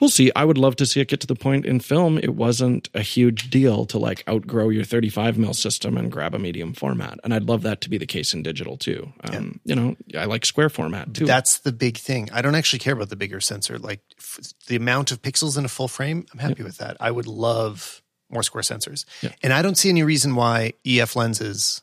we'll 0.00 0.10
see. 0.10 0.30
I 0.36 0.44
would 0.44 0.58
love 0.58 0.76
to 0.76 0.86
see 0.86 1.00
it 1.00 1.08
get 1.08 1.20
to 1.20 1.26
the 1.26 1.34
point 1.34 1.66
in 1.66 1.80
film. 1.80 2.18
It 2.18 2.34
wasn't 2.34 2.88
a 2.94 3.02
huge 3.02 3.50
deal 3.50 3.86
to 3.86 3.98
like 3.98 4.22
outgrow 4.28 4.68
your 4.68 4.84
35 4.84 5.36
mil 5.38 5.54
system 5.54 5.96
and 5.96 6.10
grab 6.10 6.34
a 6.34 6.38
medium 6.38 6.72
format, 6.74 7.18
and 7.24 7.32
I'd 7.34 7.44
love 7.44 7.62
that 7.62 7.80
to 7.82 7.90
be 7.90 7.98
the 7.98 8.06
case 8.06 8.34
in 8.34 8.42
digital 8.42 8.76
too. 8.76 9.12
Um, 9.24 9.60
You 9.64 9.74
know, 9.74 9.96
I 10.16 10.24
like 10.26 10.44
square 10.46 10.68
format 10.68 11.12
too. 11.14 11.26
That's 11.26 11.58
the 11.58 11.72
big 11.72 11.96
thing. 11.98 12.28
I 12.32 12.42
don't 12.42 12.54
actually 12.54 12.78
care 12.80 12.94
about 12.94 13.08
the 13.08 13.16
bigger 13.16 13.40
sensor. 13.40 13.78
Like 13.78 14.00
f- 14.18 14.38
the 14.68 14.76
amount 14.76 15.10
of 15.12 15.22
pixels 15.22 15.56
in 15.58 15.64
a 15.64 15.68
full 15.68 15.88
frame, 15.88 16.26
I'm 16.32 16.38
happy 16.38 16.62
with 16.62 16.78
that. 16.78 16.96
I 17.00 17.10
would 17.10 17.26
love 17.26 18.02
more 18.30 18.42
square 18.42 18.62
sensors. 18.62 19.04
Yeah. 19.22 19.30
And 19.42 19.52
I 19.52 19.62
don't 19.62 19.76
see 19.76 19.88
any 19.88 20.02
reason 20.02 20.34
why 20.34 20.72
EF 20.84 21.14
lenses 21.14 21.82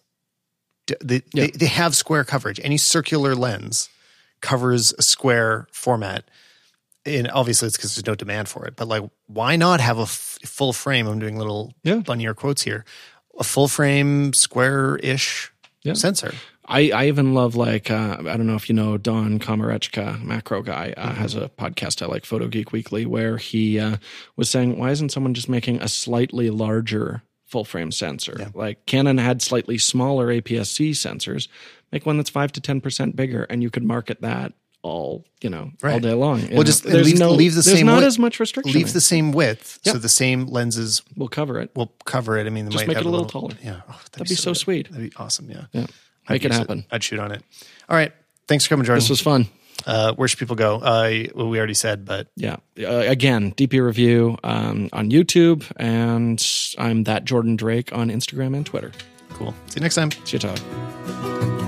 they, 1.02 1.22
Yeah. 1.34 1.46
they, 1.46 1.52
they 1.52 1.66
have 1.68 1.96
square 1.96 2.24
coverage. 2.24 2.60
Any 2.64 2.78
circular 2.78 3.36
lens 3.36 3.90
covers 4.42 4.94
a 4.98 5.02
square 5.02 5.68
format. 5.72 6.26
And 7.06 7.30
obviously 7.32 7.68
it's 7.68 7.76
because 7.78 7.96
there's 7.96 8.06
no 8.08 8.16
demand 8.16 8.48
for 8.48 8.66
it. 8.66 8.76
But 8.76 8.88
like, 8.88 9.04
why 9.28 9.56
not 9.56 9.82
have 9.82 10.00
a 10.00 10.04
f- 10.04 10.38
full 10.46 10.72
frame? 10.74 11.08
I'm 11.08 11.20
doing 11.20 11.38
little 11.38 11.74
Yeah. 11.84 11.96
bunnier 11.98 12.34
quotes 12.34 12.62
here. 12.62 12.86
A 13.40 13.44
full 13.44 13.68
frame, 13.68 14.32
square-ish 14.34 15.52
Yeah. 15.84 15.94
sensor. 15.94 16.34
I, 16.66 16.92
I 16.92 17.08
even 17.08 17.34
love 17.34 17.56
like 17.58 17.92
uh, 17.92 18.18
I 18.20 18.38
don't 18.38 18.48
know 18.48 18.56
if 18.56 18.70
you 18.70 18.76
know 18.76 18.98
Don 18.98 19.38
Komarechka, 19.38 20.22
macro 20.24 20.62
guy, 20.62 20.94
uh, 20.96 21.10
Mm-hmm. 21.10 21.22
has 21.22 21.36
a 21.36 21.50
podcast 21.50 22.02
I 22.02 22.06
like, 22.06 22.24
Photo 22.26 22.48
Geek 22.48 22.72
Weekly, 22.72 23.06
where 23.06 23.36
he 23.38 23.80
uh, 23.80 23.98
was 24.38 24.50
saying, 24.50 24.78
why 24.78 24.92
isn't 24.92 25.10
someone 25.12 25.34
just 25.34 25.50
making 25.50 25.82
a 25.82 25.90
slightly 25.90 26.50
larger 26.50 27.22
full 27.54 27.64
frame 27.66 27.92
sensor? 27.92 28.52
Like 28.56 28.86
Canon 28.88 29.20
had 29.20 29.42
slightly 29.44 29.78
smaller 29.78 30.28
APS-C 30.28 30.92
sensors. 30.92 31.48
Make 31.92 32.06
one 32.08 32.18
that's 32.18 32.30
five 32.32 32.52
to 32.54 32.62
ten 32.62 32.82
percent 32.82 33.16
bigger, 33.16 33.44
and 33.44 33.62
you 33.62 33.70
could 33.70 33.84
market 33.84 34.22
that 34.22 34.54
all 34.82 35.24
you 35.42 35.50
know 35.52 35.72
all 35.84 36.00
day 36.00 36.14
long. 36.14 36.42
Well, 36.48 36.50
know, 36.58 36.64
just 36.64 36.84
there's 36.84 37.06
leave- 37.06 37.20
no, 37.20 37.30
leave 37.32 37.52
the 37.54 37.62
there's 37.62 37.78
same 37.78 37.86
not 37.86 37.98
width- 37.98 38.08
as 38.08 38.18
much 38.20 38.40
restriction. 38.40 38.74
Leave 38.74 38.92
the 38.92 39.00
same 39.00 39.32
width. 39.32 39.80
So 39.86 39.94
the 40.00 40.10
same 40.10 40.48
lenses 40.48 41.04
we'll 41.16 41.30
cover 41.30 41.60
it. 41.62 41.70
will 41.76 41.94
cover 42.06 42.36
it. 42.38 42.48
I 42.48 42.50
mean, 42.50 42.66
Just 42.72 42.88
might 42.88 42.96
make 42.96 42.98
it 42.98 43.06
a 43.06 43.10
little 43.10 43.28
taller. 43.28 43.54
Yeah, 43.64 43.82
oh, 43.88 44.02
That'd 44.14 44.28
be 44.28 44.34
so 44.36 44.52
good. 44.52 44.58
sweet. 44.58 44.92
That'd 44.92 45.12
be 45.12 45.16
awesome. 45.18 45.50
Yeah, 45.52 45.66
Yeah, 45.72 45.86
I'd 46.28 46.34
make 46.34 46.46
it 46.46 46.52
happen. 46.52 46.86
I'd 46.92 47.04
shoot 47.04 47.20
on 47.20 47.32
it. 47.32 47.44
All 47.88 47.96
right, 47.96 48.12
thanks 48.48 48.66
for 48.66 48.70
coming, 48.70 48.86
Jordan. 48.86 49.02
This 49.02 49.10
was 49.12 49.22
fun. 49.22 49.48
Uh, 49.86 50.14
where 50.14 50.28
should 50.28 50.40
people 50.40 50.56
go? 50.56 50.78
Uh, 50.78 51.24
well, 51.36 51.50
we 51.50 51.58
already 51.58 51.74
said, 51.74 52.06
but 52.06 52.28
Yeah. 52.36 52.58
Uh, 52.80 53.04
again, 53.08 53.52
DP 53.54 53.84
Review 53.84 54.38
um, 54.44 54.90
on 54.94 55.10
YouTube, 55.10 55.70
and 55.78 56.44
I'm 56.78 57.04
that 57.04 57.26
Jordan 57.26 57.56
Drake 57.56 57.92
on 57.94 58.10
Instagram 58.10 58.56
and 58.56 58.66
Twitter. 58.66 58.92
cool. 59.34 59.54
See 59.68 59.80
you 59.80 59.82
next 59.82 59.96
time. 59.96 60.12
See 60.12 60.38
you, 60.38 60.40
Todd. 60.40 61.63